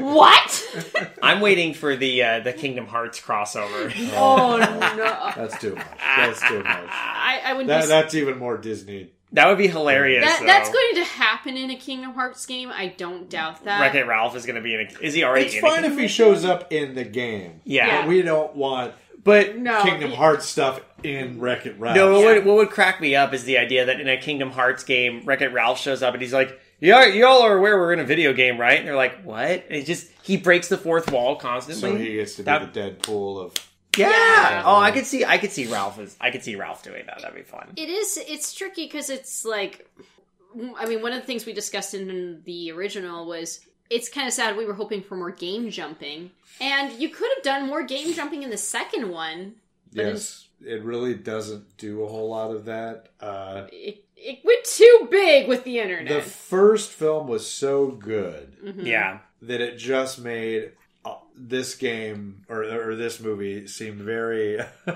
what? 0.00 1.12
I'm 1.22 1.40
waiting 1.40 1.74
for 1.74 1.96
the 1.96 2.22
uh, 2.22 2.40
the 2.40 2.52
Kingdom 2.52 2.86
Hearts 2.86 3.20
crossover. 3.20 3.92
oh 4.16 4.58
no! 4.58 5.32
That's 5.36 5.58
too 5.58 5.74
much. 5.74 5.86
That's 5.98 6.46
too 6.46 6.62
much. 6.62 6.66
I, 6.66 7.40
I 7.44 7.52
wouldn't. 7.52 7.68
That, 7.68 7.82
be, 7.82 7.88
that's 7.88 8.14
even 8.14 8.38
more 8.38 8.58
Disney. 8.58 9.12
That 9.32 9.46
would 9.46 9.58
be 9.58 9.68
hilarious. 9.68 10.24
that, 10.24 10.42
that's 10.44 10.70
going 10.70 10.94
to 10.96 11.04
happen 11.04 11.56
in 11.56 11.70
a 11.70 11.76
Kingdom 11.76 12.14
Hearts 12.14 12.44
game. 12.46 12.70
I 12.70 12.88
don't 12.88 13.30
doubt 13.30 13.64
that. 13.64 13.80
Wreck 13.80 13.94
It 13.94 14.06
Ralph 14.06 14.34
is 14.34 14.44
going 14.44 14.56
to 14.56 14.62
be 14.62 14.74
in. 14.74 14.80
A, 14.80 15.00
is 15.00 15.14
he 15.14 15.24
already? 15.24 15.46
It's 15.46 15.54
in 15.54 15.60
fine 15.62 15.84
a 15.84 15.86
if 15.86 15.98
he 15.98 16.08
shows 16.08 16.44
up 16.44 16.72
in 16.72 16.94
the 16.94 17.04
game. 17.04 17.60
Yeah. 17.64 17.86
Yeah. 17.86 18.00
But 18.00 18.08
we 18.08 18.22
don't 18.22 18.54
want 18.56 18.94
But 19.22 19.58
No, 19.58 19.82
Kingdom 19.82 20.12
it- 20.12 20.16
Hearts 20.16 20.46
stuff 20.46 20.80
in 21.02 21.40
Wreck 21.40 21.66
It 21.66 21.76
Ralph. 21.78 21.96
no, 21.96 22.12
what, 22.12 22.20
Yeah. 22.20 22.26
would, 22.36 22.44
what 22.46 22.56
would 22.56 22.70
crack 22.70 23.00
me 23.00 23.14
up 23.14 23.34
is 23.34 23.44
the 23.44 23.58
idea 23.58 23.84
that 23.86 24.00
in 24.00 24.08
a 24.08 24.16
Kingdom 24.16 24.50
Hearts 24.50 24.82
game, 24.84 25.22
Wreck 25.24 25.40
It 25.42 25.48
Ralph 25.52 25.78
shows 25.80 26.02
up 26.02 26.14
and 26.14 26.22
he's 26.22 26.32
like, 26.32 26.58
"Yeah, 26.80 27.04
y'all 27.06 27.42
are 27.42 27.56
aware 27.58 27.78
we're 27.78 27.92
in 27.92 28.00
a 28.00 28.04
video 28.04 28.32
game, 28.32 28.58
right?" 28.58 28.78
And 28.78 28.88
they're 28.88 28.96
like, 28.96 29.22
"What?" 29.22 29.40
And 29.50 29.64
it 29.76 29.84
just 29.86 30.06
he 30.22 30.36
breaks 30.36 30.68
the 30.68 30.78
fourth 30.78 31.10
wall 31.12 31.36
constantly. 31.36 31.90
So 31.90 31.96
he 31.96 32.14
gets 32.14 32.36
to 32.36 32.42
be 32.42 32.44
That- 32.46 32.72
the 32.72 32.80
Deadpool 32.80 33.44
of. 33.44 33.54
yeah. 33.96 34.08
Yeah. 34.08 34.62
Oh, 34.64 34.76
I 34.76 34.90
could 34.90 35.04
see. 35.06 35.24
I 35.24 35.36
could 35.38 35.50
see 35.52 35.66
Ralph 35.66 35.98
as. 35.98 36.16
I 36.20 36.30
could 36.30 36.42
see 36.42 36.56
Ralph 36.56 36.82
doing 36.82 37.04
that. 37.06 37.20
That'd 37.20 37.36
be 37.36 37.42
fun. 37.42 37.72
It 37.76 37.88
is. 37.90 38.18
It's 38.28 38.54
tricky 38.54 38.86
because 38.86 39.10
it's 39.10 39.44
like, 39.44 39.86
I 40.78 40.86
mean, 40.86 41.02
one 41.02 41.12
of 41.12 41.20
the 41.20 41.26
things 41.26 41.44
we 41.44 41.52
discussed 41.52 41.92
in 41.94 42.40
the 42.44 42.72
original 42.72 43.26
was 43.26 43.60
it's 43.90 44.08
kind 44.08 44.26
of 44.26 44.32
sad. 44.32 44.56
We 44.56 44.64
were 44.64 44.74
hoping 44.74 45.02
for 45.02 45.16
more 45.16 45.30
game 45.30 45.70
jumping, 45.70 46.30
and 46.60 46.92
you 47.00 47.08
could 47.10 47.28
have 47.36 47.42
done 47.44 47.66
more 47.66 47.82
game 47.82 48.12
jumping 48.14 48.42
in 48.42 48.50
the 48.50 48.56
second 48.56 49.10
one. 49.10 49.56
But 49.92 50.06
Yes, 50.06 50.46
it 50.64 50.82
really 50.84 51.14
doesn't 51.14 51.76
do 51.76 52.04
a 52.04 52.08
whole 52.08 52.30
lot 52.30 52.52
of 52.52 52.64
that. 52.66 53.08
Uh, 53.20 53.66
It 53.72 54.04
it 54.16 54.38
went 54.44 54.64
too 54.64 55.08
big 55.10 55.48
with 55.48 55.64
the 55.64 55.78
internet 55.80 56.12
the 56.14 56.20
first 56.30 56.90
film 56.90 57.26
was 57.26 57.46
so 57.46 57.86
good 57.88 58.54
Mhm. 58.62 58.84
Yeah. 58.86 59.18
that 59.42 59.60
it 59.62 59.78
just 59.78 60.20
made 60.20 60.72
uh, 61.06 61.14
this 61.34 61.74
game 61.74 62.44
or, 62.50 62.62
or 62.64 62.94
this 62.96 63.18
movie 63.18 63.66
seem 63.66 63.96
very 64.04 64.58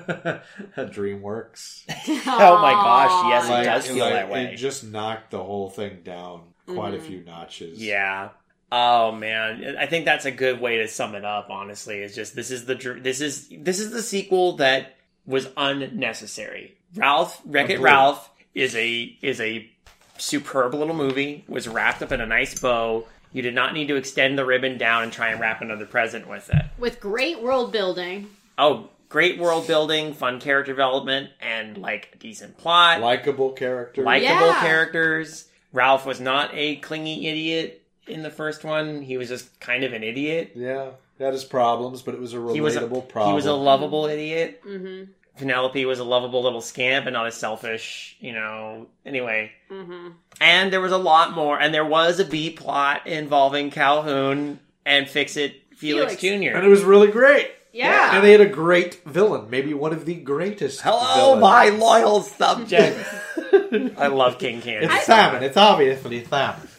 DreamWorks. 0.77 1.85
Oh 2.27 2.59
my 2.61 2.73
gosh, 2.73 3.25
yes, 3.31 3.51
Aw, 3.51 3.61
it 3.61 3.65
does 3.65 3.87
feel 3.87 4.05
that 4.11 4.31
way. 4.31 4.45
It 4.53 4.57
just 4.57 4.85
knocked 4.85 5.31
the 5.31 5.43
whole 5.43 5.71
thing 5.71 6.01
down 6.05 6.43
quite 6.67 6.95
a 6.95 6.99
Mhm. 6.99 7.03
few 7.07 7.21
notches. 7.25 7.83
Yeah. 7.83 8.31
Oh 8.77 9.13
man, 9.13 9.77
I 9.79 9.87
think 9.87 10.05
that's 10.05 10.25
a 10.25 10.33
good 10.33 10.61
way 10.61 10.79
to 10.79 10.89
sum 10.89 11.15
it 11.15 11.25
up. 11.25 11.49
Honestly, 11.49 12.03
is 12.03 12.13
just 12.13 12.35
this 12.35 12.51
is 12.51 12.65
the 12.65 12.75
this 12.75 13.21
is 13.21 13.49
this 13.57 13.79
is 13.79 13.93
the 13.93 14.03
sequel 14.03 14.57
that 14.57 14.97
was 15.27 15.49
unnecessary. 15.57 16.75
Ralph 16.97 17.41
Wreck 17.45 17.71
It 17.71 17.79
Ralph 17.79 18.29
is 18.53 18.75
a 18.75 19.17
is 19.23 19.41
a 19.41 19.71
superb 20.19 20.75
little 20.75 20.95
movie. 20.95 21.45
Was 21.47 21.69
wrapped 21.69 22.03
up 22.03 22.11
in 22.11 22.21
a 22.21 22.27
nice 22.27 22.59
bow. 22.59 23.07
You 23.33 23.43
did 23.43 23.55
not 23.55 23.75
need 23.75 23.87
to 23.89 23.95
extend 23.97 24.37
the 24.37 24.45
ribbon 24.45 24.77
down 24.77 25.05
and 25.05 25.13
try 25.13 25.29
and 25.29 25.41
wrap 25.41 25.63
another 25.63 25.87
present 25.87 26.29
with 26.29 26.51
it. 26.51 26.65
with 26.77 26.99
great 27.01 27.41
world 27.41 27.71
building. 27.71 28.29
Oh, 28.59 28.89
great 29.09 29.39
world 29.39 29.69
building, 29.69 30.15
fun 30.15 30.41
character 30.41 30.73
development, 30.73 31.31
and 31.41 31.79
like 31.79 32.11
a 32.15 32.17
decent 32.17 32.59
plot. 32.59 33.01
likable 33.01 33.53
characters. 33.53 34.05
likable 34.05 34.49
Yeah. 34.49 34.61
characters. 34.61 35.47
Ralph 35.73 36.07
was 36.07 36.21
not 36.21 36.51
a 36.55 36.75
clingy 36.77 37.29
idiot 37.29 37.83
in 38.07 38.23
the 38.23 38.31
first 38.31 38.65
one. 38.65 39.03
He 39.03 39.17
was 39.17 39.29
just 39.29 39.59
kind 39.61 39.85
of 39.85 39.93
an 39.93 40.03
idiot. 40.03 40.53
yeah, 40.55 40.91
had 41.19 41.33
his 41.33 41.45
problems, 41.45 42.03
but 42.03 42.15
it 42.15 42.21
was 42.21 42.35
a 42.35 42.37
relatable 42.39 42.55
He 42.55 42.61
was 42.61 42.77
a, 42.77 42.87
problem. 42.87 43.29
he 43.29 43.33
was 43.35 43.47
a 43.47 43.53
lovable 43.53 44.07
idiot. 44.07 44.61
hmm 44.65 45.05
Penelope 45.37 45.85
was 45.85 45.99
a 45.99 46.05
lovable 46.05 46.45
little 46.45 46.61
scamp 46.61 47.07
and 47.07 47.13
not 47.15 47.27
a 47.27 47.33
selfish, 47.33 48.17
you 48.21 48.33
know. 48.33 48.87
Anyway, 49.05 49.51
hmm 49.69 50.11
and 50.41 50.73
there 50.73 50.81
was 50.81 50.93
a 50.93 50.97
lot 50.99 51.33
more, 51.33 51.61
and 51.61 51.75
there 51.75 51.85
was 51.85 52.21
a 52.21 52.25
B 52.25 52.51
plot 52.51 53.07
involving 53.07 53.71
Calhoun 53.73 54.61
and 54.87 55.09
Fix 55.09 55.37
It 55.37 55.55
Felix, 55.75 56.15
Felix. 56.15 56.51
Jr. 56.53 56.57
and 56.57 56.65
it 56.65 56.69
was 56.69 56.85
really 56.85 57.09
great. 57.11 57.51
Yeah. 57.73 58.15
And 58.15 58.25
they 58.25 58.31
had 58.31 58.41
a 58.41 58.47
great 58.49 59.03
villain, 59.05 59.51
maybe 59.51 59.75
one 59.75 59.93
of 59.93 60.05
the 60.07 60.15
greatest. 60.15 60.81
Hello, 60.83 61.35
villains. 61.35 61.41
my 61.41 61.69
loyal 61.71 62.23
subject. 62.23 62.97
I 63.99 64.07
love 64.07 64.39
King 64.39 64.61
Candy. 64.63 64.87
It's 64.87 65.07
Salmon. 65.07 65.43
It's 65.43 65.57
obviously 65.57 66.25
Salmon. 66.25 66.69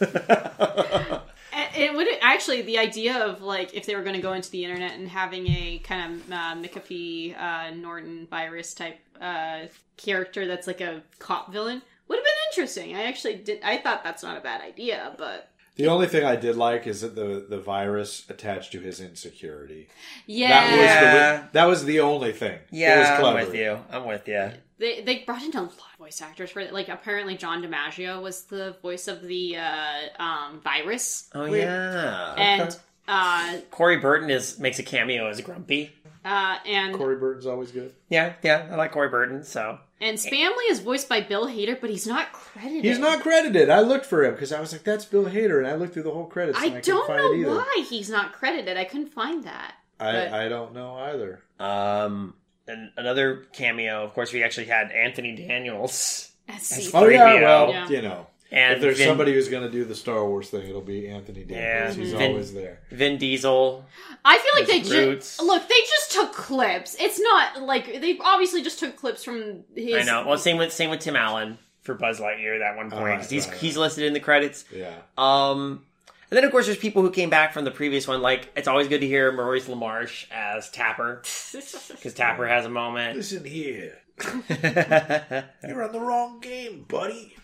And 2.36 2.52
it 2.52 2.52
would 2.52 2.58
actually 2.58 2.62
the 2.62 2.78
idea 2.78 3.24
of 3.24 3.42
like 3.42 3.74
if 3.74 3.86
they 3.86 3.94
were 3.94 4.02
going 4.02 4.16
to 4.16 4.22
go 4.22 4.32
into 4.32 4.50
the 4.50 4.64
internet 4.64 4.92
and 4.92 5.08
having 5.08 5.46
a 5.46 5.78
kind 5.84 6.14
of 6.14 6.32
uh, 6.32 6.54
McAfee 6.54 7.36
uh, 7.40 7.70
Norton 7.74 8.26
virus 8.30 8.74
type 8.74 8.98
uh, 9.20 9.66
character 9.96 10.46
that's 10.46 10.66
like 10.66 10.80
a 10.80 11.02
cop 11.18 11.52
villain 11.52 11.82
would 12.08 12.16
have 12.16 12.24
been 12.24 12.32
interesting. 12.52 12.96
I 12.96 13.04
actually 13.04 13.36
did. 13.36 13.60
I 13.62 13.78
thought 13.78 14.04
that's 14.04 14.22
not 14.22 14.36
a 14.36 14.40
bad 14.40 14.60
idea, 14.60 15.14
but 15.18 15.50
The 15.76 15.88
only 15.88 16.06
thing 16.06 16.24
I 16.24 16.36
did 16.36 16.56
like 16.56 16.86
is 16.86 17.00
that 17.00 17.14
the 17.14 17.46
the 17.48 17.58
virus 17.58 18.24
attached 18.28 18.72
to 18.72 18.80
his 18.80 19.00
insecurity. 19.00 19.88
yeah, 20.26 20.48
That 20.48 20.70
was 20.76 21.50
the 21.52 21.58
that 21.58 21.64
was 21.64 21.84
the 21.84 22.00
only 22.00 22.32
thing. 22.32 22.54
it 22.54 22.58
was 22.70 22.70
yeah, 22.72 23.22
I'm 23.24 23.34
with 23.34 23.54
you. 23.54 23.78
I'm 23.90 24.06
with 24.06 24.28
you. 24.28 24.50
They 24.78 25.00
they 25.02 25.18
brought 25.20 25.42
in 25.42 25.52
a 25.56 25.62
lot 25.62 25.70
of 25.70 25.98
voice 25.98 26.20
actors 26.20 26.50
for 26.50 26.60
it. 26.60 26.72
Like 26.72 26.88
apparently 26.88 27.36
John 27.36 27.62
DiMaggio 27.62 28.20
was 28.22 28.44
the 28.44 28.76
voice 28.82 29.08
of 29.08 29.22
the 29.22 29.56
uh, 29.56 30.22
um, 30.22 30.60
virus. 30.62 31.28
Oh 31.34 31.48
Weird. 31.50 31.64
yeah. 31.64 32.34
and 32.36 32.78
uh, 33.08 33.58
Corey 33.70 33.98
Burton 33.98 34.30
is 34.30 34.58
makes 34.58 34.78
a 34.78 34.82
cameo 34.82 35.28
as 35.28 35.40
Grumpy. 35.40 35.92
uh, 36.24 36.58
and 36.66 36.94
Corey 36.94 37.16
Burton's 37.16 37.46
always 37.46 37.70
good. 37.72 37.92
Yeah, 38.08 38.34
yeah, 38.42 38.68
I 38.70 38.74
like 38.76 38.92
Corey 38.92 39.08
Burton. 39.08 39.44
So 39.44 39.78
and 40.00 40.18
Spamley 40.18 40.70
is 40.70 40.80
voiced 40.80 41.08
by 41.08 41.20
Bill 41.22 41.46
Hader, 41.46 41.80
but 41.80 41.88
he's 41.88 42.06
not 42.06 42.30
credited. 42.32 42.84
He's 42.84 42.98
not 42.98 43.20
credited. 43.20 43.70
I 43.70 43.80
looked 43.80 44.04
for 44.06 44.24
him 44.24 44.32
because 44.34 44.52
I 44.52 44.60
was 44.60 44.72
like, 44.72 44.84
"That's 44.84 45.04
Bill 45.06 45.24
Hader," 45.24 45.58
and 45.58 45.66
I 45.66 45.74
looked 45.76 45.94
through 45.94 46.02
the 46.02 46.10
whole 46.10 46.26
credits. 46.26 46.58
I 46.58 46.66
and 46.66 46.74
I 46.76 46.80
don't 46.80 47.06
find 47.06 47.42
know 47.42 47.52
it 47.52 47.56
why 47.56 47.86
he's 47.88 48.10
not 48.10 48.32
credited. 48.34 48.76
I 48.76 48.84
couldn't 48.84 49.12
find 49.12 49.44
that. 49.44 49.74
but- 49.98 50.06
I, 50.32 50.46
I 50.46 50.48
don't 50.48 50.74
know 50.74 50.94
either. 50.96 51.40
um, 51.60 52.34
and 52.68 52.90
another 52.96 53.44
cameo. 53.52 54.04
Of 54.04 54.14
course, 54.14 54.32
we 54.32 54.42
actually 54.42 54.66
had 54.66 54.90
Anthony 54.92 55.34
Daniels 55.36 56.30
Let's 56.48 56.68
That's 56.68 56.84
see. 56.84 56.90
fun. 56.90 57.04
Oh 57.04 57.08
yeah, 57.08 57.34
well, 57.42 57.70
Yeah. 57.70 57.88
you 57.88 58.02
know, 58.02 58.26
and 58.52 58.74
if 58.76 58.80
there's 58.80 58.98
Vin, 58.98 59.08
somebody 59.08 59.32
who's 59.32 59.48
going 59.48 59.64
to 59.64 59.70
do 59.70 59.84
the 59.84 59.94
Star 59.96 60.24
Wars 60.24 60.48
thing, 60.50 60.68
it'll 60.68 60.80
be 60.80 61.08
Anthony 61.08 61.42
Daniels. 61.44 61.96
Yeah. 61.96 62.02
He's 62.04 62.12
Vin- 62.12 62.30
always 62.30 62.54
there. 62.54 62.80
Vin 62.92 63.18
Diesel. 63.18 63.84
I 64.24 64.38
feel 64.38 64.52
like 64.54 64.66
they 64.68 64.80
just 64.80 65.42
look. 65.42 65.68
They 65.68 65.80
just 65.88 66.12
took 66.12 66.32
clips. 66.32 66.96
It's 67.00 67.18
not 67.20 67.62
like 67.62 68.00
they 68.00 68.16
obviously 68.22 68.62
just 68.62 68.78
took 68.78 68.96
clips 68.96 69.24
from 69.24 69.64
his. 69.74 69.94
I 69.96 70.02
know. 70.02 70.24
Well, 70.26 70.38
same 70.38 70.56
with 70.58 70.72
same 70.72 70.90
with 70.90 71.00
Tim 71.00 71.16
Allen 71.16 71.58
for 71.82 71.94
Buzz 71.94 72.20
Lightyear. 72.20 72.60
That 72.60 72.76
one 72.76 72.90
point 72.90 73.02
right, 73.04 73.18
'cause 73.20 73.28
he's 73.30 73.46
right, 73.46 73.52
right. 73.52 73.60
he's 73.60 73.76
listed 73.76 74.04
in 74.04 74.12
the 74.12 74.20
credits. 74.20 74.64
Yeah. 74.72 74.94
Um, 75.18 75.84
and 76.30 76.36
then 76.36 76.44
of 76.44 76.50
course 76.50 76.66
there's 76.66 76.78
people 76.78 77.02
who 77.02 77.10
came 77.10 77.30
back 77.30 77.52
from 77.52 77.64
the 77.64 77.70
previous 77.70 78.06
one. 78.08 78.22
Like 78.22 78.50
it's 78.56 78.68
always 78.68 78.88
good 78.88 79.00
to 79.00 79.06
hear 79.06 79.32
Maurice 79.32 79.68
LaMarche 79.68 80.26
as 80.30 80.70
Tapper 80.70 81.22
because 81.52 82.14
Tapper 82.14 82.46
has 82.46 82.64
a 82.64 82.70
moment. 82.70 83.16
Listen 83.16 83.44
here, 83.44 83.98
you're 84.48 85.82
on 85.84 85.92
the 85.92 86.00
wrong 86.00 86.40
game, 86.40 86.84
buddy. 86.88 87.36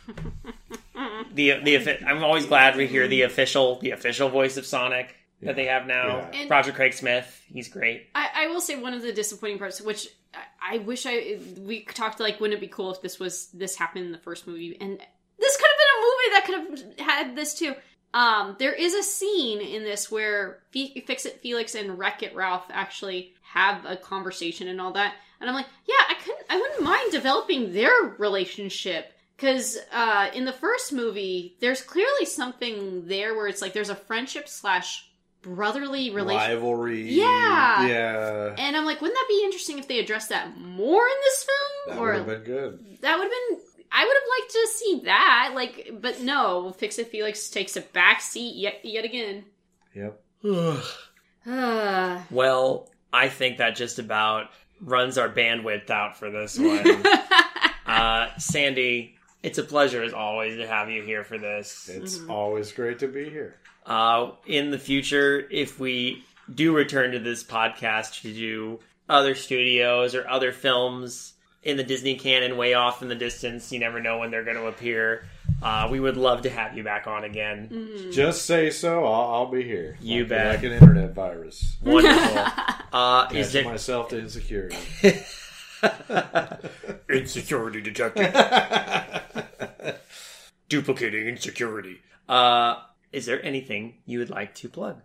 the 1.35 1.61
the 1.63 1.99
I'm 2.07 2.23
always 2.25 2.47
glad 2.47 2.77
we 2.77 2.87
hear 2.87 3.09
the 3.09 3.23
official 3.23 3.79
the 3.81 3.91
official 3.91 4.29
voice 4.29 4.57
of 4.57 4.67
Sonic 4.67 5.15
that 5.43 5.57
they 5.57 5.67
have 5.67 5.87
now. 5.87 6.31
Yeah. 6.33 6.47
Roger 6.49 6.73
Craig 6.73 6.95
Smith, 6.95 7.43
he's 7.53 7.69
great. 7.69 8.09
I, 8.15 8.29
I 8.35 8.47
will 8.49 8.61
say 8.61 8.81
one 8.81 8.95
of 8.95 9.03
the 9.03 9.13
disappointing 9.13 9.59
parts, 9.59 9.81
which 9.81 10.09
I, 10.35 10.77
I 10.77 10.79
wish 10.79 11.05
I 11.07 11.39
we 11.59 11.85
talked 11.85 12.21
like, 12.21 12.41
wouldn't 12.41 12.59
it 12.59 12.61
be 12.61 12.69
cool 12.69 12.93
if 12.93 13.03
this 13.03 13.19
was 13.19 13.49
this 13.49 13.77
happened 13.77 14.07
in 14.07 14.13
the 14.13 14.19
first 14.19 14.47
movie, 14.47 14.77
and 14.81 14.99
this 15.39 15.57
could 15.57 15.67
have 15.67 15.79
been 15.79 15.89
a 15.97 16.01
movie 16.07 16.31
that 16.31 16.45
could 16.47 16.99
have 16.99 17.07
had 17.07 17.37
this 17.37 17.55
too. 17.59 17.75
Um, 18.15 18.57
there 18.59 18.75
is 18.75 18.95
a 18.95 19.03
scene 19.03 19.61
in 19.61 19.85
this 19.85 20.11
where 20.11 20.59
Fe- 20.73 21.01
Fix 21.07 21.25
It 21.25 21.41
Felix 21.41 21.75
and 21.75 21.99
Wreck 21.99 22.23
It 22.23 22.35
Ralph 22.35 22.67
actually 22.71 23.33
have 23.43 23.85
a 23.87 23.97
conversation 23.97 24.69
and 24.69 24.81
all 24.81 24.93
that, 24.93 25.15
and 25.41 25.49
I'm 25.49 25.57
like, 25.57 25.67
yeah, 25.87 25.95
I 26.09 26.15
couldn't, 26.23 26.47
I 26.51 26.57
wouldn't 26.61 26.83
mind 26.83 27.13
developing 27.13 27.73
their 27.73 27.93
relationship 28.19 29.13
because 29.37 29.79
uh, 29.93 30.29
in 30.35 30.45
the 30.45 30.53
first 30.53 30.93
movie, 30.93 31.57
there's 31.61 31.81
clearly 31.83 32.27
something 32.27 33.07
there 33.09 33.35
where 33.35 33.49
it's 33.49 33.61
like 33.63 33.73
there's 33.73 33.89
a 33.91 33.95
friendship 33.95 34.49
slash 34.49 35.09
brotherly 35.43 36.11
relationship. 36.11 36.55
Rivalry. 36.57 37.11
Yeah. 37.11 37.87
Yeah. 37.89 38.55
And 38.57 38.77
I'm 38.77 38.85
like, 38.85 39.01
wouldn't 39.01 39.17
that 39.19 39.27
be 39.29 39.43
interesting 39.45 39.79
if 39.79 39.89
they 39.89 39.99
addressed 39.99 40.29
that 40.29 40.57
more 40.57 41.03
in 41.05 41.15
this 41.25 41.45
film? 41.45 41.97
That 41.97 42.01
would 42.01 42.15
have 42.15 42.27
been 42.27 42.45
good. 42.45 42.99
that 43.01 43.19
would 43.19 43.25
have 43.25 43.33
been. 43.51 43.59
I 43.95 44.05
would 44.05 44.15
have 44.15 44.41
liked 44.41 44.53
to 44.53 44.69
see 44.73 45.01
that. 45.05 45.53
Like, 45.55 45.91
but 46.01 46.21
no, 46.23 46.73
Fix 46.73 46.99
It 46.99 47.09
Felix 47.09 47.51
takes 47.51 47.77
a 47.77 47.81
back 47.83 48.21
seat 48.21 48.57
yet 48.57 48.81
yet 48.85 49.05
again. 49.05 49.45
Yep. 49.95 50.21
Well, 52.31 52.89
I 53.13 53.29
think 53.29 53.59
that 53.59 53.77
just 53.77 53.99
about 53.99 54.51
runs 54.81 55.19
our 55.19 55.29
bandwidth 55.29 55.91
out 55.91 56.17
for 56.17 56.31
this 56.31 56.59
one. 56.59 57.05
uh, 57.87 58.29
Sandy, 58.39 59.17
it's 59.43 59.59
a 59.59 59.63
pleasure 59.65 60.03
as 60.03 60.13
always 60.13 60.57
to 60.57 60.67
have 60.67 60.89
you 60.91 61.03
here 61.03 61.25
for 61.25 61.39
this. 61.39 61.89
It's 61.93 62.19
Mm-hmm. 62.19 62.31
always 62.31 62.73
great 62.73 62.99
to 63.01 63.09
be 63.09 63.29
here. 63.29 63.57
Uh, 63.85 64.31
in 64.47 64.71
the 64.71 64.79
future, 64.79 65.47
if 65.51 65.81
we 65.81 66.25
do 66.53 66.75
return 66.75 67.13
to 67.13 67.19
this 67.19 67.43
podcast 67.43 68.23
to 68.23 68.33
do 68.33 68.79
other 69.09 69.35
studios 69.35 70.15
or 70.15 70.29
other 70.29 70.53
films 70.53 71.35
in 71.63 71.77
the 71.77 71.85
Disney 71.85 72.17
canon 72.17 72.57
way 72.57 72.75
off 72.75 73.03
in 73.03 73.09
the 73.09 73.15
distance, 73.15 73.71
you 73.71 73.79
never 73.79 74.01
know 74.01 74.19
when 74.19 74.31
they're 74.31 74.45
going 74.45 74.57
to 74.57 74.67
appear. 74.67 75.25
Uh, 75.63 75.89
we 75.91 76.01
would 76.01 76.17
love 76.17 76.43
to 76.43 76.51
have 76.51 76.77
you 76.77 76.83
back 76.83 77.07
on 77.07 77.23
again. 77.25 77.69
Mm-hmm. 77.73 78.11
Just 78.11 78.47
say 78.47 78.71
so. 78.71 79.05
I'll, 79.05 79.35
I'll 79.35 79.47
be 79.47 79.63
here. 79.63 79.97
You 80.01 80.23
like, 80.23 80.29
bet. 80.29 80.55
Like 80.57 80.65
an 80.65 80.73
internet 80.73 81.15
virus. 81.15 81.77
Wonderful. 81.83 82.45
Uh, 82.93 83.29
is 83.33 83.51
Attach 83.51 83.53
there 83.53 83.73
myself 83.73 84.09
to 84.09 84.19
insecurity. 84.19 84.77
insecurity 87.09 87.81
detected? 87.81 88.33
Duplicating 90.69 91.29
insecurity. 91.29 92.01
Uh, 92.29 92.77
is 93.13 93.27
there 93.27 93.45
anything 93.45 93.95
you 94.05 94.19
would 94.19 94.31
like 94.31 94.55
to 94.57 94.69
plug? 94.69 95.01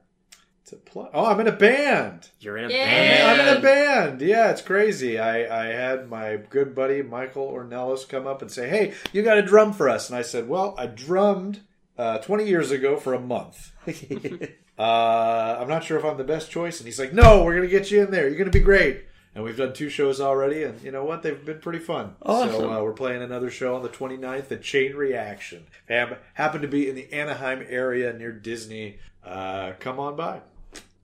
To 0.67 0.75
play. 0.75 1.07
Oh, 1.13 1.25
I'm 1.25 1.39
in 1.39 1.47
a 1.47 1.51
band. 1.51 2.29
You're 2.39 2.57
in 2.57 2.65
a 2.65 2.69
Yeah. 2.73 2.85
band. 2.85 3.41
I'm 3.41 3.47
in 3.47 3.57
a 3.57 3.61
band. 3.61 4.21
Yeah, 4.21 4.49
it's 4.51 4.61
crazy. 4.61 5.17
I, 5.19 5.63
I 5.63 5.65
had 5.67 6.09
my 6.09 6.37
good 6.49 6.75
buddy 6.75 7.01
Michael 7.01 7.51
Ornelas 7.51 8.07
come 8.07 8.27
up 8.27 8.41
and 8.41 8.51
say, 8.51 8.67
"Hey, 8.69 8.93
you 9.13 9.23
got 9.23 9.37
a 9.37 9.41
drum 9.41 9.73
for 9.73 9.87
us." 9.89 10.09
And 10.09 10.17
I 10.17 10.21
said, 10.21 10.47
"Well, 10.49 10.75
I 10.77 10.85
drummed 10.87 11.61
uh, 11.97 12.19
20 12.19 12.45
years 12.45 12.71
ago 12.71 12.97
for 12.97 13.13
a 13.13 13.19
month. 13.19 13.71
uh, 14.79 15.57
I'm 15.59 15.67
not 15.67 15.83
sure 15.83 15.97
if 15.97 16.05
I'm 16.05 16.17
the 16.17 16.23
best 16.23 16.51
choice." 16.51 16.79
And 16.79 16.85
he's 16.87 16.99
like, 16.99 17.13
"No, 17.13 17.43
we're 17.43 17.55
gonna 17.55 17.67
get 17.67 17.91
you 17.91 18.01
in 18.03 18.11
there. 18.11 18.27
You're 18.27 18.37
gonna 18.37 18.49
be 18.51 18.59
great." 18.59 19.05
And 19.35 19.43
we've 19.43 19.55
done 19.57 19.73
two 19.73 19.89
shows 19.89 20.19
already, 20.19 20.63
and 20.63 20.81
you 20.81 20.91
know 20.91 21.03
what? 21.05 21.21
They've 21.21 21.45
been 21.45 21.59
pretty 21.59 21.77
fun. 21.79 22.15
Awesome. 22.23 22.49
So 22.53 22.71
uh, 22.73 22.81
we're 22.81 22.93
playing 22.93 23.21
another 23.21 23.51
show 23.51 23.75
on 23.75 23.83
the 23.83 23.89
29th 23.89 24.51
at 24.51 24.63
Chain 24.63 24.95
Reaction. 24.95 25.67
Hap- 25.87 26.23
happen 26.33 26.63
to 26.63 26.67
be 26.67 26.89
in 26.89 26.95
the 26.95 27.13
Anaheim 27.13 27.63
area 27.69 28.11
near 28.13 28.31
Disney. 28.31 28.97
Uh, 29.23 29.73
come 29.79 29.99
on 29.99 30.15
by. 30.15 30.41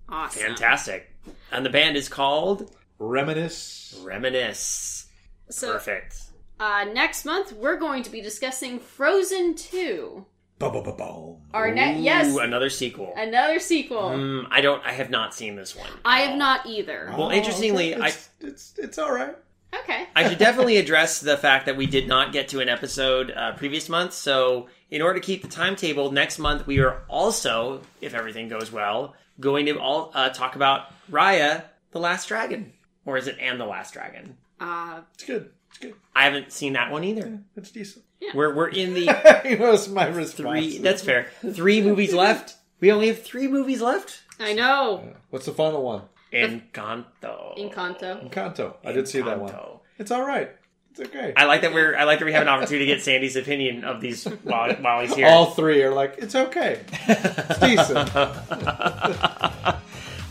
Awesome. 0.10 0.42
Fantastic. 0.44 1.10
And 1.52 1.66
the 1.66 1.70
band 1.70 1.96
is 1.98 2.10
called 2.10 2.76
Reminisce. 3.00 4.00
Reminisce. 4.04 5.08
So, 5.50 5.74
Perfect. 5.74 6.18
uh, 6.60 6.86
next 6.94 7.26
month 7.26 7.54
we're 7.54 7.78
going 7.78 8.04
to 8.04 8.10
be 8.10 8.22
discussing 8.22 8.80
Frozen 8.80 9.56
Two. 9.56 10.26
Ba-ba-ba-boom. 10.60 11.38
Our 11.54 11.72
ne- 11.74 12.00
yes, 12.02 12.34
Ooh, 12.34 12.40
another 12.40 12.70
sequel. 12.70 13.14
another 13.18 13.60
sequel. 13.60 14.12
Mm, 14.12 14.48
I 14.50 14.62
don't. 14.62 14.82
I 14.86 14.94
have 14.94 15.10
not 15.10 15.34
seen 15.34 15.56
this 15.56 15.76
one. 15.76 15.90
I 16.06 16.20
have 16.22 16.38
not 16.38 16.66
either. 16.66 17.14
Well, 17.18 17.32
interestingly, 17.32 17.96
Oh, 17.96 18.04
it's, 18.04 18.30
it's 18.40 18.74
it's 18.78 18.98
all 18.98 19.12
right. 19.14 19.36
Okay. 19.74 20.06
I 20.16 20.30
should 20.30 20.38
definitely 20.48 20.78
address 20.78 21.20
the 21.20 21.36
fact 21.38 21.66
that 21.66 21.76
we 21.76 21.86
did 21.88 22.08
not 22.08 22.32
get 22.32 22.50
to 22.50 22.60
an 22.62 22.70
episode 22.70 23.32
uh, 23.32 23.54
previous 23.54 23.90
month. 23.90 24.14
So, 24.14 24.70
in 24.92 25.02
order 25.02 25.20
to 25.20 25.26
keep 25.26 25.42
the 25.42 25.48
timetable, 25.50 26.12
next 26.12 26.38
month 26.40 26.66
we 26.68 26.80
are 26.80 27.02
also, 27.10 27.82
if 28.00 28.14
everything 28.14 28.48
goes 28.48 28.72
well, 28.72 29.16
going 29.40 29.66
to 29.68 29.80
all 29.80 30.12
uh, 30.14 30.30
talk 30.30 30.56
about 30.56 30.88
Raya, 31.12 31.64
the 31.92 32.00
Last 32.00 32.28
Dragon, 32.28 32.74
or 33.06 33.18
is 33.18 33.28
it 33.28 33.38
and 33.40 33.60
the 33.60 33.66
Last 33.66 33.94
Dragon? 33.94 34.38
Uh, 34.60 35.02
It's 35.16 35.24
good. 35.26 35.50
It's 35.70 35.80
good. 35.80 35.96
I 36.16 36.24
haven't 36.26 36.52
seen 36.52 36.74
that 36.74 36.92
one 36.92 37.04
either. 37.04 37.40
It's 37.56 37.72
decent. 37.72 38.06
We're 38.34 38.54
we're 38.54 38.70
in 38.70 38.94
the 38.94 39.06
That's 39.58 39.88
my 39.90 40.06
response. 40.08 40.34
three. 40.34 40.78
That's 40.78 41.02
fair. 41.02 41.28
Three 41.52 41.82
movies 41.82 42.14
left. 42.14 42.56
We 42.80 42.92
only 42.92 43.08
have 43.08 43.22
three 43.22 43.48
movies 43.48 43.82
left. 43.82 44.22
I 44.40 44.54
know. 44.54 45.14
What's 45.30 45.46
the 45.46 45.52
final 45.52 45.84
one? 45.84 46.04
Encanto. 46.32 47.58
Encanto. 47.58 48.30
Encanto. 48.30 48.76
I 48.84 48.92
did 48.92 49.08
see 49.08 49.22
that 49.22 49.40
one. 49.40 49.52
Encanto. 49.52 49.80
It's 50.00 50.12
all 50.12 50.26
right. 50.26 50.52
It's 50.96 51.10
okay. 51.10 51.34
I 51.36 51.46
like 51.46 51.62
that 51.62 51.74
we're. 51.74 51.96
I 51.96 52.04
like 52.04 52.20
that 52.20 52.26
we 52.26 52.34
have 52.34 52.44
an 52.44 52.50
opportunity 52.50 52.86
to 52.86 52.94
get 52.94 53.02
Sandy's 53.02 53.36
opinion 53.36 53.84
of 53.84 54.00
these 54.00 54.26
while, 54.44 54.72
while 54.76 55.02
he's 55.02 55.16
here. 55.16 55.26
All 55.26 55.48
three 55.48 55.82
are 55.82 55.92
like, 55.92 56.18
it's 56.20 56.36
okay. 56.36 56.82
It's 57.08 57.60
decent. 57.60 58.12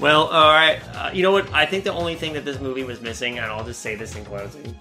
Well, 0.03 0.25
all 0.25 0.51
right. 0.51 0.81
Uh, 0.97 1.11
you 1.15 1.23
know 1.23 1.31
what? 1.31 1.55
I 1.55 1.65
think 1.65 1.85
the 1.85 1.93
only 1.93 2.17
thing 2.17 2.33
that 2.33 2.45
this 2.45 2.59
movie 2.59 2.83
was 2.83 3.01
missing, 3.01 3.39
and 3.39 3.47
I'll 3.47 3.65
just 3.65 3.83
say 3.83 3.95
this 3.95 4.17
in 4.17 4.25
closing: 4.25 4.77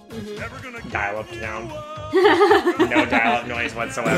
dial-up 0.90 1.30
sound. 1.36 1.70
no 1.70 3.06
dial-up 3.06 3.46
noise 3.46 3.76
whatsoever. 3.76 4.18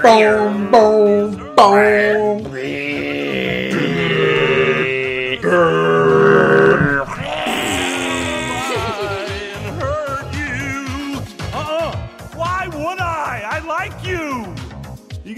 boom, 0.00 0.70
boom, 0.70 1.54
boom. 1.56 2.44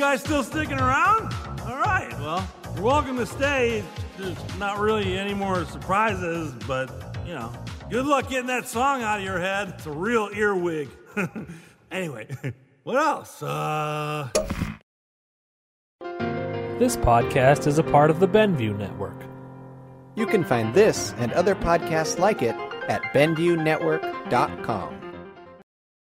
Guys 0.01 0.21
still 0.21 0.43
sticking 0.43 0.79
around? 0.79 1.33
All 1.67 1.77
right. 1.77 2.11
Well, 2.19 2.49
you're 2.75 2.85
welcome 2.85 3.19
to 3.19 3.27
stay. 3.27 3.85
There's 4.17 4.59
not 4.59 4.79
really 4.79 5.19
any 5.19 5.35
more 5.35 5.67
surprises, 5.67 6.55
but 6.67 6.91
you 7.27 7.35
know, 7.35 7.53
good 7.91 8.07
luck 8.07 8.31
getting 8.31 8.47
that 8.47 8.67
song 8.67 9.03
out 9.03 9.19
of 9.19 9.25
your 9.25 9.39
head. 9.39 9.75
It's 9.77 9.85
a 9.85 9.93
real 9.93 10.31
earwig. 10.35 10.89
anyway, 11.91 12.29
what 12.83 12.97
else? 12.97 13.43
Uh. 13.43 14.31
This 16.79 16.97
podcast 16.97 17.67
is 17.67 17.79
a 17.79 17.83
part 17.83 18.11
of 18.11 18.21
the 18.21 18.29
Benview 18.29 18.75
Network. 18.79 19.23
You 20.17 20.25
can 20.25 20.45
find 20.45 20.73
this 20.73 21.13
and 21.19 21.31
other 21.33 21.55
podcasts 21.55 22.19
like 22.19 22.41
it 22.41 22.57
at 22.89 23.03
BenviewNetwork.com. 23.13 25.00